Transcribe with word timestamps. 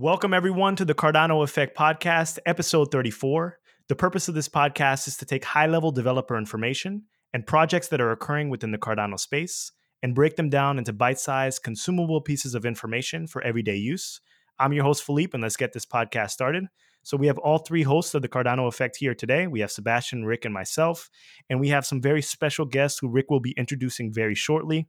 Welcome, 0.00 0.32
everyone, 0.32 0.76
to 0.76 0.86
the 0.86 0.94
Cardano 0.94 1.44
Effect 1.44 1.76
Podcast, 1.76 2.38
episode 2.46 2.90
34. 2.90 3.58
The 3.88 3.94
purpose 3.94 4.28
of 4.28 4.34
this 4.34 4.48
podcast 4.48 5.06
is 5.06 5.18
to 5.18 5.26
take 5.26 5.44
high 5.44 5.66
level 5.66 5.92
developer 5.92 6.38
information 6.38 7.02
and 7.34 7.46
projects 7.46 7.88
that 7.88 8.00
are 8.00 8.10
occurring 8.10 8.48
within 8.48 8.70
the 8.70 8.78
Cardano 8.78 9.20
space 9.20 9.72
and 10.02 10.14
break 10.14 10.36
them 10.36 10.48
down 10.48 10.78
into 10.78 10.94
bite 10.94 11.18
sized, 11.18 11.62
consumable 11.62 12.22
pieces 12.22 12.54
of 12.54 12.64
information 12.64 13.26
for 13.26 13.42
everyday 13.42 13.76
use. 13.76 14.22
I'm 14.58 14.72
your 14.72 14.84
host, 14.84 15.04
Philippe, 15.04 15.32
and 15.34 15.42
let's 15.42 15.58
get 15.58 15.74
this 15.74 15.84
podcast 15.84 16.30
started. 16.30 16.64
So, 17.02 17.18
we 17.18 17.26
have 17.26 17.36
all 17.36 17.58
three 17.58 17.82
hosts 17.82 18.14
of 18.14 18.22
the 18.22 18.28
Cardano 18.28 18.68
Effect 18.68 18.96
here 18.96 19.14
today. 19.14 19.48
We 19.48 19.60
have 19.60 19.70
Sebastian, 19.70 20.24
Rick, 20.24 20.46
and 20.46 20.54
myself, 20.54 21.10
and 21.50 21.60
we 21.60 21.68
have 21.68 21.84
some 21.84 22.00
very 22.00 22.22
special 22.22 22.64
guests 22.64 23.00
who 23.00 23.10
Rick 23.10 23.28
will 23.28 23.40
be 23.40 23.52
introducing 23.58 24.14
very 24.14 24.34
shortly. 24.34 24.88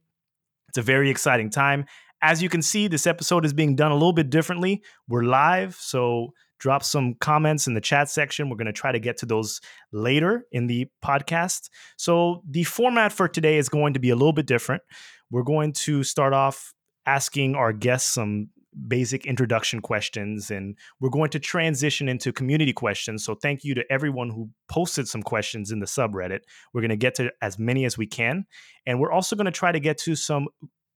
It's 0.70 0.78
a 0.78 0.82
very 0.82 1.10
exciting 1.10 1.50
time 1.50 1.84
as 2.22 2.40
you 2.40 2.48
can 2.48 2.62
see, 2.62 2.86
this 2.86 3.06
episode 3.06 3.44
is 3.44 3.52
being 3.52 3.74
done 3.74 3.90
a 3.90 3.94
little 3.94 4.12
bit 4.12 4.30
differently. 4.30 4.82
We're 5.08 5.24
live, 5.24 5.74
so 5.74 6.32
drop 6.60 6.84
some 6.84 7.14
comments 7.14 7.66
in 7.66 7.74
the 7.74 7.80
chat 7.80 8.08
section. 8.08 8.48
We're 8.48 8.56
going 8.56 8.66
to 8.66 8.72
try 8.72 8.92
to 8.92 9.00
get 9.00 9.16
to 9.18 9.26
those 9.26 9.60
later 9.92 10.46
in 10.52 10.68
the 10.68 10.86
podcast. 11.04 11.68
So, 11.96 12.42
the 12.48 12.62
format 12.62 13.12
for 13.12 13.26
today 13.26 13.58
is 13.58 13.68
going 13.68 13.94
to 13.94 14.00
be 14.00 14.10
a 14.10 14.16
little 14.16 14.32
bit 14.32 14.46
different. 14.46 14.82
We're 15.30 15.42
going 15.42 15.72
to 15.72 16.04
start 16.04 16.32
off 16.32 16.72
asking 17.04 17.56
our 17.56 17.72
guests 17.72 18.12
some 18.12 18.50
basic 18.88 19.26
introduction 19.26 19.80
questions 19.80 20.50
and 20.50 20.78
we're 20.98 21.10
going 21.10 21.28
to 21.28 21.38
transition 21.38 22.08
into 22.08 22.32
community 22.32 22.72
questions 22.72 23.22
so 23.22 23.34
thank 23.34 23.64
you 23.64 23.74
to 23.74 23.84
everyone 23.90 24.30
who 24.30 24.48
posted 24.66 25.06
some 25.06 25.22
questions 25.22 25.70
in 25.70 25.78
the 25.78 25.84
subreddit 25.84 26.38
we're 26.72 26.80
going 26.80 26.88
to 26.88 26.96
get 26.96 27.14
to 27.14 27.30
as 27.42 27.58
many 27.58 27.84
as 27.84 27.98
we 27.98 28.06
can 28.06 28.46
and 28.86 28.98
we're 28.98 29.12
also 29.12 29.36
going 29.36 29.44
to 29.44 29.50
try 29.50 29.70
to 29.70 29.78
get 29.78 29.98
to 29.98 30.16
some 30.16 30.48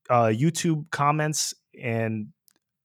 uh, 0.09 0.25
YouTube 0.25 0.89
comments 0.91 1.53
and 1.81 2.27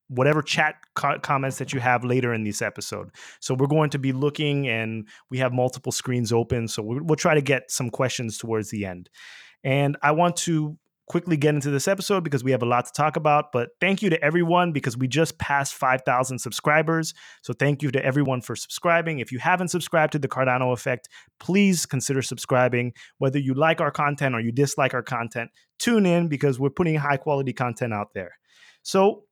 whatever 0.08 0.42
chat 0.42 0.76
co- 0.94 1.18
comments 1.20 1.58
that 1.58 1.72
you 1.72 1.80
have 1.80 2.04
later 2.04 2.34
in 2.34 2.44
this 2.44 2.60
episode. 2.60 3.10
So 3.40 3.54
we're 3.54 3.66
going 3.66 3.90
to 3.90 3.98
be 3.98 4.12
looking, 4.12 4.68
and 4.68 5.08
we 5.30 5.38
have 5.38 5.52
multiple 5.52 5.92
screens 5.92 6.32
open. 6.32 6.69
So 6.69 6.82
we'll, 6.82 7.02
we'll 7.02 7.16
try 7.16 7.34
to 7.34 7.41
get 7.41 7.70
some 7.70 7.91
questions 7.91 8.38
towards 8.38 8.70
the 8.70 8.84
end. 8.84 9.08
And 9.64 9.97
I 10.02 10.10
want 10.10 10.36
to 10.38 10.77
quickly 11.08 11.36
get 11.36 11.55
into 11.55 11.70
this 11.70 11.89
episode 11.89 12.25
because 12.25 12.45
we 12.45 12.53
have 12.53 12.62
a 12.62 12.67
lot 12.67 12.86
to 12.86 12.92
talk 12.92 13.17
about. 13.17 13.53
But 13.53 13.70
thank 13.81 14.03
you 14.03 14.11
to 14.11 14.25
everyone 14.25 14.72
because 14.72 14.97
we 14.97 15.09
just 15.09 15.39
passed 15.39 15.75
5,000 15.75 16.39
subscribers. 16.39 17.12
So 17.42 17.53
thank 17.53 17.83
you 17.83 17.91
to 17.91 18.05
everyone 18.05 18.41
for 18.41 18.55
subscribing. 18.56 19.19
If 19.19 19.33
you 19.33 19.39
haven't 19.39 19.69
subscribed 19.69 20.12
to 20.12 20.19
the 20.19 20.28
Cardano 20.28 20.72
Effect, 20.72 21.09
please 21.41 21.86
consider 21.86 22.22
subscribing. 22.22 22.92
Whether 23.19 23.39
you 23.39 23.55
like 23.55 23.81
our 23.81 23.91
content 23.91 24.34
or 24.34 24.41
you 24.41 24.53
dislike 24.53 24.94
our 24.94 25.03
content, 25.03 25.50
tune 25.78 26.06
in 26.06 26.28
because 26.28 26.61
we're 26.61 26.70
putting 26.70 26.94
high 26.97 27.16
quality 27.16 27.53
content 27.53 27.92
out 27.92 28.14
there. 28.14 28.33
So 28.83 29.25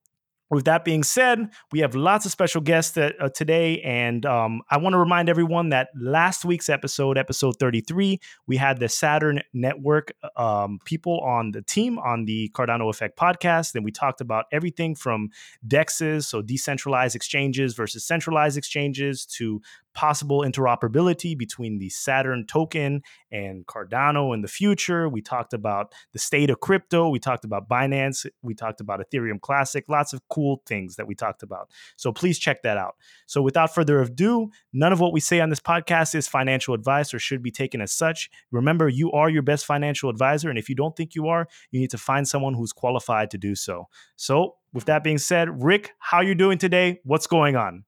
with 0.50 0.64
that 0.64 0.84
being 0.84 1.04
said, 1.04 1.48
we 1.70 1.78
have 1.78 1.94
lots 1.94 2.26
of 2.26 2.32
special 2.32 2.60
guests 2.60 2.92
that, 2.92 3.14
uh, 3.20 3.28
today, 3.28 3.80
and 3.82 4.26
um, 4.26 4.62
I 4.68 4.78
want 4.78 4.94
to 4.94 4.98
remind 4.98 5.28
everyone 5.28 5.68
that 5.68 5.88
last 5.94 6.44
week's 6.44 6.68
episode, 6.68 7.16
episode 7.16 7.56
33, 7.60 8.18
we 8.48 8.56
had 8.56 8.80
the 8.80 8.88
Saturn 8.88 9.42
Network 9.52 10.12
um, 10.36 10.80
people 10.84 11.20
on 11.20 11.52
the 11.52 11.62
team 11.62 12.00
on 12.00 12.24
the 12.24 12.50
Cardano 12.52 12.90
Effect 12.90 13.16
podcast. 13.16 13.76
And 13.76 13.84
we 13.84 13.92
talked 13.92 14.20
about 14.20 14.46
everything 14.50 14.96
from 14.96 15.28
DEXs, 15.66 16.24
so 16.24 16.42
decentralized 16.42 17.14
exchanges 17.14 17.74
versus 17.74 18.04
centralized 18.04 18.58
exchanges, 18.58 19.24
to 19.26 19.62
possible 20.00 20.40
interoperability 20.40 21.36
between 21.36 21.78
the 21.78 21.90
Saturn 21.90 22.46
token 22.46 23.02
and 23.30 23.66
Cardano 23.66 24.32
in 24.32 24.40
the 24.40 24.48
future. 24.48 25.10
We 25.10 25.20
talked 25.20 25.52
about 25.52 25.92
the 26.14 26.18
state 26.18 26.48
of 26.48 26.58
crypto. 26.60 27.10
We 27.10 27.18
talked 27.18 27.44
about 27.44 27.68
Binance. 27.68 28.24
We 28.40 28.54
talked 28.54 28.80
about 28.80 29.00
Ethereum 29.00 29.38
Classic. 29.42 29.84
Lots 29.88 30.14
of 30.14 30.26
cool 30.30 30.62
things 30.64 30.96
that 30.96 31.06
we 31.06 31.14
talked 31.14 31.42
about. 31.42 31.70
So 31.96 32.12
please 32.12 32.38
check 32.38 32.62
that 32.62 32.78
out. 32.78 32.94
So 33.26 33.42
without 33.42 33.74
further 33.74 34.00
ado, 34.00 34.48
none 34.72 34.94
of 34.94 35.00
what 35.00 35.12
we 35.12 35.20
say 35.20 35.38
on 35.38 35.50
this 35.50 35.60
podcast 35.60 36.14
is 36.14 36.26
financial 36.26 36.72
advice 36.72 37.12
or 37.12 37.18
should 37.18 37.42
be 37.42 37.50
taken 37.50 37.82
as 37.82 37.92
such. 37.92 38.30
Remember, 38.50 38.88
you 38.88 39.12
are 39.12 39.28
your 39.28 39.42
best 39.42 39.66
financial 39.66 40.08
advisor. 40.08 40.48
And 40.48 40.58
if 40.58 40.70
you 40.70 40.74
don't 40.74 40.96
think 40.96 41.14
you 41.14 41.28
are, 41.28 41.46
you 41.72 41.78
need 41.78 41.90
to 41.90 41.98
find 41.98 42.26
someone 42.26 42.54
who's 42.54 42.72
qualified 42.72 43.30
to 43.32 43.36
do 43.36 43.54
so. 43.54 43.86
So 44.16 44.56
with 44.72 44.86
that 44.86 45.04
being 45.04 45.18
said, 45.18 45.62
Rick, 45.62 45.92
how 45.98 46.22
you 46.22 46.34
doing 46.34 46.56
today? 46.56 47.00
What's 47.04 47.26
going 47.26 47.54
on? 47.54 47.84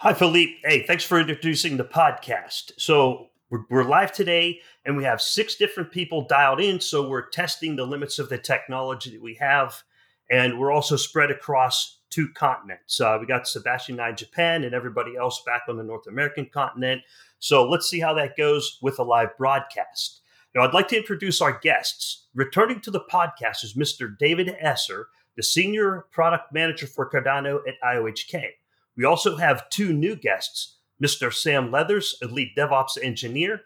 Hi, 0.00 0.12
Philippe. 0.12 0.58
Hey, 0.62 0.82
thanks 0.82 1.04
for 1.04 1.18
introducing 1.18 1.78
the 1.78 1.84
podcast. 1.84 2.72
So, 2.76 3.30
we're, 3.48 3.64
we're, 3.70 3.82
live 3.82 4.12
today 4.12 4.60
and 4.84 4.94
we 4.94 5.04
have 5.04 5.22
six 5.22 5.54
different 5.54 5.90
people 5.90 6.26
dialed 6.26 6.60
in. 6.60 6.80
So, 6.80 7.08
we're 7.08 7.30
testing 7.30 7.76
the 7.76 7.86
limits 7.86 8.18
of 8.18 8.28
the 8.28 8.36
technology 8.36 9.12
that 9.12 9.22
we 9.22 9.36
have. 9.36 9.82
And 10.30 10.58
we're 10.58 10.70
also 10.70 10.96
spread 10.96 11.30
across 11.30 12.00
two 12.10 12.28
continents. 12.34 13.00
Uh, 13.00 13.16
we 13.18 13.26
got 13.26 13.48
Sebastian 13.48 13.98
in 13.98 14.16
Japan 14.16 14.64
and 14.64 14.74
everybody 14.74 15.16
else 15.16 15.42
back 15.46 15.62
on 15.66 15.78
the 15.78 15.82
North 15.82 16.06
American 16.06 16.44
continent. 16.52 17.00
So, 17.38 17.66
let's 17.66 17.88
see 17.88 17.98
how 17.98 18.12
that 18.14 18.36
goes 18.36 18.78
with 18.82 18.98
a 18.98 19.02
live 19.02 19.34
broadcast. 19.38 20.20
Now, 20.54 20.60
I'd 20.60 20.74
like 20.74 20.88
to 20.88 20.98
introduce 20.98 21.40
our 21.40 21.58
guests. 21.58 22.26
Returning 22.34 22.82
to 22.82 22.90
the 22.90 23.04
podcast 23.10 23.64
is 23.64 23.72
Mr. 23.72 24.14
David 24.18 24.54
Esser, 24.60 25.08
the 25.38 25.42
Senior 25.42 26.04
Product 26.10 26.52
Manager 26.52 26.86
for 26.86 27.08
Cardano 27.08 27.60
at 27.66 27.80
IOHK. 27.82 28.56
We 28.96 29.04
also 29.04 29.36
have 29.36 29.68
two 29.68 29.92
new 29.92 30.16
guests 30.16 30.76
Mr. 31.02 31.32
Sam 31.32 31.70
Leathers, 31.70 32.16
Elite 32.22 32.56
DevOps 32.56 32.96
engineer, 33.02 33.60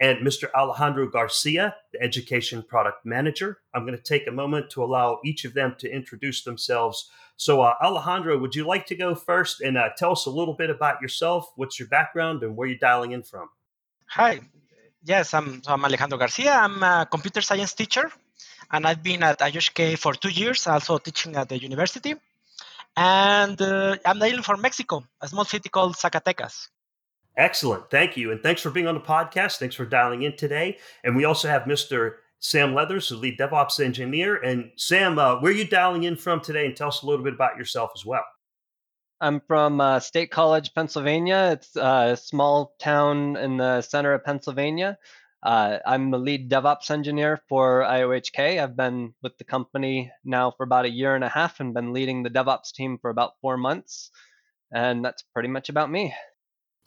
and 0.00 0.24
Mr. 0.24 0.44
Alejandro 0.54 1.08
Garcia, 1.08 1.74
the 1.92 2.00
education 2.00 2.62
product 2.62 3.04
manager. 3.04 3.58
I'm 3.74 3.84
going 3.84 3.98
to 3.98 4.02
take 4.02 4.28
a 4.28 4.30
moment 4.30 4.70
to 4.70 4.84
allow 4.84 5.18
each 5.24 5.44
of 5.44 5.52
them 5.52 5.74
to 5.80 5.92
introduce 5.92 6.44
themselves. 6.44 7.10
So, 7.36 7.60
uh, 7.62 7.74
Alejandro, 7.82 8.38
would 8.38 8.54
you 8.54 8.64
like 8.64 8.86
to 8.86 8.94
go 8.94 9.16
first 9.16 9.60
and 9.60 9.76
uh, 9.76 9.88
tell 9.98 10.12
us 10.12 10.26
a 10.26 10.30
little 10.30 10.54
bit 10.54 10.70
about 10.70 11.02
yourself? 11.02 11.52
What's 11.56 11.78
your 11.80 11.88
background 11.88 12.44
and 12.44 12.56
where 12.56 12.68
you're 12.68 12.78
dialing 12.78 13.12
in 13.12 13.24
from? 13.24 13.50
Hi. 14.06 14.40
Yes, 15.04 15.34
I'm, 15.34 15.60
I'm 15.66 15.84
Alejandro 15.84 16.18
Garcia. 16.18 16.52
I'm 16.52 16.82
a 16.82 17.08
computer 17.10 17.40
science 17.40 17.74
teacher, 17.74 18.12
and 18.70 18.86
I've 18.86 19.02
been 19.02 19.22
at 19.22 19.40
IOHK 19.40 19.98
for 19.98 20.14
two 20.14 20.28
years, 20.28 20.66
also 20.66 20.98
teaching 20.98 21.34
at 21.36 21.48
the 21.48 21.58
university 21.60 22.14
and 22.96 23.60
uh, 23.60 23.96
I'm 24.04 24.20
hailing 24.20 24.42
from 24.42 24.60
Mexico, 24.60 25.04
a 25.20 25.28
small 25.28 25.44
city 25.44 25.68
called 25.68 25.96
Zacatecas. 25.96 26.68
Excellent. 27.36 27.90
Thank 27.90 28.16
you. 28.16 28.32
And 28.32 28.42
thanks 28.42 28.60
for 28.60 28.70
being 28.70 28.86
on 28.86 28.94
the 28.94 29.00
podcast. 29.00 29.58
Thanks 29.58 29.74
for 29.74 29.86
dialing 29.86 30.22
in 30.22 30.36
today. 30.36 30.78
And 31.04 31.16
we 31.16 31.24
also 31.24 31.48
have 31.48 31.62
Mr. 31.62 32.16
Sam 32.40 32.74
Leathers, 32.74 33.08
the 33.08 33.16
lead 33.16 33.38
DevOps 33.38 33.82
engineer. 33.82 34.36
And 34.36 34.70
Sam, 34.76 35.18
uh, 35.18 35.40
where 35.40 35.52
are 35.52 35.54
you 35.54 35.66
dialing 35.66 36.04
in 36.04 36.16
from 36.16 36.40
today? 36.40 36.66
And 36.66 36.76
tell 36.76 36.88
us 36.88 37.02
a 37.02 37.06
little 37.06 37.24
bit 37.24 37.34
about 37.34 37.56
yourself 37.56 37.92
as 37.94 38.04
well. 38.04 38.24
I'm 39.22 39.40
from 39.40 39.80
uh, 39.80 40.00
State 40.00 40.30
College, 40.30 40.72
Pennsylvania. 40.74 41.50
It's 41.52 41.76
a 41.76 42.16
small 42.20 42.74
town 42.78 43.36
in 43.36 43.58
the 43.58 43.82
center 43.82 44.14
of 44.14 44.24
Pennsylvania. 44.24 44.98
Uh, 45.42 45.78
I'm 45.86 46.10
the 46.10 46.18
lead 46.18 46.50
DevOps 46.50 46.90
engineer 46.90 47.40
for 47.48 47.82
IOHK. 47.82 48.62
I've 48.62 48.76
been 48.76 49.14
with 49.22 49.38
the 49.38 49.44
company 49.44 50.12
now 50.24 50.50
for 50.50 50.64
about 50.64 50.84
a 50.84 50.90
year 50.90 51.14
and 51.14 51.24
a 51.24 51.28
half 51.28 51.60
and 51.60 51.72
been 51.72 51.92
leading 51.92 52.22
the 52.22 52.30
DevOps 52.30 52.72
team 52.72 52.98
for 53.00 53.10
about 53.10 53.32
four 53.40 53.56
months. 53.56 54.10
And 54.72 55.04
that's 55.04 55.24
pretty 55.34 55.48
much 55.48 55.68
about 55.68 55.90
me. 55.90 56.14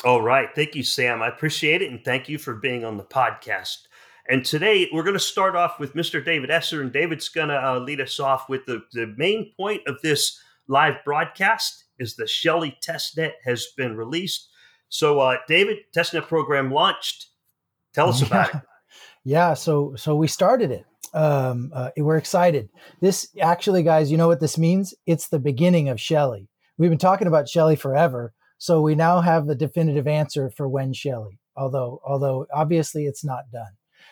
All 0.06 0.22
right. 0.22 0.50
Thank 0.53 0.75
you, 0.75 0.84
Sam. 0.84 1.22
I 1.22 1.30
appreciate 1.30 1.81
it. 1.81 1.90
And 1.90 2.03
thank 2.03 2.30
you 2.30 2.38
for 2.38 2.56
being 2.56 2.86
on 2.86 2.97
the 2.97 3.03
podcast. 3.03 3.78
And 4.30 4.46
today 4.46 4.88
we're 4.94 5.03
going 5.03 5.16
to 5.16 5.20
start 5.20 5.56
off 5.56 5.80
with 5.80 5.96
Mr. 5.96 6.24
David 6.24 6.50
Esser, 6.50 6.81
and 6.81 6.94
David's 6.94 7.30
going 7.30 7.50
to 7.50 7.62
uh, 7.62 7.80
lead 7.80 8.00
us 8.00 8.20
off 8.20 8.47
with 8.47 8.66
the, 8.66 8.84
the 8.94 9.14
main 9.18 9.52
point 9.58 9.81
of 9.88 10.02
this 10.02 10.40
live 10.68 10.96
broadcast 11.03 11.85
is 12.00 12.16
the 12.16 12.28
Shelley 12.28 12.78
testnet 12.85 13.34
has 13.44 13.68
been 13.75 13.97
released. 13.97 14.50
So, 14.88 15.20
uh, 15.20 15.38
David, 15.47 15.80
testnet 15.96 16.28
program 16.28 16.72
launched 16.72 17.28
Tell 17.94 18.09
us 18.09 18.22
about 18.22 18.54
it. 18.54 18.62
Yeah, 19.26 19.54
so 19.54 19.96
so 19.96 20.18
we 20.18 20.28
started 20.28 20.70
it. 20.70 20.86
Um, 21.14 21.72
uh, 21.74 21.92
we're 21.96 22.18
excited. 22.18 22.70
This 23.00 23.30
actually, 23.40 23.81
guys, 23.81 24.12
you 24.12 24.18
know 24.18 24.28
what 24.28 24.42
this 24.42 24.58
means? 24.58 24.94
It's 25.06 25.30
the 25.30 25.40
beginning 25.40 25.88
of 25.88 26.00
Shelley. 26.00 26.50
We've 26.78 26.90
been 26.90 27.00
talking 27.00 27.28
about 27.28 27.48
Shelley 27.48 27.78
forever, 27.78 28.34
so 28.58 28.82
we 28.82 28.96
now 28.96 29.22
have 29.22 29.47
the 29.47 29.56
definitive 29.56 30.08
answer 30.08 30.50
for 30.50 30.67
when 30.67 30.91
Shelley. 30.91 31.40
Although, 31.56 32.02
although 32.06 32.47
obviously 32.53 33.06
it's 33.06 33.23
not 33.23 33.50
done. 33.52 33.72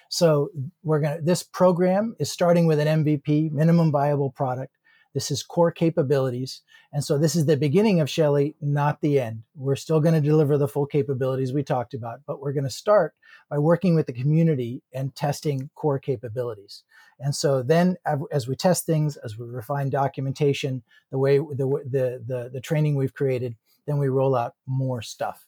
So 0.10 0.50
we're 0.84 1.02
gonna. 1.02 1.22
This 1.22 1.44
program 1.44 2.16
is 2.20 2.32
starting 2.32 2.68
with 2.68 2.80
an 2.80 3.04
MVP, 3.04 3.52
minimum 3.52 3.92
viable 3.92 4.32
product. 4.32 4.78
This 5.14 5.32
is 5.32 5.44
core 5.44 5.72
capabilities. 5.72 6.62
And 6.94 7.04
so 7.04 7.18
this 7.18 7.36
is 7.36 7.46
the 7.46 7.58
beginning 7.58 8.00
of 8.00 8.10
Shelley, 8.10 8.56
not 8.62 9.02
the 9.02 9.20
end. 9.20 9.44
We're 9.56 9.76
still 9.76 10.00
going 10.00 10.16
to 10.16 10.22
deliver 10.22 10.58
the 10.58 10.68
full 10.68 10.86
capabilities 10.86 11.52
we 11.52 11.64
talked 11.64 11.94
about, 11.94 12.22
but 12.26 12.40
we're 12.40 12.54
going 12.54 12.64
to 12.64 12.70
start 12.70 13.14
by 13.50 13.58
working 13.58 13.96
with 13.96 14.08
the 14.08 14.14
community 14.14 14.82
and 14.94 15.14
testing 15.14 15.70
core 15.76 16.00
capabilities. 16.00 16.84
And 17.20 17.36
so 17.36 17.62
then 17.62 17.98
as 18.32 18.48
we 18.48 18.56
test 18.56 18.86
things, 18.86 19.18
as 19.18 19.38
we 19.38 19.46
refine 19.46 19.90
documentation, 19.90 20.84
the 21.12 21.20
way 21.20 21.38
the 21.38 21.82
the 21.86 22.24
the, 22.26 22.50
the 22.52 22.62
training 22.62 22.96
we've 22.96 23.14
created, 23.14 23.56
then 23.86 23.98
we 23.98 24.08
roll 24.08 24.36
out 24.36 24.56
more 24.66 25.02
stuff. 25.02 25.46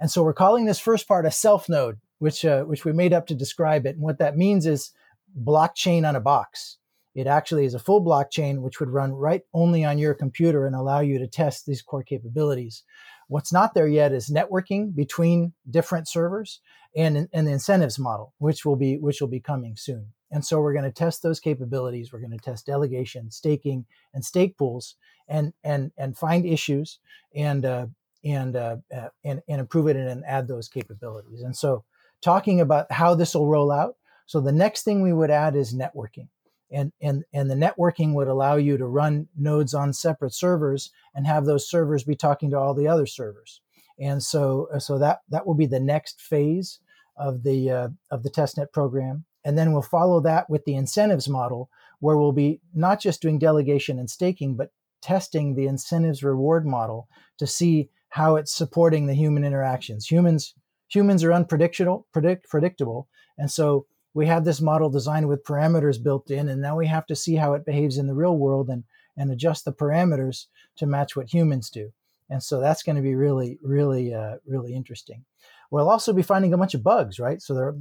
And 0.00 0.10
so 0.10 0.22
we're 0.22 0.32
calling 0.32 0.64
this 0.64 0.80
first 0.80 1.06
part 1.06 1.26
a 1.26 1.30
self 1.30 1.68
node, 1.68 1.98
which 2.18 2.44
uh, 2.44 2.64
which 2.64 2.84
we 2.84 2.92
made 2.92 3.12
up 3.12 3.26
to 3.28 3.34
describe 3.34 3.86
it. 3.86 3.94
And 3.94 4.02
what 4.02 4.18
that 4.18 4.36
means 4.36 4.66
is 4.66 4.92
blockchain 5.40 6.08
on 6.08 6.16
a 6.16 6.20
box. 6.20 6.78
It 7.14 7.26
actually 7.26 7.66
is 7.66 7.74
a 7.74 7.78
full 7.78 8.02
blockchain, 8.02 8.60
which 8.60 8.80
would 8.80 8.88
run 8.88 9.12
right 9.12 9.42
only 9.52 9.84
on 9.84 9.98
your 9.98 10.14
computer 10.14 10.66
and 10.66 10.74
allow 10.74 11.00
you 11.00 11.18
to 11.18 11.26
test 11.26 11.66
these 11.66 11.82
core 11.82 12.02
capabilities. 12.02 12.84
What's 13.28 13.52
not 13.52 13.74
there 13.74 13.88
yet 13.88 14.12
is 14.12 14.30
networking 14.30 14.94
between 14.94 15.52
different 15.68 16.08
servers 16.08 16.60
and, 16.96 17.28
the 17.32 17.50
incentives 17.50 17.98
model, 17.98 18.34
which 18.38 18.64
will 18.64 18.76
be 18.76 18.98
which 18.98 19.20
will 19.20 19.28
be 19.28 19.40
coming 19.40 19.76
soon. 19.76 20.08
And 20.30 20.44
so 20.44 20.60
we're 20.60 20.72
going 20.72 20.84
to 20.84 20.90
test 20.90 21.22
those 21.22 21.40
capabilities. 21.40 22.12
We're 22.12 22.20
going 22.20 22.36
to 22.36 22.38
test 22.38 22.66
delegation, 22.66 23.30
staking, 23.30 23.84
and 24.14 24.24
stake 24.24 24.56
pools, 24.56 24.96
and 25.28 25.52
and 25.62 25.92
and 25.98 26.16
find 26.16 26.46
issues 26.46 26.98
and 27.34 27.64
uh, 27.64 27.86
and, 28.24 28.56
uh, 28.56 28.76
uh, 28.94 29.08
and 29.24 29.42
and 29.48 29.60
improve 29.60 29.88
it 29.88 29.96
and 29.96 30.24
add 30.26 30.48
those 30.48 30.68
capabilities. 30.68 31.42
And 31.42 31.56
so 31.56 31.84
talking 32.22 32.60
about 32.60 32.90
how 32.90 33.14
this 33.14 33.34
will 33.34 33.46
roll 33.46 33.70
out. 33.70 33.96
So 34.26 34.40
the 34.40 34.52
next 34.52 34.84
thing 34.84 35.02
we 35.02 35.12
would 35.12 35.30
add 35.30 35.56
is 35.56 35.74
networking 35.74 36.28
and 36.72 36.92
and 37.00 37.24
and 37.32 37.50
the 37.50 37.54
networking 37.54 38.14
would 38.14 38.28
allow 38.28 38.56
you 38.56 38.76
to 38.76 38.86
run 38.86 39.28
nodes 39.36 39.74
on 39.74 39.92
separate 39.92 40.34
servers 40.34 40.90
and 41.14 41.26
have 41.26 41.44
those 41.44 41.68
servers 41.68 42.04
be 42.04 42.16
talking 42.16 42.50
to 42.50 42.58
all 42.58 42.74
the 42.74 42.88
other 42.88 43.06
servers. 43.06 43.60
And 44.00 44.22
so 44.22 44.68
uh, 44.72 44.78
so 44.78 44.98
that 44.98 45.20
that 45.28 45.46
will 45.46 45.54
be 45.54 45.66
the 45.66 45.80
next 45.80 46.20
phase 46.20 46.80
of 47.16 47.42
the 47.42 47.70
uh, 47.70 47.88
of 48.10 48.22
the 48.22 48.30
testnet 48.30 48.72
program. 48.72 49.24
And 49.44 49.58
then 49.58 49.72
we'll 49.72 49.82
follow 49.82 50.20
that 50.20 50.48
with 50.48 50.64
the 50.64 50.76
incentives 50.76 51.28
model 51.28 51.68
where 52.00 52.16
we'll 52.16 52.32
be 52.32 52.60
not 52.74 53.00
just 53.00 53.20
doing 53.22 53.38
delegation 53.38 53.98
and 53.98 54.08
staking 54.08 54.56
but 54.56 54.70
testing 55.00 55.54
the 55.54 55.66
incentives 55.66 56.22
reward 56.22 56.64
model 56.66 57.08
to 57.38 57.46
see 57.46 57.90
how 58.08 58.36
it's 58.36 58.54
supporting 58.54 59.06
the 59.06 59.14
human 59.14 59.44
interactions. 59.44 60.06
Humans 60.06 60.54
humans 60.88 61.24
are 61.24 61.32
unpredictable 61.32 62.06
predict, 62.12 62.48
predictable. 62.48 63.08
And 63.38 63.50
so 63.50 63.86
we 64.14 64.26
have 64.26 64.44
this 64.44 64.60
model 64.60 64.90
designed 64.90 65.28
with 65.28 65.44
parameters 65.44 66.02
built 66.02 66.30
in, 66.30 66.48
and 66.48 66.60
now 66.60 66.76
we 66.76 66.86
have 66.86 67.06
to 67.06 67.16
see 67.16 67.36
how 67.36 67.54
it 67.54 67.64
behaves 67.64 67.98
in 67.98 68.06
the 68.06 68.14
real 68.14 68.36
world 68.36 68.68
and, 68.68 68.84
and 69.16 69.30
adjust 69.30 69.64
the 69.64 69.72
parameters 69.72 70.46
to 70.76 70.86
match 70.86 71.16
what 71.16 71.32
humans 71.32 71.70
do. 71.70 71.92
And 72.28 72.42
so 72.42 72.60
that's 72.60 72.82
going 72.82 72.96
to 72.96 73.02
be 73.02 73.14
really, 73.14 73.58
really, 73.62 74.14
uh, 74.14 74.36
really 74.46 74.74
interesting. 74.74 75.24
We'll 75.70 75.88
also 75.88 76.12
be 76.12 76.22
finding 76.22 76.52
a 76.52 76.58
bunch 76.58 76.74
of 76.74 76.82
bugs, 76.82 77.18
right? 77.18 77.40
So 77.40 77.54
there, 77.54 77.74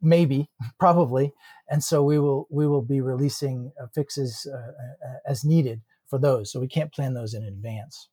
maybe, 0.00 0.50
probably, 0.78 1.32
and 1.70 1.82
so 1.82 2.02
we 2.02 2.18
will 2.18 2.48
we 2.50 2.66
will 2.66 2.82
be 2.82 3.00
releasing 3.00 3.72
uh, 3.80 3.86
fixes 3.94 4.46
uh, 4.52 4.56
uh, 4.56 5.18
as 5.26 5.44
needed 5.44 5.82
for 6.08 6.18
those. 6.18 6.50
So 6.50 6.58
we 6.58 6.68
can't 6.68 6.92
plan 6.92 7.14
those 7.14 7.34
in 7.34 7.44
advance, 7.44 8.08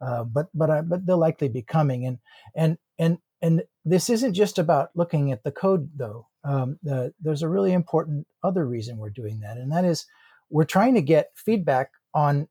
uh, 0.00 0.24
but 0.24 0.46
but 0.54 0.70
uh, 0.70 0.82
but 0.82 1.04
they'll 1.04 1.18
likely 1.18 1.48
be 1.48 1.62
coming. 1.62 2.06
And 2.06 2.18
and 2.54 2.78
and 2.98 3.18
and 3.42 3.64
this 3.84 4.08
isn't 4.08 4.32
just 4.32 4.58
about 4.58 4.90
looking 4.94 5.30
at 5.30 5.44
the 5.44 5.52
code, 5.52 5.90
though. 5.94 6.28
Um, 6.44 6.78
the, 6.82 7.12
there's 7.20 7.42
a 7.42 7.48
really 7.48 7.72
important 7.72 8.26
other 8.42 8.66
reason 8.66 8.98
we're 8.98 9.10
doing 9.10 9.40
that, 9.40 9.56
and 9.56 9.72
that 9.72 9.84
is 9.84 10.06
we're 10.50 10.64
trying 10.64 10.94
to 10.94 11.02
get 11.02 11.30
feedback 11.34 11.90
on 12.14 12.48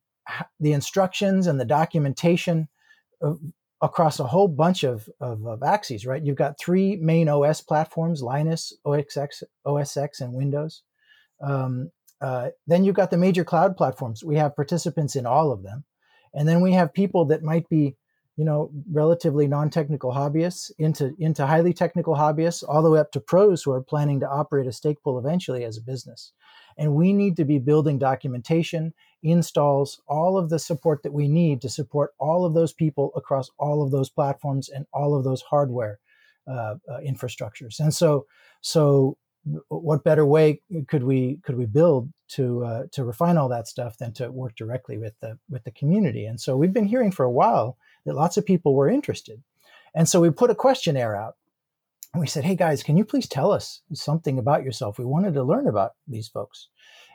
the 0.59 0.73
instructions 0.73 1.47
and 1.47 1.59
the 1.59 1.65
documentation 1.65 2.67
of, 3.21 3.39
across 3.81 4.19
a 4.19 4.27
whole 4.27 4.47
bunch 4.47 4.83
of, 4.83 5.09
of, 5.19 5.45
of, 5.45 5.61
axes, 5.61 6.05
right? 6.05 6.23
You've 6.23 6.37
got 6.37 6.59
three 6.59 6.95
main 6.95 7.27
OS 7.27 7.61
platforms 7.61 8.21
Linux, 8.21 8.71
OXX, 8.85 9.43
OS 9.65 9.97
X, 9.97 10.21
and 10.21 10.33
Windows. 10.33 10.83
Um, 11.41 11.91
uh, 12.21 12.49
then 12.65 12.85
you've 12.85 12.95
got 12.95 13.11
the 13.11 13.17
major 13.17 13.43
cloud 13.43 13.75
platforms. 13.75 14.23
We 14.23 14.37
have 14.37 14.55
participants 14.55 15.17
in 15.17 15.25
all 15.25 15.51
of 15.51 15.63
them. 15.63 15.83
And 16.33 16.47
then 16.47 16.61
we 16.61 16.71
have 16.73 16.93
people 16.93 17.25
that 17.25 17.43
might 17.43 17.67
be 17.67 17.97
you 18.35 18.45
know 18.45 18.71
relatively 18.91 19.47
non-technical 19.47 20.11
hobbyists 20.11 20.71
into 20.79 21.13
into 21.19 21.45
highly 21.45 21.73
technical 21.73 22.15
hobbyists 22.15 22.63
all 22.67 22.81
the 22.81 22.89
way 22.89 22.99
up 22.99 23.11
to 23.11 23.19
pros 23.19 23.63
who 23.63 23.71
are 23.71 23.81
planning 23.81 24.19
to 24.19 24.29
operate 24.29 24.67
a 24.67 24.71
stake 24.71 25.01
pool 25.03 25.19
eventually 25.19 25.63
as 25.63 25.77
a 25.77 25.81
business. 25.81 26.31
And 26.75 26.95
we 26.95 27.13
need 27.13 27.37
to 27.37 27.45
be 27.45 27.59
building 27.59 27.99
documentation 27.99 28.93
installs 29.21 30.01
all 30.07 30.37
of 30.37 30.49
the 30.49 30.57
support 30.57 31.03
that 31.03 31.13
we 31.13 31.27
need 31.27 31.61
to 31.61 31.69
support 31.69 32.13
all 32.17 32.45
of 32.45 32.55
those 32.55 32.73
people 32.73 33.11
across 33.15 33.51
all 33.59 33.83
of 33.83 33.91
those 33.91 34.09
platforms 34.09 34.69
and 34.69 34.87
all 34.91 35.15
of 35.15 35.23
those 35.23 35.43
hardware 35.43 35.99
uh, 36.47 36.75
uh, 36.89 36.99
infrastructures. 37.05 37.79
And 37.79 37.93
so 37.93 38.25
so 38.61 39.17
what 39.67 40.03
better 40.03 40.25
way 40.25 40.61
could 40.87 41.03
we 41.03 41.39
could 41.43 41.57
we 41.57 41.65
build 41.65 42.11
to 42.29 42.63
uh, 42.65 42.83
to 42.91 43.03
refine 43.03 43.37
all 43.37 43.49
that 43.49 43.67
stuff 43.67 43.97
than 43.97 44.13
to 44.13 44.31
work 44.31 44.55
directly 44.55 44.97
with 44.97 45.13
the 45.19 45.37
with 45.49 45.63
the 45.65 45.71
community? 45.71 46.25
And 46.25 46.39
so 46.39 46.57
we've 46.57 46.73
been 46.73 46.87
hearing 46.87 47.11
for 47.11 47.25
a 47.25 47.31
while 47.31 47.77
that 48.05 48.15
lots 48.15 48.37
of 48.37 48.45
people 48.45 48.75
were 48.75 48.89
interested. 48.89 49.41
And 49.95 50.07
so 50.07 50.19
we 50.19 50.29
put 50.29 50.49
a 50.49 50.55
questionnaire 50.55 51.15
out 51.15 51.35
and 52.13 52.21
we 52.21 52.27
said, 52.27 52.43
Hey 52.43 52.55
guys, 52.55 52.83
can 52.83 52.97
you 52.97 53.05
please 53.05 53.27
tell 53.27 53.51
us 53.51 53.81
something 53.93 54.37
about 54.37 54.63
yourself? 54.63 54.97
We 54.97 55.05
wanted 55.05 55.33
to 55.35 55.43
learn 55.43 55.67
about 55.67 55.91
these 56.07 56.27
folks. 56.27 56.69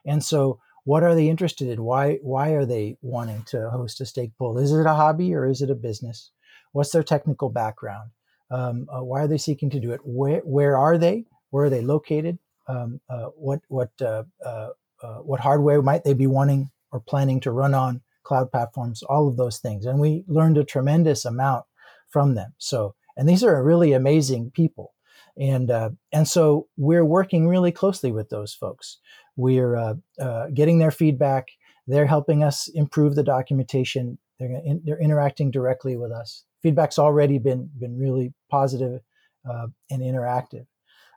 And 0.04 0.22
so 0.22 0.60
what 0.84 1.02
are 1.02 1.14
they 1.14 1.28
interested 1.28 1.68
in? 1.68 1.82
Why, 1.82 2.18
why 2.22 2.50
are 2.50 2.64
they 2.64 2.96
wanting 3.02 3.42
to 3.48 3.70
host 3.70 4.00
a 4.00 4.06
stake 4.06 4.32
pool? 4.38 4.58
Is 4.58 4.72
it 4.72 4.86
a 4.86 4.94
hobby 4.94 5.34
or 5.34 5.46
is 5.46 5.60
it 5.60 5.70
a 5.70 5.74
business? 5.74 6.30
What's 6.72 6.90
their 6.90 7.02
technical 7.02 7.50
background? 7.50 8.10
Um, 8.50 8.86
uh, 8.90 9.04
why 9.04 9.20
are 9.20 9.28
they 9.28 9.38
seeking 9.38 9.70
to 9.70 9.80
do 9.80 9.92
it? 9.92 10.00
Where, 10.04 10.40
where 10.40 10.78
are 10.78 10.96
they? 10.96 11.26
Where 11.50 11.66
are 11.66 11.70
they 11.70 11.82
located? 11.82 12.38
Um, 12.68 13.00
uh, 13.10 13.26
what, 13.36 13.60
what, 13.68 13.90
uh, 14.00 14.24
uh, 14.44 14.70
uh 15.02 15.18
what 15.18 15.40
hardware 15.40 15.82
might 15.82 16.04
they 16.04 16.14
be 16.14 16.26
wanting 16.26 16.70
or 16.90 17.00
planning 17.00 17.40
to 17.40 17.50
run 17.50 17.74
on? 17.74 18.00
Cloud 18.28 18.50
platforms, 18.50 19.02
all 19.02 19.26
of 19.26 19.36
those 19.36 19.58
things. 19.58 19.86
And 19.86 19.98
we 19.98 20.24
learned 20.28 20.58
a 20.58 20.64
tremendous 20.64 21.24
amount 21.24 21.64
from 22.10 22.34
them. 22.34 22.52
So, 22.58 22.94
and 23.16 23.28
these 23.28 23.42
are 23.42 23.64
really 23.64 23.92
amazing 23.94 24.52
people. 24.54 24.92
And, 25.36 25.70
uh, 25.70 25.90
and 26.12 26.28
so 26.28 26.68
we're 26.76 27.04
working 27.04 27.48
really 27.48 27.72
closely 27.72 28.12
with 28.12 28.28
those 28.28 28.52
folks. 28.54 28.98
We're 29.36 29.76
uh, 29.76 29.94
uh, 30.20 30.46
getting 30.52 30.78
their 30.78 30.90
feedback. 30.90 31.48
They're 31.86 32.06
helping 32.06 32.44
us 32.44 32.68
improve 32.74 33.14
the 33.14 33.22
documentation. 33.22 34.18
They're, 34.38 34.60
in, 34.64 34.82
they're 34.84 35.00
interacting 35.00 35.50
directly 35.50 35.96
with 35.96 36.12
us. 36.12 36.44
Feedback's 36.62 36.98
already 36.98 37.38
been, 37.38 37.70
been 37.78 37.96
really 37.98 38.34
positive, 38.50 39.00
uh, 39.48 39.68
and 39.90 40.02
interactive. 40.02 40.66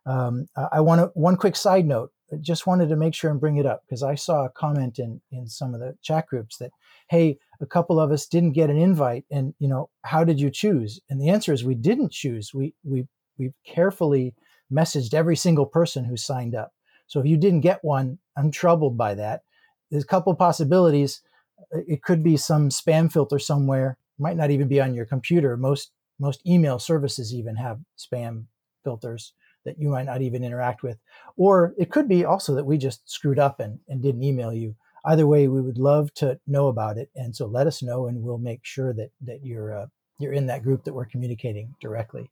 Um, 0.05 0.47
I 0.71 0.81
want 0.81 1.01
to, 1.01 1.11
one 1.13 1.35
quick 1.35 1.55
side 1.55 1.85
note 1.85 2.11
just 2.37 2.67
wanted 2.67 2.89
to 2.89 2.95
make 2.95 3.13
sure 3.13 3.31
and 3.31 3.39
bring 3.39 3.57
it 3.57 3.65
up 3.65 3.83
because 3.85 4.03
I 4.03 4.15
saw 4.15 4.45
a 4.45 4.49
comment 4.49 4.99
in 4.99 5.21
in 5.31 5.47
some 5.47 5.73
of 5.73 5.79
the 5.79 5.95
chat 6.01 6.27
groups 6.27 6.57
that 6.57 6.71
hey, 7.09 7.37
a 7.59 7.65
couple 7.65 7.99
of 7.99 8.11
us 8.11 8.25
didn't 8.25 8.53
get 8.53 8.69
an 8.69 8.77
invite, 8.77 9.25
and 9.31 9.53
you 9.59 9.67
know, 9.67 9.89
how 10.03 10.23
did 10.23 10.39
you 10.39 10.49
choose? 10.49 10.99
And 11.09 11.19
the 11.19 11.29
answer 11.29 11.51
is 11.51 11.63
we 11.63 11.75
didn't 11.75 12.11
choose. 12.11 12.53
We 12.53 12.73
we 12.83 13.07
we 13.37 13.53
carefully 13.65 14.33
messaged 14.71 15.13
every 15.13 15.35
single 15.35 15.65
person 15.65 16.05
who 16.05 16.15
signed 16.15 16.55
up. 16.55 16.73
So 17.07 17.19
if 17.19 17.25
you 17.25 17.37
didn't 17.37 17.61
get 17.61 17.83
one, 17.83 18.19
I'm 18.37 18.51
troubled 18.51 18.97
by 18.97 19.15
that. 19.15 19.43
There's 19.89 20.03
a 20.03 20.07
couple 20.07 20.33
possibilities. 20.35 21.21
It 21.71 22.01
could 22.03 22.23
be 22.23 22.37
some 22.37 22.69
spam 22.69 23.11
filter 23.11 23.39
somewhere. 23.39 23.97
It 24.17 24.21
might 24.21 24.37
not 24.37 24.51
even 24.51 24.69
be 24.69 24.79
on 24.79 24.93
your 24.93 25.05
computer. 25.05 25.57
Most 25.57 25.91
most 26.19 26.45
email 26.47 26.79
services 26.79 27.33
even 27.33 27.55
have 27.55 27.79
spam 27.97 28.45
filters 28.83 29.33
that 29.65 29.79
you 29.79 29.89
might 29.89 30.05
not 30.05 30.21
even 30.21 30.43
interact 30.43 30.83
with. 30.83 30.97
Or 31.37 31.73
it 31.77 31.91
could 31.91 32.07
be 32.07 32.25
also 32.25 32.55
that 32.55 32.65
we 32.65 32.77
just 32.77 33.09
screwed 33.09 33.39
up 33.39 33.59
and, 33.59 33.79
and 33.87 34.01
didn't 34.01 34.23
email 34.23 34.53
you 34.53 34.75
either 35.05 35.27
way, 35.27 35.47
we 35.47 35.61
would 35.61 35.77
love 35.77 36.13
to 36.15 36.39
know 36.47 36.67
about 36.67 36.97
it, 36.97 37.09
and 37.15 37.35
so 37.35 37.45
let 37.45 37.67
us 37.67 37.81
know, 37.81 38.07
and 38.07 38.21
we'll 38.21 38.37
make 38.37 38.61
sure 38.63 38.93
that 38.93 39.11
that 39.21 39.43
you're 39.43 39.73
uh, 39.73 39.85
you're 40.19 40.33
in 40.33 40.47
that 40.47 40.63
group 40.63 40.83
that 40.83 40.93
we're 40.93 41.05
communicating 41.05 41.73
directly. 41.81 42.29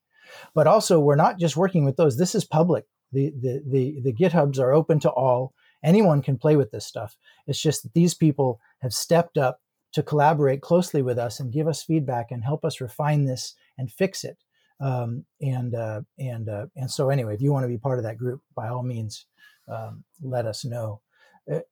But 0.54 0.68
also, 0.68 1.00
we're 1.00 1.16
not 1.16 1.40
just 1.40 1.58
working 1.58 1.86
with 1.86 1.98
those. 1.98 2.18
This 2.18 2.36
is 2.36 2.46
public. 2.46 2.86
The 3.12 3.32
the 3.42 3.64
the, 3.66 4.02
the 4.04 4.14
GitHubs 4.14 4.60
are 4.60 4.74
open 4.74 5.00
to 5.02 5.10
all. 5.10 5.54
Anyone 5.84 6.22
can 6.22 6.38
play 6.38 6.56
with 6.56 6.72
this 6.72 6.86
stuff. 6.86 7.18
It's 7.48 7.62
just 7.62 7.84
that 7.84 7.94
these 7.94 8.14
people 8.14 8.60
have 8.80 8.94
stepped 8.94 9.38
up 9.38 9.62
to 9.94 10.04
collaborate 10.04 10.62
closely 10.62 11.02
with 11.02 11.18
us 11.18 11.40
and 11.40 11.54
give 11.54 11.68
us 11.68 11.82
feedback 11.82 12.32
and 12.32 12.44
help 12.44 12.64
us 12.64 12.82
refine 12.82 13.26
this 13.26 13.56
and 13.78 13.92
fix 13.92 14.24
it. 14.24 14.38
Um, 14.82 15.26
and 15.42 15.76
uh, 15.76 16.02
and 16.18 16.48
uh, 16.48 16.68
and 16.76 16.90
so 16.90 17.10
anyway, 17.10 17.34
if 17.34 17.42
you 17.42 17.52
want 17.52 17.64
to 17.64 17.70
be 17.70 17.78
part 17.78 18.00
of 18.00 18.04
that 18.06 18.18
group, 18.18 18.42
by 18.56 18.70
all 18.70 18.84
means, 18.84 19.26
um, 19.68 20.04
let 20.22 20.46
us 20.46 20.64
know. 20.64 21.02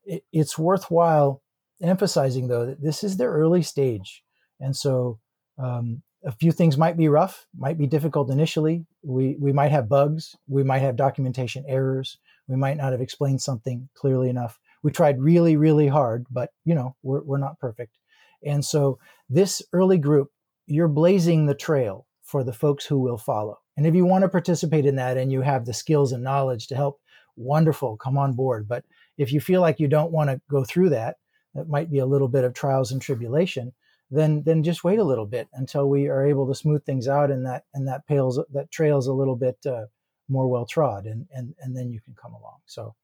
It's 0.06 0.58
worthwhile 0.58 1.42
emphasizing 1.82 2.48
though 2.48 2.66
that 2.66 2.82
this 2.82 3.04
is 3.04 3.18
the 3.18 3.26
early 3.26 3.62
stage 3.62 4.24
and 4.60 4.76
so 4.76 5.20
um, 5.60 6.02
a 6.26 6.32
few 6.32 6.52
things 6.52 6.78
might 6.78 6.98
be 6.98 7.08
rough 7.08 7.46
might 7.56 7.78
be 7.78 7.88
difficult 7.88 8.32
initially. 8.32 8.86
We 9.04 9.38
we 9.40 9.54
might 9.54 9.72
have 9.72 9.88
bugs 9.90 10.36
we 10.48 10.64
might 10.64 10.80
have 10.80 10.96
documentation 10.96 11.64
errors 11.68 12.18
we 12.48 12.56
might 12.56 12.78
not 12.78 12.92
have 12.92 13.02
explained 13.02 13.42
something 13.42 13.90
clearly 13.94 14.30
enough. 14.30 14.60
We 14.82 14.92
tried 14.92 15.22
really 15.22 15.56
really 15.58 15.88
hard 15.88 16.26
but 16.32 16.50
you 16.66 16.74
know 16.74 16.96
we're, 17.04 17.22
we're 17.24 17.38
not 17.38 17.60
perfect. 17.60 17.98
And 18.44 18.66
so 18.66 18.98
this 19.30 19.62
early 19.74 19.98
group 20.00 20.32
you're 20.66 20.88
blazing 20.88 21.46
the 21.46 21.56
trail 21.56 22.07
for 22.27 22.43
the 22.43 22.53
folks 22.53 22.86
who 22.86 23.00
will 23.00 23.17
follow 23.17 23.57
and 23.77 23.88
if 23.88 23.96
you 23.96 24.05
want 24.05 24.22
to 24.22 24.29
participate 24.29 24.86
in 24.86 24.96
that 24.98 25.17
and 25.17 25.31
you 25.31 25.41
have 25.41 25.65
the 25.65 25.74
skills 25.74 26.12
and 26.12 26.24
knowledge 26.24 26.67
to 26.67 26.75
help 26.75 27.00
wonderful 27.36 27.98
come 27.98 28.17
on 28.17 28.34
board 28.34 28.67
but 28.67 28.84
if 29.17 29.34
you 29.34 29.41
feel 29.41 29.62
like 29.62 29.79
you 29.79 29.88
don't 29.88 30.12
want 30.12 30.29
to 30.29 30.41
go 30.50 30.63
through 30.63 30.89
that, 30.89 31.17
that 31.55 31.67
might 31.67 31.89
be 31.89 32.00
a 32.00 32.05
little 32.05 32.27
bit 32.27 32.43
of 32.43 32.53
trials 32.53 32.91
and 32.91 33.01
tribulation, 33.01 33.74
then 34.12 34.43
then 34.43 34.63
just 34.63 34.84
wait 34.84 35.00
a 35.00 35.03
little 35.03 35.25
bit 35.25 35.48
until 35.53 35.89
we 35.89 36.07
are 36.07 36.25
able 36.25 36.48
to 36.48 36.55
smooth 36.55 36.86
things 36.86 37.07
out 37.07 37.31
and 37.31 37.46
that 37.46 37.63
and 37.74 37.88
that 37.88 38.05
pales 38.07 38.39
that 38.53 38.72
trails 38.72 39.07
a 39.07 39.13
little 39.13 39.36
bit 39.36 39.57
uh, 39.65 39.86
more 40.29 40.48
well 40.48 40.65
trod 40.65 41.05
and 41.05 41.27
and 41.34 41.55
and 41.60 41.75
then 41.75 41.91
you 41.91 42.00
can 42.01 42.13
come 42.22 42.34
along. 42.34 42.60
So 42.65 42.96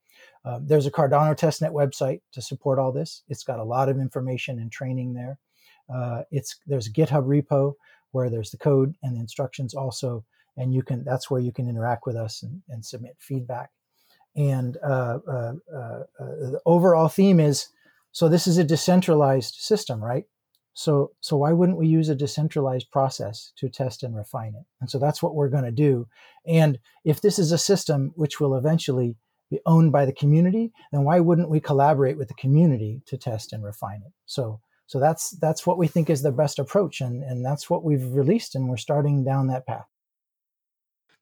Um, 0.45 0.67
there's 0.67 0.85
a 0.85 0.91
Cardano 0.91 1.35
testnet 1.35 1.71
website 1.71 2.21
to 2.33 2.41
support 2.41 2.79
all 2.79 2.91
this. 2.91 3.23
It's 3.27 3.43
got 3.43 3.59
a 3.59 3.63
lot 3.63 3.89
of 3.89 3.97
information 3.97 4.59
and 4.59 4.71
training 4.71 5.13
there. 5.13 5.39
Uh, 5.93 6.23
it's 6.31 6.59
there's 6.67 6.91
GitHub 6.91 7.25
repo 7.25 7.73
where 8.13 8.29
there's 8.29 8.51
the 8.51 8.58
code 8.58 8.96
and 9.03 9.15
the 9.15 9.20
instructions 9.20 9.74
also, 9.74 10.24
and 10.58 10.74
you 10.74 10.82
can 10.82 11.03
that's 11.03 11.29
where 11.29 11.41
you 11.41 11.51
can 11.51 11.67
interact 11.67 12.05
with 12.05 12.15
us 12.15 12.43
and, 12.43 12.62
and 12.70 12.86
submit 12.86 13.15
feedback. 13.20 13.70
And 14.36 14.77
uh, 14.84 15.20
uh, 15.27 15.53
uh, 15.75 16.03
the 16.17 16.60
overall 16.65 17.08
theme 17.08 17.39
is 17.39 17.67
so 18.13 18.29
this 18.29 18.48
is 18.48 18.58
a 18.58 18.63
decentralized 18.63 19.55
system, 19.55 20.03
right? 20.03 20.25
So, 20.74 21.12
so 21.20 21.38
why 21.38 21.51
wouldn't 21.51 21.77
we 21.77 21.88
use 21.88 22.10
a 22.10 22.15
decentralized 22.15 22.89
process 22.91 23.51
to 23.58 23.70
test 23.70 24.03
and 24.03 24.15
refine 24.15 24.55
it? 24.55 24.65
And 24.82 24.89
so 24.89 24.98
that's 24.98 25.22
what 25.22 25.36
we're 25.36 25.50
going 25.50 25.65
to 25.65 25.72
do. 25.72 26.08
And 26.46 26.79
if 27.03 27.22
this 27.22 27.38
is 27.38 27.51
a 27.51 27.58
system 27.58 28.12
which 28.15 28.39
will 28.39 28.55
eventually 28.55 29.15
be 29.51 29.60
owned 29.65 29.91
by 29.91 30.05
the 30.05 30.13
community, 30.13 30.72
then 30.91 31.03
why 31.03 31.20
wouldn't 31.20 31.50
we 31.50 31.60
collaborate 31.60 32.17
with 32.17 32.27
the 32.27 32.34
community 32.36 33.01
to 33.05 33.17
test 33.17 33.53
and 33.53 33.63
refine 33.63 34.01
it? 34.05 34.13
So, 34.25 34.62
so 34.93 35.00
that's 35.00 35.31
that's 35.31 35.65
what 35.65 35.79
we 35.79 35.88
think 35.88 36.12
is 36.12 36.21
the 36.21 36.31
best 36.31 36.59
approach, 36.59 37.01
and 37.01 37.23
and 37.23 37.43
that's 37.43 37.67
what 37.67 37.83
we've 37.83 38.13
released, 38.13 38.53
and 38.53 38.69
we're 38.69 38.77
starting 38.77 39.23
down 39.23 39.47
that 39.47 39.65
path. 39.65 39.88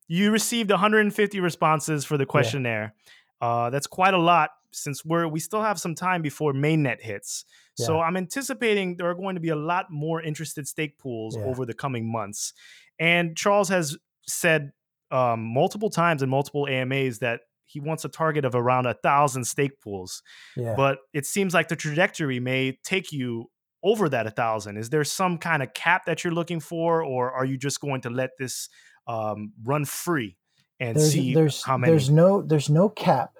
You 0.10 0.32
received 0.32 0.70
150 0.70 1.40
responses 1.40 2.04
for 2.04 2.18
the 2.18 2.26
questionnaire. 2.26 2.94
Yeah. 3.42 3.48
Uh, 3.48 3.70
that's 3.70 3.88
quite 3.88 4.14
a 4.14 4.18
lot 4.18 4.50
since 4.74 5.06
we're 5.06 5.26
we 5.26 5.40
still 5.40 5.62
have 5.62 5.80
some 5.80 5.96
time 5.96 6.22
before 6.22 6.52
mainnet 6.52 7.00
hits. 7.00 7.46
Yeah. 7.80 7.86
So 7.86 8.02
I'm 8.02 8.18
anticipating 8.18 8.98
there 8.98 9.10
are 9.10 9.16
going 9.16 9.36
to 9.36 9.42
be 9.42 9.50
a 9.50 9.56
lot 9.56 9.86
more 9.90 10.22
interested 10.22 10.68
stake 10.68 10.98
pools 10.98 11.38
yeah. 11.38 11.46
over 11.46 11.66
the 11.66 11.74
coming 11.74 12.12
months. 12.12 12.52
And 13.00 13.38
Charles 13.38 13.70
has 13.70 13.98
said 14.28 14.74
um, 15.12 15.46
multiple 15.46 15.90
times 15.90 16.22
in 16.22 16.28
multiple 16.30 16.68
AMAs 16.68 17.20
that 17.20 17.40
he 17.72 17.80
wants 17.80 18.04
a 18.04 18.10
target 18.10 18.44
of 18.44 18.54
around 18.54 18.86
a 18.86 18.94
thousand 18.96 19.46
stake 19.46 19.80
pools. 19.80 20.22
Yeah. 20.58 20.74
But 20.76 21.00
it 21.14 21.26
seems 21.26 21.54
like 21.54 21.70
the 21.70 21.78
trajectory 21.78 22.40
may 22.42 22.78
take 22.84 23.14
you 23.14 23.50
over 23.84 24.10
that 24.10 24.28
a 24.28 24.32
thousand. 24.32 24.78
Is 24.78 24.90
there 24.90 25.04
some 25.04 25.38
kind 25.38 25.64
of 25.64 25.74
cap 25.74 26.06
that 26.06 26.24
you're 26.24 26.34
looking 26.34 26.60
for, 26.60 27.04
or 27.04 27.32
are 27.32 27.46
you 27.46 27.58
just 27.58 27.80
going 27.80 28.02
to 28.02 28.10
let 28.10 28.32
this 28.38 28.70
um, 29.08 29.54
run 29.64 29.86
free 29.86 30.38
and 30.80 30.98
there's, 30.98 31.12
see 31.12 31.34
there's, 31.34 31.64
how 31.64 31.78
many? 31.78 31.92
There's 31.92 32.10
no 32.10 32.42
there's 32.42 32.70
no 32.70 32.90
cap. 32.90 33.34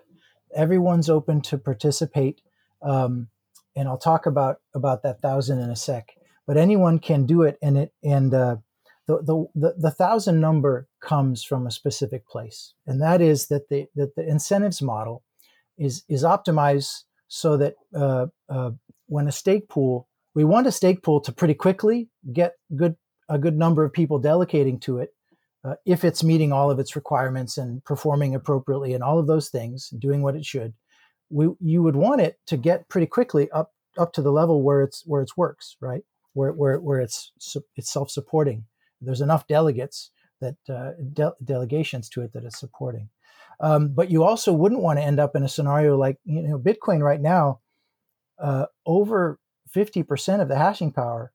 Everyone's 0.54 1.10
open 1.10 1.42
to 1.42 1.58
participate, 1.58 2.42
um, 2.82 3.28
and 3.76 3.88
I'll 3.88 3.98
talk 3.98 4.26
about 4.26 4.58
about 4.76 5.04
that 5.04 5.22
thousand 5.22 5.60
in 5.60 5.70
a 5.70 5.76
sec. 5.76 6.10
But 6.46 6.58
anyone 6.58 7.00
can 7.00 7.26
do 7.26 7.44
it, 7.44 7.58
and 7.62 7.78
it 7.78 7.94
and 8.04 8.34
uh, 8.34 8.58
the, 9.08 9.18
the, 9.24 9.46
the, 9.56 9.76
the 9.78 9.92
thousand 9.92 10.40
number 10.40 10.88
comes 11.00 11.44
from 11.44 11.66
a 11.66 11.72
specific 11.72 12.28
place, 12.28 12.74
and 12.86 13.02
that 13.02 13.22
is 13.22 13.48
that 13.48 13.70
the 13.70 13.88
that 13.96 14.16
the 14.16 14.28
incentives 14.28 14.82
model 14.82 15.24
is 15.78 16.04
is 16.08 16.24
optimized 16.24 17.04
so 17.28 17.58
that 17.58 17.76
uh, 17.96 18.28
uh, 18.50 18.72
when 19.08 19.28
a 19.28 19.32
stake 19.32 19.68
pool, 19.68 20.08
we 20.34 20.44
want 20.44 20.68
a 20.68 20.72
stake 20.72 21.04
pool 21.04 21.22
to 21.22 21.32
pretty 21.32 21.54
quickly 21.54 22.10
get 22.32 22.54
good 22.76 22.96
a 23.30 23.38
good 23.38 23.58
number 23.58 23.84
of 23.86 23.94
people 23.94 24.20
delegating 24.20 24.78
to 24.82 24.98
it, 24.98 25.14
uh, 25.64 25.76
if 25.86 26.04
it's 26.04 26.24
meeting 26.24 26.52
all 26.52 26.70
of 26.70 26.80
its 26.80 26.96
requirements 26.98 27.58
and 27.58 27.84
performing 27.86 28.36
appropriately 28.36 28.94
and 28.94 29.04
all 29.04 29.20
of 29.20 29.28
those 29.28 29.48
things, 29.50 29.90
doing 29.90 30.22
what 30.22 30.36
it 30.36 30.46
should. 30.46 30.74
We, 31.30 31.48
you 31.62 31.82
would 31.82 31.96
want 31.96 32.20
it 32.20 32.40
to 32.48 32.58
get 32.58 32.90
pretty 32.90 33.08
quickly 33.08 33.50
up 33.52 33.72
up 33.98 34.14
to 34.14 34.22
the 34.22 34.32
level 34.32 34.64
where 34.64 34.82
it's 34.82 35.04
where 35.06 35.22
it 35.22 35.32
works, 35.38 35.78
right? 35.80 36.04
Where 36.34 36.52
where 36.52 36.80
where 36.80 37.00
it's 37.00 37.32
it's 37.76 37.92
self 37.92 38.12
supporting 38.12 38.66
there's 39.02 39.22
enough 39.22 39.48
delegates 39.48 40.12
that 40.40 40.56
uh, 40.70 40.92
de- 41.14 41.34
delegations 41.44 42.10
to 42.10 42.22
it 42.22 42.34
that 42.34 42.46
it's 42.46 42.60
supporting. 42.60 43.10
Um, 43.60 43.90
but 43.90 44.10
you 44.10 44.24
also 44.24 44.54
wouldn't 44.54 44.82
want 44.82 45.00
to 45.00 45.04
end 45.04 45.20
up 45.20 45.36
in 45.36 45.44
a 45.44 45.50
scenario 45.50 45.98
like 45.98 46.18
you 46.24 46.44
know 46.44 46.60
Bitcoin 46.60 47.02
right 47.02 47.22
now. 47.22 47.60
Uh, 48.40 48.66
over 48.88 49.40
50% 49.76 50.42
of 50.42 50.48
the 50.48 50.58
hashing 50.58 50.92
power 50.92 51.32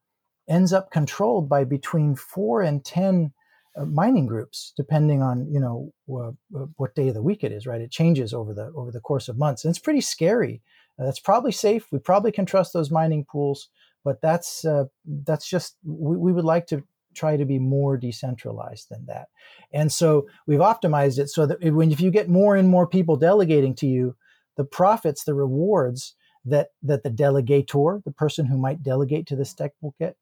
ends 0.49 0.73
up 0.73 0.91
controlled 0.91 1.49
by 1.49 1.65
between 1.65 2.15
four 2.15 2.63
and 2.63 2.85
10 2.85 3.33
uh, 3.77 3.85
mining 3.85 4.27
groups, 4.27 4.73
depending 4.77 5.23
on 5.23 5.47
you 5.53 5.61
know 5.61 5.93
what 6.07 6.95
day 6.95 7.09
of 7.09 7.15
the 7.15 7.23
week 7.23 7.45
it 7.45 7.53
is. 7.53 7.67
Right, 7.67 7.81
it 7.81 7.91
changes 7.91 8.33
over 8.33 8.55
the 8.55 8.73
over 8.75 8.91
the 8.91 9.01
course 9.01 9.29
of 9.29 9.39
months, 9.39 9.65
and 9.65 9.71
it's 9.71 9.79
pretty 9.79 10.01
scary. 10.01 10.63
Uh, 10.99 11.05
that's 11.05 11.21
probably 11.21 11.53
safe. 11.53 11.87
We 11.93 11.99
probably 11.99 12.33
can 12.33 12.47
trust 12.47 12.73
those 12.73 12.91
mining 12.91 13.27
pools, 13.31 13.69
but 14.03 14.23
that's 14.23 14.65
uh, 14.65 14.85
that's 15.05 15.47
just 15.47 15.77
we, 15.85 16.17
we 16.17 16.33
would 16.33 16.45
like 16.45 16.67
to 16.69 16.85
try 17.15 17.37
to 17.37 17.45
be 17.45 17.59
more 17.59 17.97
decentralized 17.97 18.89
than 18.91 19.05
that. 19.07 19.29
And 19.73 19.91
so 19.93 20.27
we've 20.47 20.61
optimized 20.61 21.19
it 21.19 21.29
so 21.29 21.47
that 21.47 21.63
when 21.63 21.93
if 21.93 22.01
you 22.01 22.11
get 22.11 22.29
more 22.29 22.57
and 22.57 22.69
more 22.69 22.87
people 22.87 23.17
delegating 23.17 23.75
to 23.77 23.87
you, 23.87 24.17
the 24.57 24.65
profits, 24.65 25.25
the 25.25 25.35
rewards 25.35 26.15
that 26.47 26.69
that 26.83 27.03
the 27.03 27.11
delegator, 27.11 28.03
the 28.05 28.13
person 28.13 28.47
who 28.47 28.57
might 28.57 28.83
delegate 28.83 29.27
to 29.27 29.37
will 29.81 29.95
get, 29.99 30.17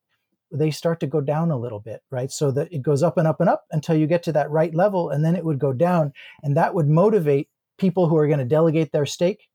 they 0.50 0.70
start 0.70 1.00
to 1.00 1.06
go 1.06 1.20
down 1.20 1.50
a 1.50 1.58
little 1.58 1.80
bit, 1.80 2.02
right? 2.10 2.30
So 2.30 2.50
that 2.52 2.72
it 2.72 2.82
goes 2.82 3.02
up 3.02 3.16
and 3.18 3.28
up 3.28 3.40
and 3.40 3.48
up 3.48 3.64
until 3.70 3.96
you 3.96 4.06
get 4.06 4.22
to 4.24 4.32
that 4.32 4.50
right 4.50 4.74
level, 4.74 5.10
and 5.10 5.24
then 5.24 5.36
it 5.36 5.44
would 5.44 5.58
go 5.58 5.72
down, 5.72 6.12
and 6.42 6.56
that 6.56 6.74
would 6.74 6.88
motivate 6.88 7.48
people 7.78 8.08
who 8.08 8.16
are 8.16 8.26
going 8.26 8.38
to 8.38 8.44
delegate 8.44 8.92
their 8.92 9.06
stake 9.06 9.48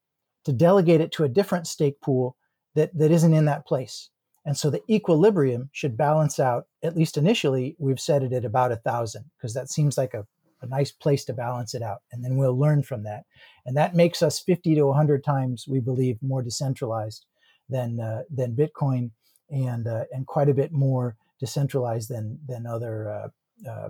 to 0.46 0.54
delegate 0.54 1.02
it 1.02 1.12
to 1.14 1.24
a 1.24 1.30
different 1.30 1.68
stake 1.68 2.00
pool 2.02 2.36
that 2.76 2.98
that 2.98 3.12
isn't 3.12 3.34
in 3.34 3.46
that 3.46 3.66
place. 3.66 4.10
And 4.46 4.58
so 4.58 4.70
the 4.70 4.82
equilibrium 4.90 5.70
should 5.74 5.98
balance 5.98 6.40
out, 6.40 6.66
at 6.82 6.96
least 6.96 7.18
initially, 7.18 7.76
we've 7.78 8.00
set 8.00 8.24
it 8.24 8.34
at 8.34 8.46
about 8.46 8.72
a 8.72 8.78
thousand, 8.78 9.26
because 9.38 9.54
that 9.54 9.70
seems 9.70 9.98
like 9.98 10.14
a, 10.14 10.26
a 10.62 10.66
nice 10.66 10.92
place 10.92 11.26
to 11.26 11.34
balance 11.34 11.74
it 11.74 11.82
out. 11.82 12.00
And 12.12 12.24
then 12.24 12.38
we'll 12.38 12.58
learn 12.58 12.84
from 12.84 13.04
that. 13.04 13.26
And 13.70 13.78
that 13.78 13.96
makes 13.96 14.24
us 14.24 14.40
50 14.40 14.74
to 14.76 14.88
100 14.88 15.24
times, 15.24 15.66
we 15.68 15.80
believe, 15.80 16.18
more 16.22 16.42
decentralized 16.42 17.26
than, 17.70 18.00
uh, 18.00 18.24
than 18.30 18.56
Bitcoin 18.56 19.12
and, 19.52 19.88
uh, 19.88 20.06
and 20.12 20.26
quite 20.26 20.50
a 20.50 20.56
bit 20.56 20.72
more 20.72 21.16
decentralized 21.40 22.10
than, 22.10 22.40
than 22.48 22.66
other, 22.66 23.10
uh, 23.10 23.70
uh 23.70 23.90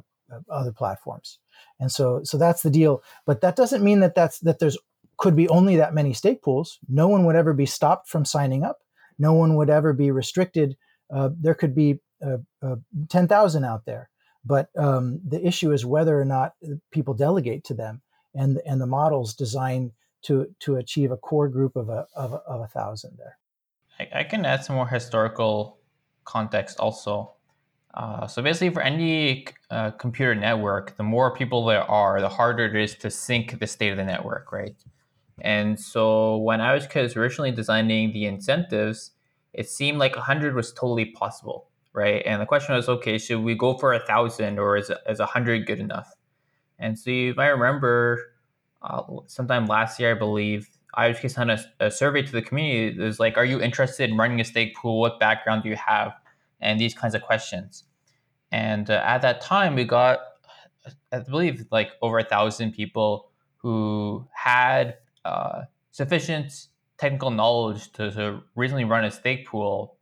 other 0.51 0.71
platforms. 0.71 1.39
And 1.79 1.91
so, 1.91 2.21
so 2.23 2.37
that's 2.37 2.61
the 2.61 2.69
deal. 2.69 3.01
But 3.25 3.41
that 3.41 3.55
doesn't 3.55 3.83
mean 3.83 4.01
that 4.01 4.15
that's, 4.15 4.39
that 4.39 4.59
there's 4.59 4.77
could 5.17 5.35
be 5.35 5.49
only 5.49 5.77
that 5.77 5.93
many 5.93 6.13
stake 6.13 6.41
pools. 6.43 6.77
No 6.87 7.07
one 7.07 7.25
would 7.25 7.35
ever 7.35 7.53
be 7.53 7.65
stopped 7.65 8.07
from 8.07 8.25
signing 8.25 8.63
up 8.63 8.79
no 9.19 9.33
one 9.33 9.55
would 9.55 9.69
ever 9.69 9.93
be 9.93 10.09
restricted. 10.09 10.77
Uh, 11.13 11.29
there 11.37 11.53
could 11.53 11.75
be 11.75 11.99
uh, 12.25 12.37
uh, 12.63 12.77
10,000 13.09 13.65
out 13.65 13.85
there. 13.85 14.09
But 14.45 14.69
um, 14.77 15.19
the 15.27 15.45
issue 15.45 15.73
is 15.73 15.85
whether 15.85 16.19
or 16.19 16.25
not 16.25 16.53
people 16.91 17.13
delegate 17.13 17.65
to 17.65 17.73
them, 17.73 18.01
and 18.35 18.61
and 18.65 18.79
the 18.79 18.87
models 18.87 19.33
designed 19.33 19.91
to 20.23 20.47
to 20.59 20.77
achieve 20.77 21.11
a 21.11 21.17
core 21.17 21.47
group 21.47 21.75
of 21.75 21.89
a 21.89 22.05
of 22.15 22.33
a, 22.33 22.37
of 22.47 22.61
a 22.61 22.67
thousand 22.67 23.17
there. 23.17 23.37
I, 23.99 24.19
I 24.19 24.23
can 24.23 24.45
add 24.45 24.63
some 24.63 24.75
more 24.75 24.87
historical 24.87 25.79
context 26.25 26.79
also. 26.79 27.33
Uh, 27.93 28.27
so 28.27 28.41
basically, 28.41 28.69
for 28.69 28.81
any 28.81 29.47
uh, 29.71 29.91
computer 29.91 30.35
network, 30.35 30.95
the 30.97 31.03
more 31.03 31.33
people 31.33 31.65
there 31.65 31.83
are, 31.83 32.21
the 32.21 32.29
harder 32.29 32.65
it 32.65 32.75
is 32.75 32.95
to 32.95 33.09
sync 33.09 33.59
the 33.59 33.65
state 33.65 33.89
of 33.89 33.97
the 33.97 34.03
network, 34.03 34.51
right? 34.51 34.75
And 35.41 35.79
so 35.79 36.37
when 36.37 36.61
I 36.61 36.73
was 36.73 36.87
originally 37.15 37.51
designing 37.51 38.13
the 38.13 38.25
incentives, 38.25 39.11
it 39.53 39.69
seemed 39.69 39.97
like 39.97 40.15
100 40.15 40.53
was 40.53 40.71
totally 40.71 41.05
possible, 41.05 41.69
right? 41.93 42.21
And 42.25 42.41
the 42.41 42.45
question 42.45 42.75
was, 42.75 42.87
okay, 42.87 43.17
should 43.17 43.41
we 43.41 43.55
go 43.55 43.77
for 43.77 43.93
a 43.93 43.99
thousand 44.05 44.59
or 44.59 44.77
is 44.77 44.91
is 45.07 45.19
100 45.19 45.65
good 45.65 45.79
enough? 45.79 46.13
And 46.79 46.97
so 46.97 47.09
you 47.09 47.33
might 47.35 47.49
remember, 47.49 48.31
uh, 48.81 49.03
sometime 49.27 49.67
last 49.67 49.99
year, 49.99 50.15
I 50.15 50.17
believe, 50.17 50.69
I 50.95 51.09
was 51.09 51.33
sent 51.33 51.51
a, 51.51 51.59
a 51.79 51.91
survey 51.91 52.23
to 52.23 52.31
the 52.31 52.41
community. 52.41 52.99
It 52.99 53.03
was 53.03 53.19
like, 53.19 53.37
are 53.37 53.45
you 53.45 53.61
interested 53.61 54.09
in 54.09 54.17
running 54.17 54.39
a 54.39 54.43
stake 54.43 54.75
pool? 54.75 54.99
What 54.99 55.19
background 55.19 55.63
do 55.63 55.69
you 55.69 55.75
have? 55.75 56.13
And 56.61 56.79
these 56.79 56.93
kinds 56.93 57.15
of 57.15 57.21
questions. 57.21 57.83
And 58.51 58.89
uh, 58.89 59.01
at 59.05 59.21
that 59.21 59.41
time, 59.41 59.75
we 59.75 59.83
got, 59.83 60.19
I 61.11 61.19
believe, 61.19 61.65
like 61.71 61.91
over 62.01 62.17
a 62.17 62.23
thousand 62.23 62.71
people 62.73 63.29
who 63.57 64.27
had 64.33 64.97
uh, 65.25 65.63
sufficient 65.91 66.67
technical 66.97 67.29
knowledge 67.29 67.91
to, 67.93 68.11
to 68.11 68.41
reasonably 68.55 68.85
run 68.85 69.05
a 69.05 69.11
stake 69.11 69.47
pool. 69.47 69.97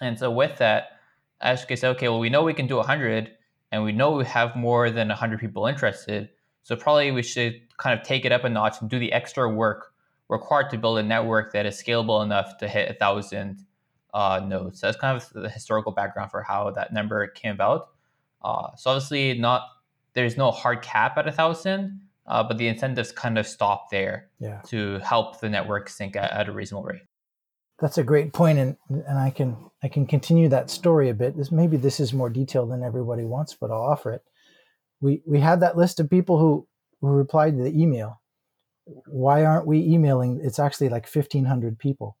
And 0.00 0.18
so 0.18 0.30
with 0.30 0.58
that, 0.58 0.98
Ashke 1.42 1.78
said, 1.78 1.90
okay, 1.96 2.08
well, 2.08 2.18
we 2.18 2.30
know 2.30 2.42
we 2.42 2.54
can 2.54 2.66
do 2.66 2.76
100 2.76 3.30
and 3.72 3.82
we 3.82 3.92
know 3.92 4.12
we 4.12 4.24
have 4.24 4.56
more 4.56 4.90
than 4.90 5.08
100 5.08 5.40
people 5.40 5.66
interested. 5.66 6.30
So 6.62 6.76
probably 6.76 7.10
we 7.12 7.22
should 7.22 7.60
kind 7.78 7.98
of 7.98 8.06
take 8.06 8.24
it 8.24 8.32
up 8.32 8.44
a 8.44 8.48
notch 8.48 8.80
and 8.80 8.90
do 8.90 8.98
the 8.98 9.12
extra 9.12 9.48
work 9.48 9.92
required 10.28 10.70
to 10.70 10.78
build 10.78 10.98
a 10.98 11.02
network 11.02 11.52
that 11.52 11.66
is 11.66 11.80
scalable 11.80 12.24
enough 12.24 12.58
to 12.58 12.68
hit 12.68 12.90
a 12.90 12.94
thousand 12.94 13.64
uh, 14.14 14.40
nodes. 14.44 14.80
So 14.80 14.86
that's 14.86 14.98
kind 14.98 15.16
of 15.16 15.28
the 15.30 15.48
historical 15.48 15.92
background 15.92 16.30
for 16.30 16.42
how 16.42 16.70
that 16.70 16.92
number 16.92 17.26
came 17.28 17.52
about. 17.52 17.88
Uh, 18.42 18.68
so 18.76 18.90
obviously, 18.90 19.38
not 19.38 19.62
there's 20.14 20.36
no 20.36 20.50
hard 20.50 20.82
cap 20.82 21.18
at 21.18 21.28
a 21.28 21.32
thousand, 21.32 22.00
uh, 22.26 22.42
but 22.42 22.58
the 22.58 22.66
incentives 22.68 23.12
kind 23.12 23.38
of 23.38 23.46
stop 23.46 23.90
there 23.90 24.30
yeah. 24.40 24.60
to 24.66 24.98
help 25.00 25.40
the 25.40 25.48
network 25.48 25.88
sync 25.88 26.16
at, 26.16 26.32
at, 26.32 26.48
a 26.48 26.52
reasonable 26.52 26.84
rate. 26.84 27.02
That's 27.78 27.98
a 27.98 28.04
great 28.04 28.32
point, 28.32 28.58
and 28.58 28.76
and 28.88 29.18
I 29.18 29.30
can 29.30 29.56
I 29.82 29.88
can 29.88 30.06
continue 30.06 30.48
that 30.48 30.70
story 30.70 31.10
a 31.10 31.14
bit. 31.14 31.36
This 31.36 31.52
maybe 31.52 31.76
this 31.76 32.00
is 32.00 32.12
more 32.12 32.30
detailed 32.30 32.70
than 32.70 32.82
everybody 32.82 33.24
wants, 33.24 33.54
but 33.54 33.70
I'll 33.70 33.82
offer 33.82 34.12
it. 34.12 34.22
We 35.00 35.22
we 35.26 35.40
had 35.40 35.60
that 35.60 35.76
list 35.76 36.00
of 36.00 36.08
people 36.08 36.38
who 36.38 36.66
who 37.00 37.08
replied 37.08 37.56
to 37.56 37.62
the 37.62 37.78
email, 37.78 38.20
why 39.06 39.44
aren't 39.44 39.66
we 39.66 39.80
emailing? 39.80 40.40
It's 40.42 40.58
actually 40.58 40.88
like 40.88 41.08
1,500 41.12 41.78
people. 41.78 42.16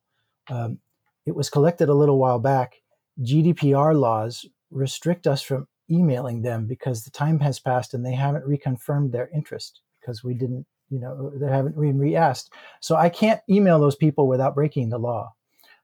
Um, 0.50 0.78
it 1.24 1.34
was 1.34 1.50
collected 1.50 1.88
a 1.88 1.94
little 1.94 2.18
while 2.18 2.38
back. 2.38 2.76
GDPR 3.22 3.98
laws 3.98 4.44
restrict 4.70 5.26
us 5.26 5.42
from 5.42 5.66
emailing 5.90 6.42
them 6.42 6.66
because 6.66 7.04
the 7.04 7.10
time 7.10 7.40
has 7.40 7.58
passed 7.58 7.94
and 7.94 8.04
they 8.04 8.14
haven't 8.14 8.46
reconfirmed 8.46 9.12
their 9.12 9.30
interest 9.34 9.80
because 10.00 10.22
we 10.22 10.34
didn't, 10.34 10.66
you 10.90 11.00
know, 11.00 11.32
they 11.34 11.48
haven't 11.48 11.80
been 11.80 11.98
re-asked. 11.98 12.52
So 12.80 12.96
I 12.96 13.08
can't 13.08 13.40
email 13.48 13.78
those 13.78 13.96
people 13.96 14.28
without 14.28 14.54
breaking 14.54 14.90
the 14.90 14.98
law. 14.98 15.32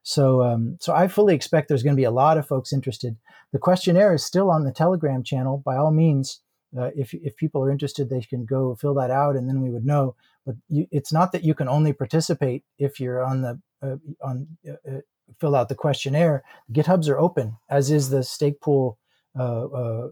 So, 0.03 0.43
um, 0.43 0.77
so 0.79 0.93
I 0.93 1.07
fully 1.07 1.33
expect 1.33 1.69
there's 1.69 1.83
going 1.83 1.95
to 1.95 1.99
be 1.99 2.03
a 2.03 2.11
lot 2.11 2.37
of 2.37 2.47
folks 2.47 2.73
interested. 2.73 3.15
The 3.53 3.59
questionnaire 3.59 4.13
is 4.13 4.23
still 4.23 4.51
on 4.51 4.65
the 4.65 4.71
Telegram 4.71 5.23
channel. 5.23 5.61
By 5.65 5.77
all 5.77 5.91
means, 5.91 6.41
uh, 6.77 6.89
if 6.95 7.13
if 7.13 7.37
people 7.37 7.63
are 7.63 7.71
interested, 7.71 8.09
they 8.09 8.21
can 8.21 8.45
go 8.45 8.75
fill 8.75 8.93
that 8.95 9.11
out, 9.11 9.35
and 9.35 9.47
then 9.47 9.61
we 9.61 9.69
would 9.69 9.85
know. 9.85 10.15
But 10.45 10.55
you, 10.67 10.87
it's 10.91 11.13
not 11.13 11.31
that 11.31 11.43
you 11.43 11.53
can 11.53 11.69
only 11.69 11.93
participate 11.93 12.63
if 12.77 12.99
you're 12.99 13.23
on 13.23 13.41
the 13.41 13.61
uh, 13.81 13.97
on 14.21 14.47
uh, 14.67 14.73
uh 14.89 14.99
fill 15.39 15.55
out 15.55 15.69
the 15.69 15.75
questionnaire. 15.75 16.43
GitHubs 16.71 17.07
are 17.07 17.19
open, 17.19 17.57
as 17.69 17.89
is 17.89 18.09
the 18.09 18.23
stake 18.23 18.59
pool 18.59 18.97
uh, 19.39 19.65
uh, 19.65 20.07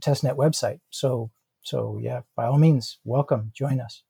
testnet 0.00 0.36
website. 0.36 0.80
So 0.90 1.30
so 1.62 1.98
yeah, 2.02 2.22
by 2.36 2.46
all 2.46 2.58
means, 2.58 2.98
welcome, 3.04 3.52
join 3.54 3.80
us. 3.80 4.02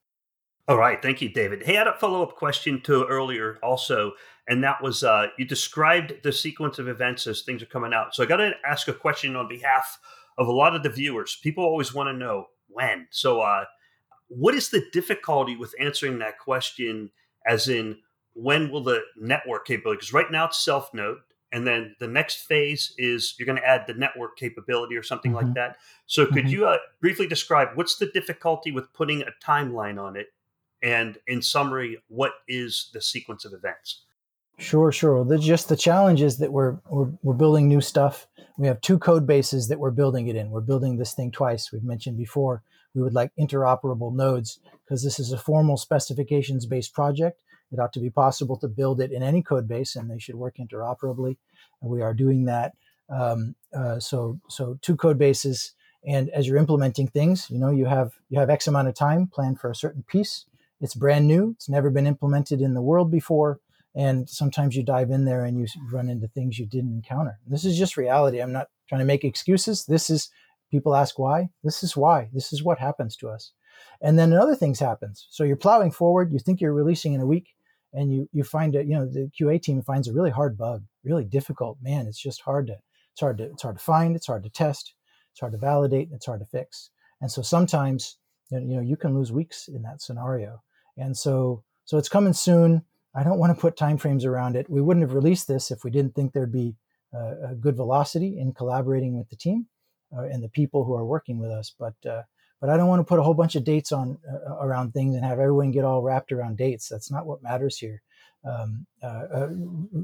All 0.69 0.77
right, 0.77 1.01
thank 1.01 1.23
you, 1.23 1.31
David. 1.31 1.63
Hey, 1.63 1.77
I 1.77 1.79
had 1.79 1.87
a 1.87 1.95
follow 1.95 2.23
up 2.23 2.37
question 2.37 2.83
to 2.83 3.07
earlier 3.07 3.59
also, 3.63 4.13
and 4.49 4.63
that 4.63 4.83
was 4.83 5.03
uh, 5.03 5.29
you 5.39 5.47
described 5.47 6.13
the 6.23 6.31
sequence 6.31 6.79
of 6.79 6.89
events 6.89 7.27
as 7.27 7.41
things 7.41 7.63
are 7.63 7.67
coming 7.67 7.95
out. 7.95 8.15
So 8.15 8.23
I 8.23 8.27
got 8.27 8.37
to 8.37 8.53
ask 8.67 8.87
a 8.87 8.93
question 8.93 9.35
on 9.35 9.49
behalf 9.49 9.99
of 10.37 10.47
a 10.47 10.53
lot 10.53 10.77
of 10.77 10.83
the 10.83 10.91
viewers. 10.91 11.39
People 11.43 11.65
always 11.65 11.95
want 11.95 12.09
to 12.09 12.13
know 12.13 12.49
when. 12.69 13.07
So, 13.11 13.41
uh, 13.41 13.65
what 14.29 14.55
is 14.55 14.69
the 14.69 14.85
difficulty 14.93 15.57
with 15.57 15.75
answering 15.81 16.19
that 16.19 16.39
question? 16.39 17.13
As 17.47 17.69
in, 17.69 17.97
when 18.35 18.71
will 18.71 18.85
the 18.85 19.01
network 19.17 19.67
capability? 19.67 19.97
Because 19.97 20.13
right 20.13 20.31
now 20.31 20.49
it's 20.49 20.63
self 20.63 20.93
node, 20.93 21.17
and 21.51 21.67
then 21.67 21.97
the 21.99 22.09
next 22.09 22.43
phase 22.43 22.93
is 22.99 23.35
you're 23.39 23.47
going 23.47 23.57
to 23.57 23.67
add 23.67 23.87
the 23.87 23.95
network 23.95 24.37
capability 24.37 24.97
or 24.97 25.03
something 25.03 25.33
mm-hmm. 25.33 25.47
like 25.47 25.55
that. 25.55 25.77
So, 26.05 26.27
could 26.27 26.45
mm-hmm. 26.45 26.49
you 26.49 26.67
uh, 26.67 26.77
briefly 27.01 27.27
describe 27.27 27.69
what's 27.75 27.97
the 27.97 28.11
difficulty 28.13 28.71
with 28.71 28.93
putting 28.93 29.23
a 29.23 29.33
timeline 29.43 29.99
on 29.99 30.15
it? 30.15 30.27
And 30.83 31.19
in 31.27 31.43
summary, 31.43 31.99
what 32.09 32.33
is 32.47 32.91
the 32.93 33.01
sequence 33.01 33.45
of 33.45 33.53
events? 33.53 34.03
Sure, 34.59 34.91
sure. 34.91 35.25
The, 35.25 35.39
just 35.39 35.69
the 35.69 35.77
challenge 35.77 36.21
is 36.21 36.39
that 36.39 36.53
we're, 36.53 36.79
we're 36.89 37.11
we're 37.23 37.35
building 37.35 37.69
new 37.69 37.81
stuff. 37.81 38.27
We 38.57 38.67
have 38.67 38.81
two 38.81 38.99
code 38.99 39.27
bases 39.27 39.69
that 39.69 39.79
we're 39.79 39.93
building 39.93 40.27
it 40.27 40.35
in. 40.35 40.51
We're 40.51 40.61
building 40.61 40.97
this 40.97 41.15
thing 41.15 41.31
twice. 41.31 41.71
We've 41.73 41.85
mentioned 41.85 42.17
before 42.17 42.63
we 42.93 43.03
would 43.03 43.15
like 43.15 43.31
interoperable 43.39 44.13
nodes 44.13 44.59
because 44.85 45.05
this 45.05 45.21
is 45.21 45.33
a 45.33 45.39
formal 45.39 45.77
specifications 45.77 46.67
based 46.67 46.93
project. 46.93 47.41
It 47.71 47.79
ought 47.79 47.93
to 47.93 48.01
be 48.01 48.11
possible 48.11 48.57
to 48.59 48.69
build 48.69 49.01
it 49.01 49.13
in 49.13 49.23
any 49.23 49.43
code 49.43 49.69
base, 49.69 49.95
and 49.95 50.11
they 50.11 50.19
should 50.19 50.35
work 50.35 50.57
interoperably. 50.57 51.37
And 51.81 51.91
we 51.91 52.03
are 52.03 52.15
doing 52.15 52.47
that. 52.47 52.73
Um, 53.09 53.55
uh, 53.73 54.01
so 54.01 54.41
so 54.49 54.77
two 54.83 54.97
code 54.97 55.19
bases, 55.19 55.75
and 56.05 56.31
as 56.31 56.49
you're 56.49 56.57
implementing 56.57 57.07
things, 57.07 57.49
you 57.49 57.59
know 57.59 57.71
you 57.71 57.85
have 57.85 58.15
you 58.29 58.41
have 58.41 58.51
X 58.51 58.67
amount 58.67 58.89
of 58.89 58.95
time 58.95 59.29
planned 59.29 59.61
for 59.61 59.71
a 59.71 59.75
certain 59.75 60.03
piece 60.03 60.47
it's 60.81 60.95
brand 60.95 61.27
new. 61.27 61.53
It's 61.57 61.69
never 61.69 61.91
been 61.91 62.07
implemented 62.07 62.61
in 62.61 62.75
the 62.75 62.83
world 62.83 63.11
before. 63.11 63.61
And 63.95 64.29
sometimes 64.29 64.77
you 64.77 64.83
dive 64.83 65.11
in 65.11 65.25
there 65.25 65.45
and 65.45 65.59
you 65.59 65.67
run 65.91 66.09
into 66.09 66.29
things 66.29 66.59
you 66.59 66.67
didn't 66.67 66.93
encounter. 66.93 67.39
This 67.47 67.65
is 67.65 67.77
just 67.77 67.97
reality. 67.97 68.41
I'm 68.41 68.53
not 68.53 68.69
trying 68.89 69.01
to 69.01 69.05
make 69.05 69.25
excuses. 69.25 69.87
This 69.87 70.09
is 70.09 70.31
people 70.71 70.95
ask 70.95 71.19
why. 71.19 71.49
This 71.65 71.83
is 71.83 71.97
why. 71.97 72.29
This 72.33 72.53
is 72.53 72.63
what 72.63 72.79
happens 72.79 73.17
to 73.17 73.29
us. 73.29 73.53
And 74.01 74.19
then 74.19 74.33
other 74.33 74.55
things 74.55 74.79
happens. 74.79 75.27
So 75.31 75.45
you're 75.45 75.57
plowing 75.57 75.91
forward. 75.91 76.33
You 76.33 76.39
think 76.39 76.61
you're 76.61 76.73
releasing 76.73 77.15
in 77.15 77.21
a 77.21 77.27
week, 77.27 77.55
and 77.93 78.13
you 78.13 78.29
you 78.33 78.45
find 78.45 78.75
it. 78.75 78.87
You 78.87 78.95
know 78.95 79.07
the 79.07 79.31
QA 79.39 79.61
team 79.61 79.83
finds 79.83 80.09
a 80.09 80.13
really 80.13 80.31
hard 80.31 80.57
bug, 80.57 80.85
really 81.05 81.25
difficult. 81.25 81.79
Man, 81.83 82.07
it's 82.07 82.21
just 82.21 82.43
hard 82.43 82.69
to 82.69 82.77
it's 83.13 83.21
hard 83.21 83.39
to 83.39 83.45
it's 83.45 83.63
hard 83.63 83.79
to 83.79 83.85
find. 83.85 84.15
It's 84.15 84.27
hard 84.27 84.45
to 84.45 84.51
test. 84.51 84.95
It's 85.33 85.41
hard 85.41 85.53
to 85.53 85.59
validate. 85.59 86.11
It's 86.13 86.27
hard 86.27 86.41
to 86.41 86.47
fix. 86.47 86.91
And 87.21 87.31
so 87.31 87.43
sometimes 87.43 88.19
you 88.51 88.77
know 88.77 88.81
you 88.83 88.97
can 88.97 89.15
lose 89.15 89.33
weeks 89.33 89.69
in 89.69 89.83
that 89.83 90.01
scenario. 90.03 90.63
And 90.99 91.17
so, 91.17 91.63
so 91.85 91.97
it's 91.97 92.09
coming 92.09 92.33
soon. 92.33 92.83
I 93.15 93.23
don't 93.23 93.39
want 93.39 93.55
to 93.55 93.61
put 93.61 93.77
timeframes 93.77 94.25
around 94.25 94.57
it. 94.57 94.69
We 94.69 94.83
wouldn't 94.83 95.05
have 95.05 95.15
released 95.15 95.49
this 95.49 95.71
if 95.71 95.85
we 95.85 95.91
didn't 95.91 96.15
think 96.15 96.33
there'd 96.33 96.53
be 96.53 96.77
a 97.13 97.55
good 97.55 97.75
velocity 97.75 98.39
in 98.39 98.53
collaborating 98.53 99.17
with 99.17 99.31
the 99.31 99.37
team 99.37 99.67
uh, 100.17 100.23
and 100.23 100.43
the 100.43 100.49
people 100.49 100.85
who 100.85 100.95
are 100.95 101.05
working 101.05 101.39
with 101.39 101.51
us. 101.51 101.75
But 101.79 101.95
uh, 102.09 102.23
but 102.61 102.71
I 102.71 102.77
don't 102.77 102.89
want 102.89 103.01
to 103.01 103.05
put 103.05 103.21
a 103.21 103.23
whole 103.23 103.35
bunch 103.35 103.55
of 103.55 103.65
dates 103.65 103.93
on 103.93 104.19
uh, 104.29 104.57
around 104.57 104.93
things 104.93 105.15
and 105.15 105.25
have 105.25 105.39
everyone 105.39 105.71
get 105.71 105.85
all 105.85 106.03
wrapped 106.03 106.33
around 106.33 106.57
dates. 106.57 106.89
That's 106.89 107.11
not 107.11 107.25
what 107.25 107.43
matters 107.43 107.79
here. 107.79 108.03
Um, 108.45 108.87
uh, 109.03 109.07
uh, 109.07 109.49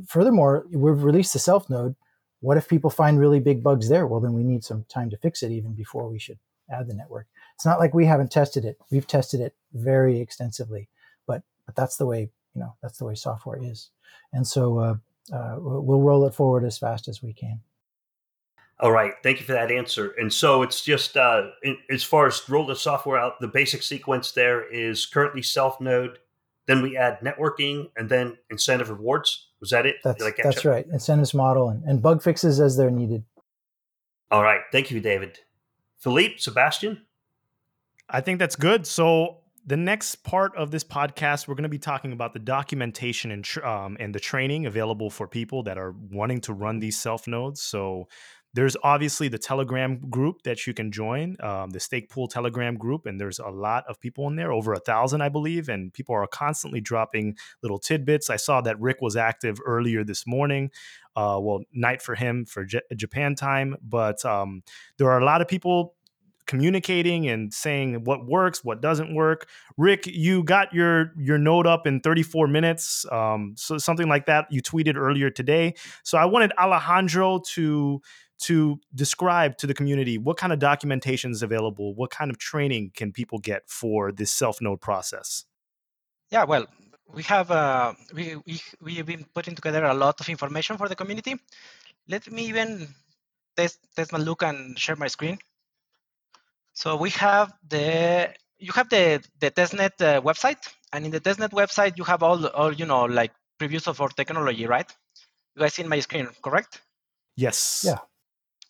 furthermore, 0.06 0.64
we've 0.70 1.02
released 1.02 1.32
the 1.32 1.38
self 1.40 1.68
node. 1.68 1.96
What 2.40 2.56
if 2.56 2.68
people 2.68 2.90
find 2.90 3.18
really 3.18 3.40
big 3.40 3.62
bugs 3.62 3.88
there? 3.88 4.06
Well, 4.06 4.20
then 4.20 4.34
we 4.34 4.44
need 4.44 4.64
some 4.64 4.84
time 4.88 5.10
to 5.10 5.16
fix 5.16 5.42
it 5.42 5.50
even 5.50 5.74
before 5.74 6.08
we 6.08 6.18
should 6.18 6.38
add 6.70 6.88
the 6.88 6.94
network. 6.94 7.26
It's 7.54 7.66
not 7.66 7.78
like 7.78 7.94
we 7.94 8.06
haven't 8.06 8.32
tested 8.32 8.64
it. 8.64 8.78
We've 8.90 9.06
tested 9.06 9.40
it 9.40 9.54
very 9.72 10.20
extensively, 10.20 10.88
but 11.26 11.42
but 11.66 11.76
that's 11.76 11.96
the 11.96 12.06
way 12.06 12.30
you 12.54 12.60
know 12.60 12.74
that's 12.82 12.98
the 12.98 13.04
way 13.04 13.14
software 13.14 13.58
is, 13.62 13.90
and 14.32 14.46
so 14.46 14.78
uh, 14.78 14.94
uh, 15.32 15.56
we'll 15.58 16.00
roll 16.00 16.26
it 16.26 16.34
forward 16.34 16.64
as 16.64 16.78
fast 16.78 17.08
as 17.08 17.22
we 17.22 17.32
can. 17.32 17.60
All 18.80 18.90
right, 18.90 19.12
thank 19.22 19.38
you 19.38 19.46
for 19.46 19.52
that 19.52 19.70
answer. 19.70 20.14
And 20.18 20.32
so 20.32 20.62
it's 20.62 20.82
just 20.82 21.16
uh, 21.16 21.50
in, 21.62 21.76
as 21.90 22.02
far 22.02 22.26
as 22.26 22.42
roll 22.48 22.66
the 22.66 22.74
software 22.74 23.18
out, 23.18 23.40
the 23.40 23.46
basic 23.46 23.82
sequence 23.82 24.32
there 24.32 24.68
is 24.68 25.06
currently 25.06 25.42
self 25.42 25.80
node. 25.80 26.18
Then 26.66 26.82
we 26.82 26.96
add 26.96 27.20
networking 27.20 27.90
and 27.96 28.08
then 28.08 28.38
incentive 28.50 28.90
rewards. 28.90 29.48
Was 29.60 29.70
that 29.70 29.86
it? 29.86 29.96
That's, 30.02 30.24
that's 30.42 30.64
right. 30.64 30.86
Incentives 30.92 31.34
model 31.34 31.68
and, 31.68 31.84
and 31.84 32.02
bug 32.02 32.22
fixes 32.22 32.58
as 32.58 32.76
they're 32.76 32.90
needed. 32.90 33.24
All 34.30 34.42
right. 34.42 34.62
Thank 34.72 34.90
you, 34.90 35.00
David. 35.00 35.38
Philippe, 36.04 36.34
Sebastian? 36.36 37.00
I 38.10 38.20
think 38.20 38.38
that's 38.38 38.56
good. 38.56 38.86
So 38.86 39.38
the 39.64 39.78
next 39.78 40.16
part 40.16 40.54
of 40.54 40.70
this 40.70 40.84
podcast, 40.84 41.48
we're 41.48 41.54
going 41.54 41.62
to 41.62 41.70
be 41.70 41.78
talking 41.78 42.12
about 42.12 42.34
the 42.34 42.38
documentation 42.38 43.30
and 43.30 43.48
um, 43.64 43.96
and 43.98 44.14
the 44.14 44.20
training 44.20 44.66
available 44.66 45.08
for 45.08 45.26
people 45.26 45.62
that 45.62 45.78
are 45.78 45.94
wanting 46.10 46.42
to 46.42 46.52
run 46.52 46.78
these 46.78 47.00
self 47.00 47.26
nodes. 47.26 47.62
So 47.62 48.08
there's 48.54 48.76
obviously 48.84 49.28
the 49.28 49.38
Telegram 49.38 49.98
group 50.08 50.42
that 50.42 50.66
you 50.66 50.72
can 50.72 50.92
join, 50.92 51.36
um, 51.40 51.70
the 51.70 51.80
Stake 51.80 52.08
Pool 52.08 52.28
Telegram 52.28 52.76
group, 52.76 53.04
and 53.04 53.20
there's 53.20 53.40
a 53.40 53.48
lot 53.48 53.84
of 53.88 54.00
people 54.00 54.28
in 54.28 54.36
there, 54.36 54.52
over 54.52 54.72
a 54.72 54.78
thousand, 54.78 55.22
I 55.22 55.28
believe, 55.28 55.68
and 55.68 55.92
people 55.92 56.14
are 56.14 56.26
constantly 56.28 56.80
dropping 56.80 57.36
little 57.62 57.80
tidbits. 57.80 58.30
I 58.30 58.36
saw 58.36 58.60
that 58.62 58.80
Rick 58.80 59.00
was 59.00 59.16
active 59.16 59.58
earlier 59.66 60.04
this 60.04 60.24
morning. 60.26 60.70
Uh, 61.16 61.38
well, 61.40 61.60
night 61.72 62.00
for 62.00 62.14
him 62.14 62.44
for 62.44 62.64
J- 62.64 62.80
Japan 62.94 63.34
time, 63.34 63.76
but 63.82 64.24
um, 64.24 64.62
there 64.98 65.10
are 65.10 65.20
a 65.20 65.24
lot 65.24 65.40
of 65.40 65.48
people 65.48 65.94
communicating 66.46 67.26
and 67.26 67.52
saying 67.52 68.04
what 68.04 68.26
works, 68.26 68.64
what 68.64 68.80
doesn't 68.80 69.14
work. 69.14 69.48
Rick, 69.76 70.06
you 70.06 70.44
got 70.44 70.72
your 70.72 71.12
your 71.16 71.38
node 71.38 71.66
up 71.66 71.86
in 71.86 72.00
34 72.00 72.48
minutes, 72.48 73.06
um, 73.10 73.54
so 73.56 73.78
something 73.78 74.08
like 74.08 74.26
that. 74.26 74.46
You 74.50 74.62
tweeted 74.62 74.96
earlier 74.96 75.30
today. 75.30 75.74
So 76.02 76.18
I 76.18 76.26
wanted 76.26 76.52
Alejandro 76.58 77.40
to 77.54 78.02
to 78.42 78.80
describe 78.94 79.56
to 79.58 79.66
the 79.66 79.74
community 79.74 80.18
what 80.18 80.36
kind 80.36 80.52
of 80.52 80.58
documentation 80.58 81.30
is 81.30 81.42
available, 81.42 81.94
what 81.94 82.10
kind 82.10 82.30
of 82.30 82.38
training 82.38 82.90
can 82.94 83.12
people 83.12 83.38
get 83.38 83.62
for 83.68 84.12
this 84.12 84.30
self 84.32 84.60
node 84.60 84.80
process. 84.80 85.44
Yeah, 86.30 86.44
well, 86.44 86.66
we 87.12 87.22
have 87.24 87.50
uh, 87.50 87.94
we, 88.14 88.36
we 88.46 88.60
we've 88.80 89.06
been 89.06 89.24
putting 89.34 89.54
together 89.54 89.84
a 89.84 89.94
lot 89.94 90.20
of 90.20 90.28
information 90.28 90.76
for 90.76 90.88
the 90.88 90.96
community. 90.96 91.36
Let 92.08 92.30
me 92.30 92.46
even 92.46 92.88
test 93.56 93.78
test 93.96 94.12
my 94.12 94.18
look 94.18 94.42
and 94.42 94.78
share 94.78 94.96
my 94.96 95.08
screen. 95.08 95.38
So 96.72 96.96
we 96.96 97.10
have 97.10 97.52
the 97.68 98.34
you 98.58 98.72
have 98.72 98.88
the 98.88 99.22
the 99.40 99.50
testnet 99.50 100.00
uh, 100.00 100.20
website, 100.22 100.68
and 100.92 101.04
in 101.04 101.10
the 101.10 101.20
testnet 101.20 101.50
website 101.50 101.96
you 101.96 102.04
have 102.04 102.22
all 102.22 102.46
all 102.46 102.72
you 102.72 102.86
know 102.86 103.04
like 103.04 103.32
previews 103.60 103.86
of 103.86 104.00
our 104.00 104.08
technology, 104.08 104.66
right? 104.66 104.90
You 105.54 105.60
guys 105.60 105.74
see 105.74 105.84
my 105.84 106.00
screen, 106.00 106.28
correct? 106.42 106.80
Yes. 107.36 107.84
Yeah. 107.86 107.98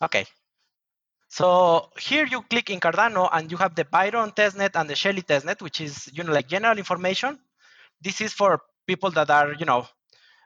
Okay. 0.04 0.26
So 1.28 1.90
here 1.98 2.26
you 2.26 2.42
click 2.42 2.70
in 2.70 2.78
Cardano 2.78 3.28
and 3.32 3.50
you 3.50 3.56
have 3.56 3.74
the 3.74 3.84
Byron 3.84 4.30
testnet 4.30 4.76
and 4.76 4.88
the 4.88 4.94
Shelley 4.94 5.22
testnet, 5.22 5.62
which 5.62 5.80
is 5.80 6.08
you 6.12 6.22
know 6.22 6.32
like 6.32 6.46
general 6.48 6.78
information. 6.78 7.38
This 8.00 8.20
is 8.20 8.32
for 8.32 8.60
people 8.86 9.10
that 9.12 9.30
are 9.30 9.54
you 9.54 9.64
know 9.64 9.86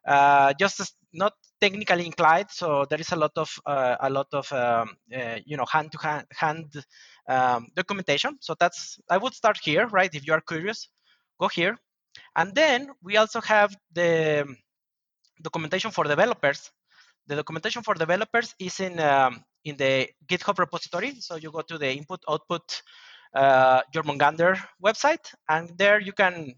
uh, 0.07 0.55
just 0.55 0.95
not 1.13 1.35
technically 1.61 2.07
inclined. 2.07 2.47
So 2.51 2.87
there 2.89 3.01
is 3.01 3.13
a 3.13 3.17
lot 3.17 3.33
of 3.37 3.51
uh, 3.67 3.97
a 4.01 4.09
lot 4.09 4.29
of 4.33 4.51
um, 4.53 4.97
uh, 5.15 5.39
you 5.45 5.57
know 5.57 5.67
hand 5.67 5.93
to 5.93 5.99
hand 5.99 6.27
hand 6.31 6.67
um, 7.29 7.67
documentation. 7.75 8.39
So 8.41 8.55
that's 8.59 8.99
I 9.11 9.19
would 9.19 9.35
start 9.35 9.59
here, 9.63 9.87
right? 9.89 10.15
If 10.15 10.27
you 10.27 10.33
are 10.33 10.41
curious, 10.41 10.89
go 11.41 11.49
here, 11.49 11.77
and 12.37 12.55
then 12.55 12.89
we 13.03 13.17
also 13.17 13.41
have 13.41 13.77
the 13.93 14.47
documentation 15.43 15.91
for 15.91 16.05
developers. 16.05 16.71
The 17.29 17.37
documentation 17.37 17.83
for 17.83 17.95
developers 17.95 18.55
is 18.59 18.81
in 18.81 18.99
um, 19.01 19.45
in 19.65 19.77
the 19.77 20.09
GitHub 20.27 20.59
repository. 20.59 21.21
So 21.21 21.37
you 21.37 21.51
go 21.51 21.61
to 21.61 21.77
the 21.79 21.91
input 21.93 22.21
output 22.29 22.83
uh, 23.35 23.83
Jormungandr 23.95 24.59
website, 24.83 25.33
and 25.49 25.71
there 25.77 26.01
you 26.01 26.13
can 26.13 26.55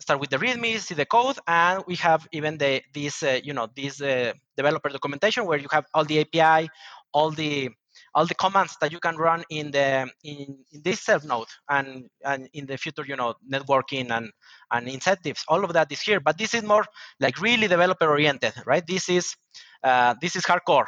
start 0.00 0.18
with 0.18 0.30
the 0.30 0.38
README, 0.38 0.78
see 0.78 0.94
the 0.94 1.04
code, 1.04 1.36
and 1.46 1.84
we 1.86 1.96
have 1.96 2.26
even 2.32 2.56
the 2.56 2.82
this 2.94 3.22
uh, 3.22 3.38
you 3.44 3.52
know 3.52 3.68
this 3.76 4.00
uh, 4.00 4.32
developer 4.56 4.88
documentation 4.88 5.44
where 5.44 5.58
you 5.58 5.68
have 5.70 5.84
all 5.92 6.04
the 6.04 6.20
API, 6.20 6.70
all 7.12 7.30
the 7.30 7.70
all 8.14 8.26
the 8.26 8.34
commands 8.34 8.76
that 8.80 8.92
you 8.92 8.98
can 9.00 9.16
run 9.16 9.44
in 9.50 9.70
the 9.70 10.08
in, 10.24 10.58
in 10.72 10.82
this 10.82 11.00
self 11.00 11.24
node 11.24 11.48
and 11.68 12.08
and 12.24 12.48
in 12.52 12.66
the 12.66 12.76
future 12.76 13.04
you 13.06 13.16
know 13.16 13.34
networking 13.50 14.10
and 14.10 14.30
and 14.72 14.88
incentives 14.88 15.44
all 15.48 15.64
of 15.64 15.72
that 15.72 15.90
is 15.92 16.00
here. 16.00 16.20
But 16.20 16.38
this 16.38 16.54
is 16.54 16.62
more 16.62 16.84
like 17.20 17.40
really 17.40 17.68
developer 17.68 18.08
oriented 18.08 18.54
right? 18.66 18.86
This 18.86 19.08
is 19.08 19.36
uh, 19.84 20.14
this 20.20 20.36
is 20.36 20.42
hardcore. 20.42 20.86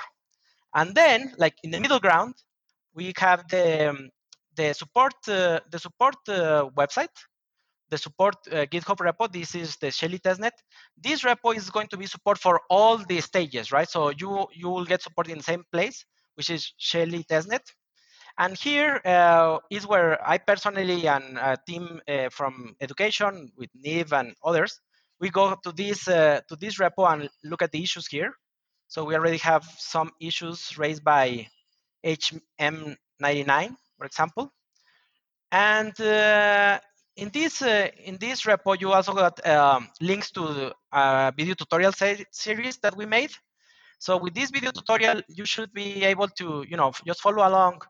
And 0.75 0.95
then 0.95 1.33
like 1.39 1.55
in 1.63 1.71
the 1.71 1.81
middle 1.81 2.01
ground 2.01 2.35
we 2.95 3.13
have 3.19 3.49
the 3.49 3.91
um, 3.91 4.11
the 4.57 4.73
support 4.73 5.15
uh, 5.29 5.61
the 5.71 5.79
support 5.79 6.17
uh, 6.29 6.69
website 6.77 7.17
the 7.91 7.99
support 7.99 8.37
uh, 8.51 8.65
github 8.73 8.97
repo. 8.97 9.31
This 9.31 9.55
is 9.55 9.77
the 9.77 9.91
Shelley 9.91 10.19
testnet. 10.19 10.57
This 10.97 11.23
repo 11.23 11.55
is 11.55 11.69
going 11.69 11.89
to 11.89 11.99
be 11.99 12.07
support 12.07 12.39
for 12.39 12.59
all 12.71 12.97
the 12.97 13.21
stages 13.21 13.71
right? 13.71 13.89
So 13.89 14.11
you 14.11 14.47
you 14.53 14.69
will 14.71 14.87
get 14.87 15.03
support 15.03 15.29
in 15.29 15.39
the 15.39 15.45
same 15.45 15.65
place 15.71 16.05
which 16.35 16.51
is 16.51 16.73
Shelley 16.77 17.25
testnet. 17.25 17.63
And 18.39 18.57
here 18.57 19.01
uh, 19.05 19.59
is 19.71 19.87
where 19.87 20.19
I 20.27 20.39
personally 20.39 21.07
and 21.07 21.37
a 21.39 21.59
team 21.67 22.01
uh, 22.09 22.31
from 22.31 22.77
education 22.81 23.53
with 23.57 23.71
Niv 23.85 24.13
and 24.13 24.35
others, 24.43 24.81
we 25.21 25.31
go 25.31 25.55
to 25.55 25.73
this 25.73 26.09
uh, 26.09 26.41
to 26.49 26.57
this 26.57 26.79
repo 26.79 27.13
and 27.13 27.29
look 27.45 27.63
at 27.63 27.71
the 27.71 27.83
issues 27.83 28.07
here. 28.07 28.33
So 28.89 29.05
we 29.05 29.15
already 29.15 29.39
have 29.39 29.65
some 29.79 30.11
issues 30.21 30.77
raised 30.79 31.05
by 31.05 31.49
HM99, 32.05 33.77
for 33.97 34.07
example. 34.07 34.53
And 35.53 35.99
uh, 36.01 36.81
in 37.17 37.29
this 37.31 37.63
uh, 37.63 37.89
in 38.05 38.17
this 38.19 38.43
repo, 38.43 38.81
you 38.81 38.93
also 38.93 39.13
got 39.13 39.47
um, 39.47 39.89
links 40.01 40.31
to 40.33 40.73
a 40.93 41.33
video 41.37 41.55
tutorial 41.55 41.93
series 41.93 42.79
that 42.79 42.97
we 42.97 43.07
made 43.07 43.31
so 44.03 44.17
with 44.17 44.35
this 44.35 44.51
video 44.51 44.73
tutorial, 44.73 45.23
you 45.29 45.45
should 45.45 45.73
be 45.73 46.03
able 46.03 46.27
to, 46.27 46.67
you 46.69 46.77
know, 46.77 46.91
just 47.07 47.21
follow 47.21 47.47
along 47.47 47.83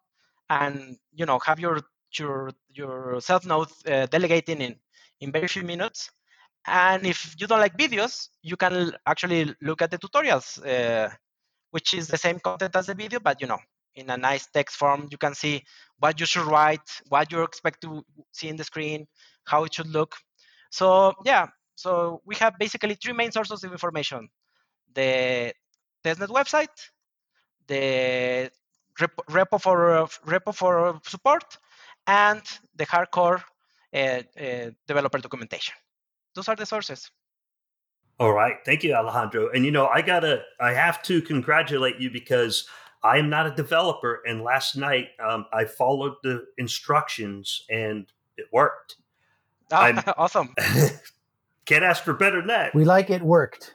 and, 0.50 0.98
you 1.14 1.24
know, 1.24 1.38
have 1.38 1.58
your 1.58 1.80
your 2.18 2.50
your 2.68 3.18
self 3.22 3.46
node 3.46 3.72
uh, 3.86 4.04
delegating 4.04 4.60
in 4.60 4.76
in 5.22 5.32
very 5.32 5.48
few 5.48 5.62
minutes. 5.62 6.10
And 6.66 7.06
if 7.06 7.34
you 7.40 7.46
don't 7.46 7.60
like 7.60 7.78
videos, 7.78 8.28
you 8.42 8.58
can 8.58 8.92
actually 9.06 9.54
look 9.62 9.80
at 9.80 9.90
the 9.90 9.96
tutorials, 9.96 10.60
uh, 10.60 11.08
which 11.70 11.94
is 11.94 12.08
the 12.08 12.18
same 12.18 12.40
content 12.40 12.76
as 12.76 12.88
the 12.88 12.94
video, 12.94 13.18
but 13.18 13.40
you 13.40 13.46
know, 13.46 13.60
in 13.94 14.10
a 14.10 14.18
nice 14.18 14.46
text 14.52 14.76
form, 14.76 15.08
you 15.10 15.16
can 15.16 15.34
see 15.34 15.62
what 15.98 16.20
you 16.20 16.26
should 16.26 16.44
write, 16.44 16.88
what 17.08 17.32
you 17.32 17.42
expect 17.42 17.80
to 17.84 18.02
see 18.32 18.48
in 18.48 18.56
the 18.56 18.64
screen, 18.64 19.06
how 19.46 19.64
it 19.64 19.72
should 19.72 19.88
look. 19.88 20.14
So 20.70 21.14
yeah, 21.24 21.46
so 21.74 22.20
we 22.26 22.34
have 22.34 22.58
basically 22.58 22.96
three 22.96 23.14
main 23.14 23.32
sources 23.32 23.64
of 23.64 23.72
information: 23.72 24.28
the 24.94 25.54
testnet 26.04 26.28
website, 26.28 26.90
the 27.66 28.50
repo 29.28 29.60
for 29.60 30.08
repo 30.26 30.54
for 30.54 31.00
support, 31.04 31.58
and 32.06 32.42
the 32.76 32.86
hardcore 32.86 33.42
uh, 33.94 33.98
uh, 33.98 34.70
developer 34.86 35.18
documentation. 35.18 35.74
Those 36.34 36.48
are 36.48 36.56
the 36.56 36.66
sources. 36.66 37.10
All 38.18 38.32
right, 38.32 38.56
thank 38.64 38.84
you, 38.84 38.94
Alejandro. 38.94 39.50
And 39.52 39.64
you 39.64 39.70
know, 39.70 39.86
I 39.86 40.02
gotta, 40.02 40.42
I 40.60 40.72
have 40.72 41.02
to 41.04 41.22
congratulate 41.22 41.98
you 41.98 42.10
because 42.10 42.68
I 43.02 43.18
am 43.18 43.28
not 43.28 43.46
a 43.46 43.50
developer, 43.50 44.22
and 44.26 44.42
last 44.42 44.76
night 44.76 45.08
um, 45.22 45.46
I 45.52 45.64
followed 45.64 46.14
the 46.22 46.44
instructions 46.58 47.64
and 47.68 48.06
it 48.36 48.46
worked. 48.52 48.96
Oh, 49.72 50.02
awesome! 50.16 50.54
can't 51.66 51.84
ask 51.84 52.04
for 52.04 52.12
better 52.12 52.38
than 52.38 52.48
that. 52.48 52.74
We 52.74 52.84
like 52.84 53.10
it 53.10 53.22
worked. 53.22 53.74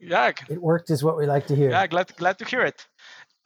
Yeah, 0.00 0.32
it 0.48 0.62
worked 0.62 0.90
is 0.90 1.02
what 1.02 1.16
we 1.16 1.26
like 1.26 1.46
to 1.48 1.56
hear. 1.56 1.70
Yeah, 1.70 1.86
glad 1.86 2.14
glad 2.16 2.38
to 2.38 2.44
hear 2.44 2.62
it. 2.62 2.86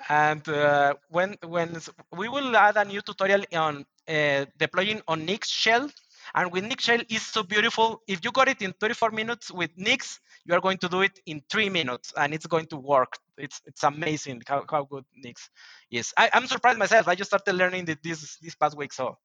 And 0.08 0.46
uh, 0.48 0.94
when 1.08 1.36
when 1.46 1.78
we 2.16 2.28
will 2.28 2.56
add 2.56 2.76
a 2.76 2.84
new 2.84 3.00
tutorial 3.00 3.44
on 3.54 3.84
uh, 4.08 4.44
deploying 4.58 5.00
on 5.08 5.24
Nix 5.24 5.48
shell, 5.48 5.88
and 6.34 6.52
with 6.52 6.64
Nix 6.64 6.84
shell 6.84 7.00
is 7.08 7.22
so 7.22 7.42
beautiful. 7.42 8.02
If 8.06 8.24
you 8.24 8.32
got 8.32 8.48
it 8.48 8.60
in 8.60 8.72
34 8.80 9.10
minutes 9.12 9.50
with 9.50 9.70
Nix, 9.76 10.20
you 10.44 10.54
are 10.54 10.60
going 10.60 10.78
to 10.78 10.88
do 10.88 11.02
it 11.02 11.18
in 11.26 11.42
three 11.50 11.70
minutes, 11.70 12.12
and 12.16 12.34
it's 12.34 12.46
going 12.46 12.66
to 12.66 12.76
work. 12.76 13.16
It's 13.38 13.60
it's 13.64 13.82
amazing 13.84 14.42
how, 14.46 14.64
how 14.68 14.84
good 14.84 15.04
Nix 15.16 15.48
is. 15.90 16.12
I, 16.18 16.30
am 16.34 16.46
surprised 16.46 16.78
myself. 16.78 17.08
I 17.08 17.14
just 17.14 17.30
started 17.30 17.54
learning 17.54 17.86
this 17.86 18.38
this 18.42 18.54
past 18.54 18.76
week, 18.76 18.92
so 18.92 19.16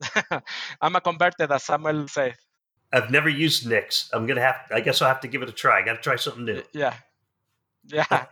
I'm 0.80 0.96
a 0.96 1.00
converted, 1.00 1.52
as 1.52 1.62
Samuel 1.64 2.08
said. 2.08 2.34
I've 2.92 3.10
never 3.10 3.28
used 3.28 3.66
Nix. 3.66 4.10
I'm 4.12 4.26
gonna 4.26 4.42
have. 4.42 4.56
I 4.70 4.80
guess 4.80 5.00
I'll 5.00 5.08
have 5.08 5.20
to 5.20 5.28
give 5.28 5.42
it 5.42 5.48
a 5.48 5.52
try. 5.52 5.80
I 5.80 5.84
got 5.84 5.94
to 5.94 6.00
try 6.00 6.16
something 6.16 6.44
new. 6.44 6.62
Yeah, 6.72 6.94
yeah. 7.86 8.04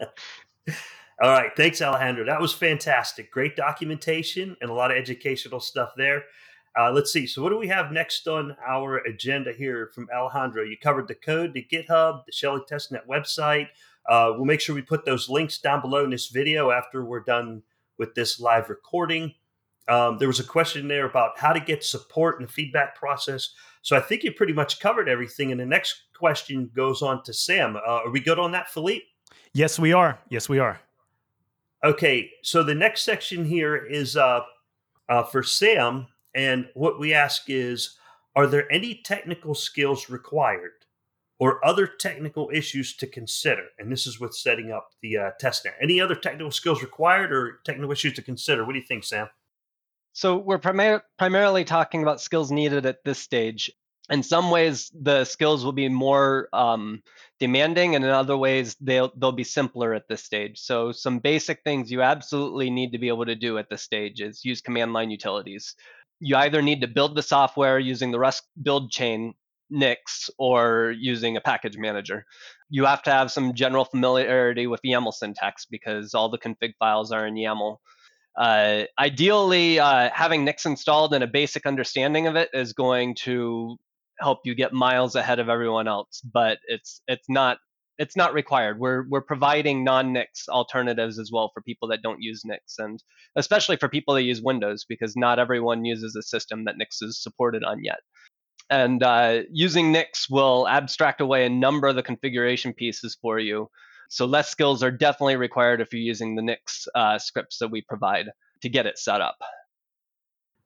All 1.23 1.31
right, 1.31 1.51
thanks, 1.55 1.83
Alejandro. 1.83 2.25
That 2.25 2.41
was 2.41 2.55
fantastic. 2.55 3.31
Great 3.31 3.55
documentation 3.55 4.57
and 4.63 4.71
a 4.71 4.73
lot 4.73 4.91
of 4.91 4.97
educational 4.97 5.61
stuff 5.61 5.93
there. 5.95 6.25
Uh, 6.79 6.91
let's 6.93 7.13
see. 7.13 7.27
So, 7.27 7.43
what 7.43 7.51
do 7.51 7.59
we 7.59 7.69
have 7.69 7.93
next 7.93 8.27
on 8.29 8.57
our 8.67 8.99
agenda 8.99 9.53
here 9.53 9.91
from 9.95 10.09
Alejandro? 10.15 10.63
You 10.63 10.77
covered 10.79 11.09
the 11.09 11.15
code, 11.15 11.53
the 11.53 11.67
GitHub, 11.71 12.25
the 12.27 12.33
Shelley 12.33 12.63
Testnet 12.71 13.07
website. 13.07 13.69
Uh, 14.09 14.33
we'll 14.35 14.45
make 14.45 14.61
sure 14.61 14.75
we 14.75 14.83
put 14.83 15.05
those 15.05 15.29
links 15.29 15.59
down 15.59 15.81
below 15.81 16.05
in 16.05 16.11
this 16.11 16.29
video 16.29 16.71
after 16.71 17.05
we're 17.05 17.21
done 17.21 17.63
with 17.99 18.15
this 18.15 18.41
live 18.41 18.71
recording. 18.71 19.35
Um, 19.89 20.19
there 20.19 20.29
was 20.29 20.41
a 20.41 20.45
question 20.45 20.87
there 20.87 21.07
about 21.07 21.39
how 21.39 21.53
to 21.53 21.61
get 21.61 21.83
support 21.83 22.39
in 22.39 22.47
the 22.47 22.53
feedback 22.53 22.95
process. 22.95 23.55
So 23.83 23.97
I 23.97 24.01
think 24.01 24.23
you 24.23 24.33
pretty 24.33 24.53
much 24.53 24.79
covered 24.79 25.09
everything. 25.09 25.51
And 25.51 25.61
the 25.61 25.67
next 25.67 26.03
question 26.15 26.71
goes 26.75 27.03
on 27.03 27.23
to 27.25 27.33
Sam. 27.33 27.77
Uh, 27.77 27.81
are 28.05 28.11
we 28.11 28.21
good 28.21 28.39
on 28.39 28.53
that, 28.53 28.69
Philippe? 28.69 29.07
Yes, 29.53 29.79
we 29.79 29.93
are. 29.93 30.19
Yes, 30.29 30.49
we 30.49 30.59
are. 30.59 30.81
Okay. 31.83 32.31
So 32.43 32.63
the 32.63 32.75
next 32.75 33.03
section 33.03 33.45
here 33.45 33.77
is 33.77 34.17
uh, 34.17 34.41
uh, 35.09 35.23
for 35.25 35.43
Sam. 35.43 36.07
And 36.35 36.69
what 36.75 37.01
we 37.01 37.13
ask 37.15 37.45
is 37.49 37.97
Are 38.37 38.47
there 38.47 38.71
any 38.71 39.01
technical 39.05 39.55
skills 39.55 40.09
required 40.09 40.73
or 41.41 41.65
other 41.67 41.87
technical 41.87 42.51
issues 42.53 42.97
to 42.99 43.07
consider? 43.07 43.65
And 43.79 43.91
this 43.91 44.07
is 44.07 44.21
with 44.21 44.35
setting 44.35 44.71
up 44.71 44.91
the 45.03 45.17
uh, 45.17 45.31
testnet. 45.43 45.73
Any 45.83 46.01
other 46.01 46.15
technical 46.15 46.53
skills 46.53 46.83
required 46.83 47.33
or 47.33 47.61
technical 47.65 47.91
issues 47.91 48.13
to 48.15 48.23
consider? 48.23 48.65
What 48.65 48.75
do 48.75 48.79
you 48.79 48.87
think, 48.87 49.05
Sam? 49.05 49.29
So 50.13 50.37
we're 50.37 50.59
primar- 50.59 51.03
primarily 51.19 51.65
talking 51.65 52.03
about 52.03 52.21
skills 52.21 52.51
needed 52.51 52.87
at 52.87 53.05
this 53.05 53.19
stage. 53.19 53.71
In 54.11 54.25
some 54.25 54.51
ways, 54.51 54.91
the 55.01 55.25
skills 55.25 55.65
will 55.65 55.73
be 55.73 55.89
more 55.89 56.49
um, 56.53 57.01
demanding, 57.39 57.95
and 57.95 58.05
in 58.05 58.11
other 58.11 58.37
ways, 58.37 58.77
they'll 58.81 59.13
they'll 59.17 59.31
be 59.31 59.45
simpler 59.45 59.95
at 59.95 60.09
this 60.09 60.25
stage. 60.25 60.59
So 60.59 60.91
some 60.91 61.21
basic 61.21 61.63
things 61.63 61.93
you 61.93 62.03
absolutely 62.03 62.71
need 62.71 62.91
to 62.91 62.99
be 62.99 63.07
able 63.07 63.27
to 63.27 63.37
do 63.37 63.57
at 63.59 63.71
this 63.71 63.83
stage 63.83 64.21
is 64.21 64.45
use 64.45 64.61
command 64.61 64.93
line 64.93 65.11
utilities. 65.11 65.77
You 66.19 66.37
either 66.37 66.61
need 66.61 66.81
to 66.81 66.89
build 66.89 67.15
the 67.15 67.23
software 67.23 67.79
using 67.79 68.11
the 68.11 68.19
Rust 68.19 68.43
build 68.61 68.91
chain 68.91 69.35
Nix 69.71 70.29
or 70.39 70.93
using 70.99 71.37
a 71.37 71.41
package 71.41 71.79
manager. 71.79 72.27
You 72.69 72.85
have 72.87 73.03
to 73.05 73.13
have 73.13 73.31
some 73.31 73.55
general 73.55 73.85
familiarity 73.85 74.67
with 74.67 74.81
YAML 74.85 75.15
syntax 75.15 75.67
because 75.67 76.15
all 76.15 76.29
the 76.29 76.39
config 76.39 76.75
files 76.79 77.13
are 77.13 77.27
in 77.27 77.35
YAML. 77.35 77.79
Uh, 78.39 78.85
ideally, 78.99 79.79
uh, 79.79 80.11
having 80.15 80.45
Nix 80.45 80.65
installed 80.67 81.13
and 81.15 81.25
a 81.25 81.27
basic 81.27 81.67
understanding 81.67 82.27
of 82.27 82.37
it 82.37 82.49
is 82.53 82.73
going 82.73 83.15
to 83.17 83.77
help 84.21 84.41
you 84.45 84.55
get 84.55 84.73
miles 84.73 85.15
ahead 85.15 85.39
of 85.39 85.49
everyone 85.49 85.89
else. 85.89 86.21
But 86.21 86.59
it's 86.67 87.03
it's 87.09 87.29
not 87.29 87.59
it's 87.99 88.17
not 88.17 88.33
required. 88.33 88.79
We're 88.79 89.05
we're 89.09 89.21
providing 89.21 89.85
non-Nix 89.85 90.49
alternatives 90.49 91.19
as 91.19 91.31
well 91.33 91.51
for 91.53 91.61
people 91.61 91.89
that 91.89 92.03
don't 92.03 92.23
use 92.23 92.43
Nix, 92.45 92.77
and 92.79 93.03
especially 93.37 93.77
for 93.77 93.89
people 93.89 94.15
that 94.15 94.23
use 94.23 94.41
Windows, 94.43 94.87
because 94.89 95.17
not 95.17 95.39
everyone 95.39 95.85
uses 95.85 96.17
a 96.17 96.23
system 96.23 96.65
that 96.65 96.79
Nix 96.79 97.03
is 97.03 97.23
supported 97.23 97.63
on 97.65 97.85
yet. 97.85 98.01
And 98.71 99.03
uh, 99.03 99.43
using 99.51 99.91
Nix 99.91 100.31
will 100.31 100.69
abstract 100.69 101.21
away 101.21 101.45
a 101.45 101.51
number 101.51 101.89
of 101.89 101.97
the 101.97 102.05
configuration 102.05 102.73
pieces 102.73 103.19
for 103.21 103.39
you 103.39 103.69
so 104.11 104.27
less 104.27 104.51
skills 104.51 104.83
are 104.83 104.91
definitely 104.91 105.37
required 105.37 105.81
if 105.81 105.93
you're 105.93 106.03
using 106.03 106.35
the 106.35 106.43
Nix 106.43 106.89
uh, 106.97 107.17
scripts 107.19 107.59
that 107.59 107.69
we 107.69 107.81
provide 107.81 108.27
to 108.61 108.69
get 108.69 108.85
it 108.85 108.99
set 108.99 109.21
up. 109.21 109.39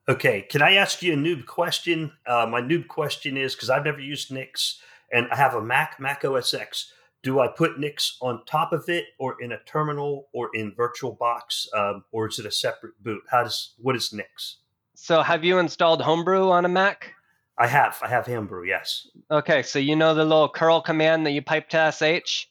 Okay, 0.09 0.47
can 0.51 0.63
I 0.63 0.75
ask 0.75 1.03
you 1.03 1.13
a 1.13 1.17
noob 1.17 1.45
question? 1.45 2.13
Uh, 2.27 2.47
my 2.51 2.63
noob 2.63 2.89
question 2.89 3.37
is 3.37 3.55
because 3.55 3.69
I've 3.69 3.85
never 3.85 4.01
used 4.01 4.33
Nix 4.33 4.81
and 5.13 5.29
I 5.31 5.37
have 5.37 5.55
a 5.55 5.63
Mac, 5.63 6.01
Mac 6.01 6.25
OS 6.25 6.55
X. 6.55 6.91
Do 7.23 7.39
I 7.41 7.49
put 7.49 7.79
Nix 7.79 8.17
on 8.21 8.45
top 8.47 8.73
of 8.73 8.89
it, 8.89 9.05
or 9.19 9.41
in 9.41 9.53
a 9.53 9.59
terminal, 9.65 10.29
or 10.35 10.51
in 10.53 10.73
VirtualBox, 10.73 11.75
um, 11.75 12.05
or 12.13 12.29
is 12.29 12.39
it 12.39 12.45
a 12.45 12.51
separate 12.51 13.03
boot? 13.03 13.23
How 13.31 13.45
does 13.45 13.75
what 13.79 13.97
is 13.97 14.13
Nix? 14.13 14.59
So, 14.95 15.23
have 15.23 15.43
you 15.43 15.59
installed 15.59 16.03
Homebrew 16.03 16.51
on 16.51 16.65
a 16.67 16.69
Mac? 16.69 17.15
I 17.57 17.67
have. 17.67 17.99
I 18.03 18.09
have 18.09 18.27
Homebrew. 18.27 18.67
Yes. 18.67 19.07
Okay, 19.31 19.63
so 19.63 19.79
you 19.79 19.97
know 19.97 20.15
the 20.15 20.25
little 20.25 20.51
curl 20.51 20.83
command 20.83 21.25
that 21.25 21.31
you 21.31 21.41
pipe 21.41 21.71
to 21.71 21.93
sh 22.25 22.47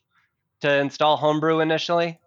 to 0.63 0.77
install 0.79 1.17
Homebrew 1.17 1.59
initially? 1.59 2.19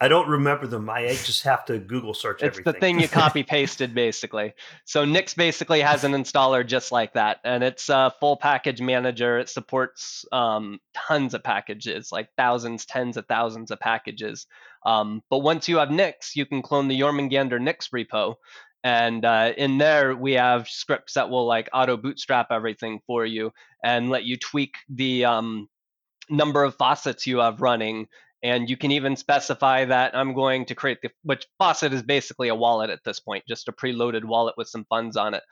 I 0.00 0.06
don't 0.06 0.28
remember 0.28 0.68
them. 0.68 0.88
I 0.88 1.08
just 1.08 1.42
have 1.42 1.64
to 1.64 1.78
Google 1.78 2.14
search 2.14 2.40
it's 2.40 2.58
everything. 2.58 2.72
the 2.72 2.78
thing 2.78 3.00
you 3.00 3.08
copy 3.22 3.42
pasted 3.42 3.94
basically. 3.94 4.52
So 4.84 5.04
Nix 5.04 5.34
basically 5.34 5.80
has 5.80 6.04
an 6.04 6.12
installer 6.12 6.64
just 6.64 6.92
like 6.92 7.14
that, 7.14 7.38
and 7.42 7.64
it's 7.64 7.88
a 7.88 8.14
full 8.20 8.36
package 8.36 8.80
manager. 8.80 9.38
It 9.38 9.48
supports 9.48 10.24
um, 10.30 10.78
tons 10.94 11.34
of 11.34 11.42
packages, 11.42 12.12
like 12.12 12.28
thousands, 12.36 12.86
tens 12.86 13.16
of 13.16 13.26
thousands 13.26 13.72
of 13.72 13.80
packages. 13.80 14.46
Um, 14.86 15.22
but 15.30 15.38
once 15.38 15.68
you 15.68 15.78
have 15.78 15.90
Nix, 15.90 16.36
you 16.36 16.46
can 16.46 16.62
clone 16.62 16.86
the 16.86 17.00
Jormungandr 17.00 17.60
Nix 17.60 17.88
repo, 17.88 18.36
and 18.84 19.24
uh, 19.24 19.52
in 19.56 19.78
there 19.78 20.14
we 20.14 20.34
have 20.34 20.68
scripts 20.68 21.14
that 21.14 21.28
will 21.28 21.46
like 21.46 21.68
auto 21.72 21.96
bootstrap 21.96 22.52
everything 22.52 23.00
for 23.04 23.26
you 23.26 23.50
and 23.82 24.10
let 24.10 24.22
you 24.22 24.36
tweak 24.36 24.74
the 24.88 25.24
um, 25.24 25.68
number 26.30 26.64
of 26.64 26.76
faucets 26.76 27.26
you 27.26 27.38
have 27.38 27.60
running 27.60 28.06
and 28.42 28.70
you 28.70 28.76
can 28.76 28.92
even 28.92 29.16
specify 29.16 29.84
that 29.84 30.16
I'm 30.16 30.32
going 30.32 30.66
to 30.66 30.74
create 30.74 30.98
the 31.02 31.10
which 31.22 31.46
faucet 31.58 31.92
is 31.92 32.02
basically 32.02 32.48
a 32.48 32.54
wallet 32.54 32.90
at 32.90 33.00
this 33.04 33.20
point, 33.20 33.44
just 33.48 33.68
a 33.68 33.72
preloaded 33.72 34.24
wallet 34.24 34.54
with 34.56 34.68
some 34.68 34.84
funds 34.88 35.16
on 35.16 35.34
it. 35.34 35.42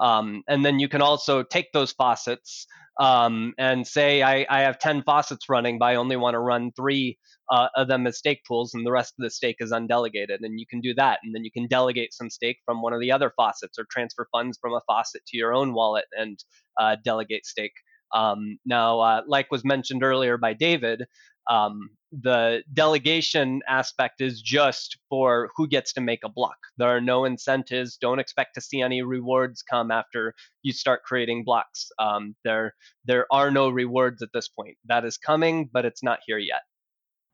Um, 0.00 0.42
and 0.48 0.64
then 0.64 0.78
you 0.78 0.88
can 0.88 1.02
also 1.02 1.42
take 1.42 1.72
those 1.72 1.92
faucets 1.92 2.66
um, 3.00 3.54
and 3.58 3.86
say 3.86 4.22
I, 4.22 4.46
I, 4.48 4.60
have 4.62 4.78
10 4.78 5.02
faucets 5.02 5.48
running, 5.48 5.78
but 5.78 5.86
I 5.86 5.94
only 5.96 6.16
want 6.16 6.34
to 6.34 6.38
run 6.38 6.72
three 6.72 7.18
uh, 7.50 7.68
of 7.76 7.88
them 7.88 8.06
as 8.06 8.18
stake 8.18 8.42
pools, 8.46 8.72
and 8.74 8.86
the 8.86 8.92
rest 8.92 9.14
of 9.18 9.22
the 9.22 9.30
stake 9.30 9.56
is 9.60 9.70
undelegated. 9.70 10.40
And 10.40 10.58
you 10.58 10.66
can 10.66 10.80
do 10.80 10.94
that, 10.94 11.20
and 11.22 11.34
then 11.34 11.44
you 11.44 11.50
can 11.50 11.66
delegate 11.66 12.14
some 12.14 12.30
stake 12.30 12.58
from 12.64 12.82
one 12.82 12.92
of 12.92 13.00
the 13.00 13.12
other 13.12 13.32
faucets, 13.36 13.78
or 13.78 13.86
transfer 13.90 14.26
funds 14.32 14.58
from 14.60 14.72
a 14.72 14.80
faucet 14.86 15.22
to 15.26 15.36
your 15.36 15.54
own 15.54 15.74
wallet 15.74 16.06
and 16.12 16.38
uh, 16.80 16.96
delegate 17.04 17.46
stake. 17.46 17.74
Um, 18.14 18.58
now, 18.64 19.00
uh, 19.00 19.22
like 19.26 19.50
was 19.50 19.64
mentioned 19.64 20.02
earlier 20.02 20.38
by 20.38 20.54
David, 20.54 21.06
um, 21.50 21.90
the 22.12 22.62
delegation 22.72 23.60
aspect 23.68 24.20
is 24.20 24.40
just 24.40 24.96
for 25.08 25.50
who 25.56 25.68
gets 25.68 25.92
to 25.94 26.00
make 26.00 26.20
a 26.24 26.28
block. 26.28 26.56
There 26.78 26.88
are 26.88 27.00
no 27.00 27.24
incentives. 27.24 27.96
Don't 27.96 28.18
expect 28.18 28.54
to 28.54 28.60
see 28.60 28.80
any 28.80 29.02
rewards 29.02 29.62
come 29.62 29.90
after 29.90 30.34
you 30.62 30.72
start 30.72 31.02
creating 31.04 31.44
blocks. 31.44 31.88
Um, 31.98 32.34
there, 32.44 32.74
there 33.04 33.26
are 33.30 33.50
no 33.50 33.68
rewards 33.68 34.22
at 34.22 34.30
this 34.32 34.48
point. 34.48 34.76
That 34.86 35.04
is 35.04 35.18
coming, 35.18 35.68
but 35.72 35.84
it's 35.84 36.02
not 36.02 36.20
here 36.26 36.38
yet. 36.38 36.62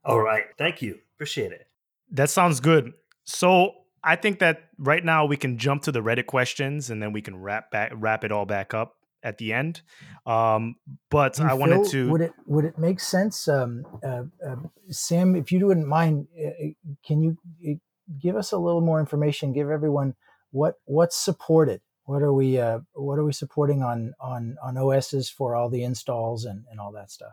All 0.05 0.21
right. 0.21 0.45
Thank 0.59 0.83
you. 0.83 0.99
Appreciate 1.15 1.53
it. 1.53 1.69
That 2.11 2.31
sounds 2.31 2.61
good. 2.61 2.93
So 3.25 3.73
I 4.03 4.17
think 4.17 4.41
that 4.41 4.69
right 4.79 5.05
now 5.05 5.27
we 5.27 5.37
can 5.37 5.59
jump 5.59 5.83
to 5.83 5.93
the 5.93 6.01
Reddit 6.01 6.27
questions 6.27 6.91
and 6.91 7.03
then 7.03 7.13
we 7.13 7.23
can 7.23 7.37
wrap 7.37 7.71
back 7.71 7.93
wrap 7.95 8.25
it 8.25 8.33
all 8.33 8.47
back 8.47 8.75
up 8.75 8.97
at 9.23 9.39
the 9.39 9.53
end. 9.53 9.83
Um, 10.27 10.77
but 11.11 11.41
I 11.41 11.55
wanted 11.55 11.89
to. 11.91 12.11
Would 12.11 12.21
it 12.21 12.33
would 12.47 12.65
it 12.65 12.79
make 12.79 13.01
sense, 13.01 13.49
um, 13.49 13.87
uh, 14.05 14.25
uh, 14.45 14.57
Sam? 14.91 15.37
If 15.37 15.53
you 15.53 15.67
wouldn't 15.67 15.87
mind, 15.87 16.29
uh, 16.39 16.49
uh 16.49 16.95
can 17.07 17.23
you 17.23 17.39
uh, 17.69 17.75
give 18.21 18.37
us 18.37 18.53
a 18.53 18.59
little 18.59 18.81
more 18.81 19.01
information? 19.01 19.53
Give 19.53 19.71
everyone 19.71 20.15
what 20.51 20.77
what's 20.85 21.17
supported. 21.17 21.81
What 22.05 22.23
are 22.23 22.33
we 22.33 22.59
uh, 22.59 22.81
what 22.95 23.19
are 23.19 23.25
we 23.25 23.33
supporting 23.33 23.83
on 23.83 24.15
on 24.21 24.57
on 24.63 24.77
OSs 24.77 25.31
for 25.31 25.55
all 25.55 25.69
the 25.69 25.85
installs 25.85 26.45
and 26.45 26.65
and 26.71 26.81
all 26.81 26.93
that 26.93 27.11
stuff? 27.11 27.33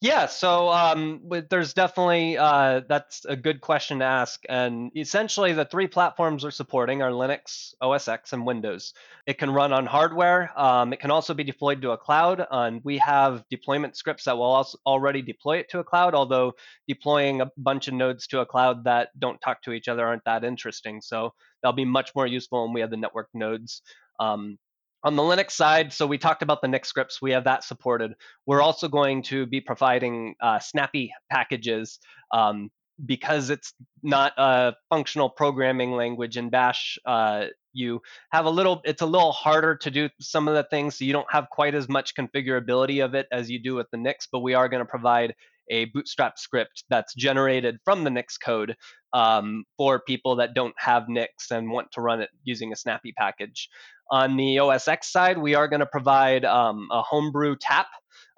Yeah, 0.00 0.26
so 0.26 0.68
um, 0.68 1.28
there's 1.50 1.74
definitely 1.74 2.38
uh, 2.38 2.82
that's 2.88 3.24
a 3.24 3.34
good 3.34 3.60
question 3.60 3.98
to 3.98 4.04
ask, 4.04 4.40
and 4.48 4.92
essentially 4.96 5.54
the 5.54 5.64
three 5.64 5.88
platforms 5.88 6.44
we're 6.44 6.52
supporting 6.52 7.02
are 7.02 7.10
Linux, 7.10 7.74
OS 7.80 8.06
X, 8.06 8.32
and 8.32 8.46
Windows. 8.46 8.94
It 9.26 9.38
can 9.38 9.50
run 9.50 9.72
on 9.72 9.86
hardware. 9.86 10.52
Um, 10.56 10.92
it 10.92 11.00
can 11.00 11.10
also 11.10 11.34
be 11.34 11.42
deployed 11.42 11.82
to 11.82 11.90
a 11.90 11.98
cloud, 11.98 12.46
and 12.48 12.80
we 12.84 12.98
have 12.98 13.42
deployment 13.50 13.96
scripts 13.96 14.26
that 14.26 14.36
will 14.36 14.44
also 14.44 14.78
already 14.86 15.20
deploy 15.20 15.56
it 15.58 15.70
to 15.70 15.80
a 15.80 15.84
cloud. 15.84 16.14
Although 16.14 16.52
deploying 16.86 17.40
a 17.40 17.50
bunch 17.56 17.88
of 17.88 17.94
nodes 17.94 18.28
to 18.28 18.38
a 18.38 18.46
cloud 18.46 18.84
that 18.84 19.08
don't 19.18 19.40
talk 19.40 19.62
to 19.62 19.72
each 19.72 19.88
other 19.88 20.06
aren't 20.06 20.24
that 20.26 20.44
interesting, 20.44 21.00
so 21.00 21.34
they'll 21.60 21.72
be 21.72 21.84
much 21.84 22.12
more 22.14 22.26
useful 22.26 22.64
when 22.64 22.72
we 22.72 22.82
have 22.82 22.90
the 22.90 22.96
network 22.96 23.30
nodes. 23.34 23.82
Um, 24.20 24.58
on 25.04 25.16
the 25.16 25.22
Linux 25.22 25.52
side, 25.52 25.92
so 25.92 26.06
we 26.06 26.18
talked 26.18 26.42
about 26.42 26.60
the 26.60 26.68
Nix 26.68 26.88
scripts, 26.88 27.22
we 27.22 27.30
have 27.32 27.44
that 27.44 27.64
supported. 27.64 28.14
We're 28.46 28.62
also 28.62 28.88
going 28.88 29.22
to 29.24 29.46
be 29.46 29.60
providing 29.60 30.34
uh, 30.40 30.58
snappy 30.58 31.12
packages 31.30 31.98
um, 32.32 32.70
because 33.04 33.50
it's 33.50 33.74
not 34.02 34.32
a 34.36 34.74
functional 34.90 35.30
programming 35.30 35.92
language 35.92 36.36
in 36.36 36.50
Bash. 36.50 36.98
Uh, 37.06 37.46
you 37.72 38.02
have 38.32 38.46
a 38.46 38.50
little, 38.50 38.80
it's 38.84 39.02
a 39.02 39.06
little 39.06 39.30
harder 39.30 39.76
to 39.76 39.90
do 39.90 40.08
some 40.20 40.48
of 40.48 40.54
the 40.54 40.64
things, 40.64 40.98
so 40.98 41.04
you 41.04 41.12
don't 41.12 41.30
have 41.32 41.48
quite 41.50 41.74
as 41.74 41.88
much 41.88 42.14
configurability 42.16 43.04
of 43.04 43.14
it 43.14 43.26
as 43.30 43.48
you 43.48 43.62
do 43.62 43.76
with 43.76 43.88
the 43.92 43.98
Nix, 43.98 44.26
but 44.30 44.40
we 44.40 44.54
are 44.54 44.68
going 44.68 44.82
to 44.82 44.90
provide 44.90 45.34
a 45.70 45.86
bootstrap 45.86 46.38
script 46.38 46.84
that's 46.88 47.14
generated 47.14 47.78
from 47.84 48.04
the 48.04 48.10
Nix 48.10 48.36
code 48.36 48.76
um, 49.12 49.64
for 49.76 50.00
people 50.00 50.36
that 50.36 50.54
don't 50.54 50.74
have 50.78 51.08
Nix 51.08 51.50
and 51.50 51.70
want 51.70 51.90
to 51.92 52.00
run 52.00 52.20
it 52.20 52.30
using 52.44 52.72
a 52.72 52.76
snappy 52.76 53.12
package. 53.16 53.68
On 54.10 54.36
the 54.36 54.58
OS 54.58 54.88
X 54.88 55.12
side, 55.12 55.38
we 55.38 55.54
are 55.54 55.68
going 55.68 55.80
to 55.80 55.86
provide 55.86 56.44
um, 56.44 56.88
a 56.90 57.02
homebrew 57.02 57.56
tap. 57.60 57.88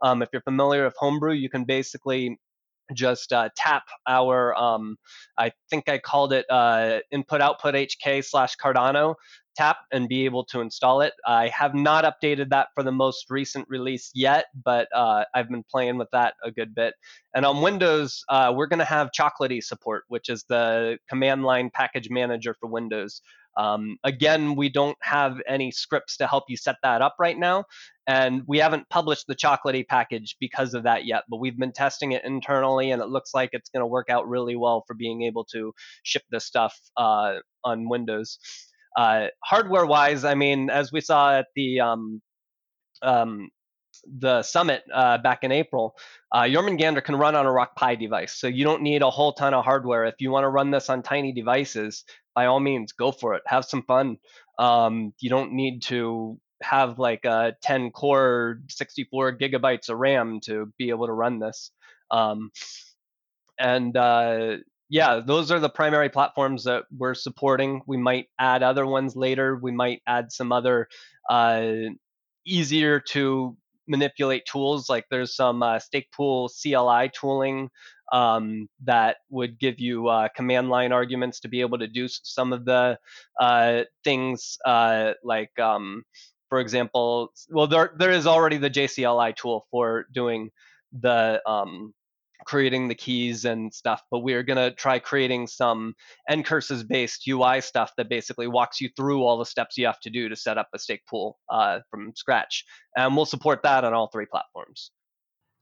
Um, 0.03 0.23
if 0.23 0.29
you're 0.33 0.43
familiar 0.43 0.85
with 0.85 0.95
homebrew, 0.99 1.33
you 1.33 1.49
can 1.49 1.64
basically 1.64 2.38
just 2.95 3.33
uh, 3.33 3.49
tap 3.57 3.85
our 4.09 4.55
um, 4.57 4.97
i 5.38 5.51
think 5.69 5.88
i 5.88 5.99
called 5.99 6.33
it 6.33 6.45
uh, 6.51 6.99
input 7.11 7.40
output 7.40 7.75
hk 7.75 8.25
slash 8.25 8.57
cardano 8.57 9.14
tap 9.57 9.79
and 9.93 10.09
be 10.09 10.25
able 10.25 10.45
to 10.45 10.61
install 10.61 11.01
it 11.01 11.13
i 11.27 11.49
have 11.49 11.75
not 11.75 12.05
updated 12.05 12.51
that 12.51 12.69
for 12.75 12.83
the 12.83 12.93
most 12.93 13.27
recent 13.31 13.67
release 13.69 14.11
yet 14.15 14.47
but 14.65 14.89
uh, 14.95 15.25
i've 15.35 15.49
been 15.49 15.65
playing 15.71 15.99
with 15.99 16.09
that 16.13 16.35
a 16.45 16.51
good 16.51 16.75
bit 16.75 16.95
and 17.35 17.45
on 17.45 17.63
windows 17.63 18.25
uh, 18.29 18.53
we're 18.55 18.67
going 18.67 18.79
to 18.79 18.85
have 18.85 19.11
chocolatey 19.19 19.63
support 19.63 20.05
which 20.09 20.29
is 20.29 20.45
the 20.49 20.99
command 21.09 21.43
line 21.45 21.71
package 21.73 22.09
manager 22.11 22.55
for 22.61 22.69
windows 22.69 23.23
um, 23.57 23.99
again, 24.05 24.55
we 24.55 24.69
don't 24.69 24.97
have 25.03 25.41
any 25.47 25.71
scripts 25.71 26.17
to 26.19 26.27
help 26.27 26.45
you 26.49 26.57
set 26.57 26.77
that 26.83 27.03
up 27.03 27.17
right 27.19 27.39
now. 27.39 27.65
And 28.07 28.43
we 28.47 28.59
haven't 28.59 28.89
published 28.89 29.27
the 29.27 29.37
chocolatey 29.37 29.87
package 29.87 30.37
because 30.41 30.75
of 30.75 30.85
that 30.85 31.05
yet, 31.05 31.25
but 31.29 31.39
we've 31.39 31.59
been 31.59 31.73
testing 31.73 32.13
it 32.13 32.25
internally 32.25 32.91
and 32.91 33.03
it 33.03 33.09
looks 33.09 33.35
like 33.35 33.51
it's 33.53 33.71
going 33.71 33.83
to 33.83 33.87
work 33.87 34.09
out 34.09 34.29
really 34.29 34.57
well 34.57 34.85
for 34.87 34.95
being 34.95 35.23
able 35.23 35.45
to 35.53 35.73
ship 36.03 36.23
this 36.31 36.45
stuff 36.45 36.77
uh, 36.97 37.35
on 37.65 37.89
Windows. 37.89 38.39
Uh, 38.96 39.29
hardware 39.44 39.87
wise, 39.87 40.24
I 40.24 40.35
mean, 40.35 40.70
as 40.70 40.92
we 40.92 41.00
saw 41.00 41.38
at 41.38 41.46
the 41.55 41.81
um, 41.81 42.22
um, 43.03 43.50
the 44.07 44.42
summit 44.42 44.83
uh, 44.92 45.18
back 45.18 45.44
in 45.44 45.53
April, 45.53 45.96
uh, 46.33 46.42
Jormungandr 46.42 47.03
can 47.05 47.16
run 47.16 47.35
on 47.35 47.46
a 47.46 47.53
Rock 47.53 47.76
Pi 47.76 47.94
device. 47.94 48.35
So 48.35 48.46
you 48.46 48.64
don't 48.64 48.83
need 48.83 49.03
a 49.03 49.11
whole 49.11 49.33
ton 49.33 49.55
of 49.55 49.64
hardware. 49.64 50.05
If 50.05 50.16
you 50.20 50.31
want 50.31 50.44
to 50.44 50.48
run 50.48 50.70
this 50.70 50.88
on 50.88 51.03
tiny 51.03 51.33
devices, 51.33 52.05
by 52.35 52.46
all 52.46 52.61
means, 52.61 52.92
go 52.92 53.12
for 53.12 53.35
it. 53.35 53.42
Have 53.46 53.64
some 53.64 53.83
fun. 53.83 54.16
Um, 54.59 55.12
you 55.20 55.31
don't 55.31 55.53
need 55.53 55.83
to 55.85 56.38
have 56.62 56.98
like 56.98 57.24
a 57.24 57.55
10 57.62 57.90
core, 57.90 58.61
64 58.68 59.38
gigabytes 59.38 59.88
of 59.88 59.98
RAM 59.98 60.40
to 60.44 60.72
be 60.79 60.90
able 60.90 61.07
to 61.07 61.12
run 61.12 61.38
this. 61.38 61.70
Um, 62.11 62.50
and 63.59 63.96
uh, 63.96 64.57
yeah, 64.90 65.20
those 65.24 65.53
are 65.53 65.61
the 65.61 65.70
primary 65.70 66.09
platforms 66.09 66.64
that 66.64 66.85
we're 66.96 67.14
supporting. 67.14 67.81
We 67.87 67.96
might 67.96 68.26
add 68.40 68.64
other 68.64 68.85
ones 68.85 69.14
later. 69.14 69.57
We 69.57 69.70
might 69.70 70.03
add 70.07 70.33
some 70.33 70.50
other 70.50 70.88
uh, 71.31 71.72
easier 72.44 72.98
to 73.11 73.57
manipulate 73.87 74.46
tools. 74.46 74.88
Like 74.90 75.07
there's 75.09 75.35
some 75.35 75.62
uh, 75.62 75.79
stake 75.79 76.11
pool 76.12 76.50
CLI 76.61 77.11
tooling 77.14 77.70
um, 78.12 78.68
that 78.85 79.18
would 79.31 79.61
give 79.61 79.79
you 79.79 80.09
uh, 80.09 80.29
command 80.35 80.70
line 80.70 80.90
arguments 80.90 81.38
to 81.40 81.48
be 81.48 81.61
able 81.61 81.79
to 81.79 81.87
do 81.87 82.09
some 82.09 82.53
of 82.53 82.64
the 82.64 82.98
uh, 83.40 83.83
things 84.03 84.59
uh, 84.66 85.12
like, 85.22 85.57
um, 85.61 86.03
for 86.48 86.59
example, 86.59 87.33
well, 87.48 87.68
there 87.68 87.92
there 87.96 88.11
is 88.11 88.26
already 88.26 88.57
the 88.57 88.70
JCLI 88.70 89.37
tool 89.37 89.66
for 89.70 90.07
doing 90.12 90.50
the 90.98 91.40
um, 91.48 91.94
creating 92.44 92.88
the 92.88 92.94
keys 92.94 93.44
and 93.44 93.72
stuff, 93.72 94.03
but 94.11 94.20
we're 94.20 94.42
going 94.42 94.57
to 94.57 94.74
try 94.74 94.98
creating 94.98 95.46
some 95.46 95.94
ncurses 96.31 96.87
based 96.87 97.26
UI 97.29 97.61
stuff 97.61 97.92
that 97.96 98.09
basically 98.09 98.46
walks 98.46 98.81
you 98.81 98.88
through 98.96 99.22
all 99.22 99.38
the 99.38 99.46
steps 99.46 99.76
you 99.76 99.87
have 99.87 100.00
to 100.00 100.11
do 100.11 100.29
to 100.29 100.37
set 100.37 100.59
up 100.59 100.68
a 100.74 100.79
stake 100.79 101.07
pool 101.09 101.38
uh, 101.48 101.81
from 101.90 102.12
scratch. 102.14 102.64
And 102.96 103.16
we'll 103.16 103.26
support 103.26 103.62
that 103.62 103.85
on 103.85 103.94
all 103.94 104.09
three 104.09 104.26
platforms. 104.26 104.90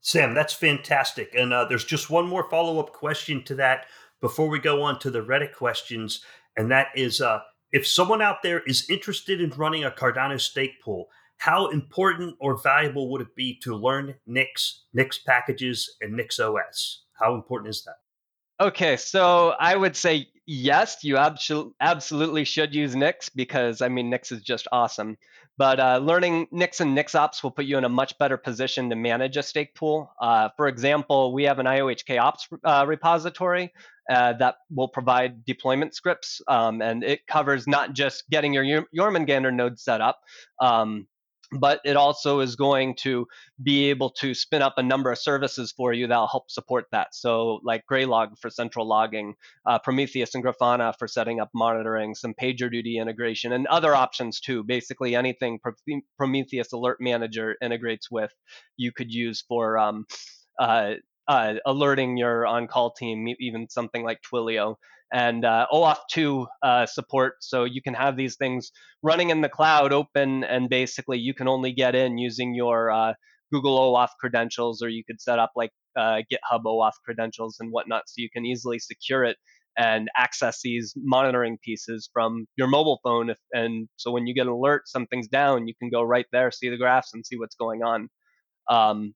Sam, 0.01 0.35
that's 0.35 0.53
fantastic. 0.53 1.35
And 1.35 1.53
uh, 1.53 1.65
there's 1.65 1.85
just 1.85 2.11
one 2.11 2.27
more 2.27 2.49
follow 2.49 2.79
up 2.79 2.93
question 2.93 3.43
to 3.45 3.55
that 3.57 3.87
before 4.21 4.49
we 4.49 4.59
go 4.59 4.83
on 4.83 4.99
to 5.01 5.11
the 5.11 5.23
Reddit 5.23 5.55
questions. 5.55 6.25
And 6.57 6.71
that 6.71 6.89
is 6.95 7.21
uh, 7.21 7.41
if 7.73 7.87
someone 7.87 8.23
out 8.23 8.43
there 8.43 8.61
is 8.61 8.89
interested 8.89 9.41
in 9.41 9.51
running 9.51 9.85
a 9.85 9.91
Cardano 9.91 10.41
stake 10.41 10.81
pool, 10.83 11.09
how 11.39 11.69
important 11.69 12.37
or 12.41 12.57
valuable 12.57 13.11
would 13.11 13.21
it 13.21 13.35
be 13.35 13.59
to 13.63 13.75
learn 13.75 14.15
Nix, 14.27 14.85
Nix 14.93 15.19
packages, 15.19 15.97
and 16.01 16.15
Nix 16.15 16.39
OS? 16.39 17.05
How 17.21 17.35
important 17.35 17.71
is 17.71 17.85
that? 17.85 18.65
Okay, 18.65 18.97
so 18.97 19.55
I 19.59 19.77
would 19.77 19.97
say 19.97 20.29
yes, 20.47 21.05
you 21.05 21.15
abso- 21.15 21.73
absolutely 21.81 22.45
should 22.45 22.75
use 22.75 22.97
Nix 22.97 23.29
because 23.29 23.83
I 23.83 23.89
mean 23.89 24.11
Nix 24.11 24.33
is 24.33 24.43
just 24.43 24.67
awesome. 24.73 25.17
But 25.57 25.81
uh, 25.81 25.99
learning 25.99 26.47
Nix 26.53 26.81
and 26.81 26.97
NixOps 26.97 27.43
will 27.43 27.51
put 27.51 27.65
you 27.65 27.79
in 27.79 27.85
a 27.85 27.89
much 27.89 28.17
better 28.19 28.37
position 28.37 28.91
to 28.91 28.97
manage 28.97 29.37
a 29.37 29.43
stake 29.43 29.75
pool. 29.75 30.13
Uh, 30.21 30.51
for 30.57 30.69
example, 30.69 31.33
we 31.33 31.45
have 31.45 31.59
an 31.59 31.67
IOHK 31.67 32.21
ops 32.21 32.49
uh, 32.65 32.85
repository, 32.87 33.73
uh, 34.09 34.33
that 34.35 34.57
will 34.71 34.89
provide 34.89 35.45
deployment 35.45 35.95
scripts, 35.95 36.41
um, 36.49 36.81
and 36.81 37.05
it 37.05 37.27
covers 37.27 37.67
not 37.67 37.93
just 37.93 38.29
getting 38.31 38.55
your 38.55 38.87
Jormungandr 38.97 39.53
node 39.53 39.79
set 39.79 40.01
up, 40.01 40.21
um, 40.61 41.07
but 41.53 41.81
it 41.85 41.97
also 41.97 42.41
is 42.41 42.57
going 42.57 42.95
to 42.97 43.27
be 43.63 43.91
able 43.91 44.11
to 44.11 44.35
spin 44.35 44.63
up 44.63 44.75
a 44.77 44.83
number 44.83 45.11
of 45.11 45.19
services 45.19 45.73
for 45.73 45.93
you 45.93 46.07
that'll 46.07 46.27
help 46.27 46.51
support 46.51 46.87
that. 46.93 47.15
So, 47.15 47.61
like 47.65 47.85
Graylog 47.91 48.39
for 48.39 48.51
central 48.51 48.87
logging, 48.87 49.35
uh, 49.67 49.79
Prometheus 49.79 50.35
and 50.35 50.45
Grafana 50.45 50.95
for 50.99 51.09
setting 51.09 51.41
up 51.41 51.51
monitoring, 51.55 52.15
some 52.15 52.35
PagerDuty 52.35 52.97
integration, 53.01 53.53
and 53.53 53.67
other 53.67 53.95
options 53.95 54.41
too. 54.41 54.63
Basically, 54.63 55.15
anything 55.15 55.59
Prometheus 56.17 56.73
Alert 56.73 56.99
Manager 57.01 57.57
integrates 57.63 58.11
with, 58.11 58.33
you 58.77 58.93
could 58.93 59.13
use 59.13 59.43
for 59.49 59.79
um, 59.79 60.07
uh, 60.59 60.95
uh, 61.27 61.55
alerting 61.67 62.17
your 62.17 62.47
on-call 62.47 62.93
team, 62.93 63.35
even 63.39 63.69
something 63.69 64.03
like 64.03 64.21
Twilio 64.23 64.77
and 65.13 65.45
uh, 65.45 65.67
OAuth 65.73 66.01
2 66.11 66.47
uh, 66.63 66.87
support. 66.87 67.35
So 67.41 67.65
you 67.65 67.83
can 67.83 67.95
have 67.95 68.17
these 68.17 68.37
things 68.37 68.71
running 69.03 69.31
in 69.31 69.41
the 69.41 69.49
cloud 69.49 69.93
open, 69.93 70.45
and 70.45 70.69
basically 70.69 71.19
you 71.19 71.35
can 71.35 71.49
only 71.49 71.73
get 71.73 71.95
in 71.95 72.19
using 72.19 72.55
your 72.55 72.91
uh, 72.91 73.15
Google 73.53 73.79
OAuth 73.79 74.11
credentials, 74.21 74.83
or 74.83 74.89
you 74.89 75.03
could 75.05 75.21
set 75.21 75.39
up 75.39 75.53
like 75.57 75.71
uh, 75.97 76.21
GitHub 76.31 76.65
OAuth 76.65 76.99
credentials 77.05 77.57
and 77.61 77.73
whatnot, 77.73 78.03
so 78.07 78.15
you 78.17 78.29
can 78.31 78.45
easily 78.45 78.79
secure 78.79 79.25
it 79.25 79.37
and 79.79 80.09
access 80.17 80.61
these 80.63 80.93
monitoring 80.97 81.57
pieces 81.65 82.11
from 82.13 82.47
your 82.57 82.67
mobile 82.67 82.99
phone. 83.05 83.31
If, 83.31 83.39
and 83.53 83.89
so 83.97 84.11
when 84.11 84.27
you 84.27 84.35
get 84.35 84.47
an 84.47 84.53
alert, 84.53 84.89
something's 84.89 85.29
down, 85.29 85.69
you 85.69 85.75
can 85.81 85.89
go 85.89 86.03
right 86.03 86.27
there, 86.33 86.51
see 86.51 86.69
the 86.69 86.77
graphs, 86.77 87.15
and 87.15 87.25
see 87.25 87.39
what's 87.39 87.55
going 87.55 87.83
on. 87.83 88.09
Um, 88.69 89.15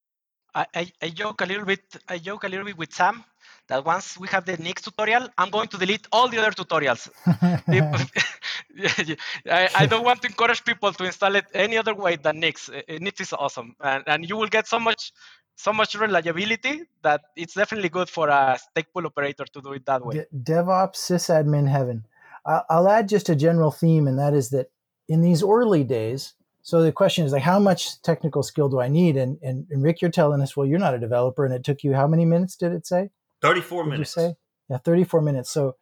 I, 0.55 0.67
I, 0.75 0.93
I 1.03 1.09
joke 1.09 1.41
a 1.41 1.47
little 1.47 1.65
bit. 1.65 1.81
I 2.09 2.19
joke 2.19 2.45
a 2.45 2.49
little 2.49 2.65
bit 2.65 2.79
with 2.79 2.93
Sam 2.93 3.25
that 3.69 3.85
once 3.85 4.19
we 4.19 4.29
have 4.29 4.45
the 4.45 4.57
Nix 4.57 4.83
tutorial, 4.83 5.29
I'm 5.39 5.51
going 5.51 5.69
to 5.69 5.79
delete 5.79 6.07
all 6.13 6.29
the 6.29 6.39
other 6.39 6.51
tutorials. 6.51 7.09
I, 9.51 9.69
I, 9.75 9.87
don't 9.87 10.05
want 10.05 10.23
to 10.23 10.29
encourage 10.29 10.65
people 10.65 10.93
to 10.93 11.05
install 11.05 11.35
it 11.37 11.47
any 11.55 11.77
other 11.77 11.95
way 11.95 12.17
than 12.17 12.41
Nix. 12.41 12.69
Uh, 12.69 12.83
Nix 13.01 13.21
is 13.21 13.33
awesome, 13.33 13.77
and, 13.81 14.03
and 14.07 14.29
you 14.29 14.37
will 14.37 14.49
get 14.49 14.67
so 14.67 14.79
much 14.79 15.13
so 15.55 15.73
much 15.73 15.95
reliability 15.95 16.83
that 17.03 17.21
it's 17.37 17.55
definitely 17.55 17.89
good 17.89 18.09
for 18.09 18.29
a 18.29 18.59
stake 18.59 18.93
pool 18.93 19.07
operator 19.07 19.45
to 19.45 19.61
do 19.61 19.73
it 19.73 19.85
that 19.87 20.05
way. 20.05 20.25
De- 20.33 20.53
DevOps 20.53 20.97
sysadmin 20.97 21.69
heaven. 21.69 22.05
I'll 22.45 22.89
add 22.89 23.09
just 23.09 23.29
a 23.29 23.37
general 23.37 23.71
theme, 23.71 24.09
and 24.09 24.19
that 24.19 24.35
is 24.35 24.51
that 24.51 24.71
in 25.09 25.21
these 25.21 25.45
early 25.45 25.85
days, 25.85 26.35
so 26.63 26.83
the 26.83 26.91
question 26.91 27.25
is 27.25 27.33
like, 27.33 27.43
how 27.43 27.59
much 27.59 28.03
technical 28.03 28.43
skill 28.43 28.69
do 28.69 28.81
I 28.81 28.89
need? 28.89 29.17
And, 29.17 29.39
and, 29.43 29.67
and 29.71 29.83
Rick, 29.83 30.01
you're 30.01 30.11
telling 30.11 30.41
us, 30.41 30.57
well, 30.57 30.67
you're 30.67 30.79
not 30.79 30.95
a 30.95 30.99
developer, 30.99 31.45
and 31.45 31.55
it 31.55 31.65
took 31.65 31.85
you 31.85 31.95
how 31.95 32.09
many 32.09 32.25
minutes? 32.25 32.57
Did 32.57 32.73
it 32.73 32.87
say? 32.87 33.11
Thirty-four 33.43 33.85
minutes. 33.85 34.17
You 34.17 34.23
say? 34.23 34.35
Yeah, 34.69 34.79
thirty-four 34.79 35.21
minutes. 35.21 35.51
So, 35.51 35.77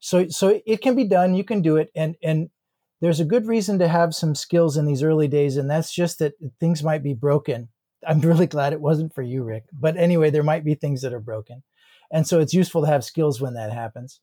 so, 0.00 0.28
so 0.28 0.60
it 0.66 0.82
can 0.82 0.94
be 0.94 1.04
done. 1.04 1.34
You 1.34 1.44
can 1.44 1.62
do 1.62 1.76
it, 1.76 1.90
and 1.94 2.16
and 2.22 2.50
there's 3.00 3.20
a 3.20 3.24
good 3.24 3.46
reason 3.46 3.78
to 3.78 3.88
have 3.88 4.14
some 4.14 4.34
skills 4.34 4.76
in 4.76 4.86
these 4.86 5.02
early 5.02 5.28
days, 5.28 5.56
and 5.56 5.70
that's 5.70 5.92
just 5.92 6.18
that 6.18 6.34
things 6.60 6.82
might 6.82 7.02
be 7.02 7.14
broken. 7.14 7.68
I'm 8.06 8.20
really 8.20 8.46
glad 8.46 8.72
it 8.72 8.80
wasn't 8.80 9.14
for 9.14 9.22
you, 9.22 9.44
Rick. 9.44 9.64
But 9.72 9.96
anyway, 9.96 10.30
there 10.30 10.42
might 10.42 10.64
be 10.64 10.74
things 10.74 11.02
that 11.02 11.12
are 11.12 11.20
broken, 11.20 11.62
and 12.10 12.26
so 12.26 12.40
it's 12.40 12.54
useful 12.54 12.82
to 12.82 12.88
have 12.88 13.04
skills 13.04 13.40
when 13.40 13.54
that 13.54 13.72
happens. 13.72 14.20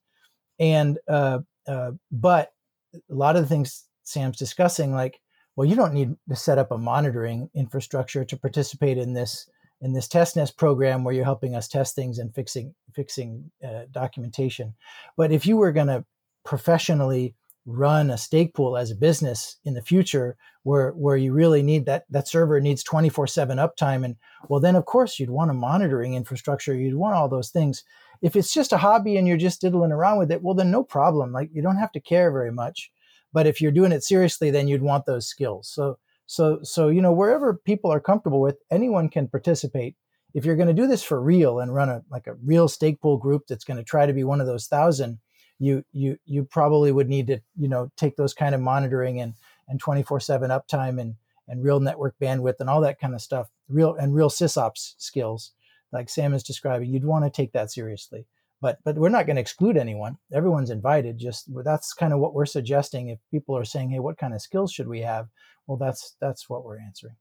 And 0.59 0.99
uh, 1.07 1.39
uh, 1.67 1.91
but 2.11 2.51
a 2.93 2.99
lot 3.13 3.35
of 3.35 3.43
the 3.43 3.47
things 3.47 3.85
Sam's 4.03 4.37
discussing, 4.37 4.93
like 4.93 5.19
well, 5.55 5.67
you 5.67 5.75
don't 5.75 5.93
need 5.93 6.15
to 6.29 6.35
set 6.35 6.57
up 6.57 6.71
a 6.71 6.77
monitoring 6.77 7.49
infrastructure 7.53 8.23
to 8.25 8.37
participate 8.37 8.97
in 8.97 9.13
this 9.13 9.49
in 9.81 9.93
this 9.93 10.07
test 10.07 10.35
net 10.35 10.51
program 10.57 11.03
where 11.03 11.13
you're 11.13 11.25
helping 11.25 11.55
us 11.55 11.67
test 11.67 11.95
things 11.95 12.19
and 12.19 12.33
fixing 12.33 12.73
fixing 12.93 13.51
uh, 13.63 13.83
documentation. 13.91 14.73
But 15.17 15.31
if 15.31 15.45
you 15.45 15.57
were 15.57 15.71
going 15.71 15.87
to 15.87 16.05
professionally 16.43 17.35
run 17.65 18.09
a 18.09 18.17
stake 18.17 18.55
pool 18.55 18.75
as 18.75 18.89
a 18.89 18.95
business 18.95 19.57
in 19.65 19.75
the 19.75 19.81
future 19.81 20.35
where 20.63 20.91
where 20.91 21.17
you 21.17 21.31
really 21.31 21.61
need 21.61 21.85
that 21.85 22.05
that 22.09 22.27
server 22.27 22.59
needs 22.59 22.83
24/7 22.83 23.57
uptime 23.57 24.03
and 24.03 24.15
well 24.49 24.59
then 24.59 24.75
of 24.75 24.85
course 24.85 25.19
you'd 25.19 25.29
want 25.29 25.51
a 25.51 25.53
monitoring 25.53 26.15
infrastructure 26.15 26.73
you'd 26.73 26.95
want 26.95 27.13
all 27.13 27.29
those 27.29 27.51
things 27.51 27.83
if 28.23 28.35
it's 28.35 28.51
just 28.51 28.73
a 28.73 28.77
hobby 28.77 29.15
and 29.15 29.27
you're 29.27 29.37
just 29.37 29.61
diddling 29.61 29.91
around 29.91 30.17
with 30.17 30.31
it 30.31 30.41
well 30.41 30.55
then 30.55 30.71
no 30.71 30.83
problem 30.83 31.31
like 31.31 31.51
you 31.53 31.61
don't 31.61 31.77
have 31.77 31.91
to 31.91 31.99
care 31.99 32.31
very 32.31 32.51
much 32.51 32.91
but 33.33 33.47
if 33.47 33.61
you're 33.61 33.71
doing 33.71 33.91
it 33.91 34.03
seriously, 34.03 34.51
then 34.51 34.67
you'd 34.67 34.81
want 34.81 35.05
those 35.05 35.27
skills. 35.27 35.69
So, 35.69 35.97
so, 36.31 36.59
so, 36.63 36.87
you 36.87 37.01
know, 37.01 37.11
wherever 37.11 37.53
people 37.53 37.91
are 37.91 37.99
comfortable 37.99 38.39
with, 38.39 38.55
anyone 38.71 39.09
can 39.09 39.27
participate. 39.27 39.97
If 40.33 40.45
you're 40.45 40.55
going 40.55 40.69
to 40.69 40.73
do 40.73 40.87
this 40.87 41.03
for 41.03 41.21
real 41.21 41.59
and 41.59 41.75
run 41.75 41.89
a 41.89 42.03
like 42.09 42.25
a 42.25 42.35
real 42.35 42.69
stake 42.69 43.01
pool 43.01 43.17
group 43.17 43.47
that's 43.49 43.65
going 43.65 43.75
to 43.75 43.83
try 43.83 44.05
to 44.05 44.13
be 44.13 44.23
one 44.23 44.39
of 44.39 44.47
those 44.47 44.67
thousand, 44.67 45.19
you 45.59 45.83
you 45.91 46.17
you 46.23 46.45
probably 46.45 46.93
would 46.93 47.09
need 47.09 47.27
to 47.27 47.41
you 47.57 47.67
know 47.67 47.91
take 47.97 48.15
those 48.15 48.33
kind 48.33 48.55
of 48.55 48.61
monitoring 48.61 49.19
and 49.19 49.33
and 49.67 49.83
24/7 49.83 50.47
uptime 50.57 51.01
and 51.01 51.15
and 51.49 51.65
real 51.65 51.81
network 51.81 52.15
bandwidth 52.17 52.61
and 52.61 52.69
all 52.69 52.79
that 52.79 52.97
kind 52.97 53.13
of 53.13 53.21
stuff, 53.21 53.49
real 53.67 53.93
and 53.95 54.15
real 54.15 54.29
sysops 54.29 54.93
skills, 54.99 55.51
like 55.91 56.07
Sam 56.07 56.33
is 56.33 56.43
describing. 56.43 56.89
You'd 56.89 57.03
want 57.03 57.25
to 57.25 57.29
take 57.29 57.51
that 57.51 57.73
seriously 57.73 58.25
but 58.61 58.77
but 58.85 58.95
we're 58.95 59.09
not 59.09 59.25
going 59.25 59.35
to 59.35 59.41
exclude 59.41 59.75
anyone. 59.75 60.17
Everyone's 60.31 60.69
invited 60.69 61.17
just 61.17 61.49
that's 61.63 61.93
kind 61.93 62.13
of 62.13 62.19
what 62.19 62.33
we're 62.33 62.45
suggesting. 62.45 63.09
If 63.09 63.19
people 63.31 63.57
are 63.57 63.65
saying 63.65 63.89
hey 63.89 63.99
what 63.99 64.17
kind 64.17 64.33
of 64.33 64.41
skills 64.41 64.71
should 64.71 64.87
we 64.87 65.01
have? 65.01 65.27
Well 65.67 65.77
that's 65.77 66.15
that's 66.21 66.49
what 66.49 66.63
we're 66.63 66.79
answering. 66.79 67.15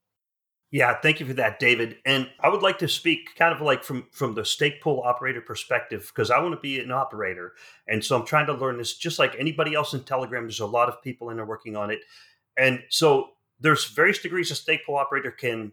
Yeah 0.70 1.00
thank 1.00 1.18
you 1.18 1.26
for 1.26 1.32
that 1.34 1.58
david. 1.58 1.96
And 2.04 2.28
i 2.40 2.48
would 2.48 2.62
like 2.62 2.78
to 2.78 2.88
speak 2.88 3.34
kind 3.36 3.54
of 3.54 3.60
like 3.60 3.82
from 3.82 4.06
from 4.12 4.34
the 4.34 4.44
stake 4.44 4.80
pool 4.80 5.02
operator 5.04 5.40
perspective 5.40 6.12
because 6.14 6.30
i 6.30 6.38
want 6.38 6.54
to 6.54 6.60
be 6.60 6.78
an 6.78 6.92
operator. 6.92 7.54
And 7.88 8.04
so 8.04 8.16
i'm 8.16 8.26
trying 8.26 8.46
to 8.46 8.54
learn 8.54 8.76
this 8.76 8.96
just 8.96 9.18
like 9.18 9.34
anybody 9.38 9.74
else 9.74 9.94
in 9.94 10.04
telegram. 10.04 10.44
There's 10.44 10.60
a 10.60 10.66
lot 10.66 10.88
of 10.88 11.02
people 11.02 11.30
in 11.30 11.36
there 11.36 11.46
working 11.46 11.74
on 11.74 11.90
it. 11.90 12.00
And 12.56 12.82
so 12.90 13.30
there's 13.58 13.86
various 13.86 14.20
degrees 14.20 14.50
a 14.50 14.54
stake 14.54 14.84
pool 14.84 14.96
operator 14.96 15.30
can 15.30 15.72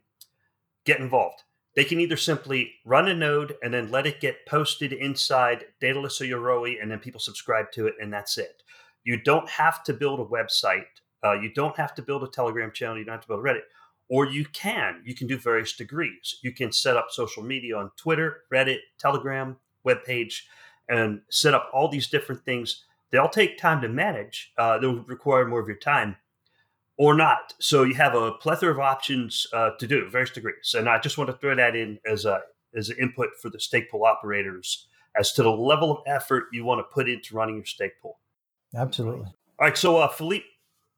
get 0.86 1.00
involved 1.00 1.44
they 1.78 1.86
can 1.86 2.00
either 2.00 2.18
simply 2.18 2.72
run 2.86 3.08
a 3.08 3.14
node 3.14 3.56
and 3.62 3.72
then 3.72 3.92
let 3.92 4.08
it 4.08 4.20
get 4.20 4.48
posted 4.48 4.92
inside 4.92 5.66
Daedalus 5.80 6.20
or 6.20 6.26
Yoroi, 6.26 6.82
and 6.82 6.90
then 6.90 6.98
people 6.98 7.20
subscribe 7.20 7.72
to 7.74 7.86
it, 7.86 7.94
and 8.02 8.12
that's 8.12 8.40
it. 8.40 8.64
You 9.04 9.22
don't 9.22 9.48
have 9.48 9.84
to 9.84 9.94
build 9.94 10.20
a 10.20 10.26
website. 10.26 10.88
Uh, 11.24 11.34
you 11.34 11.54
don't 11.54 11.78
have 11.78 11.94
to 11.94 12.02
build 12.02 12.24
a 12.24 12.30
Telegram 12.30 12.72
channel. 12.74 12.98
You 12.98 13.06
don't 13.06 13.14
have 13.14 13.22
to 13.22 13.28
build 13.28 13.44
Reddit. 13.44 13.62
Or 14.10 14.26
you 14.26 14.44
can. 14.46 15.04
You 15.06 15.14
can 15.14 15.28
do 15.28 15.38
various 15.38 15.74
degrees. 15.74 16.40
You 16.42 16.52
can 16.52 16.72
set 16.72 16.98
up 16.98 17.10
social 17.12 17.44
media 17.44 17.78
on 17.78 17.92
Twitter, 17.96 18.42
Reddit, 18.52 18.80
Telegram, 18.98 19.58
webpage, 19.88 20.42
and 20.90 21.22
set 21.30 21.54
up 21.54 21.70
all 21.72 21.90
these 21.90 22.08
different 22.08 22.44
things. 22.44 22.86
They'll 23.12 23.30
take 23.30 23.60
time 23.60 23.82
to 23.82 23.88
manage. 23.88 24.52
Uh, 24.58 24.80
they'll 24.80 25.04
require 25.04 25.46
more 25.46 25.60
of 25.60 25.68
your 25.68 25.78
time 25.78 26.16
or 26.98 27.16
not. 27.16 27.54
So 27.60 27.84
you 27.84 27.96
have 27.96 28.16
a 28.16 28.32
plethora 28.34 28.72
of 28.72 28.80
options 28.80 29.48
uh, 29.54 29.72
to 29.80 29.88
do 29.88 30.10
various 30.10 30.32
degrees. 30.32 30.76
And 30.78 30.90
I 30.90 31.00
just 31.00 31.18
want 31.18 31.30
to 31.30 31.38
throw 31.38 31.56
that 31.56 31.76
in 31.76 32.00
as 32.10 32.26
a 32.26 32.42
as 32.76 32.90
an 32.90 32.98
input 33.00 33.30
for 33.42 33.50
the 33.50 33.60
stake 33.60 33.90
pool 33.90 34.04
operators 34.04 34.88
as 35.18 35.32
to 35.34 35.44
the 35.44 35.50
level 35.50 35.92
of 35.92 35.98
effort 36.06 36.46
you 36.52 36.66
want 36.66 36.80
to 36.80 36.84
put 36.94 37.10
into 37.10 37.36
running 37.36 37.56
your 37.56 37.66
stake 37.66 37.94
pool. 38.02 38.20
Absolutely. 38.76 39.26
All 39.26 39.68
right. 39.68 39.78
So 39.78 39.98
uh, 39.98 40.08
Philippe, 40.08 40.46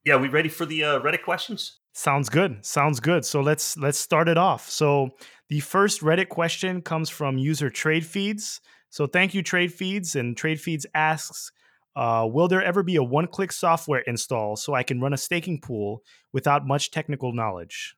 yeah, 0.04 0.16
we 0.16 0.28
ready 0.28 0.50
for 0.50 0.66
the 0.66 0.84
uh, 0.84 1.00
Reddit 1.00 1.24
questions? 1.24 1.80
Sounds 1.94 2.30
good. 2.30 2.66
Sounds 2.66 3.00
good. 3.00 3.26
So 3.26 3.42
let's 3.42 3.78
let's 3.78 4.00
start 4.00 4.30
it 4.30 4.38
off. 4.38 4.70
So 4.70 5.10
the 5.50 5.60
first 5.60 6.02
Reddit 6.02 6.30
question 6.30 6.82
comes 6.82 7.10
from 7.10 7.38
user 7.38 7.70
Trade 7.70 8.06
Feeds. 8.06 8.62
So 8.90 9.06
thank 9.06 9.34
you, 9.34 9.44
Trade 9.44 9.74
Feeds. 9.74 10.16
And 10.16 10.36
Trade 10.36 10.60
Feeds 10.60 10.86
asks, 10.96 11.52
uh, 12.00 12.26
will 12.26 12.48
there 12.48 12.64
ever 12.64 12.82
be 12.82 12.96
a 12.96 13.04
one 13.04 13.28
click 13.28 13.52
software 13.52 14.00
install 14.08 14.56
so 14.56 14.74
I 14.74 14.84
can 14.84 15.02
run 15.02 15.12
a 15.12 15.18
staking 15.18 15.60
pool 15.60 16.02
without 16.32 16.66
much 16.66 16.92
technical 16.92 17.34
knowledge? 17.34 17.94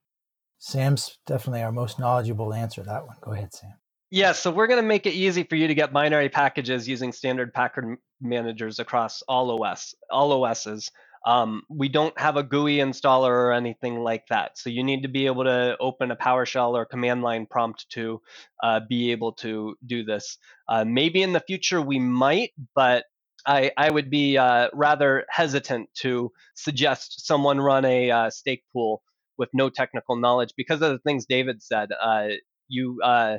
Sam's 0.57 1.19
definitely 1.27 1.61
our 1.61 1.71
most 1.71 1.99
knowledgeable 1.99 2.49
to 2.49 2.57
answer 2.57 2.81
that 2.81 3.05
one. 3.05 3.17
Go 3.21 3.33
ahead, 3.33 3.53
Sam. 3.53 3.73
Yeah, 4.09 4.31
so 4.31 4.49
we're 4.49 4.65
going 4.65 4.81
to 4.81 4.87
make 4.87 5.05
it 5.05 5.13
easy 5.13 5.43
for 5.43 5.55
you 5.55 5.67
to 5.67 5.75
get 5.75 5.93
binary 5.93 6.29
packages 6.29 6.87
using 6.87 7.11
standard 7.11 7.53
package 7.53 7.99
managers 8.19 8.79
across 8.79 9.21
all 9.27 9.63
OS, 9.63 9.93
all 10.09 10.43
OSs. 10.43 10.89
Um, 11.23 11.61
we 11.69 11.87
don't 11.87 12.17
have 12.19 12.37
a 12.37 12.43
GUI 12.43 12.77
installer 12.77 13.29
or 13.29 13.53
anything 13.53 13.99
like 13.99 14.25
that. 14.29 14.57
So 14.57 14.71
you 14.71 14.83
need 14.83 15.03
to 15.03 15.09
be 15.09 15.27
able 15.27 15.43
to 15.43 15.77
open 15.79 16.09
a 16.09 16.15
PowerShell 16.15 16.73
or 16.73 16.85
command 16.85 17.21
line 17.21 17.45
prompt 17.45 17.87
to 17.91 18.19
uh, 18.63 18.79
be 18.89 19.12
able 19.12 19.33
to 19.33 19.75
do 19.85 20.04
this. 20.04 20.39
Uh, 20.67 20.85
maybe 20.85 21.21
in 21.21 21.33
the 21.33 21.39
future 21.39 21.79
we 21.79 21.99
might, 21.99 22.49
but 22.73 23.06
I, 23.46 23.71
I 23.77 23.89
would 23.92 24.10
be 24.10 24.37
uh, 24.37 24.69
rather 24.73 25.25
hesitant 25.29 25.89
to 26.02 26.31
suggest 26.56 27.25
someone 27.25 27.60
run 27.60 27.85
a 27.85 28.12
uh, 28.12 28.29
stake 28.29 28.63
pool 28.73 29.02
with 29.37 29.50
no 29.54 29.69
technical 29.69 30.15
knowledge 30.15 30.54
because 30.56 30.81
of 30.81 30.92
the 30.92 31.00
things 31.00 31.25
David 31.25 31.62
said. 31.63 31.89
Uh, 32.00 32.27
you 32.67 33.00
uh, 33.04 33.37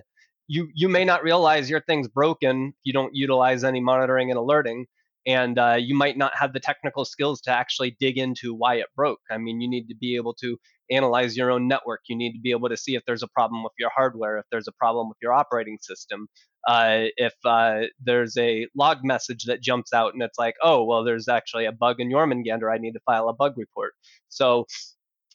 you 0.48 0.68
you 0.74 0.88
may 0.88 1.04
not 1.04 1.22
realize 1.22 1.70
your 1.70 1.80
thing's 1.80 2.08
broken 2.08 2.74
you 2.82 2.92
don't 2.92 3.14
utilize 3.14 3.64
any 3.64 3.80
monitoring 3.80 4.30
and 4.30 4.38
alerting, 4.38 4.86
and 5.26 5.58
uh, 5.58 5.76
you 5.78 5.94
might 5.94 6.16
not 6.16 6.36
have 6.36 6.52
the 6.52 6.60
technical 6.60 7.04
skills 7.04 7.40
to 7.42 7.50
actually 7.50 7.96
dig 7.98 8.18
into 8.18 8.54
why 8.54 8.76
it 8.76 8.86
broke. 8.96 9.20
I 9.30 9.38
mean, 9.38 9.60
you 9.60 9.68
need 9.68 9.88
to 9.88 9.94
be 9.94 10.16
able 10.16 10.34
to 10.34 10.58
analyze 10.92 11.36
your 11.36 11.50
own 11.50 11.66
network. 11.68 12.00
You 12.08 12.16
need 12.16 12.32
to 12.32 12.40
be 12.40 12.50
able 12.50 12.68
to 12.68 12.76
see 12.76 12.94
if 12.94 13.02
there's 13.06 13.22
a 13.22 13.28
problem 13.28 13.62
with 13.64 13.72
your 13.78 13.90
hardware, 13.94 14.38
if 14.38 14.44
there's 14.50 14.68
a 14.68 14.72
problem 14.72 15.08
with 15.08 15.18
your 15.22 15.32
operating 15.32 15.78
system, 15.80 16.28
uh, 16.68 17.04
if 17.16 17.34
uh, 17.44 17.82
there's 18.00 18.36
a 18.36 18.68
log 18.76 18.98
message 19.02 19.44
that 19.44 19.62
jumps 19.62 19.92
out 19.92 20.14
and 20.14 20.22
it's 20.22 20.38
like, 20.38 20.54
oh, 20.62 20.84
well, 20.84 21.04
there's 21.04 21.28
actually 21.28 21.66
a 21.66 21.72
bug 21.72 21.96
in 21.98 22.08
Jormungandr, 22.08 22.72
I 22.72 22.78
need 22.78 22.92
to 22.92 23.00
file 23.04 23.28
a 23.28 23.34
bug 23.34 23.54
report. 23.56 23.92
So 24.28 24.66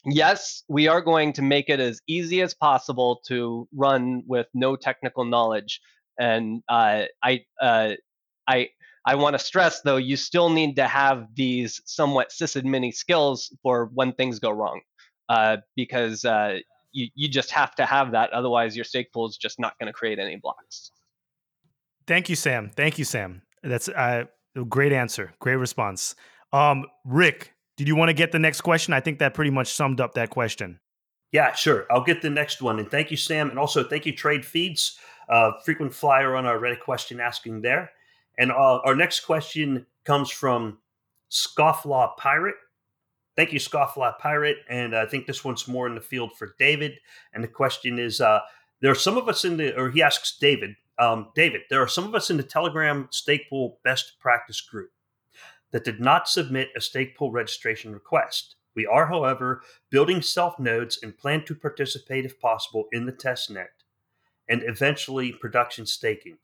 yes, 0.05 0.63
we 0.69 0.87
are 0.87 1.01
going 1.01 1.33
to 1.33 1.41
make 1.41 1.69
it 1.69 1.79
as 1.79 1.99
easy 2.07 2.41
as 2.41 2.53
possible 2.53 3.19
to 3.27 3.67
run 3.75 4.23
with 4.25 4.47
no 4.53 4.75
technical 4.75 5.25
knowledge. 5.25 5.81
And 6.19 6.61
uh, 6.69 7.03
I, 7.23 7.41
uh, 7.61 7.93
I, 8.47 8.69
I 9.05 9.15
want 9.15 9.35
to 9.35 9.39
stress 9.39 9.81
though, 9.81 9.97
you 9.97 10.17
still 10.17 10.49
need 10.49 10.75
to 10.77 10.87
have 10.87 11.27
these 11.35 11.81
somewhat 11.85 12.29
sysadmin 12.29 12.93
skills 12.93 13.55
for 13.63 13.89
when 13.93 14.13
things 14.13 14.39
go 14.39 14.51
wrong, 14.51 14.81
uh, 15.29 15.57
because 15.75 16.25
uh, 16.25 16.59
you 16.91 17.07
you 17.15 17.27
just 17.27 17.51
have 17.51 17.75
to 17.75 17.85
have 17.85 18.11
that. 18.11 18.31
Otherwise, 18.33 18.75
your 18.75 18.85
stake 18.85 19.11
pool 19.11 19.27
is 19.27 19.37
just 19.37 19.59
not 19.59 19.77
going 19.79 19.87
to 19.87 19.93
create 19.93 20.19
any 20.19 20.35
blocks. 20.35 20.91
Thank 22.07 22.29
you, 22.29 22.35
Sam. 22.35 22.71
Thank 22.75 22.97
you, 22.97 23.05
Sam. 23.05 23.41
That's 23.63 23.89
uh, 23.89 24.25
a 24.55 24.65
great 24.65 24.93
answer. 24.93 25.33
Great 25.39 25.57
response. 25.57 26.15
Um, 26.53 26.85
Rick, 27.05 27.53
did 27.75 27.87
you 27.87 27.95
want 27.95 28.09
to 28.09 28.13
get 28.13 28.31
the 28.31 28.39
next 28.39 28.61
question? 28.61 28.93
I 28.93 29.01
think 29.01 29.19
that 29.19 29.33
pretty 29.33 29.51
much 29.51 29.73
summed 29.73 29.99
up 29.99 30.13
that 30.13 30.29
question. 30.29 30.79
Yeah, 31.31 31.53
sure. 31.53 31.85
I'll 31.91 32.03
get 32.03 32.21
the 32.21 32.29
next 32.29 32.61
one. 32.61 32.79
And 32.79 32.89
thank 32.89 33.11
you, 33.11 33.17
Sam. 33.17 33.49
And 33.49 33.59
also 33.59 33.83
thank 33.83 34.05
you, 34.05 34.13
Trade 34.13 34.45
Feeds, 34.45 34.97
uh, 35.27 35.51
frequent 35.65 35.93
flyer 35.93 36.35
on 36.35 36.45
our 36.45 36.57
Reddit 36.57 36.79
question 36.79 37.19
asking 37.19 37.61
there. 37.61 37.91
And 38.37 38.51
uh, 38.51 38.79
our 38.85 38.95
next 38.95 39.21
question 39.21 39.85
comes 40.05 40.31
from 40.31 40.77
Scofflaw 41.29 42.15
Pirate. 42.17 42.55
Thank 43.37 43.53
you, 43.53 43.59
Scofflaw 43.59 44.17
Pirate. 44.17 44.57
And 44.67 44.95
I 44.95 45.05
think 45.05 45.27
this 45.27 45.45
one's 45.45 45.67
more 45.67 45.87
in 45.87 45.93
the 45.93 46.01
field 46.01 46.35
for 46.35 46.55
David. 46.57 46.93
And 47.33 47.43
the 47.43 47.47
question 47.47 47.99
is 47.99 48.19
uh, 48.19 48.39
there 48.81 48.91
are 48.91 48.95
some 48.95 49.15
of 49.15 49.29
us 49.29 49.45
in 49.45 49.57
the, 49.57 49.79
or 49.79 49.91
he 49.91 50.01
asks 50.01 50.37
David, 50.39 50.75
um, 50.97 51.29
David, 51.35 51.61
there 51.69 51.81
are 51.81 51.87
some 51.87 52.05
of 52.05 52.15
us 52.15 52.31
in 52.31 52.37
the 52.37 52.43
Telegram 52.43 53.07
stake 53.11 53.47
pool 53.47 53.79
best 53.83 54.19
practice 54.19 54.59
group 54.59 54.89
that 55.71 55.83
did 55.83 55.99
not 55.99 56.27
submit 56.27 56.69
a 56.75 56.81
stake 56.81 57.15
pool 57.15 57.31
registration 57.31 57.93
request. 57.93 58.55
We 58.75 58.87
are, 58.87 59.05
however, 59.05 59.61
building 59.91 60.23
self 60.23 60.57
nodes 60.57 60.99
and 61.03 61.15
plan 61.15 61.45
to 61.45 61.53
participate 61.53 62.25
if 62.25 62.39
possible 62.39 62.87
in 62.91 63.05
the 63.05 63.11
test 63.11 63.51
net 63.51 63.69
and 64.49 64.63
eventually 64.65 65.31
production 65.31 65.85
staking. 65.85 66.37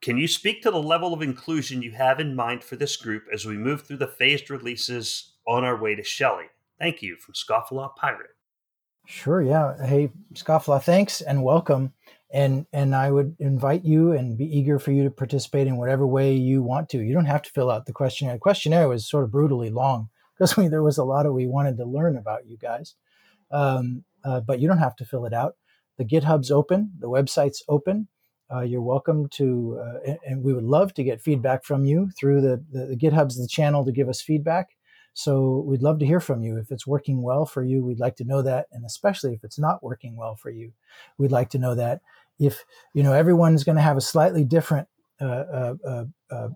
Can 0.00 0.16
you 0.16 0.28
speak 0.28 0.62
to 0.62 0.70
the 0.70 0.82
level 0.82 1.12
of 1.12 1.22
inclusion 1.22 1.82
you 1.82 1.90
have 1.92 2.20
in 2.20 2.36
mind 2.36 2.62
for 2.62 2.76
this 2.76 2.96
group 2.96 3.24
as 3.32 3.44
we 3.44 3.56
move 3.56 3.82
through 3.82 3.96
the 3.96 4.06
phased 4.06 4.48
releases 4.50 5.32
on 5.46 5.64
our 5.64 5.80
way 5.80 5.94
to 5.94 6.04
Shelley? 6.04 6.46
Thank 6.78 7.02
you 7.02 7.16
from 7.16 7.34
Scofflaw 7.34 7.96
Pirate. 7.96 8.36
Sure, 9.06 9.42
yeah. 9.42 9.84
Hey, 9.84 10.10
Scofflaw, 10.34 10.82
thanks 10.82 11.20
and 11.20 11.42
welcome 11.42 11.92
and 12.30 12.66
and 12.72 12.94
I 12.94 13.10
would 13.10 13.36
invite 13.38 13.84
you 13.84 14.12
and 14.12 14.36
be 14.36 14.44
eager 14.44 14.78
for 14.78 14.92
you 14.92 15.04
to 15.04 15.10
participate 15.10 15.66
in 15.66 15.76
whatever 15.76 16.06
way 16.06 16.34
you 16.34 16.62
want 16.62 16.88
to. 16.90 17.00
You 17.00 17.14
don't 17.14 17.24
have 17.24 17.42
to 17.42 17.50
fill 17.50 17.70
out 17.70 17.86
the 17.86 17.92
questionnaire. 17.92 18.34
The 18.34 18.40
questionnaire 18.40 18.88
was 18.88 19.08
sort 19.08 19.24
of 19.24 19.30
brutally 19.30 19.70
long 19.70 20.08
because 20.34 20.56
we, 20.56 20.68
there 20.68 20.82
was 20.82 20.98
a 20.98 21.04
lot 21.04 21.26
of 21.26 21.32
we 21.32 21.46
wanted 21.46 21.76
to 21.78 21.84
learn 21.84 22.16
about 22.16 22.46
you 22.46 22.58
guys, 22.58 22.94
um, 23.50 24.04
uh, 24.24 24.40
but 24.40 24.60
you 24.60 24.68
don't 24.68 24.78
have 24.78 24.96
to 24.96 25.04
fill 25.04 25.24
it 25.24 25.32
out. 25.32 25.54
The 25.96 26.04
GitHub's 26.04 26.50
open, 26.50 26.92
the 26.98 27.08
website's 27.08 27.62
open. 27.68 28.08
Uh, 28.52 28.60
you're 28.62 28.80
welcome 28.80 29.28
to, 29.28 29.78
uh, 29.78 29.98
and, 30.06 30.18
and, 30.26 30.42
we 30.42 30.54
would 30.54 30.64
love 30.64 30.94
to 30.94 31.04
get 31.04 31.20
feedback 31.20 31.64
from 31.64 31.84
you 31.84 32.08
through 32.18 32.40
the, 32.40 32.64
the, 32.72 32.86
the 32.86 32.96
GitHub's 32.96 33.38
the 33.38 33.46
channel 33.46 33.84
to 33.84 33.92
give 33.92 34.08
us 34.08 34.22
feedback. 34.22 34.70
So 35.12 35.64
we'd 35.66 35.82
love 35.82 35.98
to 35.98 36.06
hear 36.06 36.20
from 36.20 36.42
you. 36.42 36.56
If 36.56 36.70
it's 36.70 36.86
working 36.86 37.22
well 37.22 37.44
for 37.44 37.62
you, 37.62 37.84
we'd 37.84 38.00
like 38.00 38.16
to 38.16 38.24
know 38.24 38.40
that. 38.40 38.68
And 38.72 38.86
especially 38.86 39.34
if 39.34 39.44
it's 39.44 39.58
not 39.58 39.82
working 39.82 40.16
well 40.16 40.34
for 40.34 40.48
you, 40.48 40.72
we'd 41.18 41.32
like 41.32 41.50
to 41.50 41.58
know 41.58 41.74
that 41.74 42.00
if 42.38 42.64
you 42.94 43.02
know 43.02 43.12
everyone's 43.12 43.64
going 43.64 43.76
to 43.76 43.82
have 43.82 43.96
a 43.96 44.00
slightly 44.00 44.44
different 44.44 44.88
uh, 45.20 45.24
uh, 45.24 45.74
uh, 45.84 46.04
uh, 46.30 46.48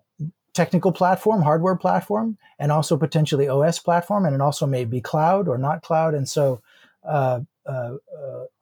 technical 0.54 0.92
platform, 0.92 1.42
hardware 1.42 1.76
platform, 1.76 2.38
and 2.58 2.70
also 2.70 2.96
potentially 2.96 3.48
OS 3.48 3.78
platform, 3.78 4.24
and 4.24 4.34
it 4.34 4.40
also 4.40 4.66
may 4.66 4.84
be 4.84 5.00
cloud 5.00 5.48
or 5.48 5.58
not 5.58 5.82
cloud. 5.82 6.14
And 6.14 6.28
so, 6.28 6.62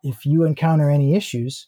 if 0.02 0.24
you 0.24 0.44
encounter 0.44 0.88
any 0.88 1.14
issues, 1.14 1.66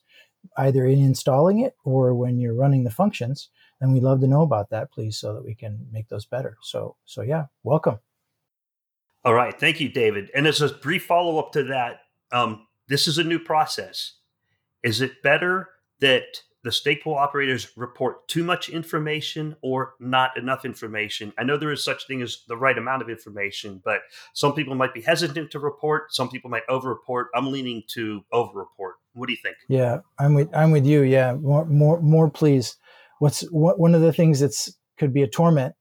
either 0.57 0.87
in 0.87 0.99
installing 1.01 1.61
it 1.61 1.77
or 1.85 2.15
when 2.15 2.39
you're 2.39 2.55
running 2.55 2.85
the 2.85 2.91
functions, 2.91 3.49
then 3.81 3.93
we'd 3.93 4.03
love 4.03 4.21
to 4.21 4.27
know 4.27 4.43
about 4.43 4.71
that, 4.71 4.93
please, 4.93 5.17
so 5.17 5.35
that 5.35 5.45
we 5.45 5.55
can 5.55 5.87
make 5.91 6.09
those 6.09 6.27
better. 6.27 6.57
So, 6.63 6.97
so 7.05 7.23
yeah, 7.23 7.47
welcome. 7.63 7.99
All 9.25 9.35
right, 9.35 9.59
thank 9.59 9.81
you, 9.81 9.89
David. 9.89 10.31
And 10.35 10.47
as 10.47 10.61
a 10.61 10.69
brief 10.69 11.05
follow 11.05 11.39
up 11.39 11.53
to 11.53 11.63
that, 11.65 12.01
um, 12.33 12.67
this 12.89 13.07
is 13.07 13.19
a 13.19 13.25
new 13.25 13.39
process. 13.39 14.15
Is 14.83 15.01
it 15.01 15.23
better 15.23 15.69
that 16.01 16.43
the 16.65 16.73
stake 16.73 17.03
pool 17.03 17.15
operators 17.15 17.77
report 17.77 18.27
too 18.29 18.45
much 18.45 18.69
information 18.69 19.57
or 19.63 19.95
not 20.01 20.37
enough 20.37 20.65
information? 20.65 21.33
I 21.39 21.45
know 21.45 21.57
there 21.57 21.73
is 21.73 21.85
such 21.85 22.07
thing 22.07 22.23
as 22.23 22.43
the 22.49 22.57
right 22.57 22.77
amount 22.77 23.03
of 23.03 23.11
information, 23.11 23.81
but 23.85 24.01
some 24.33 24.55
people 24.55 24.75
might 24.75 24.95
be 24.95 25.03
hesitant 25.03 25.51
to 25.53 25.59
report. 25.59 26.13
Some 26.13 26.29
people 26.29 26.51
might 26.51 26.63
over-report. 26.69 27.29
I'm 27.35 27.51
leaning 27.51 27.83
to 27.95 28.25
over-report. 28.33 28.97
What 29.15 29.27
do 29.27 29.33
you 29.33 29.39
think? 29.43 29.57
Yeah, 29.69 29.99
I'm 30.19 30.35
with 30.35 30.49
I'm 30.55 30.71
with 30.71 30.87
you. 30.87 31.03
Yeah, 31.03 31.35
more 31.35 31.65
more 31.67 32.01
more, 32.01 32.31
please. 32.31 32.77
What's 33.19 33.43
what, 33.51 33.79
one 33.79 33.95
of 33.95 34.01
the 34.01 34.13
things 34.13 34.41
that's 34.41 34.77
could 34.99 35.13
be 35.13 35.23
a 35.23 35.29
torment 35.29 35.75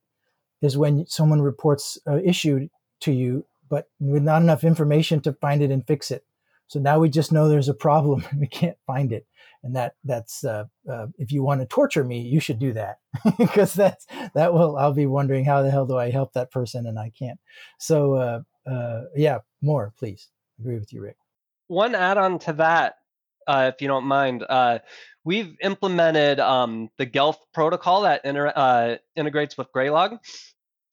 is 0.61 0.77
when 0.77 1.05
someone 1.07 1.41
reports 1.41 1.97
an 2.05 2.23
issue 2.25 2.67
to 3.01 3.11
you, 3.11 3.45
but 3.69 3.87
with 3.99 4.23
not 4.23 4.41
enough 4.41 4.63
information 4.63 5.21
to 5.21 5.33
find 5.33 5.61
it 5.61 5.71
and 5.71 5.85
fix 5.85 6.11
it. 6.11 6.23
So 6.67 6.79
now 6.79 6.99
we 6.99 7.09
just 7.09 7.31
know 7.31 7.49
there's 7.49 7.69
a 7.69 7.73
problem 7.73 8.25
and 8.31 8.39
we 8.39 8.47
can't 8.47 8.77
find 8.85 9.11
it. 9.11 9.25
And 9.63 9.75
that 9.75 9.95
that's 10.03 10.43
uh, 10.43 10.65
uh, 10.89 11.07
if 11.17 11.31
you 11.31 11.43
want 11.43 11.61
to 11.61 11.67
torture 11.67 12.03
me, 12.03 12.21
you 12.21 12.39
should 12.39 12.59
do 12.59 12.73
that 12.73 12.99
because 13.37 13.73
that's 13.73 14.07
that 14.33 14.53
will 14.53 14.77
I'll 14.77 14.93
be 14.93 15.05
wondering 15.05 15.45
how 15.45 15.61
the 15.61 15.69
hell 15.69 15.85
do 15.85 15.97
I 15.97 16.09
help 16.09 16.33
that 16.33 16.51
person 16.51 16.87
and 16.87 16.97
I 16.97 17.11
can't. 17.17 17.39
So 17.77 18.15
uh, 18.15 18.41
uh 18.69 19.01
yeah, 19.15 19.39
more 19.61 19.93
please. 19.97 20.29
Agree 20.59 20.79
with 20.79 20.93
you, 20.93 21.01
Rick. 21.01 21.17
One 21.67 21.95
add-on 21.95 22.39
to 22.39 22.53
that, 22.53 22.95
uh, 23.47 23.71
if 23.73 23.81
you 23.81 23.87
don't 23.87 24.05
mind, 24.05 24.43
uh, 24.47 24.79
we've 25.23 25.55
implemented 25.61 26.39
um, 26.39 26.89
the 26.97 27.05
GELF 27.05 27.37
protocol 27.53 28.01
that 28.01 28.25
inter- 28.25 28.99
integrates 29.15 29.57
with 29.57 29.67
Graylog 29.75 30.19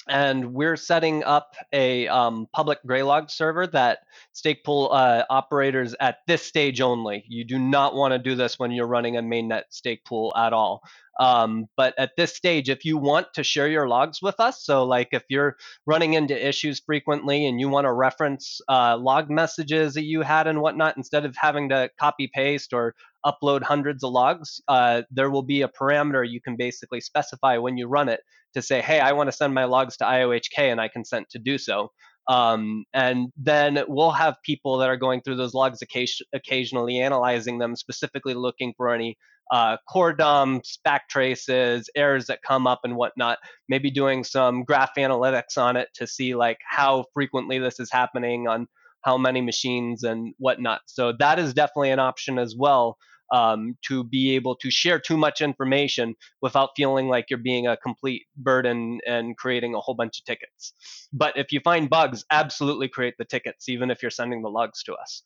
and 0.08 0.54
we're 0.54 0.76
setting 0.76 1.24
up 1.24 1.54
a 1.72 2.08
um, 2.08 2.46
public 2.52 2.78
Graylog 2.86 3.30
server 3.30 3.66
that 3.68 4.00
stake 4.32 4.64
pool 4.64 4.90
uh, 4.92 5.24
operators 5.30 5.94
at 6.00 6.18
this 6.26 6.42
stage 6.42 6.80
only. 6.80 7.24
You 7.28 7.44
do 7.44 7.58
not 7.58 7.94
want 7.94 8.12
to 8.12 8.18
do 8.18 8.34
this 8.34 8.58
when 8.58 8.70
you're 8.70 8.86
running 8.86 9.16
a 9.16 9.22
mainnet 9.22 9.64
stake 9.70 10.04
pool 10.04 10.32
at 10.36 10.52
all. 10.52 10.82
Um, 11.20 11.66
but 11.76 11.94
at 11.98 12.12
this 12.16 12.34
stage, 12.34 12.68
if 12.68 12.84
you 12.84 12.96
want 12.96 13.26
to 13.34 13.42
share 13.42 13.68
your 13.68 13.88
logs 13.88 14.22
with 14.22 14.38
us, 14.38 14.64
so 14.64 14.84
like 14.84 15.08
if 15.12 15.24
you're 15.28 15.56
running 15.84 16.14
into 16.14 16.48
issues 16.48 16.80
frequently 16.80 17.44
and 17.46 17.58
you 17.58 17.68
want 17.68 17.86
to 17.86 17.92
reference 17.92 18.60
uh, 18.68 18.96
log 18.96 19.28
messages 19.28 19.94
that 19.94 20.04
you 20.04 20.22
had 20.22 20.46
and 20.46 20.60
whatnot, 20.60 20.96
instead 20.96 21.24
of 21.24 21.34
having 21.36 21.68
to 21.70 21.90
copy 21.98 22.30
paste 22.32 22.72
or 22.72 22.94
upload 23.26 23.62
hundreds 23.62 24.04
of 24.04 24.12
logs, 24.12 24.60
uh, 24.68 25.02
there 25.10 25.28
will 25.28 25.42
be 25.42 25.62
a 25.62 25.68
parameter 25.68 26.28
you 26.28 26.40
can 26.40 26.56
basically 26.56 27.00
specify 27.00 27.58
when 27.58 27.76
you 27.76 27.88
run 27.88 28.08
it 28.08 28.20
to 28.54 28.62
say, 28.62 28.80
hey, 28.80 29.00
I 29.00 29.12
want 29.12 29.28
to 29.28 29.36
send 29.36 29.54
my 29.54 29.64
logs 29.64 29.96
to 29.98 30.04
IOHK 30.04 30.58
and 30.58 30.80
I 30.80 30.88
consent 30.88 31.28
to 31.30 31.38
do 31.38 31.58
so. 31.58 31.90
Um, 32.28 32.84
and 32.92 33.32
then 33.38 33.82
we'll 33.88 34.10
have 34.10 34.36
people 34.44 34.78
that 34.78 34.88
are 34.90 34.98
going 34.98 35.22
through 35.22 35.36
those 35.36 35.54
logs 35.54 35.80
occasionally, 35.82 36.98
analyzing 37.00 37.58
them, 37.58 37.74
specifically 37.74 38.34
looking 38.34 38.74
for 38.76 38.92
any 38.92 39.16
uh, 39.50 39.78
core 39.90 40.12
dumps, 40.12 40.78
back 40.84 41.08
traces, 41.08 41.88
errors 41.96 42.26
that 42.26 42.40
come 42.46 42.66
up, 42.66 42.80
and 42.84 42.96
whatnot. 42.96 43.38
Maybe 43.68 43.90
doing 43.90 44.24
some 44.24 44.62
graph 44.62 44.90
analytics 44.98 45.56
on 45.56 45.76
it 45.76 45.88
to 45.94 46.06
see 46.06 46.34
like 46.34 46.58
how 46.68 47.06
frequently 47.14 47.58
this 47.58 47.80
is 47.80 47.90
happening 47.90 48.46
on 48.46 48.66
how 49.04 49.16
many 49.16 49.40
machines 49.40 50.02
and 50.02 50.34
whatnot. 50.38 50.82
So 50.84 51.14
that 51.18 51.38
is 51.38 51.54
definitely 51.54 51.92
an 51.92 51.98
option 51.98 52.38
as 52.38 52.54
well 52.58 52.98
um, 53.32 53.76
to 53.86 54.04
be 54.04 54.34
able 54.34 54.56
to 54.56 54.70
share 54.70 54.98
too 54.98 55.16
much 55.16 55.40
information 55.40 56.14
without 56.42 56.70
feeling 56.76 57.08
like 57.08 57.26
you're 57.30 57.38
being 57.38 57.66
a 57.66 57.76
complete 57.76 58.26
burden 58.36 59.00
and 59.06 59.36
creating 59.36 59.74
a 59.74 59.80
whole 59.80 59.94
bunch 59.94 60.18
of 60.18 60.24
tickets. 60.24 60.72
But 61.12 61.36
if 61.36 61.52
you 61.52 61.60
find 61.60 61.90
bugs, 61.90 62.24
absolutely 62.30 62.88
create 62.88 63.14
the 63.18 63.24
tickets, 63.24 63.68
even 63.68 63.90
if 63.90 64.02
you're 64.02 64.10
sending 64.10 64.42
the 64.42 64.50
logs 64.50 64.82
to 64.84 64.94
us. 64.94 65.22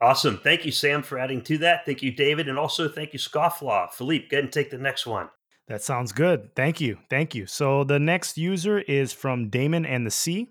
Awesome. 0.00 0.38
Thank 0.38 0.64
you, 0.64 0.70
Sam, 0.70 1.02
for 1.02 1.18
adding 1.18 1.42
to 1.42 1.58
that. 1.58 1.84
Thank 1.84 2.02
you, 2.02 2.12
David. 2.12 2.48
And 2.48 2.56
also 2.56 2.88
thank 2.88 3.12
you, 3.12 3.18
Scofflaw. 3.18 3.90
Philippe, 3.90 4.28
go 4.28 4.36
ahead 4.36 4.44
and 4.44 4.52
take 4.52 4.70
the 4.70 4.78
next 4.78 5.06
one. 5.06 5.28
That 5.66 5.82
sounds 5.82 6.12
good. 6.12 6.54
Thank 6.54 6.80
you. 6.80 6.98
Thank 7.10 7.34
you. 7.34 7.46
So 7.46 7.84
the 7.84 7.98
next 7.98 8.38
user 8.38 8.78
is 8.78 9.12
from 9.12 9.50
Damon 9.50 9.84
and 9.84 10.06
the 10.06 10.10
Sea. 10.10 10.48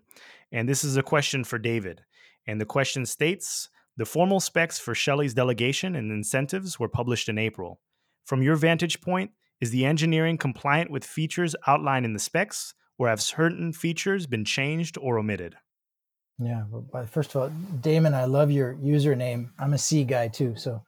And 0.52 0.68
this 0.68 0.84
is 0.84 0.98
a 0.98 1.04
question 1.04 1.44
for 1.44 1.58
David. 1.58 2.02
And 2.46 2.62
the 2.62 2.66
question 2.66 3.06
states 3.06 3.70
the 3.98 4.06
formal 4.06 4.40
specs 4.40 4.80
for 4.80 4.94
Shelley's 4.94 5.34
delegation 5.34 5.96
and 5.96 6.12
incentives 6.12 6.80
were 6.80 6.88
published 6.88 7.28
in 7.28 7.38
April. 7.38 7.82
From 8.26 8.44
your 8.44 8.56
vantage 8.56 9.02
point, 9.02 9.32
is 9.60 9.72
the 9.72 9.86
engineering 9.86 10.38
compliant 10.38 10.92
with 10.92 11.04
features 11.04 11.56
outlined 11.66 12.06
in 12.06 12.14
the 12.14 12.20
specs, 12.20 12.76
or 13.00 13.10
have 13.10 13.22
certain 13.22 13.74
features 13.74 14.28
been 14.28 14.46
changed 14.46 14.98
or 15.00 15.18
omitted? 15.18 15.56
Yeah. 16.40 16.66
Well, 16.70 17.06
first 17.08 17.34
of 17.34 17.42
all, 17.42 17.50
Damon, 17.82 18.14
I 18.14 18.26
love 18.26 18.52
your 18.52 18.76
username. 18.76 19.50
I'm 19.60 19.74
a 19.74 19.78
C 19.78 20.04
guy 20.04 20.28
too. 20.28 20.56
So, 20.56 20.84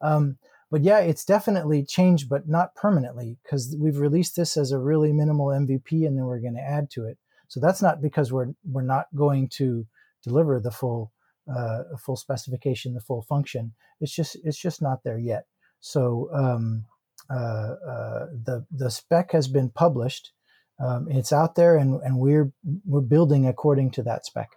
um, 0.00 0.38
but 0.70 0.82
yeah, 0.82 1.00
it's 1.00 1.24
definitely 1.24 1.84
changed, 1.84 2.28
but 2.30 2.48
not 2.48 2.74
permanently 2.74 3.36
because 3.42 3.76
we've 3.78 3.98
released 3.98 4.36
this 4.36 4.56
as 4.56 4.72
a 4.72 4.78
really 4.78 5.12
minimal 5.12 5.48
MVP 5.48 6.06
and 6.06 6.16
then 6.16 6.24
we're 6.24 6.40
going 6.40 6.54
to 6.56 6.60
add 6.60 6.90
to 6.92 7.04
it. 7.04 7.18
So 7.48 7.60
that's 7.60 7.82
not 7.82 8.00
because 8.00 8.32
we're, 8.32 8.54
we're 8.64 8.82
not 8.82 9.06
going 9.14 9.48
to 9.50 9.86
deliver 10.22 10.58
the 10.58 10.70
full, 10.70 11.12
uh, 11.48 11.82
a 11.92 11.96
full 11.98 12.16
specification, 12.16 12.94
the 12.94 13.00
full 13.00 13.22
function. 13.22 13.72
It's 14.00 14.14
just, 14.14 14.36
it's 14.44 14.58
just 14.58 14.82
not 14.82 15.02
there 15.04 15.18
yet. 15.18 15.46
So, 15.80 16.28
um, 16.32 16.86
uh, 17.30 17.34
uh, 17.34 18.26
the, 18.44 18.66
the 18.70 18.90
spec 18.90 19.32
has 19.32 19.48
been 19.48 19.70
published. 19.70 20.32
Um, 20.78 21.06
it's 21.10 21.32
out 21.32 21.54
there 21.54 21.76
and, 21.76 22.00
and 22.02 22.18
we're, 22.18 22.52
we're 22.84 23.00
building 23.00 23.46
according 23.46 23.92
to 23.92 24.02
that 24.02 24.26
spec. 24.26 24.50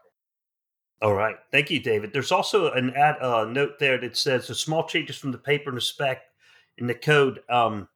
All 1.01 1.13
right. 1.13 1.35
Thank 1.51 1.69
you, 1.69 1.79
David. 1.79 2.11
There's 2.11 2.31
also 2.31 2.71
an 2.71 2.95
ad 2.95 3.21
uh, 3.21 3.45
note 3.45 3.77
there 3.79 3.99
that 3.99 4.17
says 4.17 4.47
the 4.47 4.55
small 4.55 4.87
changes 4.87 5.15
from 5.15 5.31
the 5.31 5.37
paper 5.37 5.69
and 5.69 5.77
the 5.77 5.81
spec 5.81 6.23
in 6.77 6.87
the 6.87 6.95
code. 6.95 7.41
Um, 7.49 7.87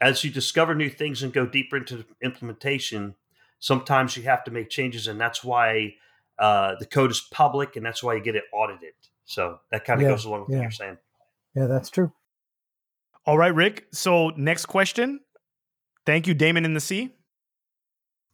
as 0.00 0.24
you 0.24 0.30
discover 0.30 0.74
new 0.74 0.88
things 0.88 1.22
and 1.22 1.32
go 1.32 1.44
deeper 1.44 1.76
into 1.76 2.04
implementation, 2.22 3.14
sometimes 3.58 4.16
you 4.16 4.24
have 4.24 4.42
to 4.44 4.50
make 4.50 4.68
changes, 4.70 5.06
and 5.06 5.20
that's 5.20 5.44
why 5.44 5.94
uh, 6.42 6.74
the 6.78 6.86
code 6.86 7.10
is 7.12 7.20
public, 7.30 7.76
and 7.76 7.86
that's 7.86 8.02
why 8.02 8.14
you 8.14 8.20
get 8.20 8.34
it 8.34 8.44
audited. 8.52 8.94
So 9.24 9.60
that 9.70 9.84
kind 9.84 10.00
of 10.00 10.02
Yeah, 10.02 10.10
goes 10.10 10.24
along 10.24 10.40
with 10.40 10.50
yeah. 10.50 10.56
what 10.56 10.62
you're 10.62 10.70
saying. 10.72 10.98
Yeah, 11.54 11.66
that's 11.66 11.88
true. 11.88 12.12
All 13.24 13.38
right, 13.38 13.54
Rick. 13.54 13.86
So 13.92 14.30
next 14.30 14.66
question. 14.66 15.20
Thank 16.04 16.26
you, 16.26 16.34
Damon 16.34 16.64
in 16.64 16.74
the 16.74 16.80
sea. 16.80 17.10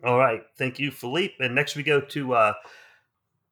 All 0.02 0.16
right. 0.18 0.40
Thank 0.56 0.78
you, 0.78 0.90
Philippe. 0.90 1.34
And 1.40 1.54
next 1.54 1.76
we 1.76 1.82
go 1.82 2.00
to 2.00 2.32
uh, 2.32 2.52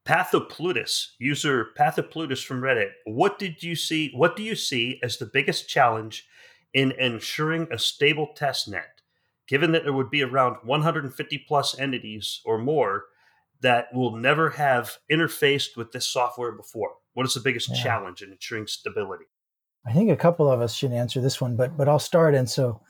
Pathoplutus, 0.07 1.09
user 1.18 1.68
Pathoplutus 1.78 2.42
from 2.42 2.62
Reddit. 2.62 2.90
What 3.04 3.38
did 3.38 3.62
you 3.62 3.74
see? 3.76 4.11
What 4.14 4.36
do 4.36 4.42
you 4.42 4.54
see 4.54 4.98
as 5.02 5.18
the 5.18 5.26
biggest 5.26 5.68
challenge 5.68 6.26
in 6.72 6.92
ensuring 6.92 7.66
a 7.70 7.78
stable 7.78 8.28
test 8.34 8.68
net, 8.68 9.02
given 9.48 9.72
that 9.72 9.84
there 9.84 9.92
would 9.92 10.11
be 10.11 10.22
around 10.22 10.57
150 10.62 11.44
plus 11.46 11.78
entities 11.78 12.40
or 12.44 12.57
more 12.57 13.04
that 13.61 13.92
will 13.94 14.16
never 14.16 14.50
have 14.50 14.98
interfaced 15.11 15.76
with 15.76 15.92
this 15.92 16.07
software 16.07 16.52
before? 16.52 16.94
What 17.14 17.26
is 17.26 17.34
the 17.34 17.40
biggest 17.40 17.70
Yeah. 17.70 17.82
challenge 17.82 18.22
in 18.22 18.32
ensuring 18.32 18.66
stability? 18.66 19.24
I 19.86 19.92
think 19.92 20.11
a 20.11 20.16
couple 20.16 20.50
of 20.50 20.61
us 20.61 20.74
should 20.74 20.92
answer 20.92 21.20
this 21.20 21.40
one, 21.40 21.57
but 21.57 21.76
but 21.76 21.88
I'll 21.88 21.98
start. 21.98 22.34
And 22.34 22.48
so, 22.48 22.80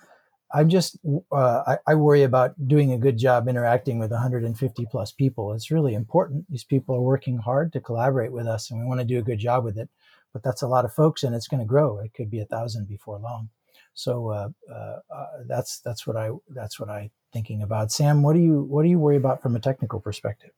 I'm 0.55 0.69
just 0.69 0.99
uh, 1.33 1.63
I, 1.67 1.79
I 1.89 1.95
worry 1.95 2.23
about 2.23 2.55
doing 2.69 2.93
a 2.93 2.99
good 2.99 3.19
job 3.19 3.49
interacting 3.49 3.99
with 3.99 4.11
150 4.13 4.87
plus 4.91 5.13
people. 5.13 5.53
It's 5.53 5.71
really 5.71 5.95
important. 5.95 6.47
These 6.51 6.65
people 6.65 6.95
are 6.95 7.01
working 7.01 7.37
hard 7.37 7.73
to 7.73 7.81
collaborate 7.81 8.33
with 8.33 8.47
us, 8.47 8.71
and 8.71 8.81
we 8.81 8.87
want 8.87 9.01
to 9.01 9.07
do 9.07 9.19
a 9.19 9.23
good 9.23 9.39
job 9.39 9.65
with 9.65 9.77
it. 9.79 9.89
But 10.33 10.43
that's 10.43 10.63
a 10.63 10.69
lot 10.69 10.85
of 10.85 10.93
folks, 10.93 11.23
and 11.23 11.35
it's 11.35 11.49
going 11.49 11.61
to 11.61 11.67
grow. 11.67 11.99
It 11.99 12.15
could 12.15 12.31
be 12.31 12.41
a 12.41 12.47
thousand 12.47 12.89
before 12.89 13.19
long. 13.19 13.49
So 13.95 14.29
uh, 14.29 14.49
uh, 14.71 14.99
uh, 15.11 15.27
that's 15.47 15.81
that's 15.81 16.07
what 16.07 16.17
I 16.17 16.31
that's 16.51 16.79
what 16.79 16.91
I 16.91 17.11
thinking 17.37 17.61
about. 17.61 17.93
Sam, 17.93 18.23
what 18.23 18.33
do 18.33 18.41
you 18.41 18.63
what 18.63 18.83
do 18.83 18.89
you 18.89 18.99
worry 18.99 19.17
about 19.17 19.43
from 19.43 19.57
a 19.57 19.61
technical 19.61 20.01
perspective? 20.01 20.53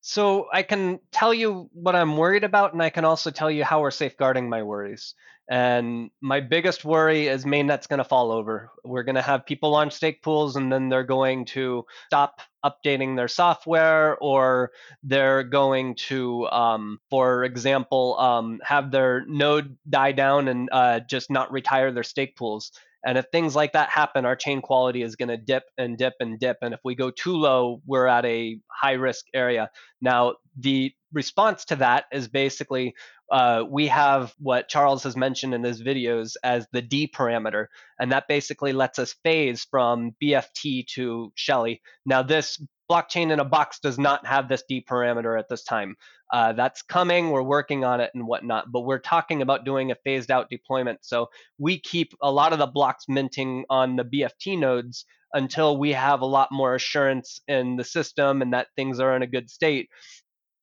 So 0.00 0.46
I 0.52 0.62
can 0.64 0.98
tell 1.12 1.32
you 1.32 1.70
what 1.72 1.94
I'm 1.94 2.16
worried 2.16 2.42
about, 2.42 2.72
and 2.72 2.82
I 2.82 2.90
can 2.90 3.04
also 3.04 3.30
tell 3.30 3.50
you 3.50 3.62
how 3.62 3.80
we're 3.80 3.92
safeguarding 3.92 4.48
my 4.48 4.62
worries. 4.64 5.14
And 5.48 6.10
my 6.20 6.40
biggest 6.40 6.84
worry 6.84 7.28
is 7.28 7.44
mainnet's 7.44 7.86
going 7.86 7.98
to 7.98 8.04
fall 8.04 8.32
over. 8.32 8.70
We're 8.84 9.04
going 9.04 9.14
to 9.14 9.22
have 9.22 9.46
people 9.46 9.70
launch 9.70 9.92
stake 9.92 10.20
pools, 10.20 10.56
and 10.56 10.72
then 10.72 10.88
they're 10.88 11.04
going 11.04 11.44
to 11.56 11.84
stop 12.08 12.40
updating 12.64 13.14
their 13.14 13.28
software, 13.28 14.16
or 14.18 14.72
they're 15.04 15.44
going 15.44 15.94
to, 16.08 16.48
um, 16.48 16.98
for 17.08 17.44
example, 17.44 18.18
um, 18.18 18.60
have 18.64 18.90
their 18.90 19.24
node 19.26 19.76
die 19.88 20.12
down 20.12 20.48
and 20.48 20.68
uh, 20.72 20.98
just 21.00 21.30
not 21.30 21.52
retire 21.52 21.92
their 21.92 22.02
stake 22.02 22.34
pools. 22.36 22.72
And 23.06 23.16
if 23.16 23.26
things 23.30 23.54
like 23.54 23.72
that 23.74 23.88
happen, 23.88 24.26
our 24.26 24.34
chain 24.34 24.60
quality 24.60 25.02
is 25.02 25.14
going 25.14 25.28
to 25.28 25.36
dip 25.36 25.62
and 25.78 25.96
dip 25.96 26.14
and 26.18 26.40
dip. 26.40 26.56
And 26.60 26.74
if 26.74 26.80
we 26.84 26.96
go 26.96 27.12
too 27.12 27.36
low, 27.36 27.80
we're 27.86 28.08
at 28.08 28.24
a 28.24 28.58
high 28.68 28.94
risk 28.94 29.26
area. 29.32 29.70
Now, 30.02 30.34
the 30.58 30.92
response 31.12 31.64
to 31.66 31.76
that 31.76 32.06
is 32.12 32.26
basically 32.26 32.94
uh, 33.30 33.62
we 33.68 33.86
have 33.86 34.34
what 34.38 34.68
Charles 34.68 35.04
has 35.04 35.16
mentioned 35.16 35.54
in 35.54 35.62
his 35.62 35.82
videos 35.82 36.34
as 36.42 36.66
the 36.72 36.82
D 36.82 37.08
parameter, 37.08 37.66
and 37.98 38.10
that 38.10 38.28
basically 38.28 38.72
lets 38.72 38.98
us 38.98 39.14
phase 39.24 39.66
from 39.70 40.12
BFT 40.22 40.86
to 40.94 41.32
Shelley. 41.36 41.82
Now, 42.04 42.22
this 42.22 42.60
blockchain 42.90 43.32
in 43.32 43.40
a 43.40 43.44
box 43.44 43.78
does 43.80 43.98
not 43.98 44.26
have 44.26 44.48
this 44.48 44.62
D 44.68 44.84
parameter 44.88 45.38
at 45.38 45.48
this 45.48 45.64
time. 45.64 45.96
Uh, 46.32 46.52
that's 46.52 46.82
coming. 46.82 47.30
We're 47.30 47.42
working 47.42 47.84
on 47.84 48.00
it 48.00 48.10
and 48.14 48.26
whatnot, 48.26 48.72
but 48.72 48.80
we're 48.80 48.98
talking 48.98 49.42
about 49.42 49.64
doing 49.64 49.90
a 49.90 49.96
phased 50.04 50.30
out 50.30 50.50
deployment. 50.50 51.04
So 51.04 51.28
we 51.58 51.78
keep 51.78 52.12
a 52.20 52.30
lot 52.30 52.52
of 52.52 52.58
the 52.58 52.66
blocks 52.66 53.04
minting 53.08 53.64
on 53.70 53.96
the 53.96 54.04
BFT 54.04 54.58
nodes 54.58 55.04
until 55.32 55.76
we 55.76 55.92
have 55.92 56.20
a 56.20 56.26
lot 56.26 56.48
more 56.50 56.74
assurance 56.74 57.40
in 57.46 57.76
the 57.76 57.84
system 57.84 58.42
and 58.42 58.52
that 58.52 58.68
things 58.76 59.00
are 59.00 59.14
in 59.14 59.22
a 59.22 59.26
good 59.26 59.50
state. 59.50 59.88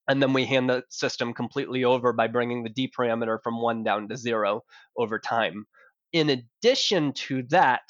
And 0.08 0.22
then 0.22 0.34
we 0.34 0.46
hand 0.46 0.70
the 0.70 0.84
system 0.90 1.34
completely 1.34 1.86
over 1.86 2.12
by 2.12 2.28
bringing 2.28 2.64
the 2.64 2.70
D 2.70 2.92
parameter 2.98 3.38
from 3.42 3.62
one 3.62 3.84
down 3.84 4.10
to 4.10 4.18
zero 4.18 4.64
over 4.98 5.18
time. 5.18 5.66
In 6.12 6.30
addition 6.30 7.14
to 7.14 7.44
that, 7.50 7.84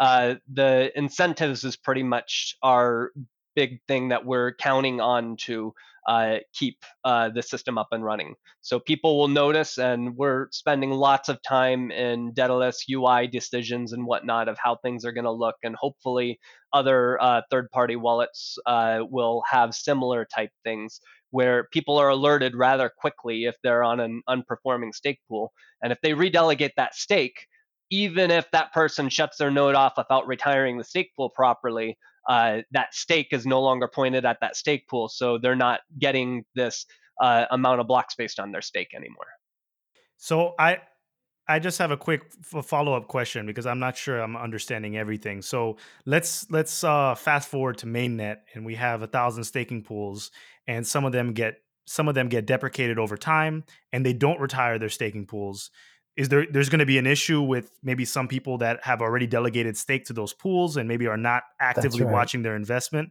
uh, 0.00 0.34
the 0.52 0.90
incentives 0.96 1.62
is 1.62 1.76
pretty 1.76 2.02
much 2.02 2.56
our 2.62 3.12
big 3.60 3.78
thing 3.86 4.08
that 4.08 4.24
we're 4.24 4.54
counting 4.54 5.02
on 5.02 5.36
to 5.36 5.74
uh, 6.08 6.36
keep 6.54 6.78
uh, 7.04 7.28
the 7.28 7.42
system 7.42 7.76
up 7.76 7.88
and 7.92 8.02
running. 8.02 8.34
So 8.62 8.80
people 8.80 9.18
will 9.18 9.28
notice, 9.28 9.76
and 9.76 10.16
we're 10.16 10.46
spending 10.50 10.92
lots 10.92 11.28
of 11.28 11.42
time 11.42 11.90
in 11.90 12.32
Daedalus 12.32 12.86
UI 12.90 13.26
decisions 13.26 13.92
and 13.92 14.06
whatnot 14.06 14.48
of 14.48 14.56
how 14.56 14.76
things 14.76 15.04
are 15.04 15.12
going 15.12 15.26
to 15.26 15.30
look, 15.44 15.56
and 15.62 15.76
hopefully 15.76 16.38
other 16.72 17.20
uh, 17.20 17.42
third-party 17.50 17.96
wallets 17.96 18.56
uh, 18.64 19.00
will 19.10 19.42
have 19.50 19.74
similar 19.74 20.26
type 20.34 20.50
things 20.64 21.00
where 21.32 21.68
people 21.70 21.98
are 21.98 22.08
alerted 22.08 22.56
rather 22.56 22.90
quickly 22.96 23.44
if 23.44 23.56
they're 23.62 23.84
on 23.84 24.00
an 24.00 24.22
unperforming 24.26 24.94
stake 24.94 25.20
pool, 25.28 25.52
and 25.82 25.92
if 25.92 25.98
they 26.02 26.12
redelegate 26.12 26.74
that 26.78 26.94
stake. 26.94 27.46
Even 27.92 28.30
if 28.30 28.48
that 28.52 28.72
person 28.72 29.08
shuts 29.08 29.36
their 29.36 29.50
node 29.50 29.74
off 29.74 29.94
without 29.96 30.28
retiring 30.28 30.78
the 30.78 30.84
stake 30.84 31.10
pool 31.16 31.28
properly, 31.34 31.98
uh, 32.30 32.62
that 32.70 32.94
stake 32.94 33.26
is 33.32 33.44
no 33.44 33.60
longer 33.60 33.88
pointed 33.88 34.24
at 34.24 34.38
that 34.40 34.54
stake 34.54 34.86
pool, 34.86 35.08
so 35.08 35.36
they're 35.36 35.56
not 35.56 35.80
getting 35.98 36.44
this 36.54 36.86
uh, 37.20 37.46
amount 37.50 37.80
of 37.80 37.88
blocks 37.88 38.14
based 38.14 38.38
on 38.38 38.52
their 38.52 38.62
stake 38.62 38.94
anymore. 38.94 39.26
So 40.16 40.54
I 40.56 40.78
I 41.48 41.58
just 41.58 41.78
have 41.78 41.90
a 41.90 41.96
quick 41.96 42.22
f- 42.54 42.64
follow-up 42.64 43.08
question 43.08 43.46
because 43.46 43.66
I'm 43.66 43.80
not 43.80 43.96
sure 43.96 44.20
I'm 44.20 44.36
understanding 44.36 44.96
everything. 44.96 45.42
So 45.42 45.78
let's 46.06 46.48
let's 46.52 46.84
uh, 46.84 47.16
fast 47.16 47.48
forward 47.48 47.78
to 47.78 47.86
mainnet 47.86 48.36
and 48.54 48.64
we 48.64 48.76
have 48.76 49.02
a 49.02 49.08
thousand 49.08 49.42
staking 49.42 49.82
pools 49.82 50.30
and 50.68 50.86
some 50.86 51.04
of 51.04 51.10
them 51.10 51.32
get 51.32 51.56
some 51.84 52.06
of 52.06 52.14
them 52.14 52.28
get 52.28 52.46
deprecated 52.46 53.00
over 53.00 53.16
time 53.16 53.64
and 53.92 54.06
they 54.06 54.12
don't 54.12 54.38
retire 54.38 54.78
their 54.78 54.88
staking 54.88 55.26
pools. 55.26 55.72
Is 56.20 56.28
there 56.28 56.46
there's 56.50 56.68
going 56.68 56.80
to 56.80 56.86
be 56.86 56.98
an 56.98 57.06
issue 57.06 57.40
with 57.40 57.70
maybe 57.82 58.04
some 58.04 58.28
people 58.28 58.58
that 58.58 58.84
have 58.84 59.00
already 59.00 59.26
delegated 59.26 59.78
stake 59.78 60.04
to 60.04 60.12
those 60.12 60.34
pools 60.34 60.76
and 60.76 60.86
maybe 60.86 61.06
are 61.06 61.16
not 61.16 61.44
actively 61.58 62.04
right. 62.04 62.12
watching 62.12 62.42
their 62.42 62.56
investment? 62.56 63.10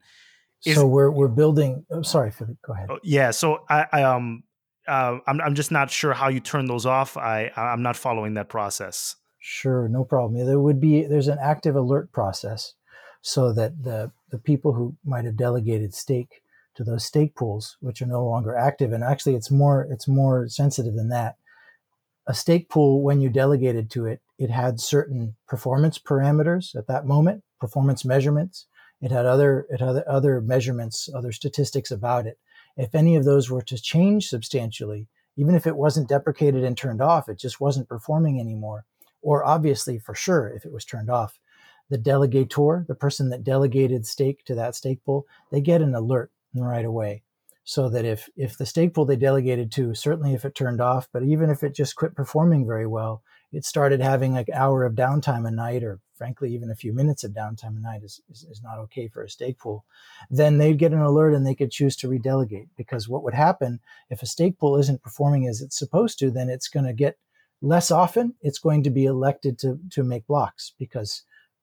Is- 0.63 0.75
so 0.75 0.85
we're 0.85 1.09
we're 1.09 1.27
building. 1.27 1.87
Oh, 1.89 2.03
sorry, 2.03 2.29
Philip. 2.29 2.57
Go 2.61 2.73
ahead. 2.73 2.87
Oh, 2.91 2.99
yeah, 3.01 3.31
so 3.31 3.63
I, 3.67 3.87
I 3.91 4.03
um 4.03 4.43
uh, 4.87 5.17
I'm 5.25 5.41
I'm 5.41 5.55
just 5.55 5.71
not 5.71 5.89
sure 5.89 6.13
how 6.13 6.27
you 6.29 6.39
turn 6.39 6.67
those 6.67 6.85
off. 6.85 7.17
I 7.17 7.51
I'm 7.55 7.81
not 7.81 7.95
following 7.95 8.35
that 8.35 8.47
process. 8.47 9.15
Sure, 9.39 9.89
no 9.89 10.03
problem. 10.03 10.45
There 10.45 10.59
would 10.59 10.79
be 10.79 11.03
there's 11.03 11.29
an 11.29 11.39
active 11.41 11.75
alert 11.75 12.11
process, 12.11 12.75
so 13.21 13.51
that 13.53 13.83
the 13.83 14.11
the 14.29 14.37
people 14.37 14.73
who 14.73 14.95
might 15.03 15.25
have 15.25 15.35
delegated 15.35 15.95
stake 15.95 16.43
to 16.75 16.83
those 16.83 17.05
stake 17.05 17.33
pools, 17.35 17.75
which 17.79 18.03
are 18.03 18.05
no 18.05 18.23
longer 18.23 18.55
active, 18.55 18.93
and 18.93 19.03
actually 19.03 19.33
it's 19.33 19.49
more 19.49 19.87
it's 19.89 20.07
more 20.07 20.47
sensitive 20.47 20.93
than 20.93 21.09
that. 21.09 21.37
A 22.29 22.33
stake 22.35 22.69
pool, 22.69 23.01
when 23.01 23.21
you 23.21 23.29
delegated 23.31 23.89
to 23.89 24.05
it, 24.05 24.21
it 24.37 24.51
had 24.51 24.79
certain 24.79 25.35
performance 25.47 25.97
parameters 25.97 26.75
at 26.75 26.85
that 26.85 27.07
moment, 27.07 27.43
performance 27.59 28.05
measurements. 28.05 28.67
It 29.01 29.09
had 29.09 29.25
other 29.25 29.65
it 29.71 29.79
had 29.79 30.03
other 30.03 30.39
measurements, 30.39 31.09
other 31.11 31.31
statistics 31.31 31.89
about 31.89 32.27
it. 32.27 32.37
If 32.77 32.93
any 32.93 33.15
of 33.15 33.25
those 33.25 33.49
were 33.49 33.63
to 33.63 33.81
change 33.81 34.27
substantially, 34.27 35.07
even 35.37 35.55
if 35.55 35.65
it 35.65 35.75
wasn't 35.75 36.07
deprecated 36.07 36.63
and 36.63 36.77
turned 36.77 37.01
off, 37.01 37.29
it 37.29 37.39
just 37.39 37.59
wasn't 37.59 37.89
performing 37.89 38.39
anymore. 38.39 38.85
Or 39.23 39.43
obviously, 39.43 39.97
for 39.97 40.13
sure, 40.13 40.49
if 40.49 40.65
it 40.65 40.71
was 40.71 40.85
turned 40.85 41.09
off, 41.09 41.39
the 41.89 41.97
delegator, 41.97 42.85
the 42.85 42.93
person 42.93 43.29
that 43.29 43.43
delegated 43.43 44.05
stake 44.05 44.45
to 44.45 44.53
that 44.53 44.75
stake 44.75 45.03
pool, 45.03 45.25
they 45.51 45.61
get 45.61 45.81
an 45.81 45.95
alert 45.95 46.31
right 46.53 46.85
away. 46.85 47.23
So 47.69 47.87
that 47.89 48.03
if 48.03 48.27
if 48.35 48.57
the 48.57 48.65
stake 48.65 48.95
pool 48.95 49.05
they 49.05 49.15
delegated 49.15 49.71
to, 49.73 49.93
certainly 49.93 50.33
if 50.33 50.43
it 50.43 50.55
turned 50.55 50.81
off, 50.81 51.07
but 51.13 51.21
even 51.21 51.51
if 51.51 51.61
it 51.61 51.75
just 51.75 51.95
quit 51.95 52.15
performing 52.15 52.65
very 52.65 52.87
well, 52.87 53.21
it 53.51 53.63
started 53.63 54.01
having 54.01 54.33
like 54.33 54.49
hour 54.49 54.85
of 54.85 54.95
downtime 54.95 55.47
a 55.47 55.51
night 55.51 55.83
or 55.83 55.99
frankly, 56.15 56.51
even 56.51 56.71
a 56.71 56.75
few 56.75 56.93
minutes 56.93 57.23
of 57.23 57.31
downtime 57.31 57.77
a 57.77 57.79
night 57.79 58.01
is, 58.01 58.21
is, 58.27 58.43
is 58.49 58.63
not 58.63 58.79
okay 58.79 59.07
for 59.07 59.21
a 59.21 59.29
stake 59.29 59.59
pool, 59.59 59.85
then 60.31 60.57
they'd 60.57 60.79
get 60.79 60.93
an 60.93 61.01
alert 61.01 61.35
and 61.35 61.45
they 61.45 61.53
could 61.53 61.69
choose 61.69 61.95
to 61.95 62.07
redelegate. 62.07 62.69
Because 62.75 63.07
what 63.07 63.21
would 63.21 63.35
happen 63.35 63.79
if 64.09 64.23
a 64.23 64.25
stake 64.25 64.57
pool 64.57 64.75
isn't 64.75 65.03
performing 65.03 65.45
as 65.45 65.61
it's 65.61 65.77
supposed 65.77 66.17
to, 66.17 66.31
then 66.31 66.49
it's 66.49 66.69
going 66.69 66.87
to 66.87 66.93
get 66.93 67.19
less 67.61 67.91
often. 67.91 68.33
It's 68.41 68.57
going 68.57 68.81
to 68.81 68.89
be 68.89 69.05
elected 69.05 69.59
to 69.59 69.79
to 69.91 70.03
make 70.03 70.25
blocks 70.25 70.73
because 70.79 71.21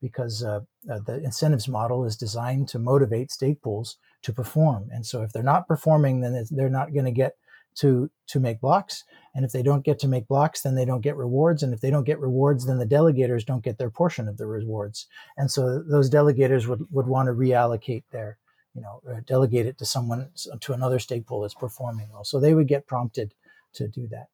because 0.09 0.45
uh, 0.45 0.61
uh, 0.91 1.01
the 1.07 1.17
incentives 1.25 1.69
model 1.69 2.05
is 2.05 2.17
designed 2.17 2.69
to 2.69 2.79
motivate 2.79 3.31
stake 3.31 3.61
pools 3.63 3.99
to 4.23 4.33
perform. 4.33 4.89
And 4.93 5.05
so 5.05 5.23
if 5.23 5.33
they're 5.33 5.53
not 5.55 5.69
performing, 5.69 6.21
then 6.21 6.33
they're 6.51 6.79
not 6.81 6.93
going 6.95 7.05
to 7.07 7.21
get 7.23 7.33
to 7.77 8.11
to 8.29 8.41
make 8.41 8.61
blocks. 8.61 9.05
And 9.35 9.45
if 9.45 9.53
they 9.53 9.63
don't 9.63 9.85
get 9.85 9.99
to 10.01 10.09
make 10.09 10.27
blocks, 10.29 10.63
then 10.63 10.75
they 10.75 10.85
don't 10.85 11.03
get 11.03 11.17
rewards. 11.17 11.63
And 11.63 11.75
if 11.75 11.81
they 11.81 11.91
don't 11.91 12.07
get 12.11 12.19
rewards, 12.29 12.67
then 12.67 12.79
the 12.79 12.87
delegators 12.87 13.45
don't 13.45 13.65
get 13.65 13.79
their 13.79 13.91
portion 13.91 14.29
of 14.29 14.37
the 14.37 14.47
rewards. 14.47 15.07
And 15.37 15.51
so 15.51 15.83
those 15.83 16.11
delegators 16.11 16.67
would, 16.67 16.87
would 16.91 17.07
want 17.07 17.27
to 17.27 17.33
reallocate 17.33 18.05
their, 18.11 18.39
you 18.75 18.83
know, 18.83 19.03
uh, 19.09 19.21
delegate 19.27 19.67
it 19.67 19.79
to 19.79 19.85
someone 19.85 20.31
to 20.61 20.73
another 20.73 20.99
stake 20.99 21.27
pool 21.27 21.43
that's 21.43 21.55
performing 21.55 22.09
well. 22.13 22.25
So 22.25 22.41
they 22.41 22.55
would 22.55 22.69
get 22.69 22.87
prompted 22.87 23.35
to 23.75 23.89
do 23.89 24.09
that. 24.09 24.29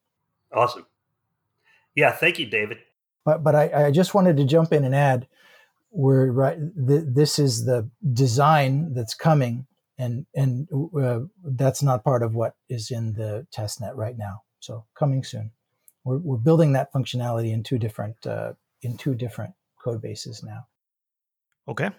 Awesome. 0.53 0.87
Yeah, 1.95 2.13
thank 2.13 2.39
you, 2.39 2.47
David. 2.47 2.79
But 3.25 3.43
but 3.43 3.55
I, 3.55 3.87
I 3.87 3.91
just 3.91 4.15
wanted 4.15 4.37
to 4.37 4.45
jump 4.45 4.73
in 4.73 4.85
and 4.85 4.95
add, 4.95 5.27
we're 5.93 6.33
right. 6.33 6.59
Th- 6.89 7.05
this 7.07 7.39
is 7.39 7.65
the 7.65 7.89
design 8.13 8.95
that's 8.95 9.15
coming 9.15 9.67
and 9.99 10.27
and 10.35 10.69
uh, 11.01 11.21
that's 11.45 11.83
not 11.83 12.03
part 12.03 12.23
of 12.23 12.35
what 12.35 12.55
is 12.69 12.91
in 12.91 13.13
the 13.13 13.47
test 13.53 13.81
net 13.81 13.95
right 13.95 14.17
now. 14.17 14.43
So 14.61 14.87
coming 14.99 15.23
soon. 15.23 15.53
We're, 16.05 16.19
we're 16.19 16.39
building 16.39 16.73
that 16.73 16.93
functionality 16.93 17.53
in 17.53 17.63
two 17.63 17.79
different 17.79 18.27
uh, 18.27 18.55
in 18.83 18.97
two 18.97 19.15
different 19.15 19.55
code 19.83 20.03
bases 20.03 20.43
now. 20.43 20.67
Okay, 21.69 21.91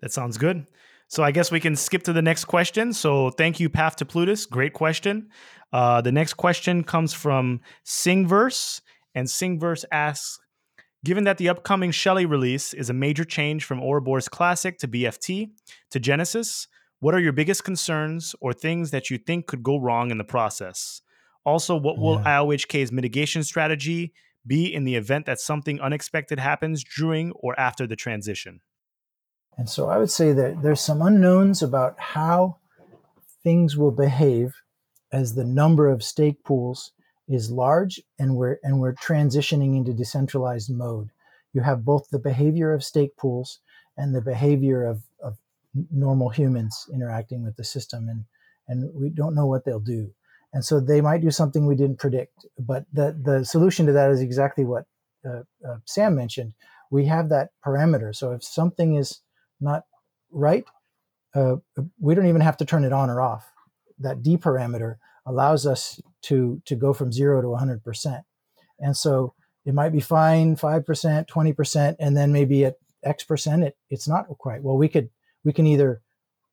that 0.00 0.12
sounds 0.12 0.36
good. 0.36 0.66
So 1.08 1.22
I 1.22 1.30
guess 1.30 1.50
we 1.50 1.60
can 1.60 1.76
skip 1.76 2.02
to 2.04 2.12
the 2.12 2.22
next 2.22 2.46
question. 2.46 2.92
So 2.92 3.30
thank 3.30 3.60
you, 3.60 3.68
Path 3.68 3.96
to 3.96 4.04
Plutus. 4.06 4.46
Great 4.46 4.72
question. 4.72 5.28
Uh, 5.72 6.00
the 6.00 6.12
next 6.12 6.34
question 6.34 6.84
comes 6.84 7.12
from 7.12 7.60
Singverse, 7.84 8.80
and 9.14 9.26
Singverse 9.26 9.84
asks, 9.92 10.38
Given 11.04 11.24
that 11.24 11.38
the 11.38 11.48
upcoming 11.48 11.90
Shelley 11.90 12.26
release 12.26 12.72
is 12.72 12.88
a 12.88 12.92
major 12.92 13.24
change 13.24 13.64
from 13.64 13.80
Ouroboros 13.80 14.28
Classic 14.28 14.78
to 14.78 14.88
BFT 14.88 15.50
to 15.90 15.98
Genesis, 15.98 16.68
what 17.00 17.12
are 17.12 17.18
your 17.18 17.32
biggest 17.32 17.64
concerns 17.64 18.36
or 18.40 18.52
things 18.52 18.92
that 18.92 19.10
you 19.10 19.18
think 19.18 19.48
could 19.48 19.64
go 19.64 19.78
wrong 19.78 20.12
in 20.12 20.18
the 20.18 20.24
process? 20.24 21.02
Also, 21.44 21.74
what 21.74 21.98
will 21.98 22.20
yeah. 22.20 22.38
IOHK's 22.38 22.92
mitigation 22.92 23.42
strategy 23.42 24.12
be 24.46 24.72
in 24.72 24.84
the 24.84 24.94
event 24.94 25.26
that 25.26 25.40
something 25.40 25.80
unexpected 25.80 26.38
happens 26.38 26.84
during 26.84 27.32
or 27.32 27.58
after 27.58 27.84
the 27.84 27.96
transition? 27.96 28.60
And 29.58 29.68
so 29.68 29.88
I 29.88 29.98
would 29.98 30.10
say 30.10 30.32
that 30.32 30.62
there's 30.62 30.80
some 30.80 31.02
unknowns 31.02 31.62
about 31.62 31.98
how 31.98 32.58
things 33.42 33.76
will 33.76 33.90
behave 33.90 34.54
as 35.10 35.34
the 35.34 35.44
number 35.44 35.88
of 35.88 36.04
stake 36.04 36.44
pools 36.44 36.92
is 37.28 37.50
large 37.50 38.00
and 38.18 38.36
we're 38.36 38.58
and 38.62 38.80
we're 38.80 38.94
transitioning 38.94 39.76
into 39.76 39.92
decentralized 39.92 40.70
mode. 40.70 41.10
You 41.52 41.62
have 41.62 41.84
both 41.84 42.08
the 42.10 42.18
behavior 42.18 42.72
of 42.72 42.84
stake 42.84 43.16
pools 43.16 43.60
and 43.96 44.14
the 44.14 44.22
behavior 44.22 44.84
of, 44.84 45.02
of 45.22 45.36
normal 45.90 46.30
humans 46.30 46.88
interacting 46.92 47.44
with 47.44 47.56
the 47.56 47.64
system 47.64 48.08
and 48.08 48.24
and 48.68 48.90
we 48.94 49.10
don't 49.10 49.34
know 49.34 49.46
what 49.46 49.64
they'll 49.64 49.80
do. 49.80 50.12
And 50.54 50.64
so 50.64 50.80
they 50.80 51.00
might 51.00 51.22
do 51.22 51.30
something 51.30 51.66
we 51.66 51.76
didn't 51.76 51.98
predict 51.98 52.46
but 52.58 52.84
the 52.92 53.16
the 53.22 53.44
solution 53.44 53.86
to 53.86 53.92
that 53.92 54.10
is 54.10 54.20
exactly 54.20 54.64
what 54.64 54.84
uh, 55.24 55.42
uh, 55.66 55.78
sam 55.84 56.14
mentioned. 56.16 56.54
We 56.90 57.06
have 57.06 57.30
that 57.30 57.50
parameter. 57.64 58.14
So 58.14 58.32
if 58.32 58.44
something 58.44 58.96
is 58.96 59.20
not 59.60 59.84
right 60.30 60.64
uh, 61.34 61.56
we 62.00 62.14
don't 62.14 62.26
even 62.26 62.40
have 62.40 62.56
to 62.58 62.64
turn 62.64 62.84
it 62.84 62.92
on 62.92 63.10
or 63.10 63.20
off. 63.20 63.52
That 63.98 64.22
d 64.22 64.36
parameter 64.36 64.96
allows 65.26 65.66
us 65.66 66.00
to 66.22 66.60
to 66.64 66.76
go 66.76 66.92
from 66.92 67.12
0 67.12 67.42
to 67.42 67.48
100% 67.48 68.22
and 68.80 68.96
so 68.96 69.34
it 69.64 69.74
might 69.74 69.92
be 69.92 70.00
fine 70.00 70.56
5% 70.56 71.28
20% 71.28 71.96
and 71.98 72.16
then 72.16 72.32
maybe 72.32 72.64
at 72.64 72.76
x 73.04 73.24
percent 73.24 73.62
it, 73.64 73.76
it's 73.90 74.08
not 74.08 74.26
quite. 74.38 74.62
Well 74.62 74.76
we 74.76 74.88
could 74.88 75.10
we 75.44 75.52
can 75.52 75.66
either 75.66 76.00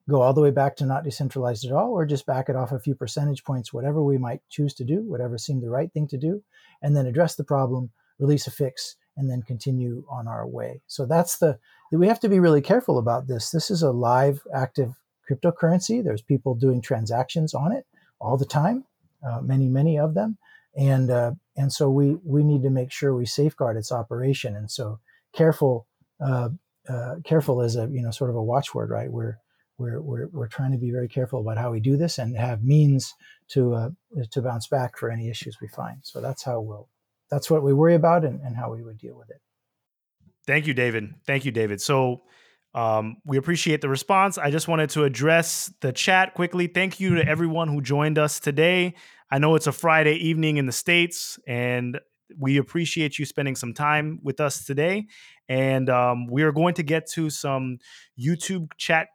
go 0.10 0.22
all 0.22 0.34
the 0.34 0.42
way 0.42 0.52
back 0.52 0.76
to 0.76 0.86
not 0.86 1.04
decentralized 1.04 1.66
at 1.66 1.72
all 1.72 1.92
or 1.92 2.06
just 2.06 2.26
back 2.26 2.50
it 2.50 2.56
off 2.56 2.72
a 2.72 2.80
few 2.80 2.96
percentage 2.96 3.44
points 3.44 3.72
whatever 3.72 4.04
we 4.04 4.18
might 4.18 4.42
choose 4.50 4.74
to 4.74 4.84
do 4.84 5.04
whatever 5.04 5.38
seemed 5.38 5.62
the 5.62 5.70
right 5.70 5.92
thing 5.94 6.08
to 6.08 6.18
do 6.18 6.44
and 6.82 6.96
then 6.96 7.06
address 7.06 7.36
the 7.36 7.44
problem 7.44 7.92
release 8.20 8.48
a 8.48 8.52
fix 8.52 8.96
and 9.20 9.30
then 9.30 9.42
continue 9.42 10.04
on 10.10 10.28
our 10.28 10.48
way. 10.48 10.82
So 10.88 11.06
that's 11.06 11.38
the 11.38 11.60
we 11.92 12.08
have 12.08 12.20
to 12.22 12.30
be 12.30 12.40
really 12.40 12.62
careful 12.62 12.98
about 12.98 13.28
this. 13.28 13.52
This 13.52 13.70
is 13.70 13.82
a 13.82 13.92
live 13.92 14.42
active 14.54 14.94
cryptocurrency. 15.30 16.04
There's 16.04 16.22
people 16.22 16.56
doing 16.56 16.82
transactions 16.82 17.54
on 17.54 17.72
it 17.72 17.86
all 18.22 18.38
the 18.38 18.46
time 18.46 18.86
uh, 19.28 19.42
many 19.42 19.68
many 19.68 19.98
of 19.98 20.14
them 20.14 20.38
and 20.78 21.10
uh, 21.10 21.32
and 21.56 21.72
so 21.72 21.90
we 21.90 22.16
we 22.24 22.44
need 22.44 22.64
to 22.64 22.70
make 22.70 22.92
sure 22.92 23.16
we 23.16 23.26
safeguard 23.26 23.78
its 23.78 23.92
operation 23.92 24.56
and 24.56 24.70
so 24.70 25.00
careful 25.34 25.88
uh, 26.22 26.50
uh, 26.88 27.16
careful 27.24 27.62
is 27.62 27.76
a 27.76 27.88
you 27.92 28.02
know 28.02 28.12
sort 28.12 28.30
of 28.30 28.36
a 28.36 28.44
watchword, 28.44 28.90
right? 28.90 29.12
We're 29.12 29.38
we're 29.78 30.02
we're 30.02 30.28
we're 30.28 30.48
trying 30.48 30.72
to 30.72 30.78
be 30.78 30.92
very 30.92 31.08
careful 31.08 31.40
about 31.40 31.58
how 31.58 31.72
we 31.72 31.80
do 31.80 31.98
this 31.98 32.18
and 32.18 32.36
have 32.36 32.64
means 32.64 33.14
to 33.50 33.74
uh, 33.74 33.90
to 34.32 34.42
bounce 34.42 34.68
back 34.68 34.98
for 34.98 35.12
any 35.12 35.30
issues 35.30 35.58
we 35.62 35.68
find. 35.68 36.00
So 36.04 36.20
that's 36.20 36.44
how 36.44 36.60
we'll 36.62 36.90
that's 37.30 37.50
what 37.50 37.64
we 37.64 37.74
worry 37.74 37.96
about 37.96 38.26
and, 38.26 38.42
and 38.42 38.56
how 38.56 38.72
we 38.72 38.84
would 38.84 38.98
deal 38.98 39.18
with 39.18 39.30
it. 39.30 39.42
Thank 40.48 40.66
you, 40.66 40.74
David. 40.74 41.14
Thank 41.28 41.46
you, 41.46 41.52
David. 41.52 41.80
So 41.80 42.24
um, 42.74 43.18
we 43.26 43.38
appreciate 43.38 43.82
the 43.82 43.90
response. 43.90 44.38
I 44.38 44.52
just 44.52 44.68
wanted 44.68 44.92
to 44.92 45.04
address 45.04 45.74
the 45.82 45.92
chat 45.92 46.34
quickly. 46.34 46.68
Thank 46.68 47.00
you 47.00 47.16
to 47.16 47.28
everyone 47.28 47.68
who 47.68 47.82
joined 47.82 48.18
us 48.18 48.40
today. 48.40 48.96
I 49.32 49.40
know 49.40 49.56
it's 49.56 49.68
a 49.68 49.72
Friday 49.72 50.16
evening 50.16 50.58
in 50.58 50.66
the 50.66 50.72
States, 50.72 51.40
and 51.48 52.00
we 52.38 52.58
appreciate 52.58 53.18
you 53.18 53.26
spending 53.26 53.56
some 53.56 53.74
time 53.74 54.20
with 54.24 54.40
us 54.40 54.66
today. 54.66 55.08
And 55.48 55.90
um, 55.90 56.28
we 56.28 56.44
are 56.44 56.52
going 56.52 56.76
to 56.76 56.84
get 56.84 57.08
to 57.12 57.30
some 57.30 57.80
YouTube 58.20 58.72
chat 58.78 59.08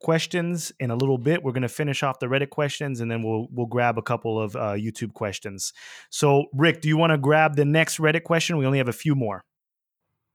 questions 0.00 0.72
in 0.78 0.90
a 0.90 0.96
little 0.96 1.18
bit. 1.18 1.42
We're 1.42 1.52
going 1.52 1.62
to 1.62 1.68
finish 1.68 2.02
off 2.02 2.18
the 2.18 2.26
Reddit 2.26 2.50
questions, 2.50 3.00
and 3.00 3.10
then 3.10 3.22
we'll 3.22 3.48
we'll 3.50 3.66
grab 3.66 3.98
a 3.98 4.02
couple 4.02 4.40
of 4.40 4.56
uh, 4.56 4.72
YouTube 4.72 5.14
questions. 5.14 5.72
So, 6.10 6.46
Rick, 6.52 6.82
do 6.82 6.88
you 6.88 6.96
want 6.96 7.12
to 7.12 7.18
grab 7.18 7.56
the 7.56 7.64
next 7.64 7.98
Reddit 7.98 8.24
question? 8.24 8.56
We 8.58 8.66
only 8.66 8.78
have 8.78 8.88
a 8.88 8.92
few 8.92 9.14
more. 9.14 9.42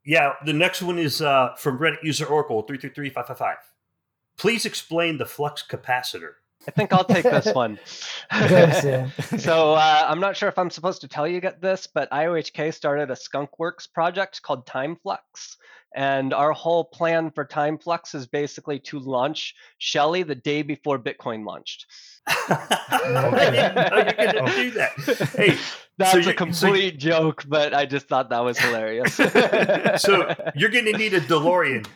Yeah, 0.06 0.34
the 0.46 0.54
next 0.54 0.82
one 0.82 1.00
is 1.00 1.22
uh, 1.22 1.56
from 1.58 1.80
Reddit 1.80 2.04
user 2.04 2.26
Oracle 2.26 2.62
three 2.62 2.78
three 2.78 2.92
three 2.92 3.10
five 3.10 3.28
five 3.28 3.38
five. 3.38 3.58
Please 4.38 4.66
explain 4.66 5.18
the 5.18 5.26
flux 5.26 5.64
capacitor. 5.68 6.34
I 6.68 6.72
think 6.72 6.94
I'll 6.94 7.04
take 7.04 7.24
this 7.24 7.54
one. 7.54 7.80
so 9.40 9.74
uh, 9.74 10.06
I'm 10.08 10.20
not 10.20 10.36
sure 10.36 10.50
if 10.50 10.58
I'm 10.58 10.70
supposed 10.70 11.02
to 11.02 11.08
tell 11.08 11.28
you 11.28 11.42
this, 11.60 11.88
but 11.88 12.10
IOHK 12.12 12.74
started 12.74 13.12
a 13.12 13.16
Skunkworks 13.16 13.92
project 13.92 14.42
called 14.42 14.66
TimeFlux. 14.66 15.58
And 15.96 16.34
our 16.34 16.52
whole 16.52 16.84
plan 16.84 17.32
for 17.32 17.46
TimeFlux 17.46 18.16
is 18.16 18.28
basically 18.28 18.80
to 18.80 19.00
launch 19.00 19.56
Shelley 19.78 20.24
the 20.24 20.36
day 20.36 20.62
before 20.62 21.00
Bitcoin 21.00 21.46
launched. 21.46 21.86
I 22.28 23.50
didn't 23.52 23.76
know 23.76 23.98
you're 23.98 24.34
going 24.34 24.46
to 24.46 24.56
do 24.56 24.72
that. 24.72 25.30
Hey, 25.36 25.58
that's 25.98 26.26
so 26.26 26.30
a 26.30 26.34
complete 26.34 27.02
so 27.02 27.10
joke, 27.10 27.46
but 27.48 27.74
I 27.74 27.86
just 27.86 28.08
thought 28.08 28.30
that 28.30 28.44
was 28.44 28.58
hilarious. 28.58 29.16
so 30.02 30.36
you're 30.56 30.70
going 30.70 30.86
to 30.86 30.98
need 30.98 31.14
a 31.14 31.22
DeLorean. 31.22 31.88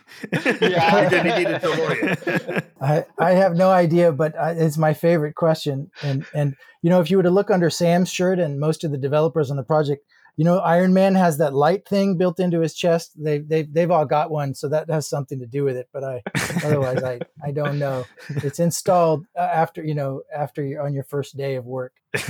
Yeah, 0.60 1.00
you're 1.00 1.10
going 1.10 1.24
to 1.24 1.38
need 1.38 1.48
a 1.48 1.60
DeLorean. 1.60 2.64
I, 2.80 3.04
I 3.18 3.32
have 3.32 3.56
no 3.56 3.70
idea, 3.70 4.12
but 4.12 4.34
it's 4.38 4.78
my 4.78 4.94
favorite 4.94 5.34
question. 5.34 5.90
And 6.02 6.24
and 6.34 6.56
you 6.82 6.88
know, 6.88 7.00
if 7.00 7.10
you 7.10 7.18
were 7.18 7.22
to 7.24 7.30
look 7.30 7.50
under 7.50 7.68
Sam's 7.68 8.10
shirt 8.10 8.38
and 8.38 8.58
most 8.58 8.84
of 8.84 8.90
the 8.90 8.98
developers 8.98 9.50
on 9.50 9.56
the 9.56 9.62
project, 9.62 10.04
you 10.40 10.46
know, 10.46 10.58
Iron 10.60 10.94
Man 10.94 11.16
has 11.16 11.36
that 11.36 11.52
light 11.52 11.86
thing 11.86 12.16
built 12.16 12.40
into 12.40 12.60
his 12.60 12.72
chest. 12.72 13.12
They 13.22 13.40
they 13.40 13.64
they've 13.64 13.90
all 13.90 14.06
got 14.06 14.30
one, 14.30 14.54
so 14.54 14.70
that 14.70 14.88
has 14.88 15.06
something 15.06 15.38
to 15.38 15.46
do 15.46 15.64
with 15.64 15.76
it. 15.76 15.90
But 15.92 16.02
I 16.02 16.22
otherwise 16.64 17.02
I 17.02 17.20
I 17.44 17.50
don't 17.50 17.78
know. 17.78 18.06
It's 18.30 18.58
installed 18.58 19.26
uh, 19.36 19.40
after 19.40 19.84
you 19.84 19.94
know 19.94 20.22
after 20.34 20.64
you're 20.64 20.82
on 20.82 20.94
your 20.94 21.04
first 21.04 21.36
day 21.36 21.56
of 21.56 21.66
work. 21.66 21.92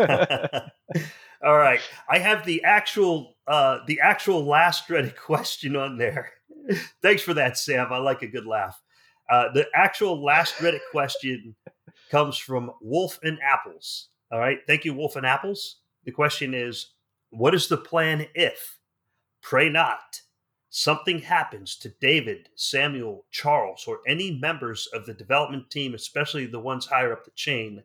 all 0.00 1.56
right, 1.56 1.78
I 2.10 2.18
have 2.18 2.44
the 2.44 2.64
actual 2.64 3.36
uh 3.46 3.78
the 3.86 4.00
actual 4.00 4.44
last 4.44 4.88
Reddit 4.88 5.14
question 5.24 5.76
on 5.76 5.98
there. 5.98 6.32
Thanks 7.00 7.22
for 7.22 7.34
that, 7.34 7.56
Sam. 7.56 7.92
I 7.92 7.98
like 7.98 8.22
a 8.22 8.26
good 8.26 8.44
laugh. 8.44 8.82
Uh, 9.30 9.52
the 9.52 9.68
actual 9.72 10.20
last 10.20 10.56
Reddit 10.56 10.80
question 10.90 11.54
comes 12.10 12.36
from 12.36 12.72
Wolf 12.80 13.20
and 13.22 13.38
Apples. 13.40 14.08
All 14.32 14.40
right, 14.40 14.58
thank 14.66 14.84
you, 14.84 14.94
Wolf 14.94 15.14
and 15.14 15.24
Apples. 15.24 15.76
The 16.04 16.10
question 16.10 16.54
is 16.54 16.88
what 17.32 17.54
is 17.54 17.66
the 17.68 17.78
plan 17.78 18.26
if, 18.34 18.78
pray 19.42 19.70
not, 19.70 20.20
something 20.68 21.18
happens 21.18 21.76
to 21.76 21.94
David, 22.00 22.50
Samuel, 22.56 23.24
Charles, 23.30 23.84
or 23.88 24.00
any 24.06 24.38
members 24.38 24.86
of 24.92 25.06
the 25.06 25.14
development 25.14 25.70
team, 25.70 25.94
especially 25.94 26.46
the 26.46 26.60
ones 26.60 26.86
higher 26.86 27.12
up 27.12 27.24
the 27.24 27.30
chain? 27.32 27.82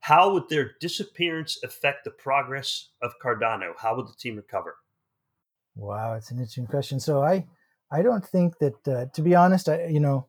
How 0.00 0.32
would 0.32 0.48
their 0.48 0.72
disappearance 0.80 1.60
affect 1.62 2.04
the 2.04 2.10
progress 2.10 2.90
of 3.00 3.12
Cardano? 3.24 3.72
How 3.78 3.96
would 3.96 4.08
the 4.08 4.16
team 4.18 4.36
recover? 4.36 4.76
Wow, 5.76 6.14
it's 6.14 6.30
an 6.30 6.38
interesting 6.38 6.66
question. 6.66 6.98
So 6.98 7.22
I, 7.22 7.46
I 7.92 8.02
don't 8.02 8.26
think 8.26 8.58
that, 8.58 8.88
uh, 8.88 9.06
to 9.14 9.22
be 9.22 9.34
honest, 9.34 9.68
I, 9.68 9.86
you 9.86 10.00
know, 10.00 10.26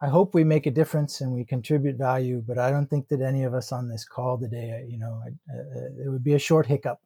I 0.00 0.08
hope 0.08 0.32
we 0.32 0.44
make 0.44 0.66
a 0.66 0.70
difference 0.70 1.20
and 1.20 1.32
we 1.32 1.44
contribute 1.44 1.96
value, 1.98 2.42
but 2.46 2.56
I 2.56 2.70
don't 2.70 2.88
think 2.88 3.08
that 3.08 3.20
any 3.20 3.42
of 3.44 3.52
us 3.52 3.72
on 3.72 3.88
this 3.88 4.04
call 4.04 4.38
today, 4.38 4.86
you 4.88 4.98
know, 4.98 5.20
uh, 5.26 6.04
it 6.04 6.08
would 6.08 6.24
be 6.24 6.34
a 6.34 6.38
short 6.38 6.66
hiccup. 6.66 7.00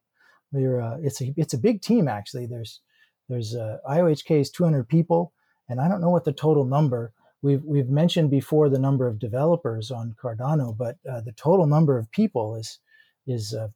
Uh, 0.55 0.97
it's 1.01 1.21
a, 1.21 1.33
it's 1.37 1.53
a 1.53 1.57
big 1.57 1.81
team 1.81 2.07
actually. 2.07 2.45
There's, 2.45 2.81
there's 3.29 3.55
uh, 3.55 3.77
IOHK 3.89 4.39
is 4.41 4.51
200 4.51 4.87
people, 4.87 5.33
and 5.69 5.79
I 5.81 5.87
don't 5.87 6.01
know 6.01 6.09
what 6.09 6.25
the 6.25 6.33
total 6.33 6.65
number. 6.65 7.11
We've 7.41 7.63
we've 7.63 7.89
mentioned 7.89 8.31
before 8.31 8.69
the 8.69 8.79
number 8.79 9.07
of 9.07 9.19
developers 9.19 9.91
on 9.91 10.15
Cardano, 10.21 10.75
but 10.75 10.97
uh, 11.09 11.21
the 11.21 11.31
total 11.33 11.67
number 11.67 11.97
of 11.97 12.11
people 12.11 12.55
is 12.55 12.79
is, 13.27 13.53
uh, 13.53 13.67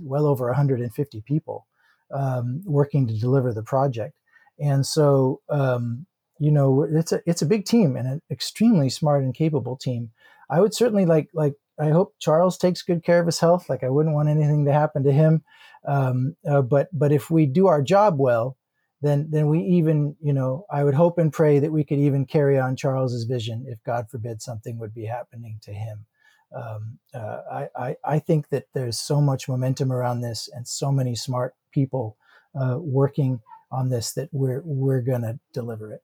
well 0.00 0.26
over 0.26 0.46
150 0.46 1.20
people 1.22 1.66
um, 2.12 2.62
working 2.64 3.06
to 3.06 3.18
deliver 3.18 3.52
the 3.52 3.62
project. 3.62 4.18
And 4.58 4.86
so, 4.86 5.40
um, 5.48 6.06
you 6.38 6.50
know, 6.50 6.82
it's 6.82 7.12
a 7.12 7.20
it's 7.26 7.42
a 7.42 7.46
big 7.46 7.64
team 7.64 7.96
and 7.96 8.06
an 8.06 8.22
extremely 8.30 8.90
smart 8.90 9.22
and 9.22 9.34
capable 9.34 9.76
team. 9.76 10.10
I 10.50 10.60
would 10.60 10.74
certainly 10.74 11.06
like 11.06 11.28
like 11.34 11.54
I 11.78 11.90
hope 11.90 12.14
Charles 12.18 12.58
takes 12.58 12.82
good 12.82 13.04
care 13.04 13.20
of 13.20 13.26
his 13.26 13.40
health. 13.40 13.68
Like 13.68 13.84
I 13.84 13.90
wouldn't 13.90 14.14
want 14.14 14.28
anything 14.28 14.64
to 14.66 14.72
happen 14.72 15.04
to 15.04 15.12
him. 15.12 15.42
Um, 15.86 16.36
uh, 16.48 16.62
but 16.62 16.88
but 16.92 17.12
if 17.12 17.30
we 17.30 17.46
do 17.46 17.66
our 17.66 17.82
job 17.82 18.18
well, 18.18 18.56
then 19.02 19.28
then 19.30 19.48
we 19.48 19.60
even 19.60 20.16
you 20.22 20.32
know 20.32 20.66
I 20.70 20.84
would 20.84 20.94
hope 20.94 21.18
and 21.18 21.32
pray 21.32 21.58
that 21.58 21.72
we 21.72 21.84
could 21.84 21.98
even 21.98 22.26
carry 22.26 22.58
on 22.58 22.76
Charles's 22.76 23.24
vision 23.24 23.66
if 23.68 23.82
God 23.84 24.10
forbid 24.10 24.42
something 24.42 24.78
would 24.78 24.94
be 24.94 25.06
happening 25.06 25.58
to 25.62 25.72
him. 25.72 26.06
Um, 26.54 26.98
uh, 27.12 27.42
I, 27.52 27.68
I, 27.76 27.96
I 28.04 28.18
think 28.20 28.48
that 28.50 28.68
there's 28.72 28.98
so 28.98 29.20
much 29.20 29.48
momentum 29.48 29.92
around 29.92 30.20
this 30.20 30.48
and 30.52 30.66
so 30.66 30.92
many 30.92 31.14
smart 31.14 31.54
people 31.72 32.16
uh, 32.58 32.78
working 32.78 33.40
on 33.70 33.90
this 33.90 34.12
that 34.12 34.28
we're 34.32 34.62
we're 34.64 35.02
to 35.02 35.38
deliver 35.52 35.92
it. 35.92 36.02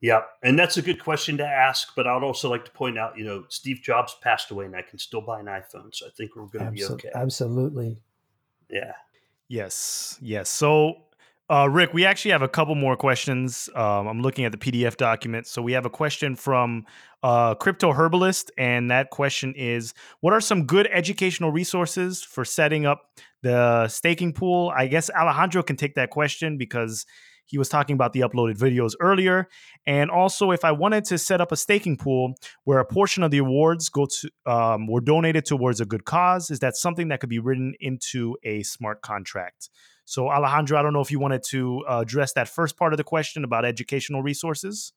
Yeah, 0.00 0.22
and 0.42 0.56
that's 0.56 0.76
a 0.76 0.82
good 0.82 1.02
question 1.02 1.36
to 1.38 1.46
ask. 1.46 1.94
But 1.96 2.06
I'd 2.06 2.22
also 2.22 2.48
like 2.48 2.64
to 2.64 2.70
point 2.70 2.98
out, 2.98 3.18
you 3.18 3.24
know, 3.24 3.44
Steve 3.48 3.80
Jobs 3.82 4.16
passed 4.22 4.50
away, 4.50 4.66
and 4.66 4.76
I 4.76 4.82
can 4.82 4.98
still 4.98 5.20
buy 5.20 5.40
an 5.40 5.46
iPhone, 5.46 5.92
so 5.92 6.06
I 6.06 6.10
think 6.16 6.36
we're 6.36 6.46
going 6.46 6.66
to 6.66 6.70
be 6.70 6.84
okay. 6.84 7.10
Absolutely. 7.14 7.98
Yeah. 8.70 8.92
Yes. 9.48 10.18
Yes. 10.20 10.50
So 10.50 10.96
uh, 11.50 11.66
Rick, 11.70 11.94
we 11.94 12.04
actually 12.04 12.32
have 12.32 12.42
a 12.42 12.48
couple 12.48 12.74
more 12.74 12.94
questions. 12.94 13.70
Um, 13.74 14.06
I'm 14.06 14.20
looking 14.20 14.44
at 14.44 14.52
the 14.52 14.58
PDF 14.58 14.98
document. 14.98 15.46
So 15.46 15.62
we 15.62 15.72
have 15.72 15.86
a 15.86 15.90
question 15.90 16.36
from 16.36 16.84
uh, 17.22 17.54
Crypto 17.54 17.92
Herbalist, 17.92 18.50
and 18.58 18.90
that 18.90 19.08
question 19.08 19.54
is 19.54 19.94
What 20.20 20.34
are 20.34 20.42
some 20.42 20.66
good 20.66 20.88
educational 20.92 21.50
resources 21.50 22.22
for 22.22 22.44
setting 22.44 22.84
up 22.84 23.10
the 23.42 23.88
staking 23.88 24.34
pool? 24.34 24.72
I 24.76 24.88
guess 24.88 25.08
Alejandro 25.10 25.62
can 25.62 25.76
take 25.76 25.94
that 25.94 26.10
question 26.10 26.58
because 26.58 27.06
he 27.48 27.58
was 27.58 27.68
talking 27.68 27.94
about 27.94 28.12
the 28.12 28.20
uploaded 28.20 28.56
videos 28.58 28.92
earlier. 29.00 29.48
And 29.86 30.10
also, 30.10 30.50
if 30.50 30.64
I 30.64 30.72
wanted 30.72 31.04
to 31.06 31.18
set 31.18 31.40
up 31.40 31.50
a 31.50 31.56
staking 31.56 31.96
pool 31.96 32.34
where 32.64 32.78
a 32.78 32.84
portion 32.84 33.22
of 33.22 33.30
the 33.30 33.38
awards 33.38 33.88
go 33.88 34.06
to 34.06 34.30
um, 34.46 34.86
were 34.86 35.00
donated 35.00 35.46
towards 35.46 35.80
a 35.80 35.86
good 35.86 36.04
cause, 36.04 36.50
is 36.50 36.60
that 36.60 36.76
something 36.76 37.08
that 37.08 37.20
could 37.20 37.30
be 37.30 37.38
written 37.38 37.74
into 37.80 38.36
a 38.44 38.62
smart 38.62 39.00
contract? 39.00 39.70
So, 40.04 40.30
Alejandro, 40.30 40.78
I 40.78 40.82
don't 40.82 40.92
know 40.92 41.00
if 41.00 41.10
you 41.10 41.18
wanted 41.18 41.42
to 41.48 41.84
uh, 41.88 42.00
address 42.00 42.32
that 42.34 42.48
first 42.48 42.76
part 42.76 42.92
of 42.92 42.96
the 42.98 43.04
question 43.04 43.44
about 43.44 43.64
educational 43.64 44.22
resources. 44.22 44.92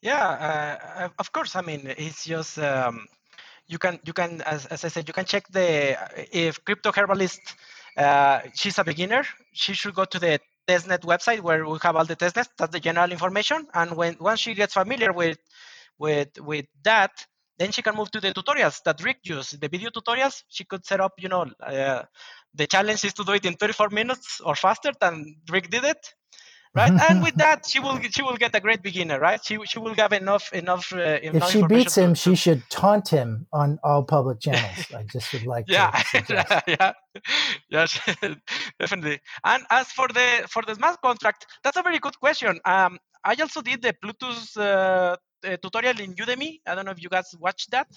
Yeah, 0.00 0.78
uh, 0.96 1.08
of 1.18 1.32
course. 1.32 1.56
I 1.56 1.62
mean, 1.62 1.92
it's 1.98 2.24
just 2.24 2.58
um, 2.58 3.06
you 3.66 3.78
can 3.78 3.98
you 4.04 4.12
can 4.12 4.40
as, 4.42 4.66
as 4.66 4.84
I 4.84 4.88
said, 4.88 5.08
you 5.08 5.14
can 5.14 5.24
check 5.24 5.48
the 5.48 5.96
if 6.32 6.64
crypto 6.64 6.92
herbalist. 6.92 7.40
Uh, 7.96 8.42
she's 8.54 8.78
a 8.78 8.84
beginner. 8.84 9.24
She 9.52 9.74
should 9.74 9.94
go 9.94 10.04
to 10.04 10.18
the 10.20 10.40
testnet 10.68 11.00
website 11.00 11.40
where 11.40 11.66
we 11.66 11.78
have 11.82 11.96
all 11.96 12.04
the 12.04 12.16
testnets. 12.16 12.48
That's 12.58 12.72
the 12.72 12.80
general 12.80 13.10
information. 13.10 13.66
And 13.74 13.96
when 13.96 14.16
once 14.20 14.40
she 14.40 14.54
gets 14.54 14.74
familiar 14.74 15.12
with 15.12 15.38
with 15.98 16.30
with 16.40 16.66
that, 16.84 17.12
then 17.58 17.72
she 17.72 17.82
can 17.82 17.96
move 17.96 18.10
to 18.12 18.20
the 18.20 18.32
tutorials 18.32 18.82
that 18.84 19.02
Rick 19.02 19.18
used, 19.24 19.60
the 19.60 19.68
video 19.68 19.90
tutorials. 19.90 20.42
She 20.48 20.64
could 20.64 20.86
set 20.86 21.00
up, 21.00 21.14
you 21.18 21.28
know, 21.28 21.46
uh, 21.60 22.02
the 22.54 22.66
challenge 22.66 23.04
is 23.04 23.14
to 23.14 23.24
do 23.24 23.32
it 23.32 23.44
in 23.44 23.54
34 23.54 23.90
minutes 23.90 24.40
or 24.44 24.54
faster 24.54 24.92
than 25.00 25.36
Rick 25.50 25.70
did 25.70 25.84
it, 25.84 26.14
right? 26.74 26.92
and 27.10 27.22
with 27.22 27.34
that, 27.36 27.66
she 27.66 27.80
will 27.80 28.00
she 28.10 28.22
will 28.22 28.36
get 28.36 28.54
a 28.54 28.60
great 28.60 28.82
beginner, 28.82 29.18
right? 29.18 29.40
She 29.44 29.58
she 29.64 29.78
will 29.78 29.94
have 29.94 30.12
enough 30.12 30.52
enough. 30.52 30.92
Uh, 30.92 31.18
if 31.22 31.44
she 31.48 31.62
beats 31.66 31.96
him, 31.96 32.14
to, 32.14 32.20
she 32.20 32.34
should 32.34 32.62
taunt 32.70 33.08
him 33.08 33.46
on 33.52 33.78
all 33.82 34.02
public 34.02 34.40
channels. 34.40 34.86
I 34.94 35.02
just 35.04 35.32
would 35.32 35.46
like 35.46 35.64
yeah, 35.68 35.90
to 35.90 36.62
yeah, 36.66 36.92
yes, 37.70 38.00
definitely. 38.80 39.20
And 39.44 39.64
as 39.70 39.88
for 39.88 40.08
the 40.08 40.46
for 40.48 40.62
the 40.62 40.74
smart 40.74 41.00
contract, 41.02 41.46
that's 41.62 41.76
a 41.76 41.82
very 41.82 41.98
good 41.98 42.18
question. 42.20 42.60
Um, 42.64 42.98
I 43.24 43.34
also 43.40 43.62
did 43.62 43.82
the 43.82 43.94
Plutus 44.00 44.56
uh, 44.56 45.16
tutorial 45.62 46.00
in 46.00 46.14
Udemy. 46.14 46.60
I 46.66 46.74
don't 46.74 46.84
know 46.84 46.92
if 46.92 47.02
you 47.02 47.08
guys 47.08 47.34
watched 47.38 47.70
that. 47.70 47.88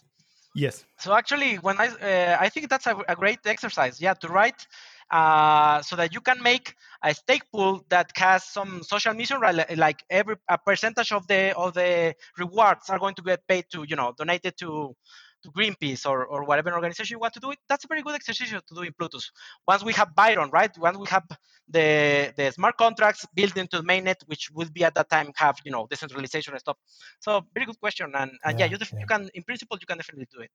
Yes. 0.53 0.83
So 0.99 1.13
actually, 1.13 1.55
when 1.55 1.79
I 1.79 1.87
uh, 1.87 2.37
I 2.39 2.49
think 2.49 2.69
that's 2.69 2.87
a, 2.87 2.95
a, 3.07 3.15
great 3.15 3.39
exercise, 3.45 4.01
yeah, 4.01 4.13
to 4.15 4.27
write 4.27 4.67
uh, 5.11 5.81
so 5.81 5.95
that 5.95 6.13
you 6.13 6.21
can 6.21 6.41
make 6.41 6.75
a 7.03 7.13
stake 7.13 7.43
pool 7.51 7.85
that 7.89 8.11
has 8.15 8.45
some 8.45 8.81
social 8.81 9.13
mission, 9.13 9.39
right? 9.39 9.77
Like 9.77 10.03
every 10.09 10.35
a 10.49 10.57
percentage 10.57 11.11
of 11.11 11.27
the 11.27 11.55
of 11.57 11.73
the 11.73 12.15
rewards 12.37 12.89
are 12.89 12.99
going 12.99 13.15
to 13.15 13.21
get 13.21 13.45
paid 13.47 13.65
to 13.73 13.83
you 13.87 13.95
know 13.95 14.13
donated 14.17 14.57
to 14.59 14.95
to 15.43 15.49
Greenpeace 15.51 16.05
or, 16.05 16.25
or 16.25 16.43
whatever 16.43 16.71
organization 16.73 17.15
you 17.15 17.19
want 17.19 17.33
to 17.33 17.39
do 17.39 17.49
it, 17.51 17.57
that's 17.67 17.83
a 17.83 17.87
very 17.87 18.03
good 18.03 18.13
exercise 18.13 18.51
to 18.51 18.75
do 18.75 18.81
in 18.81 18.93
Plutus. 18.93 19.31
Once 19.67 19.83
we 19.83 19.91
have 19.93 20.13
Byron, 20.15 20.51
right? 20.51 20.71
Once 20.77 20.97
we 20.97 21.07
have 21.07 21.23
the 21.67 22.33
the 22.37 22.51
smart 22.51 22.77
contracts 22.77 23.25
built 23.33 23.57
into 23.57 23.77
the 23.77 23.83
mainnet, 23.83 24.17
which 24.27 24.49
will 24.51 24.69
be 24.71 24.83
at 24.83 24.93
that 24.95 25.09
time 25.09 25.31
have 25.35 25.57
you 25.65 25.71
know 25.71 25.87
decentralization 25.89 26.53
and 26.53 26.59
stuff. 26.59 26.77
So 27.19 27.45
very 27.53 27.65
good 27.65 27.79
question, 27.79 28.11
and, 28.15 28.31
and 28.45 28.59
yeah, 28.59 28.65
yeah, 28.65 28.71
you, 28.71 28.77
def- 28.77 28.93
yeah. 28.93 28.99
you 28.99 29.05
can 29.07 29.29
in 29.33 29.43
principle 29.43 29.77
you 29.81 29.87
can 29.87 29.97
definitely 29.97 30.27
do 30.33 30.41
it. 30.41 30.51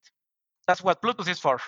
That's 0.67 0.83
what 0.83 1.03
Plutus 1.03 1.29
is 1.29 1.39
for. 1.39 1.61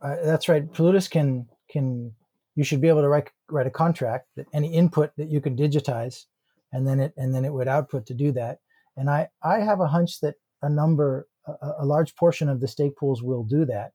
Uh, 0.00 0.16
that's 0.24 0.48
right. 0.48 0.70
Plutus 0.72 1.08
can 1.08 1.48
can 1.68 2.12
you 2.54 2.64
should 2.64 2.80
be 2.80 2.88
able 2.88 3.02
to 3.02 3.08
write 3.08 3.30
write 3.50 3.66
a 3.66 3.70
contract 3.70 4.28
that 4.36 4.46
any 4.52 4.72
input 4.72 5.12
that 5.16 5.28
you 5.28 5.40
can 5.40 5.56
digitize, 5.56 6.24
and 6.72 6.86
then 6.86 7.00
it 7.00 7.12
and 7.16 7.34
then 7.34 7.44
it 7.44 7.52
would 7.52 7.68
output 7.68 8.06
to 8.06 8.14
do 8.14 8.32
that. 8.32 8.58
And 8.96 9.10
I 9.10 9.28
I 9.42 9.60
have 9.60 9.80
a 9.80 9.88
hunch 9.88 10.20
that 10.20 10.36
a 10.62 10.68
number 10.68 11.28
a, 11.46 11.72
a 11.80 11.86
large 11.86 12.16
portion 12.16 12.48
of 12.48 12.60
the 12.60 12.68
stake 12.68 12.96
pools 12.96 13.22
will 13.22 13.44
do 13.44 13.64
that. 13.66 13.92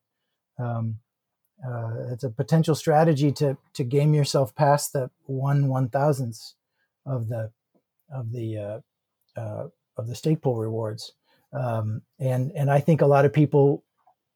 Um, 0.60 1.00
uh, 1.66 2.12
it's 2.12 2.24
a 2.24 2.30
potential 2.30 2.76
strategy 2.76 3.32
to 3.34 3.58
to 3.74 3.84
game 3.84 4.14
yourself 4.14 4.56
past 4.56 4.94
the 4.94 5.10
one 5.26 5.68
one 5.68 5.90
thousandths 5.90 6.56
of 7.06 7.30
the 7.30 7.52
of 8.14 8.32
the 8.32 8.58
uh, 8.58 9.40
uh, 9.40 9.68
of 9.98 10.08
the 10.08 10.16
stake 10.16 10.42
pool 10.42 10.56
rewards, 10.56 11.14
um, 11.54 12.02
and 12.20 12.52
and 12.54 12.70
I 12.70 12.80
think 12.80 13.02
a 13.02 13.08
lot 13.08 13.26
of 13.26 13.34
people 13.34 13.84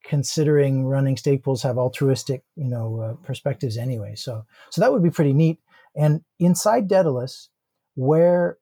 considering 0.08 0.86
running 0.86 1.18
stake 1.18 1.43
pools 1.43 1.64
have 1.64 1.78
altruistic 1.78 2.43
you 2.56 2.68
know 2.68 2.99
uh, 3.01 3.26
perspectives 3.26 3.78
anyway. 3.78 4.16
So 4.16 4.45
so 4.70 4.82
that 4.82 4.91
would 4.91 5.03
be 5.03 5.12
pretty 5.12 5.34
neat. 5.34 5.60
And 5.95 6.22
inside 6.39 6.88
Daedalus, 6.88 7.49
where 7.95 8.58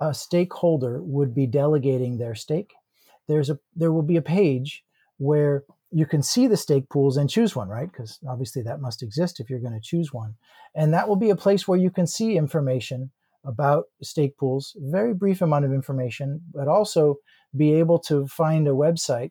a 0.00 0.12
stakeholder 0.12 1.02
would 1.02 1.34
be 1.34 1.46
delegating 1.46 2.18
their 2.18 2.34
stake, 2.34 2.72
there's 3.28 3.50
a 3.50 3.58
there 3.74 3.92
will 3.92 4.02
be 4.02 4.16
a 4.16 4.22
page 4.22 4.84
where 5.18 5.64
you 5.90 6.06
can 6.06 6.22
see 6.22 6.48
the 6.48 6.56
stake 6.56 6.88
pools 6.88 7.16
and 7.16 7.30
choose 7.30 7.54
one, 7.54 7.68
right? 7.68 7.90
Because 7.90 8.18
obviously 8.28 8.62
that 8.62 8.80
must 8.80 9.02
exist 9.02 9.38
if 9.38 9.48
you're 9.48 9.60
going 9.60 9.80
to 9.80 9.80
choose 9.80 10.12
one. 10.12 10.34
And 10.74 10.92
that 10.92 11.08
will 11.08 11.16
be 11.16 11.30
a 11.30 11.36
place 11.36 11.68
where 11.68 11.78
you 11.78 11.90
can 11.90 12.08
see 12.08 12.36
information 12.36 13.12
about 13.44 13.84
stake 14.02 14.36
pools, 14.36 14.76
very 14.80 15.14
brief 15.14 15.40
amount 15.40 15.64
of 15.64 15.72
information, 15.72 16.40
but 16.52 16.66
also 16.66 17.16
be 17.56 17.74
able 17.74 18.00
to 18.00 18.26
find 18.26 18.66
a 18.66 18.72
website, 18.72 19.30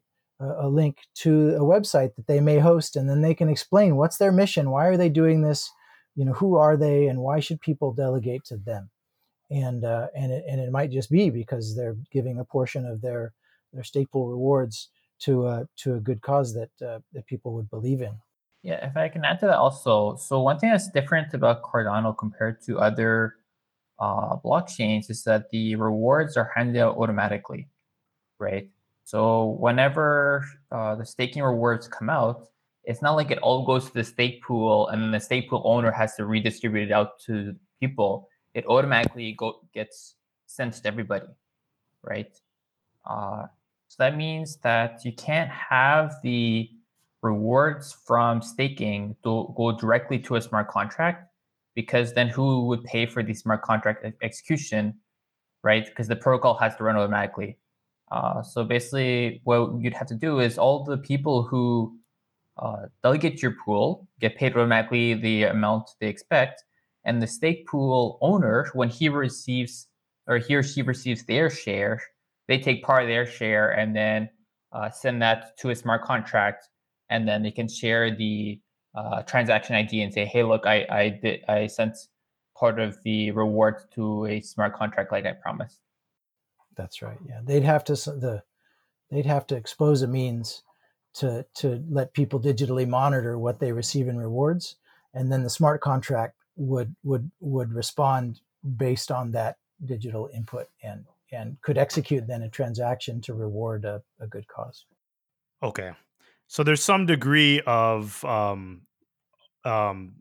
a 0.59 0.67
link 0.67 0.97
to 1.15 1.55
a 1.55 1.61
website 1.61 2.15
that 2.15 2.27
they 2.27 2.39
may 2.39 2.59
host, 2.59 2.95
and 2.95 3.09
then 3.09 3.21
they 3.21 3.33
can 3.33 3.49
explain 3.49 3.95
what's 3.95 4.17
their 4.17 4.31
mission, 4.31 4.69
why 4.69 4.87
are 4.87 4.97
they 4.97 5.09
doing 5.09 5.41
this, 5.41 5.69
you 6.15 6.25
know, 6.25 6.33
who 6.33 6.55
are 6.55 6.77
they, 6.77 7.07
and 7.07 7.19
why 7.19 7.39
should 7.39 7.61
people 7.61 7.93
delegate 7.93 8.43
to 8.45 8.57
them? 8.57 8.89
And 9.51 9.83
uh, 9.83 10.07
and 10.15 10.31
it, 10.31 10.43
and 10.47 10.59
it 10.59 10.71
might 10.71 10.91
just 10.91 11.11
be 11.11 11.29
because 11.29 11.75
they're 11.75 11.97
giving 12.11 12.39
a 12.39 12.45
portion 12.45 12.85
of 12.85 13.01
their 13.01 13.33
their 13.73 13.83
pool 14.11 14.29
rewards 14.29 14.89
to 15.19 15.47
a 15.47 15.67
to 15.77 15.95
a 15.95 15.99
good 15.99 16.21
cause 16.21 16.53
that 16.53 16.71
uh, 16.85 16.99
that 17.13 17.25
people 17.27 17.53
would 17.53 17.69
believe 17.69 18.01
in. 18.01 18.13
Yeah, 18.63 18.85
if 18.87 18.95
I 18.95 19.09
can 19.09 19.25
add 19.25 19.39
to 19.41 19.47
that 19.47 19.57
also. 19.57 20.15
So 20.15 20.41
one 20.41 20.57
thing 20.57 20.71
that's 20.71 20.89
different 20.89 21.33
about 21.33 21.63
Cardano 21.63 22.17
compared 22.17 22.61
to 22.63 22.79
other 22.79 23.35
uh, 23.99 24.37
blockchains 24.37 25.09
is 25.09 25.23
that 25.23 25.49
the 25.51 25.75
rewards 25.75 26.37
are 26.37 26.51
handed 26.55 26.79
out 26.79 26.97
automatically, 26.97 27.67
right? 28.39 28.69
So 29.03 29.57
whenever 29.59 30.45
uh, 30.71 30.95
the 30.95 31.05
staking 31.05 31.43
rewards 31.43 31.87
come 31.87 32.09
out, 32.09 32.47
it's 32.85 33.01
not 33.01 33.15
like 33.15 33.31
it 33.31 33.37
all 33.39 33.65
goes 33.65 33.85
to 33.87 33.93
the 33.93 34.03
stake 34.03 34.43
pool 34.43 34.87
and 34.89 35.01
then 35.01 35.11
the 35.11 35.19
stake 35.19 35.49
pool 35.49 35.61
owner 35.65 35.91
has 35.91 36.15
to 36.15 36.25
redistribute 36.25 36.89
it 36.89 36.91
out 36.91 37.19
to 37.27 37.55
people. 37.79 38.29
It 38.53 38.65
automatically 38.67 39.33
go, 39.37 39.61
gets 39.73 40.15
sent 40.47 40.73
to 40.73 40.87
everybody, 40.87 41.27
right? 42.01 42.37
Uh, 43.09 43.47
so 43.87 43.95
that 43.99 44.17
means 44.17 44.57
that 44.57 45.05
you 45.05 45.13
can't 45.13 45.49
have 45.49 46.15
the 46.23 46.69
rewards 47.21 47.95
from 48.05 48.41
staking 48.41 49.15
to 49.23 49.53
go 49.55 49.77
directly 49.77 50.19
to 50.19 50.35
a 50.35 50.41
smart 50.41 50.67
contract 50.67 51.29
because 51.75 52.13
then 52.13 52.27
who 52.27 52.67
would 52.67 52.83
pay 52.83 53.05
for 53.05 53.23
the 53.23 53.33
smart 53.33 53.61
contract 53.61 54.05
execution, 54.21 54.93
right? 55.63 55.85
Because 55.85 56.07
the 56.07 56.15
protocol 56.15 56.55
has 56.57 56.75
to 56.75 56.83
run 56.83 56.95
automatically. 56.95 57.57
Uh, 58.13 58.43
so 58.43 58.63
basically, 58.63 59.41
what 59.43 59.71
you'd 59.79 59.93
have 59.93 60.07
to 60.07 60.13
do 60.15 60.39
is 60.39 60.59
all 60.59 60.83
the 60.83 60.97
people 60.97 61.41
who 61.41 61.97
uh, 62.57 62.83
delegate 63.01 63.41
your 63.41 63.55
pool 63.65 64.07
get 64.21 64.37
paid 64.37 64.55
automatically 64.55 65.15
the 65.15 65.45
amount 65.45 65.89
they 65.99 66.07
expect, 66.07 66.63
and 67.05 67.21
the 67.21 67.25
stake 67.25 67.65
pool 67.67 68.19
owner, 68.21 68.69
when 68.73 68.87
he 68.87 69.09
receives 69.09 69.87
or 70.27 70.37
he 70.37 70.53
or 70.53 70.61
she 70.61 70.83
receives 70.83 71.25
their 71.25 71.49
share, 71.49 71.99
they 72.47 72.59
take 72.59 72.83
part 72.83 73.01
of 73.01 73.09
their 73.09 73.25
share 73.25 73.71
and 73.71 73.95
then 73.95 74.29
uh, 74.73 74.91
send 74.91 75.19
that 75.21 75.57
to 75.57 75.71
a 75.71 75.75
smart 75.75 76.03
contract, 76.03 76.69
and 77.09 77.27
then 77.27 77.41
they 77.41 77.51
can 77.51 77.67
share 77.67 78.15
the 78.15 78.61
uh, 78.95 79.23
transaction 79.23 79.75
ID 79.75 80.03
and 80.03 80.13
say, 80.13 80.23
"Hey, 80.23 80.43
look, 80.43 80.67
I 80.67 80.85
I 80.89 81.09
did 81.09 81.43
I 81.47 81.65
sent 81.65 81.97
part 82.55 82.79
of 82.79 83.01
the 83.03 83.31
reward 83.31 83.75
to 83.95 84.27
a 84.27 84.39
smart 84.41 84.75
contract 84.75 85.11
like 85.11 85.25
I 85.25 85.33
promised." 85.33 85.81
That's 86.75 87.01
right. 87.01 87.17
Yeah, 87.27 87.41
they'd 87.43 87.63
have 87.63 87.83
to 87.85 87.93
the 87.93 88.43
they'd 89.09 89.25
have 89.25 89.47
to 89.47 89.55
expose 89.55 90.01
a 90.01 90.07
means 90.07 90.63
to 91.15 91.45
to 91.55 91.83
let 91.89 92.13
people 92.13 92.39
digitally 92.39 92.87
monitor 92.87 93.37
what 93.37 93.59
they 93.59 93.71
receive 93.71 94.07
in 94.07 94.17
rewards, 94.17 94.75
and 95.13 95.31
then 95.31 95.43
the 95.43 95.49
smart 95.49 95.81
contract 95.81 96.35
would 96.55 96.95
would 97.03 97.31
would 97.39 97.73
respond 97.73 98.41
based 98.77 99.11
on 99.11 99.31
that 99.31 99.57
digital 99.85 100.29
input 100.33 100.67
and 100.81 101.05
and 101.31 101.57
could 101.61 101.77
execute 101.77 102.27
then 102.27 102.43
a 102.43 102.49
transaction 102.49 103.19
to 103.21 103.33
reward 103.33 103.85
a, 103.85 104.01
a 104.19 104.27
good 104.27 104.47
cause. 104.47 104.85
Okay, 105.61 105.91
so 106.47 106.63
there's 106.63 106.83
some 106.83 107.05
degree 107.05 107.61
of 107.65 108.23
um, 108.25 108.81
um, 109.65 110.13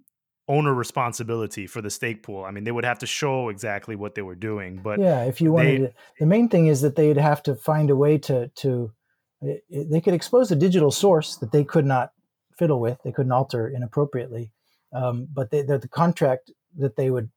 owner 0.49 0.75
responsibility 0.75 1.67
for 1.67 1.81
the 1.81 1.91
stake 1.91 2.23
pool. 2.23 2.45
I 2.45 2.51
mean, 2.51 2.65
they 2.65 2.73
would 2.73 2.85
have 2.85 2.99
to 3.01 3.07
show 3.07 3.49
exactly 3.49 3.97
what 3.97 4.15
they 4.15 4.23
were 4.23 4.35
doing, 4.35 4.81
but 4.83 4.99
yeah, 4.99 5.25
if 5.25 5.41
you 5.41 5.53
wanted, 5.53 5.79
to, 5.79 5.93
the 6.19 6.27
main 6.27 6.49
thing 6.49 6.67
is 6.67 6.81
that 6.81 6.97
they'd 6.97 7.17
have 7.17 7.43
to 7.45 7.55
find 7.55 7.91
a 7.91 7.97
way 7.97 8.19
to 8.19 8.49
to 8.49 8.93
it, 9.41 9.65
it, 9.69 9.91
they 9.91 10.01
could 10.01 10.15
expose 10.15 10.51
a 10.51 10.57
digital 10.57 10.91
source 10.91 11.37
that 11.37 11.53
they 11.53 11.65
could 11.65 11.87
not 11.87 12.13
fiddle 12.57 12.81
with, 12.81 12.99
they 13.05 13.13
couldn't 13.13 13.33
alter 13.33 13.69
inappropriately, 13.69 14.53
um, 14.93 15.29
but 15.33 15.51
they, 15.51 15.63
the, 15.63 15.79
the 15.79 15.89
contract 15.89 16.51
that 16.79 16.97
they 16.97 17.11
would 17.11 17.31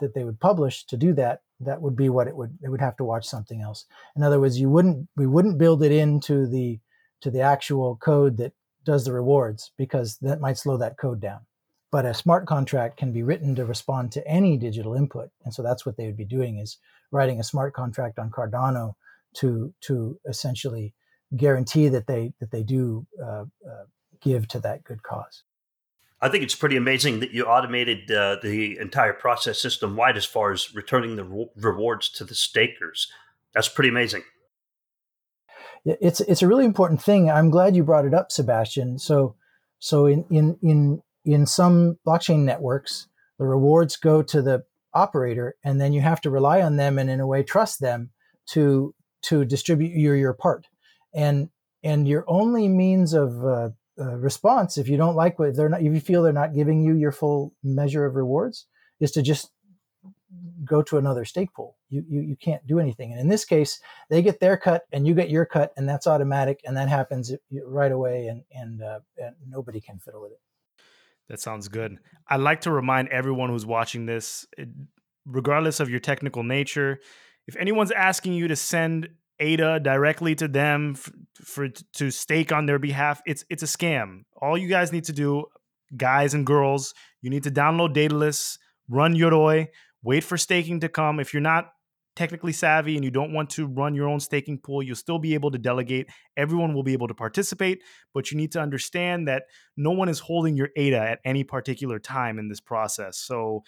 that 0.00 0.14
they 0.14 0.24
would 0.24 0.40
publish 0.40 0.84
to 0.86 0.96
do 0.96 1.12
that 1.12 1.42
that 1.60 1.80
would 1.80 1.96
be 1.96 2.08
what 2.08 2.26
it 2.26 2.36
would 2.36 2.58
it 2.62 2.68
would 2.68 2.80
have 2.80 2.96
to 2.96 3.04
watch 3.04 3.26
something 3.26 3.60
else 3.60 3.84
in 4.16 4.22
other 4.22 4.40
words 4.40 4.58
you 4.58 4.70
wouldn't 4.70 5.08
we 5.16 5.26
wouldn't 5.26 5.58
build 5.58 5.82
it 5.82 5.92
into 5.92 6.46
the 6.46 6.80
to 7.20 7.30
the 7.30 7.40
actual 7.40 7.96
code 7.96 8.36
that 8.36 8.52
does 8.84 9.04
the 9.04 9.12
rewards 9.12 9.70
because 9.76 10.16
that 10.18 10.40
might 10.40 10.58
slow 10.58 10.76
that 10.76 10.96
code 10.96 11.20
down 11.20 11.40
but 11.92 12.04
a 12.04 12.14
smart 12.14 12.46
contract 12.46 12.96
can 12.96 13.12
be 13.12 13.22
written 13.22 13.54
to 13.54 13.64
respond 13.64 14.10
to 14.10 14.26
any 14.26 14.56
digital 14.56 14.94
input 14.94 15.30
and 15.44 15.54
so 15.54 15.62
that's 15.62 15.86
what 15.86 15.96
they 15.96 16.06
would 16.06 16.16
be 16.16 16.24
doing 16.24 16.58
is 16.58 16.78
writing 17.12 17.38
a 17.38 17.44
smart 17.44 17.74
contract 17.74 18.18
on 18.18 18.30
cardano 18.30 18.94
to 19.34 19.72
to 19.80 20.18
essentially 20.26 20.92
guarantee 21.36 21.88
that 21.88 22.06
they 22.08 22.32
that 22.40 22.50
they 22.50 22.64
do 22.64 23.06
uh, 23.22 23.44
uh, 23.70 23.84
give 24.20 24.48
to 24.48 24.58
that 24.58 24.82
good 24.82 25.02
cause 25.04 25.44
I 26.22 26.28
think 26.28 26.44
it's 26.44 26.54
pretty 26.54 26.76
amazing 26.76 27.18
that 27.18 27.32
you 27.32 27.44
automated 27.44 28.08
uh, 28.10 28.36
the 28.40 28.78
entire 28.78 29.12
process 29.12 29.60
system 29.60 29.96
wide 29.96 30.16
as 30.16 30.24
far 30.24 30.52
as 30.52 30.72
returning 30.72 31.16
the 31.16 31.24
re- 31.24 31.48
rewards 31.56 32.08
to 32.10 32.24
the 32.24 32.36
stakers. 32.36 33.10
That's 33.52 33.68
pretty 33.68 33.88
amazing. 33.88 34.22
It's 35.84 36.20
it's 36.20 36.42
a 36.42 36.46
really 36.46 36.64
important 36.64 37.02
thing. 37.02 37.28
I'm 37.28 37.50
glad 37.50 37.74
you 37.74 37.82
brought 37.82 38.04
it 38.04 38.14
up, 38.14 38.30
Sebastian. 38.30 39.00
So 39.00 39.34
so 39.80 40.06
in 40.06 40.24
in 40.30 40.56
in 40.62 41.02
in 41.24 41.46
some 41.46 41.98
blockchain 42.06 42.40
networks, 42.40 43.08
the 43.38 43.46
rewards 43.46 43.96
go 43.96 44.22
to 44.22 44.42
the 44.42 44.64
operator, 44.94 45.56
and 45.64 45.80
then 45.80 45.92
you 45.92 46.00
have 46.00 46.20
to 46.22 46.30
rely 46.30 46.60
on 46.60 46.76
them 46.76 46.98
and 46.98 47.08
in 47.10 47.20
a 47.20 47.26
way 47.26 47.42
trust 47.42 47.80
them 47.80 48.10
to 48.46 48.94
to 49.22 49.44
distribute 49.44 49.96
your 49.96 50.16
your 50.16 50.34
part. 50.34 50.66
And 51.14 51.50
and 51.82 52.06
your 52.06 52.24
only 52.28 52.68
means 52.68 53.12
of 53.12 53.44
uh, 53.44 53.70
uh, 53.98 54.16
response, 54.16 54.78
if 54.78 54.88
you 54.88 54.96
don't 54.96 55.16
like 55.16 55.38
what 55.38 55.56
they're 55.56 55.68
not, 55.68 55.82
if 55.82 55.92
you 55.92 56.00
feel 56.00 56.22
they're 56.22 56.32
not 56.32 56.54
giving 56.54 56.82
you 56.82 56.94
your 56.94 57.12
full 57.12 57.52
measure 57.62 58.04
of 58.04 58.14
rewards, 58.14 58.66
is 59.00 59.10
to 59.12 59.22
just 59.22 59.50
go 60.64 60.82
to 60.82 60.96
another 60.96 61.24
stake 61.24 61.52
pool. 61.54 61.76
You, 61.88 62.04
you 62.08 62.20
you 62.20 62.36
can't 62.36 62.66
do 62.66 62.78
anything. 62.78 63.12
And 63.12 63.20
in 63.20 63.28
this 63.28 63.44
case, 63.44 63.80
they 64.10 64.22
get 64.22 64.40
their 64.40 64.56
cut 64.56 64.84
and 64.92 65.06
you 65.06 65.14
get 65.14 65.30
your 65.30 65.44
cut, 65.44 65.72
and 65.76 65.88
that's 65.88 66.06
automatic, 66.06 66.60
and 66.64 66.76
that 66.76 66.88
happens 66.88 67.32
right 67.66 67.92
away, 67.92 68.28
and 68.28 68.42
and, 68.52 68.82
uh, 68.82 69.00
and 69.18 69.34
nobody 69.48 69.80
can 69.80 69.98
fiddle 69.98 70.22
with 70.22 70.32
it. 70.32 70.40
That 71.28 71.40
sounds 71.40 71.68
good. 71.68 71.96
I'd 72.28 72.40
like 72.40 72.62
to 72.62 72.70
remind 72.70 73.08
everyone 73.08 73.50
who's 73.50 73.66
watching 73.66 74.06
this, 74.06 74.46
regardless 75.26 75.80
of 75.80 75.88
your 75.88 76.00
technical 76.00 76.42
nature, 76.42 76.98
if 77.46 77.56
anyone's 77.56 77.90
asking 77.90 78.34
you 78.34 78.48
to 78.48 78.56
send 78.56 79.08
ADA 79.40 79.80
directly 79.80 80.34
to 80.36 80.46
them 80.46 80.94
for, 80.94 81.12
for 81.44 81.68
to 81.68 82.10
stake 82.10 82.52
on 82.52 82.66
their 82.66 82.78
behalf, 82.78 83.20
it's 83.26 83.44
it's 83.50 83.62
a 83.62 83.66
scam. 83.66 84.24
All 84.40 84.56
you 84.56 84.68
guys 84.68 84.92
need 84.92 85.04
to 85.04 85.12
do, 85.12 85.46
guys 85.96 86.34
and 86.34 86.46
girls, 86.46 86.94
you 87.20 87.30
need 87.30 87.42
to 87.44 87.50
download 87.50 87.92
Daedalus, 87.92 88.58
run 88.88 89.14
Yoroi, 89.14 89.68
wait 90.02 90.22
for 90.24 90.36
staking 90.36 90.80
to 90.80 90.88
come. 90.88 91.18
If 91.18 91.34
you're 91.34 91.40
not 91.40 91.71
technically 92.14 92.52
savvy 92.52 92.96
and 92.96 93.04
you 93.04 93.10
don't 93.10 93.32
want 93.32 93.50
to 93.50 93.66
run 93.66 93.94
your 93.94 94.08
own 94.08 94.20
staking 94.20 94.58
pool, 94.58 94.82
you'll 94.82 94.96
still 94.96 95.18
be 95.18 95.34
able 95.34 95.50
to 95.50 95.58
delegate. 95.58 96.08
Everyone 96.36 96.74
will 96.74 96.82
be 96.82 96.92
able 96.92 97.08
to 97.08 97.14
participate, 97.14 97.82
but 98.12 98.30
you 98.30 98.36
need 98.36 98.52
to 98.52 98.60
understand 98.60 99.28
that 99.28 99.44
no 99.76 99.90
one 99.90 100.08
is 100.08 100.18
holding 100.18 100.56
your 100.56 100.68
ADA 100.76 100.98
at 100.98 101.20
any 101.24 101.44
particular 101.44 101.98
time 101.98 102.38
in 102.38 102.48
this 102.48 102.60
process. 102.60 103.18
So 103.18 103.62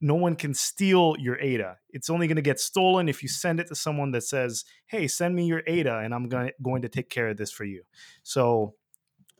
no 0.00 0.14
one 0.14 0.36
can 0.36 0.54
steal 0.54 1.16
your 1.18 1.38
ADA. 1.40 1.76
It's 1.90 2.08
only 2.08 2.28
going 2.28 2.36
to 2.36 2.42
get 2.42 2.60
stolen 2.60 3.08
if 3.08 3.22
you 3.22 3.28
send 3.28 3.58
it 3.58 3.66
to 3.68 3.74
someone 3.74 4.12
that 4.12 4.22
says, 4.22 4.64
"Hey, 4.86 5.08
send 5.08 5.34
me 5.34 5.46
your 5.46 5.62
ADA 5.66 5.98
and 5.98 6.14
I'm 6.14 6.28
going 6.28 6.82
to 6.82 6.88
take 6.88 7.10
care 7.10 7.28
of 7.28 7.36
this 7.36 7.50
for 7.50 7.64
you." 7.64 7.82
So 8.22 8.74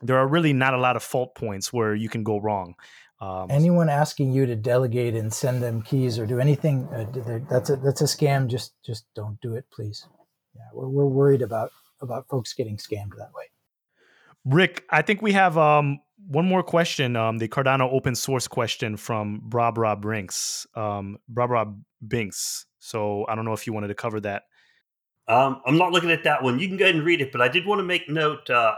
there 0.01 0.17
are 0.17 0.27
really 0.27 0.51
not 0.51 0.73
a 0.73 0.77
lot 0.77 0.95
of 0.97 1.03
fault 1.03 1.35
points 1.35 1.71
where 1.71 1.95
you 1.95 2.09
can 2.09 2.23
go 2.23 2.37
wrong. 2.37 2.75
Um, 3.21 3.51
Anyone 3.51 3.87
asking 3.87 4.33
you 4.33 4.47
to 4.47 4.55
delegate 4.55 5.13
and 5.13 5.31
send 5.31 5.61
them 5.61 5.83
keys 5.83 6.17
or 6.17 6.25
do 6.25 6.39
anything 6.39 6.87
uh, 6.87 7.39
that's 7.47 7.69
a 7.69 7.75
that's 7.75 8.01
a 8.01 8.05
scam. 8.05 8.47
Just 8.47 8.73
just 8.83 9.05
don't 9.13 9.39
do 9.41 9.53
it, 9.53 9.65
please. 9.71 10.07
Yeah, 10.55 10.63
we're, 10.73 10.89
we're 10.89 11.05
worried 11.05 11.43
about 11.43 11.71
about 12.01 12.27
folks 12.27 12.53
getting 12.53 12.77
scammed 12.77 13.15
that 13.17 13.31
way. 13.35 13.45
Rick, 14.43 14.85
I 14.89 15.03
think 15.03 15.21
we 15.21 15.33
have 15.33 15.55
um, 15.55 15.99
one 16.27 16.47
more 16.47 16.63
question. 16.63 17.15
Um, 17.15 17.37
the 17.37 17.47
Cardano 17.47 17.93
open 17.93 18.15
source 18.15 18.47
question 18.47 18.97
from 18.97 19.43
Brabra 19.47 20.01
Brinks. 20.01 20.65
Um, 20.75 21.19
Brabra 21.31 21.75
Binks. 22.07 22.65
So 22.79 23.27
I 23.29 23.35
don't 23.35 23.45
know 23.45 23.53
if 23.53 23.67
you 23.67 23.73
wanted 23.73 23.89
to 23.89 23.93
cover 23.93 24.19
that. 24.21 24.43
Um, 25.27 25.61
I'm 25.67 25.77
not 25.77 25.91
looking 25.91 26.09
at 26.09 26.23
that 26.23 26.41
one. 26.41 26.57
You 26.57 26.67
can 26.67 26.77
go 26.77 26.85
ahead 26.85 26.95
and 26.95 27.05
read 27.05 27.21
it, 27.21 27.31
but 27.31 27.39
I 27.39 27.47
did 27.47 27.67
want 27.67 27.77
to 27.77 27.83
make 27.83 28.09
note 28.09 28.49
uh, 28.49 28.73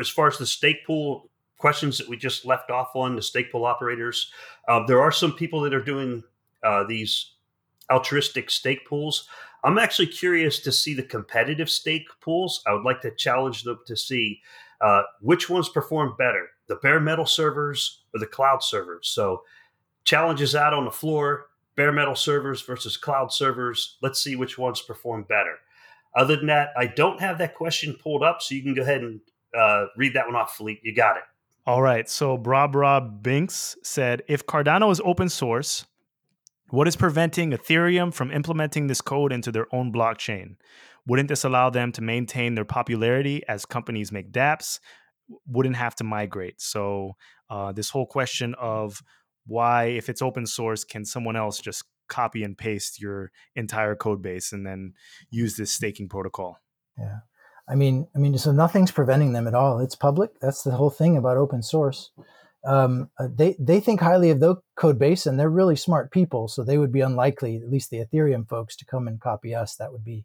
as 0.00 0.08
far 0.08 0.28
as 0.28 0.38
the 0.38 0.46
stake 0.46 0.86
pool 0.86 1.28
questions 1.58 1.98
that 1.98 2.08
we 2.08 2.16
just 2.16 2.44
left 2.44 2.70
off 2.70 2.94
on 2.94 3.16
the 3.16 3.22
stake 3.22 3.50
pool 3.50 3.64
operators. 3.64 4.30
Uh, 4.68 4.84
there 4.86 5.00
are 5.00 5.12
some 5.12 5.32
people 5.32 5.60
that 5.62 5.74
are 5.74 5.82
doing 5.82 6.22
uh, 6.62 6.84
these 6.84 7.32
altruistic 7.90 8.50
stake 8.50 8.86
pools. 8.86 9.28
I'm 9.64 9.78
actually 9.78 10.08
curious 10.08 10.60
to 10.60 10.72
see 10.72 10.94
the 10.94 11.02
competitive 11.02 11.70
stake 11.70 12.08
pools. 12.20 12.62
I 12.66 12.72
would 12.72 12.84
like 12.84 13.00
to 13.02 13.14
challenge 13.14 13.62
them 13.62 13.78
to 13.86 13.96
see 13.96 14.40
uh, 14.80 15.02
which 15.20 15.48
ones 15.48 15.68
perform 15.68 16.14
better, 16.18 16.48
the 16.68 16.76
bare 16.76 17.00
metal 17.00 17.26
servers 17.26 18.02
or 18.14 18.20
the 18.20 18.26
cloud 18.26 18.62
servers. 18.62 19.08
So, 19.08 19.42
challenges 20.04 20.54
out 20.54 20.72
on 20.72 20.84
the 20.84 20.90
floor 20.90 21.46
bare 21.76 21.92
metal 21.92 22.14
servers 22.14 22.62
versus 22.62 22.96
cloud 22.96 23.32
servers. 23.32 23.98
Let's 24.02 24.20
see 24.20 24.34
which 24.34 24.58
ones 24.58 24.80
perform 24.80 25.24
better. 25.28 25.56
Other 26.16 26.36
than 26.36 26.46
that, 26.46 26.70
I 26.76 26.86
don't 26.86 27.20
have 27.20 27.38
that 27.38 27.54
question 27.54 27.94
pulled 28.02 28.22
up, 28.22 28.40
so 28.40 28.54
you 28.54 28.62
can 28.62 28.74
go 28.74 28.82
ahead 28.82 29.02
and 29.02 29.20
uh, 29.56 29.86
read 29.96 30.14
that 30.14 30.26
one 30.26 30.34
off, 30.34 30.56
Philippe. 30.56 30.80
You 30.82 30.94
got 30.94 31.18
it. 31.18 31.22
All 31.66 31.82
right. 31.82 32.08
So 32.08 32.36
Bra 32.36 32.68
Bra 32.68 33.00
Binks 33.00 33.76
said 33.82 34.22
if 34.28 34.46
Cardano 34.46 34.90
is 34.92 35.00
open 35.04 35.28
source, 35.28 35.84
what 36.70 36.86
is 36.86 36.94
preventing 36.94 37.50
Ethereum 37.50 38.14
from 38.14 38.30
implementing 38.30 38.86
this 38.86 39.00
code 39.00 39.32
into 39.32 39.50
their 39.50 39.66
own 39.74 39.92
blockchain? 39.92 40.56
Wouldn't 41.06 41.28
this 41.28 41.44
allow 41.44 41.70
them 41.70 41.92
to 41.92 42.02
maintain 42.02 42.54
their 42.54 42.64
popularity 42.64 43.42
as 43.48 43.64
companies 43.64 44.12
make 44.12 44.32
dApps? 44.32 44.78
Wouldn't 45.48 45.76
have 45.76 45.96
to 45.96 46.04
migrate. 46.04 46.60
So 46.60 47.16
uh, 47.50 47.72
this 47.72 47.90
whole 47.90 48.06
question 48.06 48.54
of 48.60 49.02
why, 49.46 49.86
if 49.86 50.08
it's 50.08 50.22
open 50.22 50.46
source, 50.46 50.84
can 50.84 51.04
someone 51.04 51.36
else 51.36 51.60
just 51.60 51.84
copy 52.08 52.44
and 52.44 52.56
paste 52.56 53.00
your 53.00 53.30
entire 53.56 53.96
code 53.96 54.22
base 54.22 54.52
and 54.52 54.66
then 54.66 54.94
use 55.30 55.56
this 55.56 55.72
staking 55.72 56.08
protocol? 56.08 56.60
Yeah. 56.98 57.18
I 57.68 57.74
mean, 57.74 58.06
I 58.14 58.18
mean, 58.18 58.36
so 58.38 58.52
nothing's 58.52 58.92
preventing 58.92 59.32
them 59.32 59.46
at 59.46 59.54
all. 59.54 59.80
It's 59.80 59.96
public. 59.96 60.38
That's 60.40 60.62
the 60.62 60.72
whole 60.72 60.90
thing 60.90 61.16
about 61.16 61.36
open 61.36 61.62
source. 61.62 62.10
Um, 62.64 63.10
uh, 63.18 63.28
they 63.32 63.56
they 63.58 63.80
think 63.80 64.00
highly 64.00 64.30
of 64.30 64.40
their 64.40 64.54
code 64.76 64.98
base, 64.98 65.26
and 65.26 65.38
they're 65.38 65.50
really 65.50 65.76
smart 65.76 66.10
people. 66.10 66.48
So 66.48 66.62
they 66.62 66.78
would 66.78 66.92
be 66.92 67.00
unlikely, 67.00 67.56
at 67.56 67.70
least 67.70 67.90
the 67.90 68.04
Ethereum 68.04 68.48
folks, 68.48 68.76
to 68.76 68.84
come 68.84 69.08
and 69.08 69.20
copy 69.20 69.54
us. 69.54 69.76
That 69.76 69.92
would 69.92 70.04
be 70.04 70.24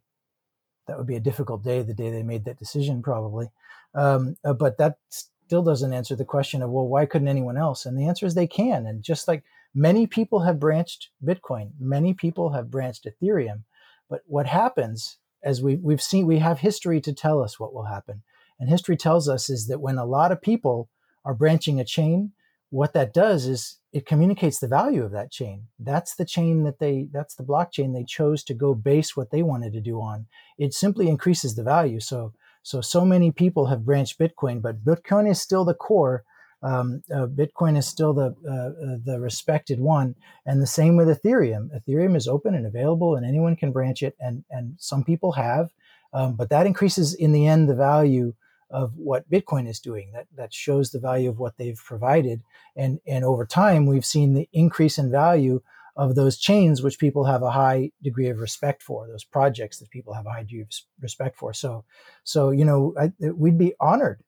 that 0.88 0.98
would 0.98 1.08
be 1.08 1.16
a 1.16 1.22
difficult 1.22 1.64
day. 1.64 1.82
The 1.82 1.94
day 1.94 2.10
they 2.10 2.24
made 2.24 2.46
that 2.46 2.60
decision, 2.60 3.02
probably. 3.02 3.48
Um, 3.94 4.38
uh, 4.44 4.54
but 4.54 4.78
that 4.78 4.98
still 5.10 5.64
doesn't 5.64 5.94
answer 5.94 6.16
the 6.16 6.26
question 6.26 6.62
of 6.62 6.70
well, 6.70 6.88
why 6.88 7.06
couldn't 7.06 7.28
anyone 7.28 7.58
else? 7.58 7.86
And 7.86 7.98
the 7.98 8.08
answer 8.08 8.26
is 8.26 8.34
they 8.34 8.48
can. 8.48 8.86
And 8.86 9.04
just 9.04 9.28
like 9.28 9.44
Many 9.74 10.06
people 10.06 10.42
have 10.42 10.60
branched 10.60 11.10
Bitcoin. 11.24 11.72
Many 11.80 12.14
people 12.14 12.50
have 12.52 12.70
branched 12.70 13.06
Ethereum. 13.08 13.64
But 14.10 14.22
what 14.26 14.46
happens, 14.46 15.18
as 15.44 15.62
we, 15.62 15.76
we've 15.76 16.02
seen, 16.02 16.28
we 16.28 16.40
have 16.40 16.60
history 16.60 17.02
to 17.02 17.14
tell 17.14 17.42
us 17.42 17.60
what 17.60 17.74
will 17.74 17.86
happen. 17.86 18.24
And 18.60 18.70
history 18.70 18.98
tells 18.98 19.28
us 19.28 19.50
is 19.50 19.68
that 19.68 19.82
when 19.82 19.98
a 19.98 20.06
lot 20.06 20.32
of 20.32 20.42
people 20.42 20.90
are 21.26 21.34
branching 21.34 21.80
a 21.80 21.86
chain, 21.86 22.32
what 22.70 22.94
that 22.94 23.14
does 23.14 23.48
is 23.48 23.80
it 23.92 24.06
communicates 24.06 24.60
the 24.60 24.68
value 24.68 25.04
of 25.04 25.12
that 25.12 25.32
chain. 25.32 25.68
That's 25.78 26.16
the 26.16 26.26
chain 26.26 26.64
that 26.64 26.80
they, 26.80 27.10
that's 27.12 27.36
the 27.36 27.44
blockchain 27.44 27.94
they 27.94 28.06
chose 28.06 28.44
to 28.46 28.54
go 28.54 28.74
base 28.74 29.18
what 29.18 29.32
they 29.32 29.44
wanted 29.44 29.74
to 29.74 29.82
do 29.82 30.00
on. 30.00 30.28
It 30.58 30.74
simply 30.74 31.10
increases 31.10 31.56
the 31.56 31.64
value. 31.64 32.00
So, 32.00 32.34
so, 32.64 32.80
so 32.80 33.04
many 33.04 33.32
people 33.32 33.66
have 33.66 33.86
branched 33.86 34.20
Bitcoin, 34.20 34.62
but 34.62 34.86
Bitcoin 34.86 35.30
is 35.30 35.42
still 35.42 35.66
the 35.66 35.74
core 35.74 36.24
um, 36.64 37.02
uh, 37.14 37.26
Bitcoin 37.28 37.78
is 37.78 37.88
still 37.88 38.14
the 38.14 38.36
uh, 38.48 38.52
uh, 38.52 38.98
the 39.04 39.20
respected 39.20 39.80
one, 39.80 40.16
and 40.46 40.62
the 40.62 40.68
same 40.68 40.96
with 40.96 41.08
Ethereum. 41.08 41.70
Ethereum 41.76 42.16
is 42.16 42.28
open 42.28 42.54
and 42.54 42.66
available, 42.66 43.16
and 43.16 43.26
anyone 43.26 43.56
can 43.56 43.72
branch 43.72 44.04
it, 44.04 44.16
and 44.20 44.44
and 44.52 44.76
some 44.78 45.04
people 45.04 45.32
have, 45.34 45.70
um, 46.14 46.36
but 46.36 46.50
that 46.50 46.68
increases 46.68 47.14
in 47.14 47.32
the 47.32 47.48
end 47.48 47.68
the 47.68 47.76
value 47.76 48.34
of 48.70 48.96
what 48.96 49.30
Bitcoin 49.30 49.68
is 49.68 49.80
doing. 49.80 50.12
That 50.14 50.28
that 50.36 50.54
shows 50.54 50.92
the 50.92 51.00
value 51.00 51.30
of 51.30 51.40
what 51.40 51.58
they've 51.58 51.82
provided, 51.84 52.44
and 52.76 53.00
and 53.08 53.26
over 53.26 53.46
time 53.46 53.88
we've 53.88 54.06
seen 54.06 54.34
the 54.34 54.48
increase 54.54 55.00
in 55.00 55.10
value 55.10 55.62
of 55.96 56.16
those 56.16 56.38
chains, 56.38 56.82
which 56.82 57.00
people 57.00 57.26
have 57.26 57.44
a 57.44 57.52
high 57.52 57.92
degree 58.02 58.30
of 58.30 58.40
respect 58.40 58.82
for, 58.82 59.08
those 59.08 59.26
projects 59.26 59.80
that 59.80 59.90
people 59.90 60.14
have 60.14 60.26
a 60.26 60.32
high 60.32 60.44
degree 60.44 60.62
of 60.62 60.70
respect 61.02 61.36
for. 61.36 61.54
So, 61.54 61.84
so 62.24 62.52
you 62.52 62.64
know, 62.64 62.94
I, 63.00 63.12
we'd 63.32 63.58
be 63.58 63.74
honored 63.80 64.24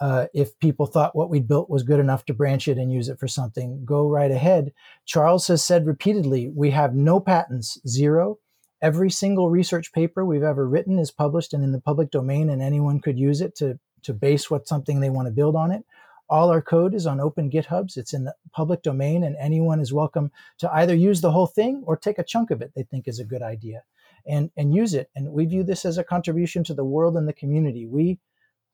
uh, 0.00 0.26
if 0.32 0.58
people 0.60 0.86
thought 0.86 1.16
what 1.16 1.30
we'd 1.30 1.48
built 1.48 1.68
was 1.68 1.82
good 1.82 2.00
enough 2.00 2.24
to 2.26 2.34
branch 2.34 2.68
it 2.68 2.78
and 2.78 2.92
use 2.92 3.08
it 3.08 3.18
for 3.18 3.28
something, 3.28 3.84
go 3.84 4.08
right 4.08 4.30
ahead. 4.30 4.72
Charles 5.04 5.48
has 5.48 5.64
said 5.64 5.86
repeatedly, 5.86 6.48
we 6.54 6.70
have 6.70 6.94
no 6.94 7.18
patents, 7.18 7.80
zero. 7.86 8.38
Every 8.80 9.10
single 9.10 9.50
research 9.50 9.92
paper 9.92 10.24
we've 10.24 10.44
ever 10.44 10.68
written 10.68 10.98
is 10.98 11.10
published 11.10 11.52
and 11.52 11.64
in 11.64 11.72
the 11.72 11.80
public 11.80 12.12
domain, 12.12 12.48
and 12.48 12.62
anyone 12.62 13.00
could 13.00 13.18
use 13.18 13.40
it 13.40 13.56
to, 13.56 13.78
to 14.02 14.14
base 14.14 14.48
what 14.50 14.68
something 14.68 15.00
they 15.00 15.10
want 15.10 15.26
to 15.26 15.32
build 15.32 15.56
on 15.56 15.72
it. 15.72 15.84
All 16.30 16.50
our 16.50 16.62
code 16.62 16.94
is 16.94 17.06
on 17.06 17.20
open 17.20 17.50
GitHubs. 17.50 17.96
It's 17.96 18.12
in 18.12 18.24
the 18.24 18.34
public 18.52 18.82
domain, 18.82 19.24
and 19.24 19.34
anyone 19.40 19.80
is 19.80 19.92
welcome 19.92 20.30
to 20.58 20.72
either 20.72 20.94
use 20.94 21.20
the 21.20 21.32
whole 21.32 21.46
thing 21.46 21.82
or 21.86 21.96
take 21.96 22.18
a 22.18 22.24
chunk 22.24 22.50
of 22.50 22.62
it 22.62 22.72
they 22.76 22.84
think 22.84 23.08
is 23.08 23.18
a 23.18 23.24
good 23.24 23.42
idea 23.42 23.82
and, 24.26 24.50
and 24.56 24.74
use 24.74 24.94
it. 24.94 25.10
And 25.16 25.32
we 25.32 25.46
view 25.46 25.64
this 25.64 25.84
as 25.84 25.98
a 25.98 26.04
contribution 26.04 26.62
to 26.64 26.74
the 26.74 26.84
world 26.84 27.16
and 27.16 27.26
the 27.26 27.32
community. 27.32 27.86
We 27.86 28.18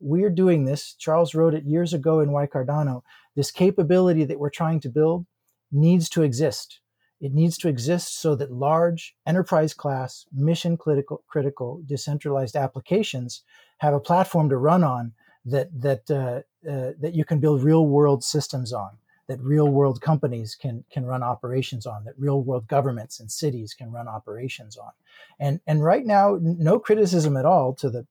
we're 0.04 0.30
doing 0.30 0.64
this. 0.64 0.94
Charles 0.94 1.34
wrote 1.34 1.54
it 1.54 1.64
years 1.64 1.94
ago 1.94 2.20
in 2.20 2.30
Why 2.30 2.46
Cardano. 2.46 3.02
This 3.34 3.50
capability 3.50 4.24
that 4.24 4.38
we're 4.38 4.50
trying 4.50 4.80
to 4.80 4.88
build 4.88 5.26
needs 5.72 6.08
to 6.10 6.22
exist. 6.22 6.80
It 7.20 7.32
needs 7.32 7.56
to 7.58 7.68
exist 7.68 8.20
so 8.20 8.34
that 8.34 8.52
large 8.52 9.16
enterprise 9.26 9.72
class, 9.72 10.26
mission 10.32 10.76
critical, 10.76 11.22
critical 11.26 11.80
decentralized 11.86 12.54
applications 12.54 13.42
have 13.78 13.94
a 13.94 14.00
platform 14.00 14.50
to 14.50 14.56
run 14.56 14.84
on 14.84 15.12
that 15.46 15.68
that 15.80 16.10
uh, 16.10 16.42
uh, 16.70 16.92
that 17.00 17.14
you 17.14 17.24
can 17.24 17.40
build 17.40 17.62
real 17.62 17.86
world 17.86 18.22
systems 18.24 18.72
on, 18.72 18.90
that 19.26 19.40
real 19.40 19.68
world 19.68 20.00
companies 20.00 20.54
can 20.54 20.84
can 20.90 21.06
run 21.06 21.22
operations 21.22 21.86
on, 21.86 22.04
that 22.04 22.18
real 22.18 22.42
world 22.42 22.68
governments 22.68 23.20
and 23.20 23.30
cities 23.30 23.74
can 23.74 23.90
run 23.90 24.08
operations 24.08 24.76
on. 24.76 24.92
And 25.38 25.60
and 25.66 25.82
right 25.82 26.04
now, 26.04 26.38
no 26.40 26.78
criticism 26.78 27.36
at 27.36 27.46
all 27.46 27.74
to 27.74 27.88
the 27.88 28.06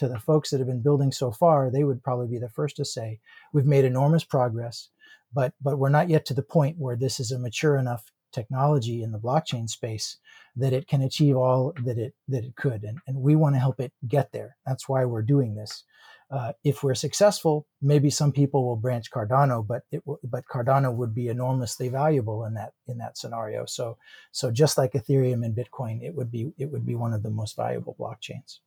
to 0.00 0.08
the 0.08 0.18
folks 0.18 0.48
that 0.48 0.60
have 0.60 0.66
been 0.66 0.80
building 0.80 1.12
so 1.12 1.30
far, 1.30 1.70
they 1.70 1.84
would 1.84 2.02
probably 2.02 2.26
be 2.26 2.38
the 2.38 2.48
first 2.48 2.76
to 2.76 2.86
say 2.86 3.20
we've 3.52 3.66
made 3.66 3.84
enormous 3.84 4.24
progress, 4.24 4.88
but 5.30 5.52
but 5.60 5.78
we're 5.78 5.90
not 5.90 6.08
yet 6.08 6.24
to 6.24 6.34
the 6.34 6.42
point 6.42 6.78
where 6.78 6.96
this 6.96 7.20
is 7.20 7.32
a 7.32 7.38
mature 7.38 7.76
enough 7.76 8.10
technology 8.32 9.02
in 9.02 9.12
the 9.12 9.18
blockchain 9.18 9.68
space 9.68 10.16
that 10.56 10.72
it 10.72 10.88
can 10.88 11.02
achieve 11.02 11.36
all 11.36 11.74
that 11.84 11.98
it 11.98 12.14
that 12.28 12.44
it 12.44 12.56
could, 12.56 12.82
and, 12.82 12.98
and 13.06 13.18
we 13.18 13.36
want 13.36 13.54
to 13.54 13.60
help 13.60 13.78
it 13.78 13.92
get 14.08 14.32
there. 14.32 14.56
That's 14.64 14.88
why 14.88 15.04
we're 15.04 15.20
doing 15.20 15.54
this. 15.54 15.84
Uh, 16.30 16.52
if 16.64 16.82
we're 16.82 16.94
successful, 16.94 17.66
maybe 17.82 18.08
some 18.08 18.32
people 18.32 18.64
will 18.64 18.76
branch 18.76 19.10
Cardano, 19.10 19.66
but 19.66 19.82
it 19.92 20.02
but 20.24 20.46
Cardano 20.46 20.94
would 20.94 21.14
be 21.14 21.28
enormously 21.28 21.90
valuable 21.90 22.46
in 22.46 22.54
that 22.54 22.72
in 22.86 22.96
that 22.96 23.18
scenario. 23.18 23.66
So 23.66 23.98
so 24.32 24.50
just 24.50 24.78
like 24.78 24.92
Ethereum 24.92 25.44
and 25.44 25.54
Bitcoin, 25.54 26.02
it 26.02 26.14
would 26.14 26.30
be 26.30 26.54
it 26.56 26.70
would 26.70 26.86
be 26.86 26.94
one 26.94 27.12
of 27.12 27.22
the 27.22 27.28
most 27.28 27.54
valuable 27.54 27.94
blockchains. 28.00 28.60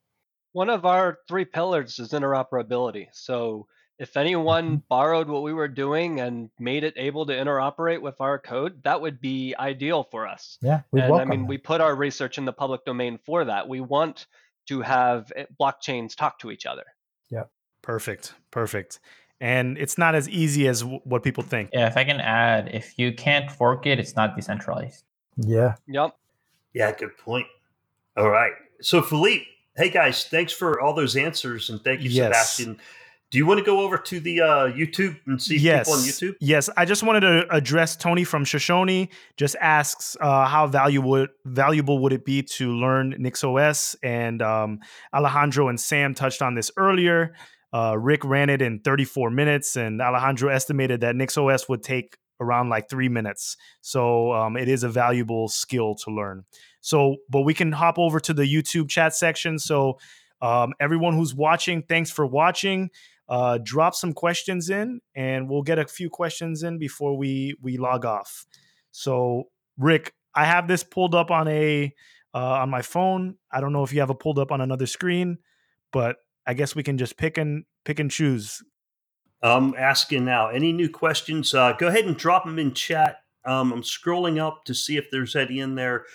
One 0.53 0.69
of 0.69 0.85
our 0.85 1.19
three 1.27 1.45
pillars 1.45 1.99
is 1.99 2.09
interoperability. 2.09 3.07
So 3.11 3.67
if 3.99 4.17
anyone 4.17 4.65
mm-hmm. 4.65 4.87
borrowed 4.89 5.27
what 5.27 5.43
we 5.43 5.53
were 5.53 5.67
doing 5.67 6.19
and 6.19 6.49
made 6.59 6.83
it 6.83 6.93
able 6.97 7.25
to 7.25 7.33
interoperate 7.33 8.01
with 8.01 8.19
our 8.21 8.39
code, 8.39 8.83
that 8.83 9.01
would 9.01 9.21
be 9.21 9.55
ideal 9.59 10.03
for 10.03 10.27
us. 10.27 10.57
Yeah, 10.61 10.81
we 10.91 11.01
and 11.01 11.13
I 11.13 11.25
mean, 11.25 11.41
that. 11.41 11.47
we 11.47 11.57
put 11.57 11.81
our 11.81 11.95
research 11.95 12.37
in 12.37 12.45
the 12.45 12.53
public 12.53 12.85
domain 12.85 13.19
for 13.25 13.45
that. 13.45 13.67
We 13.67 13.81
want 13.81 14.27
to 14.67 14.81
have 14.81 15.31
eh, 15.35 15.45
blockchains 15.59 16.15
talk 16.15 16.39
to 16.39 16.51
each 16.51 16.65
other. 16.65 16.83
Yeah. 17.29 17.43
Perfect. 17.81 18.33
Perfect. 18.51 18.99
And 19.41 19.77
it's 19.77 19.97
not 19.97 20.15
as 20.15 20.29
easy 20.29 20.67
as 20.67 20.81
w- 20.81 21.01
what 21.03 21.23
people 21.23 21.43
think. 21.43 21.69
Yeah, 21.73 21.87
if 21.87 21.97
I 21.97 22.03
can 22.05 22.21
add, 22.21 22.69
if 22.73 22.97
you 22.97 23.13
can't 23.13 23.51
fork 23.51 23.85
it, 23.85 23.99
it's 23.99 24.15
not 24.15 24.35
decentralized. 24.35 25.03
Yeah. 25.37 25.75
Yep. 25.87 26.15
Yeah, 26.73 26.91
good 26.93 27.17
point. 27.17 27.47
All 28.15 28.29
right. 28.29 28.53
So 28.81 29.01
Philippe, 29.01 29.45
Hey 29.75 29.89
guys, 29.89 30.25
thanks 30.25 30.53
for 30.53 30.79
all 30.79 30.93
those 30.93 31.15
answers, 31.15 31.71
and 31.71 31.83
thank 31.83 32.01
you, 32.01 32.09
yes. 32.11 32.27
Sebastian. 32.27 32.79
Do 33.31 33.39
you 33.39 33.47
want 33.47 33.57
to 33.57 33.65
go 33.65 33.79
over 33.79 33.97
to 33.97 34.19
the 34.19 34.41
uh, 34.41 34.45
YouTube 34.67 35.17
and 35.25 35.41
see 35.41 35.57
yes. 35.57 35.87
people 35.87 35.99
on 35.99 36.05
YouTube? 36.05 36.35
Yes, 36.39 36.69
I 36.77 36.85
just 36.85 37.01
wanted 37.01 37.21
to 37.21 37.47
address 37.49 37.95
Tony 37.95 38.23
from 38.23 38.45
Shoshone. 38.45 39.09
Just 39.35 39.55
asks 39.59 40.15
uh, 40.21 40.45
how 40.45 40.67
valuable 40.67 41.25
valuable 41.43 41.97
would 42.03 42.13
it 42.13 42.23
be 42.23 42.43
to 42.43 42.71
learn 42.71 43.13
NixOS, 43.13 43.95
and 44.03 44.43
um, 44.43 44.79
Alejandro 45.11 45.69
and 45.69 45.79
Sam 45.79 46.13
touched 46.13 46.43
on 46.43 46.53
this 46.53 46.69
earlier. 46.77 47.33
Uh, 47.73 47.97
Rick 47.97 48.23
ran 48.23 48.51
it 48.51 48.61
in 48.61 48.79
34 48.79 49.31
minutes, 49.31 49.75
and 49.75 49.99
Alejandro 49.99 50.49
estimated 50.49 51.01
that 51.01 51.15
NixOS 51.15 51.67
would 51.67 51.81
take 51.81 52.17
around 52.39 52.69
like 52.69 52.89
three 52.89 53.09
minutes. 53.09 53.57
So 53.81 54.33
um, 54.33 54.55
it 54.55 54.67
is 54.67 54.83
a 54.83 54.89
valuable 54.89 55.47
skill 55.47 55.95
to 55.95 56.11
learn. 56.11 56.45
So, 56.83 57.15
but 57.29 57.41
we 57.43 57.53
can 57.53 57.71
hop 57.71 57.97
over 57.97 58.19
to 58.19 58.33
the 58.33 58.43
YouTube 58.43 58.89
chat 58.89 59.15
section. 59.15 59.57
So, 59.57 59.99
um, 60.41 60.73
everyone 60.81 61.13
who's 61.13 61.33
watching, 61.33 61.81
thanks 61.81 62.11
for 62.11 62.27
watching. 62.27 62.89
Uh, 63.29 63.57
drop 63.63 63.95
some 63.95 64.11
questions 64.11 64.69
in, 64.69 64.99
and 65.15 65.49
we'll 65.49 65.61
get 65.61 65.79
a 65.79 65.87
few 65.87 66.09
questions 66.09 66.61
in 66.61 66.77
before 66.77 67.17
we 67.17 67.55
we 67.61 67.77
log 67.77 68.03
off. 68.03 68.45
So, 68.91 69.45
Rick, 69.77 70.13
I 70.35 70.43
have 70.43 70.67
this 70.67 70.83
pulled 70.83 71.15
up 71.15 71.31
on 71.31 71.47
a 71.47 71.93
uh, 72.33 72.37
on 72.37 72.69
my 72.69 72.81
phone. 72.81 73.35
I 73.49 73.61
don't 73.61 73.71
know 73.71 73.83
if 73.83 73.93
you 73.93 74.01
have 74.01 74.09
it 74.09 74.19
pulled 74.19 74.37
up 74.37 74.51
on 74.51 74.59
another 74.59 74.85
screen, 74.85 75.37
but 75.93 76.17
I 76.45 76.53
guess 76.53 76.75
we 76.75 76.83
can 76.83 76.97
just 76.97 77.15
pick 77.15 77.37
and 77.37 77.63
pick 77.85 77.99
and 78.01 78.11
choose. 78.11 78.61
I'm 79.41 79.73
asking 79.77 80.25
now. 80.25 80.49
Any 80.49 80.73
new 80.73 80.89
questions? 80.89 81.53
Uh, 81.53 81.73
go 81.79 81.87
ahead 81.87 82.05
and 82.05 82.17
drop 82.17 82.43
them 82.43 82.59
in 82.59 82.73
chat. 82.73 83.19
Um, 83.45 83.71
I'm 83.71 83.83
scrolling 83.83 84.37
up 84.37 84.65
to 84.65 84.73
see 84.73 84.97
if 84.97 85.09
there's 85.11 85.35
any 85.35 85.59
in 85.59 85.75
there. 85.75 86.05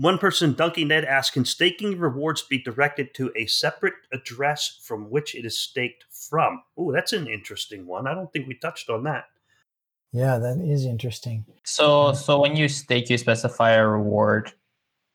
One 0.00 0.16
person, 0.16 0.54
Dunking 0.54 0.88
Ned, 0.88 1.04
asked, 1.04 1.34
can 1.34 1.44
staking 1.44 1.98
rewards 1.98 2.40
be 2.40 2.56
directed 2.56 3.12
to 3.16 3.30
a 3.36 3.44
separate 3.44 3.92
address 4.14 4.80
from 4.82 5.10
which 5.10 5.34
it 5.34 5.44
is 5.44 5.58
staked 5.58 6.06
from? 6.10 6.62
Oh, 6.78 6.90
that's 6.90 7.12
an 7.12 7.26
interesting 7.26 7.86
one. 7.86 8.06
I 8.06 8.14
don't 8.14 8.32
think 8.32 8.48
we 8.48 8.54
touched 8.54 8.88
on 8.88 9.04
that. 9.04 9.24
Yeah, 10.10 10.38
that 10.38 10.56
is 10.56 10.86
interesting. 10.86 11.44
So, 11.64 12.14
so 12.14 12.40
when 12.40 12.56
you 12.56 12.66
stake, 12.66 13.10
you 13.10 13.18
specify 13.18 13.72
a 13.72 13.86
reward 13.86 14.54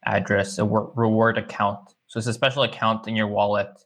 address, 0.06 0.60
a 0.60 0.66
reward 0.66 1.40
account. 1.40 1.80
So 2.06 2.20
it's 2.20 2.28
a 2.28 2.34
special 2.34 2.62
account 2.62 3.08
in 3.08 3.16
your 3.16 3.28
wallet, 3.28 3.84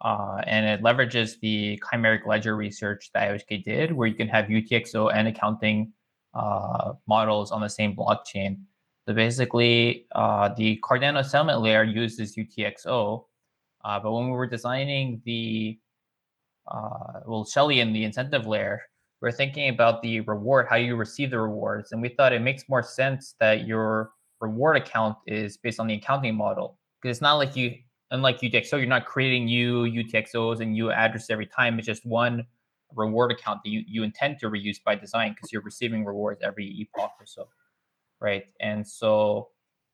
uh, 0.00 0.40
and 0.46 0.64
it 0.64 0.82
leverages 0.82 1.38
the 1.40 1.78
chimeric 1.84 2.24
ledger 2.26 2.56
research 2.56 3.10
that 3.12 3.28
IOHK 3.28 3.62
did, 3.62 3.92
where 3.92 4.08
you 4.08 4.14
can 4.14 4.28
have 4.28 4.46
UTXO 4.46 5.12
and 5.14 5.28
accounting 5.28 5.92
uh, 6.32 6.94
models 7.06 7.52
on 7.52 7.60
the 7.60 7.68
same 7.68 7.94
blockchain. 7.94 8.60
So 9.10 9.14
basically, 9.14 10.06
uh, 10.12 10.50
the 10.56 10.78
Cardano 10.84 11.24
settlement 11.24 11.62
layer 11.62 11.82
uses 11.82 12.36
UTXO, 12.36 13.24
uh, 13.84 13.98
but 13.98 14.12
when 14.12 14.26
we 14.26 14.30
were 14.30 14.46
designing 14.46 15.20
the, 15.24 15.80
uh, 16.70 17.18
well, 17.26 17.44
Shelley 17.44 17.80
in 17.80 17.92
the 17.92 18.04
incentive 18.04 18.46
layer, 18.46 18.80
we 19.20 19.28
are 19.28 19.32
thinking 19.32 19.68
about 19.68 20.00
the 20.00 20.20
reward, 20.20 20.68
how 20.70 20.76
you 20.76 20.94
receive 20.94 21.32
the 21.32 21.40
rewards. 21.40 21.90
And 21.90 22.00
we 22.00 22.10
thought 22.10 22.32
it 22.32 22.40
makes 22.40 22.68
more 22.68 22.84
sense 22.84 23.34
that 23.40 23.66
your 23.66 24.12
reward 24.40 24.76
account 24.76 25.16
is 25.26 25.56
based 25.56 25.80
on 25.80 25.88
the 25.88 25.94
accounting 25.94 26.36
model. 26.36 26.78
Because 27.02 27.16
it's 27.16 27.20
not 27.20 27.34
like 27.34 27.56
you, 27.56 27.74
unlike 28.12 28.38
UTXO, 28.38 28.78
you're 28.78 28.86
not 28.86 29.06
creating 29.06 29.46
new 29.46 29.86
UTXOs 29.86 30.60
and 30.60 30.70
new 30.70 30.92
addresses 30.92 31.30
every 31.30 31.46
time. 31.46 31.80
It's 31.80 31.86
just 31.86 32.06
one 32.06 32.46
reward 32.94 33.32
account 33.32 33.62
that 33.64 33.70
you, 33.70 33.82
you 33.88 34.04
intend 34.04 34.38
to 34.38 34.48
reuse 34.48 34.80
by 34.80 34.94
design 34.94 35.32
because 35.32 35.50
you're 35.50 35.62
receiving 35.62 36.04
rewards 36.04 36.42
every 36.44 36.66
epoch 36.66 37.10
or 37.18 37.26
so 37.26 37.48
right? 38.20 38.44
And 38.60 38.86
so 38.86 39.48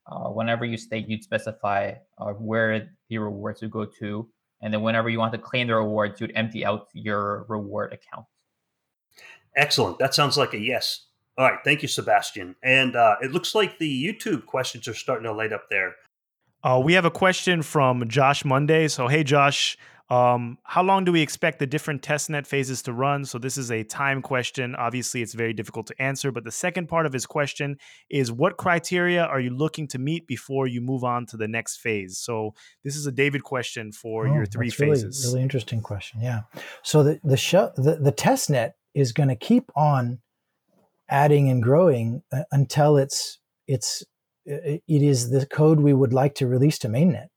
uh, 0.06 0.28
whenever 0.28 0.64
you 0.64 0.76
stake, 0.76 1.06
you'd 1.08 1.22
specify 1.22 1.94
uh, 2.18 2.32
where 2.32 2.90
the 3.08 3.18
rewards 3.18 3.62
would 3.62 3.70
go 3.70 3.84
to. 4.00 4.28
And 4.62 4.72
then 4.72 4.82
whenever 4.82 5.08
you 5.08 5.18
want 5.18 5.32
to 5.32 5.38
claim 5.38 5.66
the 5.66 5.76
rewards, 5.76 6.20
you'd 6.20 6.32
empty 6.34 6.64
out 6.64 6.88
your 6.92 7.44
reward 7.48 7.92
account. 7.92 8.26
Excellent. 9.56 9.98
That 9.98 10.14
sounds 10.14 10.36
like 10.36 10.54
a 10.54 10.58
yes. 10.58 11.06
All 11.38 11.50
right, 11.50 11.58
thank 11.64 11.82
you, 11.82 11.88
Sebastian. 11.88 12.56
And 12.62 12.96
uh, 12.96 13.16
it 13.20 13.32
looks 13.32 13.54
like 13.54 13.78
the 13.78 14.04
YouTube 14.04 14.46
questions 14.46 14.88
are 14.88 14.94
starting 14.94 15.24
to 15.24 15.32
light 15.32 15.52
up 15.52 15.64
there. 15.70 15.94
Uh, 16.64 16.80
we 16.82 16.94
have 16.94 17.04
a 17.04 17.10
question 17.10 17.62
from 17.62 18.08
Josh 18.08 18.44
Monday. 18.44 18.88
So, 18.88 19.06
hey, 19.06 19.22
Josh, 19.22 19.76
um, 20.08 20.58
how 20.62 20.82
long 20.82 21.04
do 21.04 21.10
we 21.10 21.20
expect 21.20 21.58
the 21.58 21.66
different 21.66 22.00
testnet 22.00 22.46
phases 22.46 22.82
to 22.82 22.92
run? 22.92 23.24
So, 23.24 23.38
this 23.38 23.58
is 23.58 23.72
a 23.72 23.82
time 23.82 24.22
question. 24.22 24.76
Obviously, 24.76 25.20
it's 25.20 25.34
very 25.34 25.52
difficult 25.52 25.88
to 25.88 26.00
answer. 26.00 26.30
But 26.30 26.44
the 26.44 26.52
second 26.52 26.88
part 26.88 27.06
of 27.06 27.12
his 27.12 27.26
question 27.26 27.78
is 28.08 28.30
what 28.30 28.56
criteria 28.56 29.24
are 29.24 29.40
you 29.40 29.50
looking 29.50 29.88
to 29.88 29.98
meet 29.98 30.26
before 30.28 30.68
you 30.68 30.80
move 30.80 31.02
on 31.02 31.26
to 31.26 31.36
the 31.36 31.48
next 31.48 31.78
phase? 31.78 32.18
So, 32.18 32.54
this 32.84 32.94
is 32.94 33.06
a 33.06 33.12
David 33.12 33.42
question 33.42 33.90
for 33.90 34.28
Oh, 34.28 34.34
your 34.34 34.46
three 34.46 34.68
that's 34.68 34.78
really, 34.78 34.94
phases. 34.94 35.26
Really 35.26 35.42
interesting 35.42 35.80
question. 35.80 36.20
Yeah. 36.20 36.42
So 36.82 37.02
the 37.02 37.20
the 37.24 37.36
sh- 37.36 37.52
the, 37.76 37.98
the 38.00 38.12
test 38.12 38.50
net 38.50 38.76
is 38.94 39.12
going 39.12 39.28
to 39.28 39.36
keep 39.36 39.70
on 39.74 40.20
adding 41.08 41.50
and 41.50 41.62
growing 41.62 42.22
uh, 42.32 42.42
until 42.52 42.96
it's 42.96 43.38
it's 43.66 44.04
it 44.44 44.82
it 44.86 45.02
is 45.02 45.30
the 45.30 45.46
code 45.46 45.80
we 45.80 45.92
would 45.92 46.12
like 46.12 46.34
to 46.36 46.46
release 46.46 46.78
to 46.80 46.88
mainnet 46.88 47.28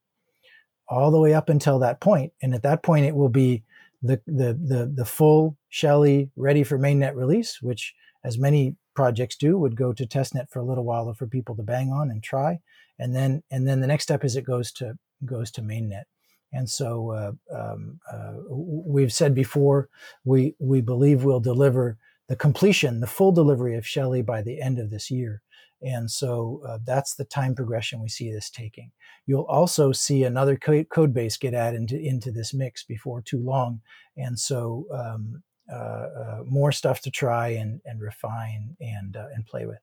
all 0.89 1.11
the 1.11 1.19
way 1.19 1.33
up 1.33 1.49
until 1.49 1.79
that 1.79 1.99
point 1.99 2.33
and 2.41 2.53
at 2.53 2.63
that 2.63 2.83
point 2.83 3.05
it 3.05 3.15
will 3.15 3.29
be 3.29 3.63
the 4.01 4.21
the 4.25 4.53
the, 4.53 4.91
the 4.95 5.05
full 5.05 5.57
Shelley 5.69 6.31
ready 6.35 6.63
for 6.63 6.79
mainnet 6.79 7.15
release 7.15 7.61
which 7.61 7.93
as 8.23 8.37
many 8.37 8.75
projects 8.95 9.37
do 9.37 9.57
would 9.57 9.75
go 9.75 9.93
to 9.93 10.05
testnet 10.05 10.49
for 10.49 10.59
a 10.59 10.65
little 10.65 10.83
while 10.83 11.13
for 11.13 11.27
people 11.27 11.55
to 11.55 11.63
bang 11.63 11.91
on 11.91 12.09
and 12.09 12.23
try 12.23 12.59
and 12.99 13.15
then 13.15 13.41
and 13.49 13.67
then 13.67 13.79
the 13.79 13.87
next 13.87 14.03
step 14.03 14.23
is 14.23 14.35
it 14.35 14.43
goes 14.43 14.71
to 14.73 14.97
goes 15.25 15.51
to 15.51 15.61
mainnet. 15.61 16.03
And 16.51 16.69
so 16.69 17.11
uh, 17.11 17.31
um, 17.55 17.99
uh, 18.11 18.33
we've 18.49 19.13
said 19.13 19.33
before 19.33 19.89
we 20.25 20.55
we 20.59 20.81
believe 20.81 21.23
we'll 21.23 21.39
deliver 21.39 21.97
the 22.27 22.35
completion 22.35 22.99
the 22.99 23.07
full 23.07 23.31
delivery 23.31 23.75
of 23.75 23.87
Shelley 23.87 24.21
by 24.21 24.41
the 24.41 24.61
end 24.61 24.79
of 24.79 24.89
this 24.89 25.09
year 25.09 25.41
and 25.81 26.09
so 26.09 26.61
uh, 26.67 26.79
that's 26.85 27.15
the 27.15 27.25
time 27.25 27.55
progression 27.55 28.01
we 28.01 28.09
see 28.09 28.31
this 28.31 28.49
taking. 28.49 28.91
You'll 29.25 29.43
also 29.43 29.91
see 29.91 30.23
another 30.23 30.57
co- 30.57 30.83
code 30.85 31.13
base 31.13 31.37
get 31.37 31.53
added 31.53 31.79
into, 31.79 31.99
into 31.99 32.31
this 32.31 32.53
mix 32.53 32.83
before 32.83 33.21
too 33.21 33.41
long. 33.41 33.81
And 34.17 34.37
so 34.37 34.87
um, 34.91 35.43
uh, 35.71 35.75
uh, 35.75 36.43
more 36.45 36.71
stuff 36.71 37.01
to 37.01 37.11
try 37.11 37.49
and, 37.49 37.79
and 37.85 38.01
refine 38.01 38.75
and, 38.81 39.15
uh, 39.15 39.27
and 39.33 39.45
play 39.45 39.65
with. 39.65 39.79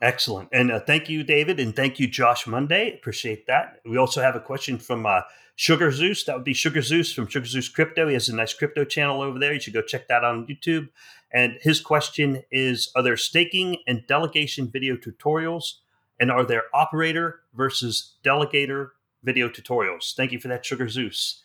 Excellent. 0.00 0.48
And 0.52 0.70
uh, 0.70 0.80
thank 0.80 1.08
you, 1.08 1.24
David. 1.24 1.58
And 1.58 1.74
thank 1.74 1.98
you, 1.98 2.06
Josh 2.06 2.46
Monday. 2.46 2.94
Appreciate 2.94 3.46
that. 3.46 3.80
We 3.84 3.96
also 3.96 4.22
have 4.22 4.36
a 4.36 4.40
question 4.40 4.78
from 4.78 5.06
uh, 5.06 5.22
Sugar 5.56 5.90
Zeus. 5.90 6.24
That 6.24 6.36
would 6.36 6.44
be 6.44 6.54
Sugar 6.54 6.82
Zeus 6.82 7.12
from 7.12 7.26
Sugar 7.26 7.46
Zeus 7.46 7.68
Crypto. 7.68 8.06
He 8.06 8.14
has 8.14 8.28
a 8.28 8.36
nice 8.36 8.54
crypto 8.54 8.84
channel 8.84 9.22
over 9.22 9.38
there. 9.40 9.52
You 9.52 9.60
should 9.60 9.74
go 9.74 9.82
check 9.82 10.06
that 10.08 10.22
out 10.22 10.36
on 10.36 10.46
YouTube. 10.46 10.88
And 11.32 11.58
his 11.60 11.80
question 11.80 12.42
is 12.50 12.90
Are 12.96 13.02
there 13.02 13.16
staking 13.16 13.78
and 13.86 14.06
delegation 14.06 14.68
video 14.70 14.96
tutorials? 14.96 15.74
And 16.20 16.30
are 16.30 16.44
there 16.44 16.64
operator 16.74 17.40
versus 17.54 18.16
delegator 18.24 18.90
video 19.22 19.48
tutorials? 19.48 20.14
Thank 20.14 20.32
you 20.32 20.40
for 20.40 20.48
that, 20.48 20.64
Sugar 20.64 20.88
Zeus. 20.88 21.42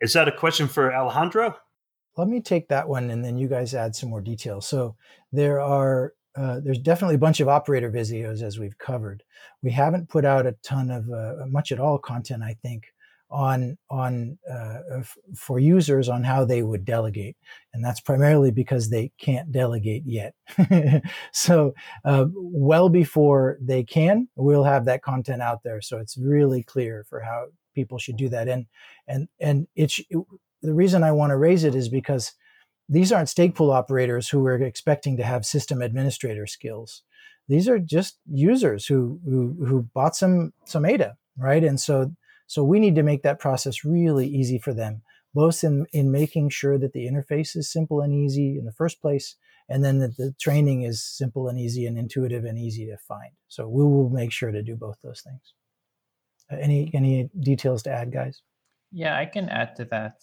Is 0.00 0.12
that 0.14 0.28
a 0.28 0.32
question 0.32 0.68
for 0.68 0.94
Alejandro? 0.94 1.56
Let 2.16 2.28
me 2.28 2.40
take 2.40 2.68
that 2.68 2.88
one 2.88 3.10
and 3.10 3.24
then 3.24 3.38
you 3.38 3.48
guys 3.48 3.74
add 3.74 3.94
some 3.94 4.10
more 4.10 4.20
details. 4.20 4.66
So 4.66 4.96
there 5.32 5.60
are 5.60 6.14
uh, 6.36 6.60
there's 6.60 6.78
definitely 6.78 7.16
a 7.16 7.18
bunch 7.18 7.40
of 7.40 7.48
operator 7.48 7.90
videos 7.90 8.42
as 8.42 8.58
we've 8.58 8.78
covered. 8.78 9.22
We 9.62 9.72
haven't 9.72 10.08
put 10.08 10.24
out 10.24 10.46
a 10.46 10.52
ton 10.62 10.90
of 10.90 11.10
uh, 11.10 11.46
much 11.48 11.72
at 11.72 11.80
all 11.80 11.98
content, 11.98 12.42
I 12.42 12.54
think, 12.62 12.84
on 13.30 13.78
on 13.88 14.38
uh, 14.50 14.78
f- 14.98 15.16
for 15.36 15.58
users 15.58 16.08
on 16.08 16.24
how 16.24 16.44
they 16.44 16.62
would 16.62 16.84
delegate, 16.84 17.36
and 17.72 17.84
that's 17.84 18.00
primarily 18.00 18.50
because 18.50 18.90
they 18.90 19.12
can't 19.18 19.52
delegate 19.52 20.02
yet. 20.04 20.34
so 21.32 21.74
uh, 22.04 22.26
well 22.34 22.88
before 22.88 23.58
they 23.60 23.84
can, 23.84 24.28
we'll 24.36 24.64
have 24.64 24.84
that 24.86 25.02
content 25.02 25.42
out 25.42 25.62
there, 25.62 25.80
so 25.80 25.98
it's 25.98 26.18
really 26.18 26.62
clear 26.62 27.04
for 27.08 27.20
how 27.20 27.46
people 27.74 27.98
should 27.98 28.16
do 28.16 28.28
that. 28.28 28.48
And 28.48 28.66
and 29.06 29.28
and 29.40 29.66
it's 29.76 29.98
it, 30.10 30.18
the 30.62 30.74
reason 30.74 31.02
I 31.02 31.12
want 31.12 31.30
to 31.30 31.36
raise 31.36 31.64
it 31.64 31.74
is 31.74 31.88
because 31.88 32.32
these 32.88 33.12
aren't 33.12 33.28
stake 33.28 33.54
pool 33.54 33.70
operators 33.70 34.28
who 34.28 34.44
are 34.46 34.56
expecting 34.56 35.16
to 35.16 35.22
have 35.22 35.46
system 35.46 35.80
administrator 35.80 36.46
skills. 36.46 37.02
These 37.48 37.68
are 37.68 37.78
just 37.78 38.18
users 38.28 38.86
who 38.86 39.20
who, 39.24 39.56
who 39.64 39.82
bought 39.94 40.16
some 40.16 40.52
some 40.64 40.84
ADA, 40.84 41.16
right? 41.38 41.62
And 41.62 41.80
so 41.80 42.12
so 42.50 42.64
we 42.64 42.80
need 42.80 42.96
to 42.96 43.04
make 43.04 43.22
that 43.22 43.38
process 43.38 43.84
really 43.84 44.26
easy 44.26 44.58
for 44.58 44.74
them, 44.74 45.02
both 45.32 45.62
in, 45.62 45.86
in 45.92 46.10
making 46.10 46.48
sure 46.48 46.78
that 46.78 46.92
the 46.92 47.06
interface 47.06 47.54
is 47.54 47.70
simple 47.70 48.00
and 48.00 48.12
easy 48.12 48.58
in 48.58 48.64
the 48.64 48.72
first 48.72 49.00
place, 49.00 49.36
and 49.68 49.84
then 49.84 50.00
that 50.00 50.16
the 50.16 50.34
training 50.40 50.82
is 50.82 51.00
simple 51.00 51.46
and 51.46 51.60
easy 51.60 51.86
and 51.86 51.96
intuitive 51.96 52.44
and 52.44 52.58
easy 52.58 52.86
to 52.86 52.96
find. 52.96 53.30
So 53.46 53.68
we 53.68 53.84
will 53.84 54.10
make 54.10 54.32
sure 54.32 54.50
to 54.50 54.64
do 54.64 54.74
both 54.74 54.96
those 55.00 55.20
things. 55.20 55.54
Uh, 56.50 56.56
any 56.56 56.90
any 56.92 57.30
details 57.38 57.84
to 57.84 57.92
add, 57.92 58.10
guys? 58.10 58.42
Yeah, 58.90 59.16
I 59.16 59.26
can 59.26 59.48
add 59.48 59.76
to 59.76 59.84
that. 59.84 60.16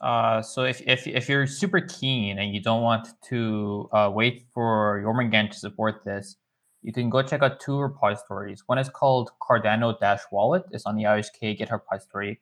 Uh, 0.00 0.42
so 0.42 0.64
if, 0.64 0.80
if 0.88 1.06
if 1.06 1.28
you're 1.28 1.46
super 1.46 1.82
keen 1.82 2.40
and 2.40 2.52
you 2.52 2.60
don't 2.60 2.82
want 2.82 3.06
to 3.28 3.88
uh, 3.92 4.10
wait 4.12 4.42
for 4.52 5.00
Jormungandr 5.06 5.52
to 5.52 5.56
support 5.56 6.02
this, 6.04 6.34
you 6.82 6.92
can 6.92 7.10
go 7.10 7.22
check 7.22 7.42
out 7.42 7.60
two 7.60 7.78
repositories. 7.78 8.62
One 8.66 8.78
is 8.78 8.88
called 8.88 9.30
Cardano 9.42 9.96
Wallet. 10.32 10.64
It's 10.70 10.86
on 10.86 10.96
the 10.96 11.04
IOHK 11.04 11.58
GitHub 11.58 11.72
repository. 11.72 12.40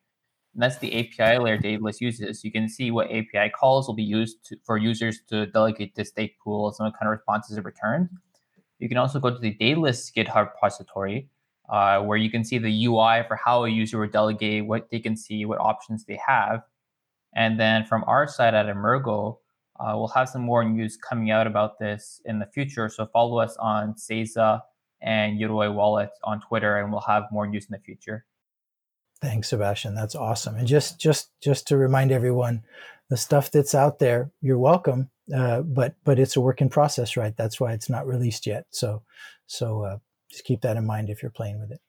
And 0.54 0.62
that's 0.62 0.78
the 0.78 0.92
API 0.98 1.38
layer 1.38 1.58
Daedalus 1.58 2.00
uses. 2.00 2.44
You 2.44 2.52
can 2.52 2.68
see 2.68 2.90
what 2.90 3.10
API 3.10 3.50
calls 3.50 3.86
will 3.86 3.94
be 3.94 4.02
used 4.02 4.44
to, 4.46 4.56
for 4.64 4.76
users 4.76 5.20
to 5.28 5.46
delegate 5.46 5.94
the 5.94 6.04
stake 6.04 6.36
pool 6.42 6.68
and 6.68 6.86
what 6.86 6.98
kind 6.98 7.08
of 7.12 7.18
responses 7.18 7.58
are 7.58 7.62
returned. 7.62 8.08
You 8.78 8.88
can 8.88 8.96
also 8.96 9.18
go 9.18 9.30
to 9.30 9.38
the 9.38 9.54
Daedalus 9.54 10.10
GitHub 10.10 10.52
repository, 10.54 11.28
uh, 11.68 12.00
where 12.00 12.16
you 12.16 12.30
can 12.30 12.44
see 12.44 12.58
the 12.58 12.86
UI 12.86 13.24
for 13.26 13.36
how 13.36 13.64
a 13.64 13.68
user 13.68 13.98
would 13.98 14.12
delegate, 14.12 14.66
what 14.66 14.88
they 14.90 15.00
can 15.00 15.16
see, 15.16 15.44
what 15.44 15.60
options 15.60 16.04
they 16.04 16.18
have. 16.24 16.62
And 17.34 17.58
then 17.58 17.84
from 17.84 18.04
our 18.06 18.26
side 18.26 18.54
at 18.54 18.66
Emurgo, 18.66 19.38
uh, 19.80 19.92
we'll 19.94 20.08
have 20.08 20.28
some 20.28 20.42
more 20.42 20.64
news 20.64 20.96
coming 20.96 21.30
out 21.30 21.46
about 21.46 21.78
this 21.78 22.20
in 22.24 22.38
the 22.38 22.46
future. 22.46 22.88
So 22.88 23.06
follow 23.06 23.38
us 23.38 23.56
on 23.58 23.94
Seiza 23.94 24.62
and 25.00 25.38
Yoroi 25.38 25.72
Wallet 25.72 26.10
on 26.24 26.40
Twitter, 26.40 26.78
and 26.78 26.90
we'll 26.90 27.00
have 27.02 27.24
more 27.30 27.46
news 27.46 27.66
in 27.66 27.72
the 27.72 27.78
future. 27.78 28.24
Thanks, 29.20 29.48
Sebastian. 29.48 29.94
That's 29.94 30.14
awesome. 30.14 30.56
And 30.56 30.66
just 30.66 31.00
just 31.00 31.30
just 31.40 31.66
to 31.68 31.76
remind 31.76 32.12
everyone, 32.12 32.62
the 33.10 33.16
stuff 33.16 33.50
that's 33.50 33.74
out 33.74 33.98
there, 33.98 34.30
you're 34.40 34.58
welcome. 34.58 35.10
Uh, 35.34 35.62
but 35.62 35.94
but 36.04 36.18
it's 36.18 36.36
a 36.36 36.40
work 36.40 36.60
in 36.60 36.68
process, 36.68 37.16
right? 37.16 37.36
That's 37.36 37.60
why 37.60 37.72
it's 37.72 37.90
not 37.90 38.06
released 38.06 38.46
yet. 38.46 38.66
So 38.70 39.02
so 39.46 39.82
uh, 39.82 39.98
just 40.30 40.44
keep 40.44 40.60
that 40.62 40.76
in 40.76 40.86
mind 40.86 41.10
if 41.10 41.22
you're 41.22 41.30
playing 41.30 41.60
with 41.60 41.72
it. 41.72 41.80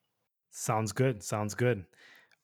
Sounds 0.52 0.92
good. 0.92 1.24
Sounds 1.24 1.54
good. 1.54 1.86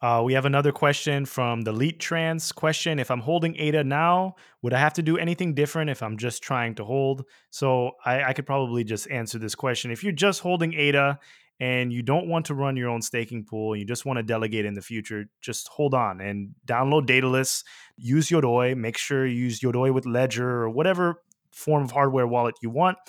Uh, 0.06 0.22
we 0.22 0.34
have 0.34 0.46
another 0.46 0.72
question 0.72 1.26
from 1.26 1.62
the 1.62 1.72
Leet 1.72 2.00
Trans 2.00 2.52
question. 2.52 3.00
If 3.00 3.10
I'm 3.10 3.22
holding 3.22 3.56
ADA 3.58 3.84
now, 3.84 4.36
would 4.62 4.72
I 4.72 4.78
have 4.78 4.94
to 4.94 5.02
do 5.02 5.18
anything 5.18 5.56
different 5.56 5.90
if 5.90 6.04
I'm 6.04 6.16
just 6.16 6.44
trying 6.44 6.76
to 6.76 6.86
hold? 6.86 7.26
So 7.50 7.94
I, 8.06 8.26
I 8.26 8.34
could 8.34 8.46
probably 8.46 8.84
just 8.84 9.10
answer 9.10 9.40
this 9.40 9.56
question. 9.56 9.90
If 9.90 10.04
you're 10.04 10.14
just 10.14 10.42
holding 10.42 10.76
ADA 10.76 11.18
and 11.60 11.92
you 11.92 12.04
don't 12.04 12.28
want 12.28 12.46
to 12.46 12.54
run 12.54 12.78
your 12.78 12.88
own 12.88 13.02
staking 13.02 13.46
pool 13.46 13.76
you 13.76 13.84
just 13.84 14.06
want 14.06 14.18
to 14.18 14.24
delegate 14.24 14.64
in 14.64 14.76
the 14.76 14.82
future, 14.84 15.26
just 15.42 15.70
hold 15.70 15.96
on 15.96 16.22
and 16.22 16.54
download 16.68 17.08
Daedalus, 17.08 17.64
use 17.98 18.30
Yoroi, 18.30 18.78
make 18.78 19.00
sure 19.00 19.26
you 19.26 19.46
use 19.46 19.60
Yoroi 19.60 19.92
with 19.92 20.06
Ledger 20.06 20.48
or 20.48 20.70
whatever 20.70 21.24
form 21.52 21.84
of 21.84 21.90
hardware 21.90 22.28
wallet 22.28 22.54
you 22.62 22.70
want, 22.70 23.00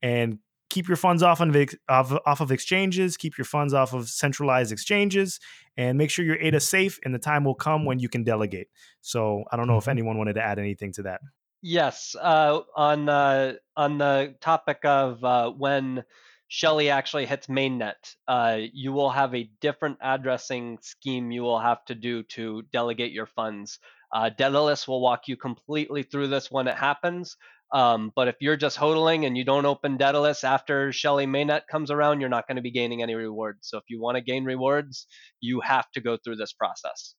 and 0.00 0.38
keep 0.70 0.88
your 0.88 0.96
funds 0.96 1.22
off 1.22 1.40
of, 1.40 1.56
off, 1.88 2.12
off 2.26 2.40
of 2.40 2.50
exchanges, 2.50 3.16
keep 3.16 3.38
your 3.38 3.44
funds 3.44 3.72
off 3.72 3.92
of 3.92 4.08
centralized 4.08 4.72
exchanges, 4.72 5.40
and 5.76 5.98
make 5.98 6.10
sure 6.10 6.24
your 6.24 6.38
ADA 6.40 6.56
is 6.56 6.68
safe. 6.68 6.98
And 7.04 7.14
the 7.14 7.18
time 7.18 7.44
will 7.44 7.54
come 7.54 7.84
when 7.84 7.98
you 7.98 8.08
can 8.08 8.24
delegate. 8.24 8.68
So 9.00 9.44
I 9.50 9.56
don't 9.56 9.66
know 9.66 9.78
if 9.78 9.88
anyone 9.88 10.18
wanted 10.18 10.34
to 10.34 10.42
add 10.42 10.58
anything 10.58 10.92
to 10.94 11.02
that. 11.02 11.20
Yes, 11.62 12.14
uh, 12.20 12.60
on 12.76 13.08
uh, 13.08 13.54
on 13.76 13.98
the 13.98 14.36
topic 14.40 14.84
of 14.84 15.24
uh, 15.24 15.50
when 15.50 16.04
Shelley 16.48 16.90
actually 16.90 17.26
hits 17.26 17.48
mainnet, 17.48 18.14
uh, 18.28 18.58
you 18.72 18.92
will 18.92 19.10
have 19.10 19.34
a 19.34 19.50
different 19.60 19.98
addressing 20.00 20.78
scheme 20.82 21.32
you 21.32 21.42
will 21.42 21.58
have 21.58 21.84
to 21.86 21.94
do 21.94 22.22
to 22.24 22.62
delegate 22.72 23.12
your 23.12 23.26
funds. 23.26 23.80
Uh, 24.12 24.30
Daedalus 24.30 24.86
will 24.86 25.00
walk 25.00 25.26
you 25.26 25.36
completely 25.36 26.04
through 26.04 26.28
this 26.28 26.50
when 26.50 26.68
it 26.68 26.76
happens. 26.76 27.36
Um, 27.72 28.12
but 28.14 28.28
if 28.28 28.36
you're 28.40 28.56
just 28.56 28.78
hodling 28.78 29.26
and 29.26 29.36
you 29.36 29.44
don't 29.44 29.66
open 29.66 29.96
Daedalus 29.96 30.44
after 30.44 30.92
Shelley 30.92 31.26
mainnet 31.26 31.62
comes 31.70 31.90
around, 31.90 32.20
you're 32.20 32.28
not 32.28 32.46
going 32.46 32.56
to 32.56 32.62
be 32.62 32.70
gaining 32.70 33.02
any 33.02 33.14
rewards. 33.14 33.68
So 33.68 33.78
if 33.78 33.84
you 33.88 34.00
want 34.00 34.16
to 34.16 34.20
gain 34.20 34.44
rewards, 34.44 35.06
you 35.40 35.60
have 35.60 35.90
to 35.92 36.00
go 36.00 36.16
through 36.16 36.36
this 36.36 36.52
process. 36.52 37.14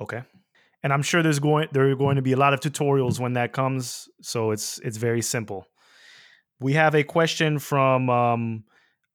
Okay. 0.00 0.22
And 0.84 0.92
I'm 0.92 1.02
sure 1.02 1.22
there's 1.22 1.38
going 1.38 1.68
there 1.72 1.88
are 1.90 1.96
going 1.96 2.16
to 2.16 2.22
be 2.22 2.32
a 2.32 2.36
lot 2.36 2.54
of 2.54 2.60
tutorials 2.60 3.20
when 3.20 3.34
that 3.34 3.52
comes, 3.52 4.08
so 4.20 4.50
it's 4.50 4.80
it's 4.80 4.96
very 4.96 5.22
simple. 5.22 5.66
We 6.60 6.72
have 6.72 6.94
a 6.94 7.04
question 7.04 7.60
from 7.60 8.10
um, 8.10 8.64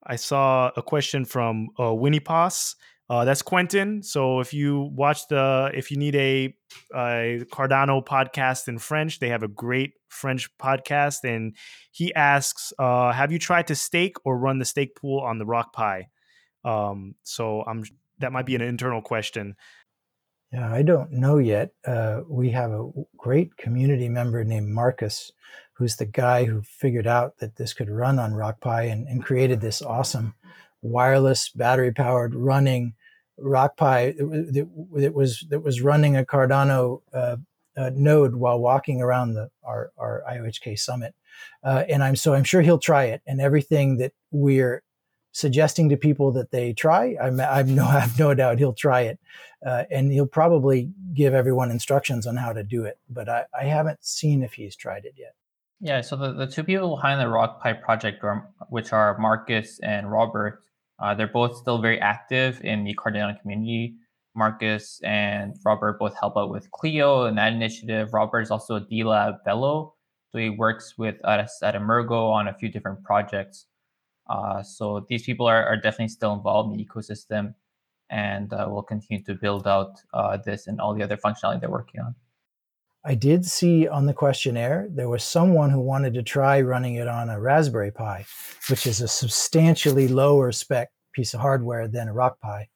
I 0.05 0.15
saw 0.15 0.71
a 0.77 0.81
question 0.81 1.25
from 1.25 1.67
uh, 1.77 1.93
Winnie 1.93 2.21
Poss. 2.21 2.75
Uh, 3.09 3.23
that's 3.23 3.41
Quentin. 3.41 4.03
So 4.03 4.41
if 4.41 4.53
you 4.53 4.91
watch 4.93 5.27
the, 5.29 5.71
if 5.73 5.91
you 5.91 5.97
need 5.97 6.15
a, 6.15 6.53
a 6.93 7.45
Cardano 7.51 8.05
podcast 8.05 8.67
in 8.67 8.79
French, 8.79 9.19
they 9.19 9.29
have 9.29 9.43
a 9.43 9.47
great 9.47 9.93
French 10.09 10.49
podcast. 10.57 11.23
And 11.23 11.55
he 11.91 12.13
asks, 12.13 12.73
uh, 12.77 13.13
"Have 13.13 13.31
you 13.31 13.39
tried 13.39 13.67
to 13.67 13.75
stake 13.75 14.17
or 14.25 14.37
run 14.37 14.59
the 14.59 14.65
stake 14.65 14.95
pool 14.95 15.21
on 15.21 15.39
the 15.39 15.45
Rock 15.45 15.71
Pi?" 15.71 16.09
Um, 16.65 17.15
so 17.23 17.63
I'm 17.65 17.85
that 18.19 18.33
might 18.33 18.45
be 18.45 18.55
an 18.55 18.61
internal 18.61 19.01
question. 19.01 19.55
Yeah, 20.51 20.73
I 20.73 20.81
don't 20.81 21.11
know 21.11 21.37
yet. 21.37 21.71
Uh, 21.85 22.21
we 22.27 22.51
have 22.51 22.71
a 22.71 22.89
great 23.17 23.57
community 23.57 24.07
member 24.07 24.43
named 24.43 24.69
Marcus, 24.69 25.31
who's 25.73 25.97
the 25.97 26.05
guy 26.05 26.45
who 26.45 26.61
figured 26.61 27.07
out 27.07 27.37
that 27.39 27.57
this 27.57 27.73
could 27.73 27.89
run 27.89 28.17
on 28.17 28.33
Rock 28.33 28.61
Pi 28.61 28.83
and, 28.83 29.07
and 29.07 29.23
created 29.23 29.59
this 29.59 29.81
awesome 29.81 30.33
wireless 30.81 31.49
battery 31.49 31.91
powered 31.91 32.33
running 32.33 32.93
Rock 33.37 33.77
Pi 33.77 34.13
that 34.13 35.11
was 35.13 35.45
that 35.49 35.63
was 35.63 35.81
running 35.81 36.17
a 36.17 36.23
Cardano 36.23 37.01
uh, 37.13 37.37
uh, 37.75 37.91
node 37.93 38.35
while 38.35 38.59
walking 38.59 39.01
around 39.01 39.33
the 39.33 39.49
our, 39.63 39.91
our 39.97 40.23
IOHK 40.29 40.77
summit, 40.79 41.13
uh, 41.63 41.83
and 41.87 42.03
I'm 42.03 42.15
so 42.15 42.33
I'm 42.33 42.43
sure 42.43 42.61
he'll 42.61 42.79
try 42.79 43.05
it. 43.05 43.21
And 43.27 43.39
everything 43.39 43.97
that 43.97 44.13
we're 44.31 44.83
suggesting 45.31 45.89
to 45.89 45.97
people 45.97 46.31
that 46.31 46.49
they 46.49 46.73
try, 46.73 47.15
I'm, 47.21 47.39
I'm 47.39 47.75
no 47.75 47.85
I 47.87 47.99
have 47.99 48.17
no 48.17 48.33
doubt 48.33 48.57
he'll 48.57 48.73
try 48.73 49.01
it, 49.01 49.19
uh, 49.65 49.83
and 49.91 50.11
he'll 50.11 50.25
probably 50.25 50.89
give 51.13 51.33
everyone 51.33 51.69
instructions 51.69 52.25
on 52.25 52.37
how 52.37 52.53
to 52.53 52.63
do 52.63 52.85
it. 52.85 52.97
But 53.09 53.29
I, 53.29 53.45
I 53.57 53.65
haven't 53.65 54.03
seen 54.03 54.41
if 54.41 54.53
he's 54.53 54.75
tried 54.75 55.05
it 55.05 55.13
yet. 55.17 55.35
Yeah, 55.79 56.01
so 56.01 56.15
the, 56.15 56.33
the 56.33 56.47
two 56.47 56.63
people 56.63 56.95
behind 56.95 57.21
the 57.21 57.27
Rock 57.27 57.63
RockPi 57.63 57.81
project, 57.83 58.23
which 58.69 58.93
are 58.93 59.15
Marcus 59.19 59.79
and 59.83 60.11
Robert, 60.11 60.63
uh, 60.99 61.13
they're 61.13 61.27
both 61.27 61.57
still 61.57 61.79
very 61.79 61.99
active 61.99 62.59
in 62.63 62.83
the 62.83 62.95
Cardano 62.95 63.39
community. 63.41 63.95
Marcus 64.35 65.01
and 65.03 65.55
Robert 65.65 65.97
both 65.99 66.15
help 66.19 66.37
out 66.37 66.51
with 66.51 66.69
Clio 66.71 67.25
and 67.25 67.37
that 67.37 67.53
initiative. 67.53 68.13
Robert 68.13 68.41
is 68.41 68.51
also 68.51 68.75
a 68.75 68.81
DLab 68.81 69.43
fellow, 69.43 69.95
so 70.31 70.37
he 70.37 70.49
works 70.49 70.95
with 70.97 71.23
us 71.25 71.59
at 71.63 71.75
Emurgo 71.75 72.29
on 72.31 72.47
a 72.47 72.53
few 72.53 72.69
different 72.69 73.03
projects. 73.03 73.65
Uh, 74.29 74.61
so 74.61 75.05
these 75.09 75.23
people 75.23 75.47
are, 75.47 75.65
are 75.65 75.77
definitely 75.77 76.09
still 76.09 76.33
involved 76.33 76.71
in 76.71 76.77
the 76.77 76.85
ecosystem, 76.85 77.55
and 78.09 78.53
uh, 78.53 78.67
will 78.69 78.83
continue 78.83 79.23
to 79.23 79.33
build 79.33 79.67
out 79.67 80.01
uh, 80.13 80.37
this 80.37 80.67
and 80.67 80.79
all 80.79 80.93
the 80.93 81.03
other 81.03 81.17
functionality 81.17 81.59
they're 81.59 81.69
working 81.69 82.01
on. 82.01 82.15
I 83.07 83.15
did 83.15 83.45
see 83.45 83.87
on 83.87 84.05
the 84.05 84.13
questionnaire 84.13 84.89
there 84.91 85.07
was 85.07 85.23
someone 85.23 85.69
who 85.69 85.79
wanted 85.79 86.13
to 86.15 86.23
try 86.23 86.59
running 86.59 86.95
it 86.95 87.07
on 87.07 87.29
a 87.29 87.39
Raspberry 87.39 87.89
Pi, 87.89 88.25
which 88.69 88.85
is 88.85 88.99
a 88.99 89.07
substantially 89.07 90.09
lower 90.09 90.51
spec 90.51 90.89
piece 91.13 91.33
of 91.33 91.39
hardware 91.39 91.87
than 91.87 92.09
a 92.09 92.13
Rock 92.13 92.37
Pi. 92.41 92.67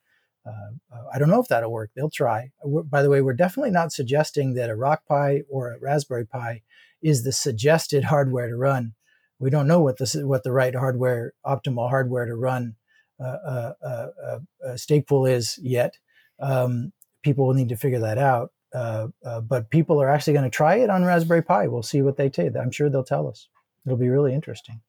Uh, 0.46 1.02
I 1.14 1.20
don't 1.20 1.30
know 1.30 1.42
if 1.42 1.50
that'll 1.50 1.70
work. 1.70 1.92
They'll 1.98 2.10
try. 2.10 2.52
We're, 2.64 2.84
by 2.84 3.02
the 3.04 3.10
way, 3.10 3.22
we're 3.22 3.34
definitely 3.34 3.72
not 3.72 3.92
suggesting 3.92 4.54
that 4.54 4.70
a 4.70 4.76
Rock 4.76 5.02
Pi 5.06 5.42
or 5.50 5.74
a 5.74 5.80
Raspberry 5.82 6.26
Pi 6.26 6.62
is 7.02 7.26
the 7.26 7.34
suggested 7.34 8.04
hardware 8.06 8.48
to 8.48 8.56
run. 8.56 8.94
We 9.38 9.50
don't 9.50 9.68
know 9.68 9.82
what 9.82 9.98
the 9.98 10.24
what 10.26 10.44
the 10.44 10.54
right 10.54 10.74
hardware, 10.74 11.34
optimal 11.46 11.90
hardware 11.90 12.26
to 12.26 12.36
run 12.36 12.76
uh, 13.20 13.24
uh, 13.46 13.74
uh, 13.86 14.40
uh 14.66 14.78
stake 14.78 15.08
pool 15.08 15.26
is 15.26 15.60
yet. 15.62 15.98
Um, 16.40 16.94
people 17.22 17.48
will 17.48 17.54
need 17.54 17.70
to 17.70 17.76
figure 17.76 18.00
that 18.00 18.18
out. 18.18 18.54
Uh, 18.74 19.08
uh, 19.26 19.42
but 19.42 19.70
people 19.70 20.02
are 20.02 20.10
actually 20.10 20.34
going 20.34 20.46
to 20.46 20.50
try 20.50 20.76
it 20.76 20.90
on 20.90 21.04
Raspberry 21.04 21.42
Pi. 21.42 21.68
We'll 21.68 21.84
see 21.84 22.02
what 22.02 22.18
they 22.18 22.30
take. 22.30 22.56
I'm 22.56 22.72
sure 22.72 22.90
they'll 22.90 23.04
tell 23.04 23.28
us. 23.28 23.48
It'll 23.86 23.98
be 23.98 24.10
really 24.10 24.34
interesting. 24.34 24.82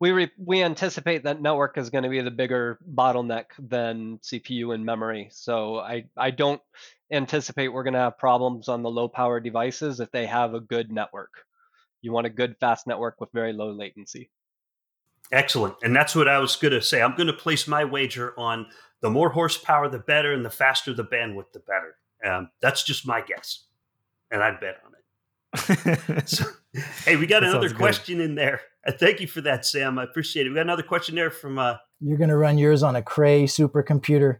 We 0.00 0.12
re- 0.12 0.32
we 0.38 0.62
anticipate 0.62 1.24
that 1.24 1.42
network 1.42 1.76
is 1.76 1.90
going 1.90 2.04
to 2.04 2.10
be 2.10 2.20
the 2.20 2.30
bigger 2.30 2.78
bottleneck 2.94 3.46
than 3.58 4.18
CPU 4.18 4.74
and 4.74 4.84
memory. 4.84 5.28
So 5.32 5.78
I 5.78 6.04
I 6.16 6.30
don't 6.30 6.62
anticipate 7.10 7.68
we're 7.68 7.82
going 7.82 7.94
to 7.94 8.00
have 8.00 8.18
problems 8.18 8.68
on 8.68 8.82
the 8.82 8.90
low 8.90 9.08
power 9.08 9.40
devices 9.40 9.98
if 9.98 10.10
they 10.12 10.26
have 10.26 10.54
a 10.54 10.60
good 10.60 10.92
network. 10.92 11.30
You 12.00 12.12
want 12.12 12.26
a 12.26 12.30
good 12.30 12.56
fast 12.60 12.86
network 12.86 13.20
with 13.20 13.32
very 13.32 13.52
low 13.52 13.72
latency. 13.72 14.30
Excellent. 15.32 15.74
And 15.82 15.94
that's 15.94 16.14
what 16.14 16.28
I 16.28 16.38
was 16.38 16.56
going 16.56 16.72
to 16.72 16.80
say. 16.80 17.02
I'm 17.02 17.16
going 17.16 17.26
to 17.26 17.32
place 17.32 17.66
my 17.66 17.84
wager 17.84 18.38
on 18.38 18.66
the 19.00 19.10
more 19.10 19.30
horsepower, 19.30 19.88
the 19.88 19.98
better, 19.98 20.32
and 20.32 20.44
the 20.44 20.50
faster 20.50 20.94
the 20.94 21.04
bandwidth, 21.04 21.52
the 21.52 21.60
better. 21.60 21.96
Um, 22.24 22.50
that's 22.60 22.82
just 22.82 23.06
my 23.06 23.20
guess, 23.20 23.64
and 24.30 24.42
I'd 24.42 24.60
bet 24.60 24.76
on 24.84 24.92
it. 24.92 26.28
so, 26.28 26.44
hey, 27.04 27.16
we 27.16 27.26
got 27.26 27.40
that 27.40 27.50
another 27.50 27.70
question 27.72 28.20
in 28.20 28.34
there. 28.34 28.60
Uh, 28.86 28.92
thank 28.92 29.20
you 29.20 29.26
for 29.26 29.40
that, 29.42 29.64
Sam. 29.64 29.98
I 29.98 30.04
appreciate 30.04 30.46
it. 30.46 30.50
We 30.50 30.56
got 30.56 30.62
another 30.62 30.82
question 30.82 31.14
there 31.14 31.30
from. 31.30 31.58
Uh, 31.58 31.76
You're 32.00 32.18
going 32.18 32.30
to 32.30 32.36
run 32.36 32.58
yours 32.58 32.82
on 32.82 32.96
a 32.96 33.02
Cray 33.02 33.44
supercomputer. 33.44 34.38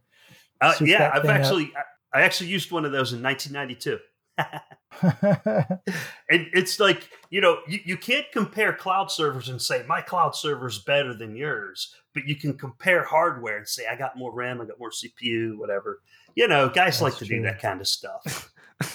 Uh, 0.60 0.74
yeah, 0.80 1.10
I've 1.14 1.26
actually 1.26 1.72
I 2.12 2.22
actually 2.22 2.50
used 2.50 2.70
one 2.70 2.84
of 2.84 2.92
those 2.92 3.12
in 3.12 3.22
1992. 3.22 3.98
and 6.30 6.46
it's 6.52 6.78
like 6.78 7.10
you 7.28 7.40
know 7.40 7.58
you, 7.66 7.80
you 7.84 7.96
can't 7.96 8.26
compare 8.32 8.72
cloud 8.72 9.10
servers 9.10 9.48
and 9.48 9.60
say 9.60 9.84
my 9.88 10.00
cloud 10.00 10.34
server 10.36 10.68
is 10.68 10.78
better 10.78 11.12
than 11.12 11.34
yours 11.34 11.92
but 12.18 12.28
you 12.28 12.36
can 12.36 12.56
compare 12.56 13.04
hardware 13.04 13.58
and 13.58 13.68
say 13.68 13.84
i 13.90 13.96
got 13.96 14.16
more 14.16 14.32
ram 14.32 14.60
i 14.60 14.64
got 14.64 14.78
more 14.78 14.90
cpu 14.90 15.56
whatever 15.56 16.00
you 16.38 16.46
know, 16.46 16.68
guys 16.68 17.00
That's 17.00 17.02
like 17.02 17.16
to 17.16 17.26
true. 17.26 17.38
do 17.38 17.42
that 17.42 17.60
kind 17.60 17.80
of 17.80 17.88
stuff. 17.88 18.52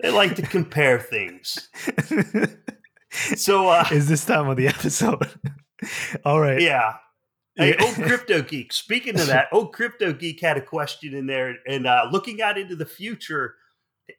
they 0.00 0.10
like 0.10 0.36
to 0.36 0.42
compare 0.42 0.98
things. 0.98 1.68
So, 3.10 3.68
uh, 3.68 3.84
is 3.92 4.08
this 4.08 4.24
time 4.24 4.48
of 4.48 4.56
the 4.56 4.68
episode? 4.68 5.28
All 6.24 6.40
right. 6.40 6.62
Yeah. 6.62 6.94
Hey, 7.56 7.76
old 7.76 7.94
crypto 7.94 8.40
geek. 8.48 8.72
Speaking 8.72 9.20
of 9.20 9.26
that, 9.26 9.48
old 9.52 9.74
crypto 9.74 10.14
geek 10.14 10.40
had 10.40 10.56
a 10.56 10.62
question 10.62 11.14
in 11.14 11.26
there, 11.26 11.56
and 11.68 11.86
uh, 11.86 12.08
looking 12.10 12.40
out 12.40 12.56
into 12.56 12.74
the 12.74 12.86
future, 12.86 13.56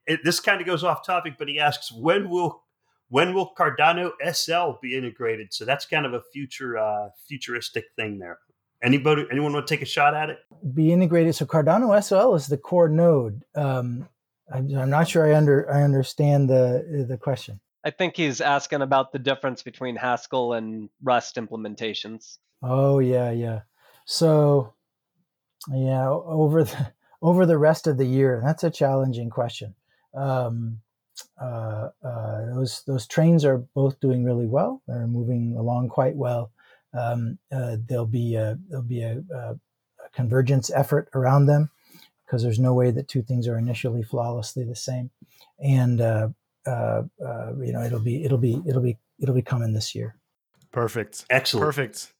it, 0.06 0.20
this 0.24 0.40
kind 0.40 0.62
of 0.62 0.68
goes 0.68 0.84
off 0.84 1.04
topic, 1.04 1.38
but 1.40 1.48
he 1.48 1.60
asks, 1.60 1.92
when 1.92 2.30
will 2.30 2.65
when 3.10 3.34
will 3.34 3.54
Cardano 3.58 4.12
SL 4.32 4.80
be 4.82 4.96
integrated? 4.96 5.54
So 5.54 5.66
that's 5.66 5.86
kind 5.86 6.06
of 6.06 6.14
a 6.14 6.22
future 6.34 6.78
uh, 6.78 7.10
futuristic 7.28 7.86
thing 7.96 8.20
there. 8.20 8.40
Anybody, 8.84 9.26
anyone 9.32 9.54
want 9.54 9.68
to 9.68 9.74
take 9.74 9.82
a 9.82 9.86
shot 9.86 10.14
at 10.14 10.30
it? 10.30 10.38
Be 10.74 10.92
integrated. 10.92 11.36
So 11.36 11.46
Cardano 11.46 12.02
SL 12.04 12.36
is 12.36 12.48
the 12.48 12.58
core 12.58 12.90
node. 12.90 13.44
Um, 13.56 14.08
I'm, 14.52 14.70
I'm, 14.78 14.90
not 14.90 15.08
sure 15.08 15.26
I 15.26 15.36
under 15.36 15.72
I 15.72 15.84
understand 15.84 16.50
the 16.50 17.06
the 17.08 17.18
question. 17.18 17.60
I 17.84 17.92
think 17.92 18.16
he's 18.16 18.42
asking 18.42 18.82
about 18.82 19.12
the 19.12 19.20
difference 19.20 19.64
between 19.64 19.96
Haskell 19.96 20.54
and 20.54 20.90
Rust 21.02 21.36
implementations. 21.36 22.38
Oh 22.62 23.00
yeah, 23.00 23.32
yeah. 23.32 23.62
So 24.06 24.74
yeah, 25.72 26.10
over 26.10 26.64
the 26.64 26.94
over 27.22 27.46
the 27.46 27.58
rest 27.58 27.88
of 27.88 27.98
the 27.98 28.06
year, 28.06 28.42
that's 28.44 28.64
a 28.64 28.70
challenging 28.70 29.30
question. 29.30 29.74
Um, 30.14 30.82
uh, 31.42 31.90
uh, 32.04 32.46
those 32.54 32.84
those 32.86 33.08
trains 33.08 33.46
are 33.46 33.60
both 33.74 34.00
doing 34.00 34.24
really 34.24 34.48
well. 34.48 34.82
They're 34.88 35.08
moving 35.08 35.56
along 35.58 35.90
quite 35.90 36.16
well 36.16 36.52
um, 36.96 37.38
uh, 37.52 37.78
there'll 37.88 38.06
be 38.06 38.36
a, 38.36 38.58
there'll 38.70 38.84
be 38.84 39.02
a, 39.02 39.22
a, 39.34 39.56
convergence 40.14 40.72
effort 40.74 41.10
around 41.14 41.46
them 41.46 41.70
because 42.26 42.42
there's 42.42 42.60
no 42.60 42.74
way 42.74 42.90
that 42.90 43.08
two 43.08 43.22
things 43.22 43.48
are 43.48 43.58
initially 43.58 44.02
flawlessly 44.02 44.64
the 44.64 44.76
same, 44.76 45.10
and 45.60 46.00
uh, 46.00 46.30
uh, 46.66 47.02
uh, 47.26 47.52
you 47.60 47.74
know 47.74 47.82
it'll 47.82 48.00
be 48.00 48.24
it'll 48.24 48.38
be 48.38 48.62
it'll 48.66 48.82
be 48.82 48.98
it'll 49.20 49.36
be 49.36 49.42
coming 49.42 49.74
this 49.74 49.94
year. 49.94 50.16
Perfect. 50.72 51.26
Excellent. 51.30 51.66
Perfect. 51.66 52.14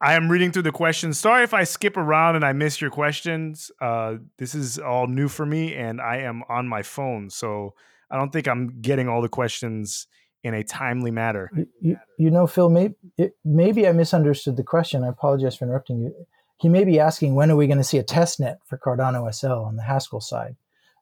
I 0.00 0.14
am 0.14 0.30
reading 0.30 0.50
through 0.50 0.62
the 0.62 0.72
questions. 0.72 1.18
Sorry 1.18 1.44
if 1.44 1.54
I 1.54 1.64
skip 1.64 1.96
around 1.96 2.34
and 2.34 2.44
I 2.44 2.52
miss 2.52 2.80
your 2.80 2.90
questions. 2.90 3.70
Uh, 3.80 4.16
this 4.38 4.54
is 4.54 4.78
all 4.78 5.06
new 5.06 5.28
for 5.28 5.46
me, 5.46 5.74
and 5.74 6.00
I 6.00 6.16
am 6.18 6.42
on 6.48 6.66
my 6.66 6.82
phone, 6.82 7.30
so 7.30 7.74
I 8.10 8.16
don't 8.16 8.32
think 8.32 8.48
I'm 8.48 8.80
getting 8.80 9.08
all 9.08 9.22
the 9.22 9.28
questions 9.28 10.06
in 10.42 10.54
a 10.54 10.64
timely 10.64 11.10
manner. 11.10 11.50
You, 11.80 11.98
you 12.18 12.30
know, 12.30 12.46
Phil, 12.46 12.68
maybe, 12.68 12.94
it, 13.16 13.36
maybe 13.44 13.86
I 13.86 13.92
misunderstood 13.92 14.56
the 14.56 14.62
question. 14.62 15.04
I 15.04 15.08
apologize 15.08 15.56
for 15.56 15.64
interrupting 15.66 16.00
you. 16.00 16.14
He 16.56 16.68
may 16.68 16.84
be 16.84 16.98
asking 16.98 17.34
when 17.34 17.50
are 17.50 17.56
we 17.56 17.66
going 17.66 17.78
to 17.78 17.84
see 17.84 17.98
a 17.98 18.02
test 18.02 18.40
net 18.40 18.58
for 18.66 18.78
Cardano 18.78 19.32
SL 19.32 19.64
on 19.64 19.76
the 19.76 19.82
Haskell 19.82 20.20
side, 20.20 20.56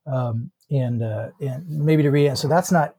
um, 0.07 0.51
and 0.71 1.03
uh, 1.03 1.31
and 1.41 1.69
maybe 1.69 2.03
to 2.05 2.11
read. 2.11 2.37
So 2.39 2.47
that's 2.47 2.71
not 2.71 2.95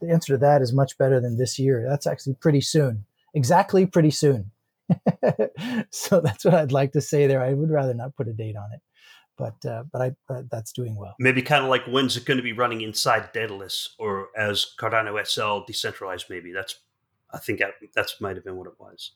the 0.00 0.10
answer 0.10 0.34
to 0.34 0.38
that 0.38 0.62
is 0.62 0.72
much 0.72 0.98
better 0.98 1.20
than 1.20 1.36
this 1.36 1.58
year. 1.58 1.86
That's 1.88 2.06
actually 2.06 2.34
pretty 2.34 2.62
soon, 2.62 3.04
exactly 3.34 3.86
pretty 3.86 4.10
soon. 4.10 4.50
so 5.90 6.20
that's 6.20 6.44
what 6.44 6.54
I'd 6.54 6.72
like 6.72 6.92
to 6.92 7.00
say 7.00 7.28
there. 7.28 7.42
I 7.42 7.54
would 7.54 7.70
rather 7.70 7.94
not 7.94 8.16
put 8.16 8.26
a 8.26 8.32
date 8.32 8.56
on 8.56 8.72
it 8.72 8.80
but 9.40 9.68
uh, 9.68 9.84
but 9.90 10.02
I 10.02 10.14
but 10.28 10.50
that's 10.50 10.72
doing 10.72 10.94
well. 10.94 11.14
Maybe 11.18 11.40
kind 11.42 11.64
of 11.64 11.70
like 11.70 11.84
when's 11.86 12.16
it 12.16 12.26
going 12.26 12.36
to 12.36 12.42
be 12.42 12.52
running 12.52 12.82
inside 12.82 13.32
Daedalus 13.32 13.94
or 13.98 14.28
as 14.36 14.66
Cardano 14.78 15.26
SL 15.26 15.64
decentralized? 15.66 16.26
Maybe 16.28 16.52
that's 16.52 16.76
I 17.32 17.38
think 17.38 17.58
that 17.60 17.72
that's 17.94 18.20
might 18.20 18.36
have 18.36 18.44
been 18.44 18.56
what 18.56 18.66
it 18.66 18.78
was. 18.78 19.12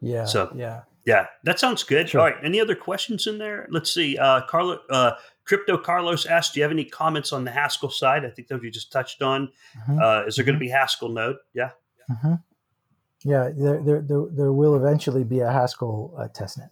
Yeah. 0.00 0.24
So 0.24 0.52
yeah, 0.54 0.82
yeah, 1.04 1.26
that 1.44 1.58
sounds 1.58 1.82
good. 1.82 2.08
Sure. 2.08 2.20
All 2.20 2.26
right. 2.28 2.36
Any 2.42 2.60
other 2.60 2.74
questions 2.74 3.26
in 3.26 3.38
there? 3.38 3.66
Let's 3.70 3.92
see. 3.92 4.16
Uh, 4.16 4.42
Carlo, 4.42 4.80
uh, 4.90 5.12
Crypto 5.44 5.76
Carlos 5.76 6.26
asked, 6.26 6.54
"Do 6.54 6.60
you 6.60 6.64
have 6.64 6.72
any 6.72 6.84
comments 6.84 7.32
on 7.32 7.44
the 7.44 7.50
Haskell 7.50 7.90
side?" 7.90 8.24
I 8.24 8.30
think 8.30 8.48
that 8.48 8.62
you 8.62 8.70
just 8.70 8.92
touched 8.92 9.22
on. 9.22 9.48
Mm-hmm. 9.80 9.98
Uh, 10.00 10.22
is 10.26 10.36
there 10.36 10.44
going 10.44 10.56
to 10.56 10.60
be 10.60 10.68
Haskell 10.68 11.08
node? 11.08 11.36
Yeah. 11.52 11.70
Mm-hmm. 12.10 12.34
Yeah, 13.24 13.50
there, 13.56 13.80
there, 13.82 14.00
there, 14.02 14.24
there 14.30 14.52
will 14.52 14.74
eventually 14.74 15.22
be 15.24 15.40
a 15.40 15.50
Haskell 15.50 16.14
uh, 16.18 16.26
testnet. 16.28 16.70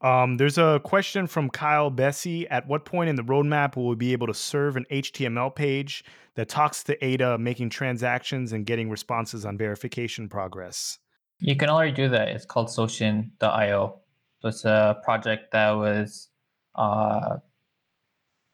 Um, 0.00 0.36
there's 0.36 0.58
a 0.58 0.80
question 0.84 1.26
from 1.26 1.50
Kyle 1.50 1.90
Bessie. 1.90 2.46
At 2.48 2.68
what 2.68 2.84
point 2.84 3.10
in 3.10 3.16
the 3.16 3.24
roadmap 3.24 3.76
will 3.76 3.88
we 3.88 3.96
be 3.96 4.12
able 4.12 4.28
to 4.28 4.34
serve 4.34 4.76
an 4.76 4.86
HTML 4.90 5.54
page 5.54 6.04
that 6.36 6.48
talks 6.48 6.84
to 6.84 7.04
Ada 7.04 7.38
making 7.38 7.70
transactions 7.70 8.52
and 8.52 8.64
getting 8.64 8.90
responses 8.90 9.44
on 9.44 9.58
verification 9.58 10.28
progress? 10.28 10.98
You 11.40 11.56
can 11.56 11.68
already 11.68 11.92
do 11.92 12.08
that. 12.10 12.28
It's 12.28 12.44
called 12.44 12.68
Soshen.io. 12.68 14.00
So 14.40 14.48
it's 14.48 14.64
a 14.64 15.00
project 15.04 15.50
that 15.52 15.72
was 15.72 16.28
uh, 16.76 17.38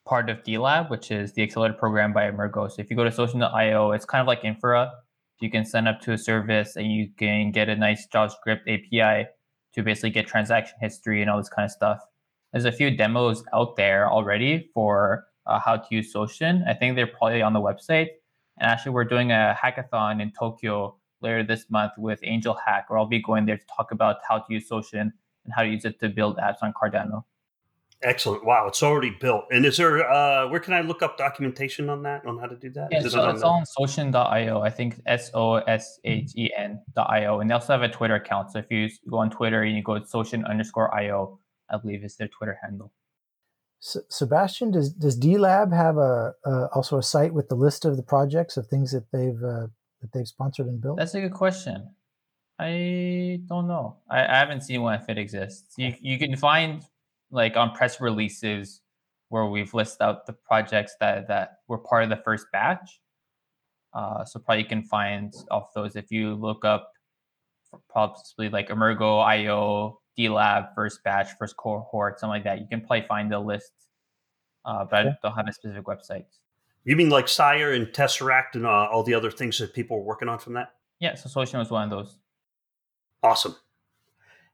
part 0.07 0.31
of 0.31 0.43
DLab, 0.45 0.91
which 0.91 1.11
is 1.11 1.35
the 1.35 1.43
accelerator 1.43 1.75
program 1.75 2.15
by 2.15 2.31
Emurgo. 2.31 2.71
So 2.71 2.81
if 2.81 2.91
you 2.91 2.97
go 2.97 3.05
to 3.05 3.11
Soshen.io, 3.11 3.93
it's 3.93 4.07
kind 4.07 4.21
of 4.23 4.27
like 4.27 4.43
Infura. 4.43 4.91
You 5.41 5.51
can 5.51 5.66
sign 5.66 5.87
up 5.87 6.01
to 6.03 6.12
a 6.12 6.19
service 6.19 6.77
and 6.77 6.91
you 6.91 7.11
can 7.19 7.53
get 7.53 7.69
a 7.69 7.77
nice 7.77 8.07
JavaScript 8.09 8.62
API 8.66 9.29
to 9.74 9.82
basically 9.82 10.10
get 10.10 10.26
transaction 10.26 10.76
history 10.80 11.20
and 11.20 11.30
all 11.30 11.38
this 11.38 11.48
kind 11.48 11.64
of 11.64 11.70
stuff. 11.70 12.01
There's 12.52 12.64
a 12.64 12.72
few 12.72 12.90
demos 12.96 13.44
out 13.52 13.76
there 13.76 14.09
already 14.09 14.70
for 14.72 15.24
uh, 15.46 15.59
how 15.59 15.76
to 15.76 15.86
use 15.90 16.12
Soshen. 16.12 16.66
I 16.68 16.74
think 16.74 16.96
they're 16.96 17.06
probably 17.06 17.42
on 17.42 17.52
the 17.52 17.60
website. 17.60 18.09
And 18.59 18.70
actually, 18.70 18.92
we're 18.92 19.05
doing 19.05 19.32
a 19.32 19.56
hackathon 19.60 20.22
in 20.22 20.30
Tokyo 20.30 20.96
later 21.20 21.42
this 21.42 21.66
month 21.70 21.92
with 21.98 22.20
Angel 22.22 22.56
Hack, 22.64 22.88
where 22.88 22.98
I'll 22.98 23.06
be 23.06 23.20
going 23.20 23.46
there 23.46 23.56
to 23.56 23.64
talk 23.76 23.90
about 23.90 24.18
how 24.28 24.38
to 24.38 24.52
use 24.52 24.68
Soshen 24.68 25.12
and 25.44 25.52
how 25.55 25.62
to 25.62 25.68
use 25.68 25.84
it 25.84 25.98
to 26.01 26.09
build 26.09 26.36
apps 26.36 26.59
on 26.62 26.72
Cardano. 26.72 27.24
Excellent. 28.05 28.44
Wow, 28.44 28.66
it's 28.68 28.82
already 28.82 29.10
built. 29.10 29.44
And 29.51 29.64
is 29.64 29.76
there 29.78 30.09
uh 30.09 30.47
where 30.48 30.60
can 30.60 30.74
I 30.74 30.82
look 30.82 31.02
up 31.02 31.16
documentation 31.16 31.89
on 31.89 32.02
that, 32.02 32.24
on 32.26 32.39
how 32.39 32.47
to 32.47 32.56
do 32.56 32.70
that? 32.72 32.89
Yeah, 32.93 32.98
it 33.01 33.10
so 33.10 33.20
on 33.22 33.31
it's 33.31 33.40
the- 33.40 33.47
on 33.47 33.64
Soshen.io. 33.78 34.60
I 34.60 34.70
think 34.70 35.01
S 35.06 35.31
O 35.35 35.55
S 35.56 35.98
H 36.05 36.31
E 36.36 36.51
N.io. 36.56 37.40
And 37.40 37.48
they 37.51 37.55
also 37.55 37.72
have 37.72 37.82
a 37.82 37.89
Twitter 37.89 38.14
account. 38.14 38.52
So 38.52 38.59
if 38.59 38.66
you 38.70 38.89
go 39.10 39.18
on 39.18 39.31
Twitter 39.31 39.62
and 39.62 39.74
you 39.76 39.82
go 39.82 39.98
to 39.98 40.05
Soshen 40.05 40.47
underscore 40.48 40.94
IO, 40.94 41.39
I 41.70 41.78
believe 41.78 42.05
is 42.05 42.16
their 42.16 42.28
Twitter 42.28 42.59
handle. 42.62 42.93
S- 43.82 43.97
Sebastian, 44.09 44.70
does 44.70 44.93
does 44.93 45.16
D 45.16 45.39
Lab 45.39 45.72
have 45.72 45.97
a 45.97 46.35
uh, 46.47 46.66
also 46.74 46.98
a 46.98 47.02
site 47.02 47.32
with 47.32 47.48
the 47.48 47.55
list 47.55 47.85
of 47.85 47.97
the 47.97 48.02
projects 48.02 48.56
of 48.59 48.66
things 48.66 48.93
that 48.93 49.10
they've 49.12 49.43
uh, 49.43 49.66
that 50.02 50.12
they've 50.12 50.28
sponsored 50.28 50.66
and 50.66 50.81
built? 50.81 50.98
That's 50.98 51.14
a 51.14 51.20
good 51.22 51.32
question. 51.35 51.89
I 52.59 53.40
don't 53.48 53.66
know. 53.66 53.97
I, 54.10 54.24
I 54.26 54.36
haven't 54.39 54.60
seen 54.62 54.82
one 54.82 54.94
if 55.01 55.09
it 55.09 55.18
exists. 55.18 55.74
You 55.76 55.94
you 56.01 56.18
can 56.18 56.36
find 56.36 56.82
like 57.35 57.56
on 57.56 57.73
press 57.73 58.01
releases 58.01 58.81
where 59.28 59.47
we've 59.47 59.74
listed 59.74 60.01
out 60.01 60.27
the 60.27 60.32
projects 60.32 60.94
that 61.01 61.28
that 61.28 61.59
were 61.69 61.78
part 61.78 62.05
of 62.05 62.11
the 62.11 62.23
first 62.24 62.47
batch. 62.52 63.01
Uh, 63.93 64.24
so 64.24 64.40
probably 64.40 64.62
you 64.62 64.69
can 64.69 64.82
find 64.82 65.35
off 65.51 65.73
those 65.74 65.97
if 65.97 66.11
you 66.11 66.35
look 66.35 66.65
up 66.65 66.90
possibly 67.93 68.48
like 68.48 68.69
Emurgo, 68.69 69.19
IO, 69.20 70.01
D 70.16 70.28
Lab, 70.28 70.66
first 70.74 71.02
batch, 71.05 71.28
first 71.39 71.56
cohort, 71.56 72.19
something 72.19 72.31
like 72.31 72.44
that. 72.44 72.61
You 72.61 72.66
can 72.69 72.81
probably 72.81 73.06
find 73.06 73.31
the 73.31 73.39
list, 73.39 73.73
uh, 74.65 74.85
but 74.89 75.06
I 75.06 75.16
don't 75.23 75.36
have 75.36 75.48
a 75.48 75.52
specific 75.52 75.85
website. 75.85 76.24
You 76.85 76.97
mean 76.97 77.09
like 77.09 77.28
Sire 77.28 77.73
and 77.73 77.86
Tesseract 77.89 78.55
and 78.55 78.66
uh, 78.66 78.89
all 78.93 79.02
the 79.02 79.15
other 79.15 79.31
things 79.31 79.59
that 79.59 79.74
people 79.74 79.98
were 79.98 80.05
working 80.05 80.28
on 80.28 80.39
from 80.39 80.55
that? 80.55 80.74
Yeah, 81.01 81.15
so 81.15 81.28
Soshen 81.28 81.59
was 81.59 81.70
one 81.70 81.85
of 81.85 81.90
those. 81.90 82.19
Awesome. 83.23 83.56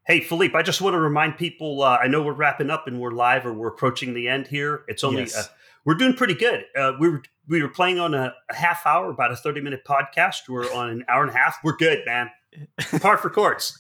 Hey, 0.07 0.21
Philippe, 0.21 0.57
I 0.57 0.63
just 0.63 0.81
want 0.81 0.95
to 0.95 0.99
remind 0.99 1.37
people 1.37 1.83
uh, 1.83 1.99
I 1.99 2.09
know 2.09 2.23
we're 2.23 2.33
wrapping 2.33 2.71
up 2.71 2.87
and 2.89 3.01
we're 3.01 3.11
live 3.13 3.47
or 3.47 3.53
we're 3.53 3.69
approaching 3.69 4.15
the 4.15 4.29
end 4.29 4.47
here. 4.49 4.85
It's 4.89 5.05
only, 5.05 5.23
Yes. 5.23 5.37
uh, 5.37 5.45
we're 5.85 5.95
doing 5.95 6.15
pretty 6.15 6.35
good. 6.35 6.65
Uh, 6.77 6.93
we, 6.99 7.09
were, 7.11 7.23
we 7.49 7.63
were 7.63 7.69
playing 7.69 7.99
on 8.01 8.15
a, 8.15 8.35
a 8.51 8.55
half 8.55 8.87
hour, 8.87 9.11
about 9.11 9.31
a 9.31 9.37
30 9.37 9.61
minute 9.61 9.83
podcast. 9.87 10.49
We're 10.49 10.73
on 10.75 10.89
an 10.91 11.05
hour 11.09 11.23
and 11.23 11.31
a 11.31 11.37
half. 11.39 11.57
We're 11.63 11.77
good, 11.77 12.01
man. 12.07 12.31
Par 13.01 13.19
for 13.19 13.31
courts. 13.31 13.79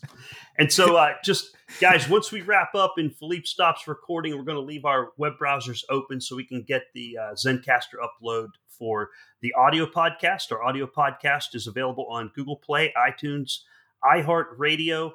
And 0.56 0.72
so, 0.72 0.94
uh, 0.96 1.14
just 1.24 1.56
guys, 1.80 2.08
once 2.08 2.30
we 2.30 2.42
wrap 2.42 2.74
up 2.74 2.94
and 2.98 3.12
Philippe 3.16 3.46
stops 3.46 3.88
recording, 3.88 4.36
we're 4.36 4.44
going 4.44 4.56
to 4.56 4.62
leave 4.62 4.84
our 4.84 5.08
web 5.16 5.32
browsers 5.42 5.82
open 5.90 6.20
so 6.20 6.36
we 6.36 6.44
can 6.44 6.62
get 6.62 6.82
the 6.94 7.16
uh, 7.18 7.34
Zencastr 7.34 7.94
upload 8.00 8.48
for 8.68 9.10
the 9.40 9.52
audio 9.54 9.86
podcast. 9.86 10.52
Our 10.52 10.62
audio 10.62 10.86
podcast 10.86 11.54
is 11.54 11.66
available 11.66 12.06
on 12.08 12.30
Google 12.34 12.56
Play, 12.56 12.92
iTunes, 12.96 13.60
iHeartRadio. 14.04 15.12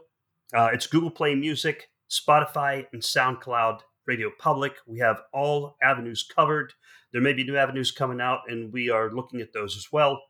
Uh, 0.54 0.70
it's 0.72 0.88
Google 0.88 1.10
Play 1.10 1.34
Music, 1.34 1.90
Spotify, 2.10 2.86
and 2.94 3.02
SoundCloud 3.02 3.80
Radio 4.06 4.30
Public. 4.38 4.74
We 4.86 5.00
have 5.00 5.22
all 5.34 5.76
avenues 5.82 6.24
covered. 6.24 6.74
There 7.12 7.22
may 7.22 7.34
be 7.34 7.44
new 7.44 7.58
avenues 7.58 7.92
coming 7.92 8.22
out, 8.22 8.42
and 8.48 8.72
we 8.72 8.90
are 8.90 9.12
looking 9.12 9.42
at 9.42 9.54
those 9.54 9.76
as 9.76 9.92
well. 9.92 10.22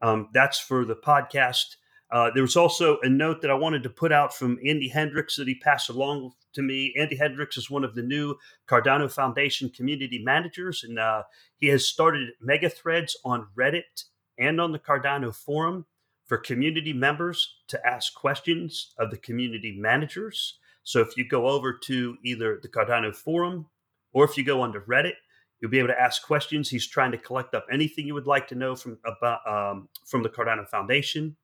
Um, 0.00 0.28
that's 0.32 0.58
for 0.58 0.84
the 0.84 0.96
podcast. 0.96 1.76
Uh, 2.10 2.30
there 2.32 2.42
was 2.42 2.56
also 2.56 2.98
a 3.02 3.08
note 3.08 3.42
that 3.42 3.50
I 3.50 3.54
wanted 3.54 3.82
to 3.82 3.90
put 3.90 4.12
out 4.12 4.34
from 4.34 4.58
Andy 4.66 4.88
Hendricks 4.88 5.36
that 5.36 5.48
he 5.48 5.56
passed 5.56 5.90
along 5.90 6.32
to 6.54 6.62
me. 6.62 6.94
Andy 6.98 7.16
Hendricks 7.16 7.58
is 7.58 7.68
one 7.68 7.84
of 7.84 7.94
the 7.94 8.02
new 8.02 8.36
Cardano 8.66 9.12
Foundation 9.12 9.68
community 9.68 10.22
managers, 10.24 10.84
and 10.84 10.98
uh, 10.98 11.22
he 11.58 11.66
has 11.66 11.86
started 11.86 12.30
mega 12.40 12.70
threads 12.70 13.16
on 13.24 13.48
Reddit 13.58 14.04
and 14.38 14.60
on 14.60 14.72
the 14.72 14.78
Cardano 14.78 15.34
forum 15.34 15.84
for 16.26 16.38
community 16.38 16.92
members 16.92 17.56
to 17.68 17.86
ask 17.86 18.14
questions 18.14 18.94
of 18.98 19.10
the 19.10 19.16
community 19.16 19.76
managers. 19.78 20.58
So 20.82 21.00
if 21.00 21.16
you 21.16 21.26
go 21.26 21.48
over 21.48 21.72
to 21.84 22.16
either 22.24 22.58
the 22.62 22.68
Cardano 22.68 23.14
forum 23.14 23.66
or 24.12 24.24
if 24.24 24.36
you 24.36 24.44
go 24.44 24.62
onto 24.62 24.84
Reddit, 24.84 25.14
you'll 25.60 25.70
be 25.70 25.78
able 25.78 25.88
to 25.88 26.00
ask 26.00 26.22
questions. 26.22 26.68
He's 26.68 26.86
trying 26.86 27.12
to 27.12 27.18
collect 27.18 27.54
up 27.54 27.66
anything 27.70 28.06
you 28.06 28.14
would 28.14 28.26
like 28.26 28.48
to 28.48 28.54
know 28.54 28.76
from 28.76 28.98
about 29.04 29.46
um, 29.46 29.88
from 30.06 30.22
the 30.22 30.28
Cardano 30.28 30.68
Foundation 30.68 31.36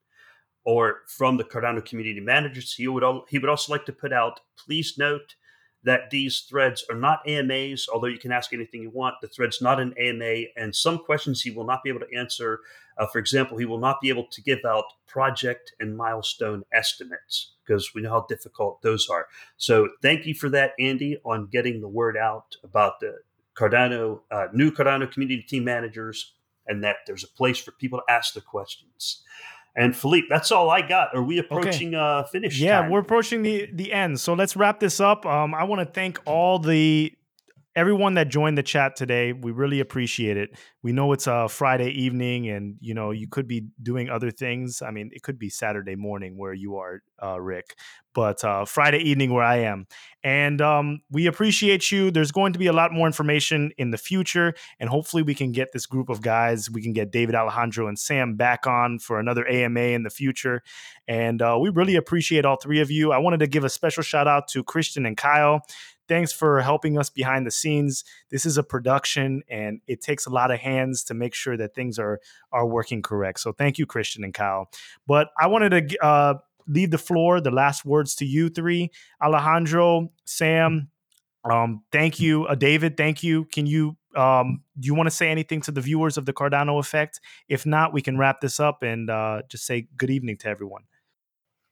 or 0.64 1.00
from 1.08 1.36
the 1.36 1.44
Cardano 1.44 1.84
community 1.84 2.20
managers. 2.20 2.74
He 2.74 2.86
would 2.88 3.04
al- 3.04 3.24
he 3.28 3.38
would 3.38 3.50
also 3.50 3.72
like 3.72 3.86
to 3.86 3.92
put 3.92 4.12
out. 4.12 4.40
Please 4.58 4.96
note 4.98 5.36
that 5.82 6.10
these 6.10 6.40
threads 6.40 6.84
are 6.90 6.96
not 6.96 7.26
AMAs, 7.26 7.88
although 7.92 8.06
you 8.06 8.18
can 8.18 8.32
ask 8.32 8.52
anything 8.52 8.82
you 8.82 8.90
want. 8.90 9.14
The 9.22 9.28
thread's 9.28 9.62
not 9.62 9.80
an 9.80 9.94
AMA, 9.98 10.42
and 10.56 10.76
some 10.76 10.98
questions 10.98 11.40
he 11.40 11.50
will 11.50 11.64
not 11.64 11.82
be 11.82 11.90
able 11.90 12.00
to 12.00 12.16
answer. 12.18 12.60
Uh, 13.00 13.06
for 13.06 13.18
example, 13.18 13.56
he 13.56 13.64
will 13.64 13.78
not 13.78 13.98
be 14.02 14.10
able 14.10 14.26
to 14.26 14.42
give 14.42 14.58
out 14.66 14.84
project 15.06 15.72
and 15.80 15.96
milestone 15.96 16.62
estimates 16.70 17.54
because 17.64 17.94
we 17.94 18.02
know 18.02 18.10
how 18.10 18.26
difficult 18.28 18.82
those 18.82 19.08
are. 19.08 19.26
So, 19.56 19.88
thank 20.02 20.26
you 20.26 20.34
for 20.34 20.50
that, 20.50 20.72
Andy, 20.78 21.18
on 21.24 21.48
getting 21.50 21.80
the 21.80 21.88
word 21.88 22.18
out 22.18 22.56
about 22.62 23.00
the 23.00 23.16
Cardano 23.56 24.20
uh, 24.30 24.48
new 24.52 24.70
Cardano 24.70 25.10
community 25.10 25.42
team 25.42 25.64
managers, 25.64 26.34
and 26.66 26.84
that 26.84 26.96
there's 27.06 27.24
a 27.24 27.28
place 27.28 27.58
for 27.58 27.72
people 27.72 28.00
to 28.06 28.12
ask 28.12 28.34
the 28.34 28.42
questions. 28.42 29.22
And 29.74 29.96
Philippe, 29.96 30.26
that's 30.28 30.52
all 30.52 30.68
I 30.68 30.86
got. 30.86 31.14
Are 31.14 31.22
we 31.22 31.38
approaching 31.38 31.94
uh, 31.94 32.24
finish? 32.24 32.60
yeah 32.60 32.82
time? 32.82 32.90
we're 32.90 33.00
approaching 33.00 33.42
the 33.42 33.66
the 33.72 33.92
end 33.94 34.20
so 34.20 34.34
let's 34.34 34.56
wrap 34.56 34.80
this 34.80 35.00
up 35.00 35.24
um 35.24 35.54
i 35.54 35.64
want 35.64 35.80
to 35.80 35.86
thank 35.86 36.20
all 36.26 36.58
the 36.58 37.12
everyone 37.80 38.12
that 38.12 38.28
joined 38.28 38.58
the 38.58 38.62
chat 38.62 38.94
today 38.94 39.32
we 39.32 39.52
really 39.52 39.80
appreciate 39.80 40.36
it. 40.36 40.50
We 40.82 40.92
know 40.92 41.14
it's 41.14 41.26
a 41.26 41.48
friday 41.48 41.88
evening 41.88 42.46
and 42.50 42.76
you 42.78 42.92
know 42.92 43.10
you 43.10 43.26
could 43.26 43.48
be 43.48 43.68
doing 43.82 44.10
other 44.10 44.30
things. 44.30 44.82
I 44.82 44.90
mean 44.90 45.08
it 45.14 45.22
could 45.22 45.38
be 45.38 45.48
saturday 45.48 45.96
morning 45.96 46.36
where 46.36 46.52
you 46.52 46.76
are 46.76 47.02
uh, 47.22 47.40
rick 47.40 47.76
but 48.12 48.42
uh, 48.44 48.66
friday 48.66 48.98
evening 48.98 49.32
where 49.32 49.44
i 49.44 49.56
am. 49.56 49.86
And 50.22 50.60
um, 50.60 51.00
we 51.10 51.26
appreciate 51.26 51.90
you. 51.90 52.10
There's 52.10 52.32
going 52.32 52.52
to 52.52 52.58
be 52.58 52.66
a 52.66 52.74
lot 52.74 52.92
more 52.92 53.06
information 53.06 53.72
in 53.78 53.92
the 53.92 53.98
future 53.98 54.52
and 54.78 54.90
hopefully 54.90 55.22
we 55.22 55.34
can 55.34 55.50
get 55.50 55.72
this 55.72 55.86
group 55.86 56.10
of 56.10 56.20
guys 56.20 56.68
we 56.70 56.82
can 56.82 56.92
get 56.92 57.10
david 57.10 57.34
alejandro 57.34 57.88
and 57.88 57.98
sam 57.98 58.36
back 58.36 58.66
on 58.66 58.98
for 58.98 59.18
another 59.18 59.48
ama 59.48 59.80
in 59.80 60.02
the 60.02 60.10
future. 60.10 60.62
And 61.08 61.40
uh, 61.40 61.56
we 61.58 61.70
really 61.70 61.96
appreciate 61.96 62.44
all 62.44 62.56
three 62.56 62.80
of 62.80 62.90
you. 62.90 63.10
I 63.10 63.18
wanted 63.18 63.40
to 63.40 63.46
give 63.46 63.64
a 63.64 63.70
special 63.70 64.02
shout 64.02 64.28
out 64.28 64.48
to 64.48 64.62
Christian 64.62 65.06
and 65.06 65.16
Kyle. 65.16 65.62
Thanks 66.10 66.32
for 66.32 66.60
helping 66.60 66.98
us 66.98 67.08
behind 67.08 67.46
the 67.46 67.52
scenes. 67.52 68.02
This 68.32 68.44
is 68.44 68.58
a 68.58 68.64
production, 68.64 69.44
and 69.48 69.80
it 69.86 70.00
takes 70.00 70.26
a 70.26 70.30
lot 70.30 70.50
of 70.50 70.58
hands 70.58 71.04
to 71.04 71.14
make 71.14 71.34
sure 71.34 71.56
that 71.56 71.72
things 71.72 72.00
are 72.00 72.18
are 72.50 72.66
working 72.66 73.00
correct. 73.00 73.38
So 73.38 73.52
thank 73.52 73.78
you, 73.78 73.86
Christian 73.86 74.24
and 74.24 74.34
Kyle. 74.34 74.68
But 75.06 75.28
I 75.40 75.46
wanted 75.46 75.88
to 75.88 76.04
uh, 76.04 76.34
leave 76.66 76.90
the 76.90 76.98
floor, 76.98 77.40
the 77.40 77.52
last 77.52 77.84
words 77.84 78.16
to 78.16 78.26
you 78.26 78.48
three, 78.48 78.90
Alejandro, 79.22 80.10
Sam. 80.24 80.90
Um, 81.48 81.84
thank 81.92 82.18
you, 82.18 82.44
uh, 82.44 82.56
David. 82.56 82.96
Thank 82.96 83.22
you. 83.22 83.44
Can 83.44 83.66
you 83.66 83.96
um, 84.16 84.64
do 84.80 84.86
you 84.86 84.96
want 84.96 85.06
to 85.06 85.14
say 85.14 85.30
anything 85.30 85.60
to 85.60 85.70
the 85.70 85.80
viewers 85.80 86.18
of 86.18 86.26
the 86.26 86.32
Cardano 86.32 86.80
Effect? 86.80 87.20
If 87.48 87.66
not, 87.66 87.92
we 87.92 88.02
can 88.02 88.18
wrap 88.18 88.40
this 88.40 88.58
up 88.58 88.82
and 88.82 89.08
uh, 89.08 89.42
just 89.48 89.64
say 89.64 89.86
good 89.96 90.10
evening 90.10 90.38
to 90.38 90.48
everyone. 90.48 90.82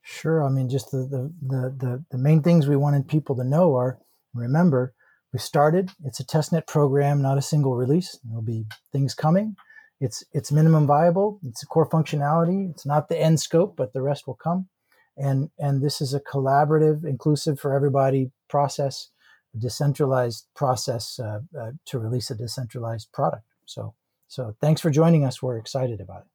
Sure. 0.03 0.45
I 0.45 0.49
mean, 0.49 0.69
just 0.69 0.93
the, 0.93 0.99
the, 0.99 1.33
the, 1.43 1.75
the, 1.77 2.05
the 2.13 2.19
main 2.19 2.41
things 2.41 2.69
we 2.69 2.77
wanted 2.77 3.09
people 3.09 3.35
to 3.35 3.45
know 3.45 3.75
are 3.75 3.99
remember, 4.39 4.95
we 5.33 5.39
started, 5.39 5.91
it's 6.05 6.21
a 6.21 6.25
testnet 6.25 6.67
program, 6.67 7.21
not 7.21 7.39
a 7.39 7.43
single 7.43 7.77
release. 7.77 8.19
There'll 8.25 8.43
be 8.43 8.67
things 8.93 9.15
coming. 9.15 9.57
It's, 10.01 10.25
it's 10.33 10.53
minimum 10.53 10.87
viable. 10.87 11.41
It's 11.43 11.63
a 11.63 11.67
core 11.67 11.89
functionality. 11.89 12.71
It's 12.71 12.87
not 12.87 13.09
the 13.09 13.19
end 13.19 13.41
scope, 13.41 13.77
but 13.77 13.93
the 13.93 14.03
rest 14.03 14.27
will 14.27 14.37
come. 14.43 14.69
And, 15.17 15.51
and 15.59 15.83
this 15.83 16.01
is 16.01 16.15
a 16.15 16.21
collaborative, 16.21 17.05
inclusive 17.05 17.59
for 17.59 17.75
everybody 17.75 18.31
process, 18.49 19.11
a 19.55 19.59
decentralized 19.59 20.47
process 20.55 21.19
uh, 21.19 21.41
uh, 21.59 21.73
to 21.87 21.99
release 21.99 22.31
a 22.31 22.37
decentralized 22.37 23.09
product. 23.13 23.45
So, 23.67 23.95
so 24.29 24.55
thanks 24.61 24.81
for 24.81 24.91
joining 24.91 25.25
us. 25.25 25.43
We're 25.43 25.59
excited 25.59 26.01
about 26.01 26.23
it. 26.23 26.27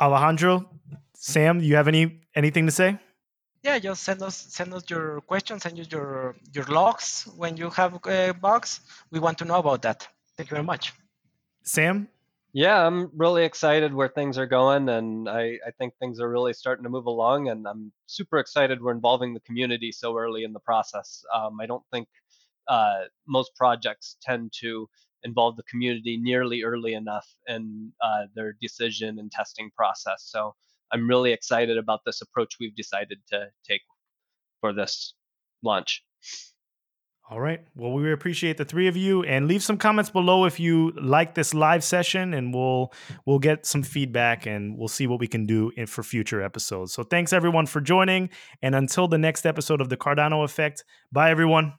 Alejandro, 0.00 0.70
Sam, 1.14 1.60
you 1.60 1.76
have 1.76 1.86
any 1.86 2.22
anything 2.34 2.64
to 2.64 2.72
say? 2.72 2.98
Yeah, 3.62 3.78
just 3.78 4.02
send 4.02 4.22
us 4.22 4.36
send 4.36 4.72
us 4.74 4.84
your 4.88 5.20
questions, 5.22 5.62
send 5.62 5.78
us 5.78 5.88
your 5.90 6.36
your 6.52 6.64
logs 6.64 7.28
when 7.36 7.56
you 7.56 7.70
have 7.70 7.98
uh, 8.06 8.32
bugs. 8.32 8.80
We 9.10 9.20
want 9.20 9.38
to 9.38 9.44
know 9.44 9.58
about 9.58 9.82
that. 9.82 10.08
Thank 10.36 10.50
you 10.50 10.54
very 10.54 10.64
much. 10.64 10.94
Sam, 11.62 12.08
Yeah, 12.52 12.84
I'm 12.84 13.10
really 13.14 13.44
excited 13.44 13.94
where 13.94 14.08
things 14.08 14.38
are 14.38 14.46
going, 14.46 14.88
and 14.88 15.28
I, 15.28 15.58
I 15.66 15.70
think 15.78 15.94
things 16.00 16.20
are 16.20 16.28
really 16.28 16.52
starting 16.52 16.82
to 16.84 16.90
move 16.90 17.06
along. 17.06 17.48
And 17.48 17.66
I'm 17.66 17.92
super 18.06 18.38
excited 18.38 18.82
we're 18.82 18.92
involving 18.92 19.34
the 19.34 19.40
community 19.40 19.92
so 19.92 20.16
early 20.16 20.42
in 20.44 20.52
the 20.52 20.60
process. 20.60 21.24
Um, 21.34 21.60
I 21.60 21.66
don't 21.66 21.84
think 21.92 22.08
uh, 22.66 23.02
most 23.26 23.54
projects 23.54 24.16
tend 24.22 24.52
to 24.60 24.88
involve 25.22 25.56
the 25.56 25.62
community 25.64 26.16
nearly 26.16 26.62
early 26.62 26.94
enough 26.94 27.28
in 27.46 27.92
uh, 28.02 28.24
their 28.34 28.56
decision 28.60 29.18
and 29.18 29.30
testing 29.30 29.70
process. 29.76 30.22
So 30.24 30.54
I'm 30.92 31.08
really 31.08 31.32
excited 31.32 31.78
about 31.78 32.00
this 32.04 32.20
approach 32.20 32.56
we've 32.60 32.74
decided 32.74 33.18
to 33.28 33.46
take 33.66 33.82
for 34.60 34.72
this 34.72 35.14
launch. 35.62 36.02
All 37.30 37.40
right. 37.40 37.60
Well, 37.76 37.92
we 37.92 38.10
appreciate 38.10 38.56
the 38.56 38.64
three 38.64 38.88
of 38.88 38.96
you, 38.96 39.22
and 39.22 39.46
leave 39.46 39.62
some 39.62 39.76
comments 39.76 40.10
below 40.10 40.46
if 40.46 40.58
you 40.58 40.90
like 41.00 41.36
this 41.36 41.54
live 41.54 41.84
session, 41.84 42.34
and 42.34 42.52
we'll 42.52 42.92
we'll 43.24 43.38
get 43.38 43.64
some 43.64 43.84
feedback, 43.84 44.46
and 44.46 44.76
we'll 44.76 44.88
see 44.88 45.06
what 45.06 45.20
we 45.20 45.28
can 45.28 45.46
do 45.46 45.70
in, 45.76 45.86
for 45.86 46.02
future 46.02 46.42
episodes. 46.42 46.92
So, 46.92 47.04
thanks 47.04 47.32
everyone 47.32 47.66
for 47.66 47.80
joining, 47.80 48.30
and 48.62 48.74
until 48.74 49.06
the 49.06 49.18
next 49.18 49.46
episode 49.46 49.80
of 49.80 49.90
the 49.90 49.96
Cardano 49.96 50.42
Effect. 50.44 50.84
Bye, 51.12 51.30
everyone. 51.30 51.74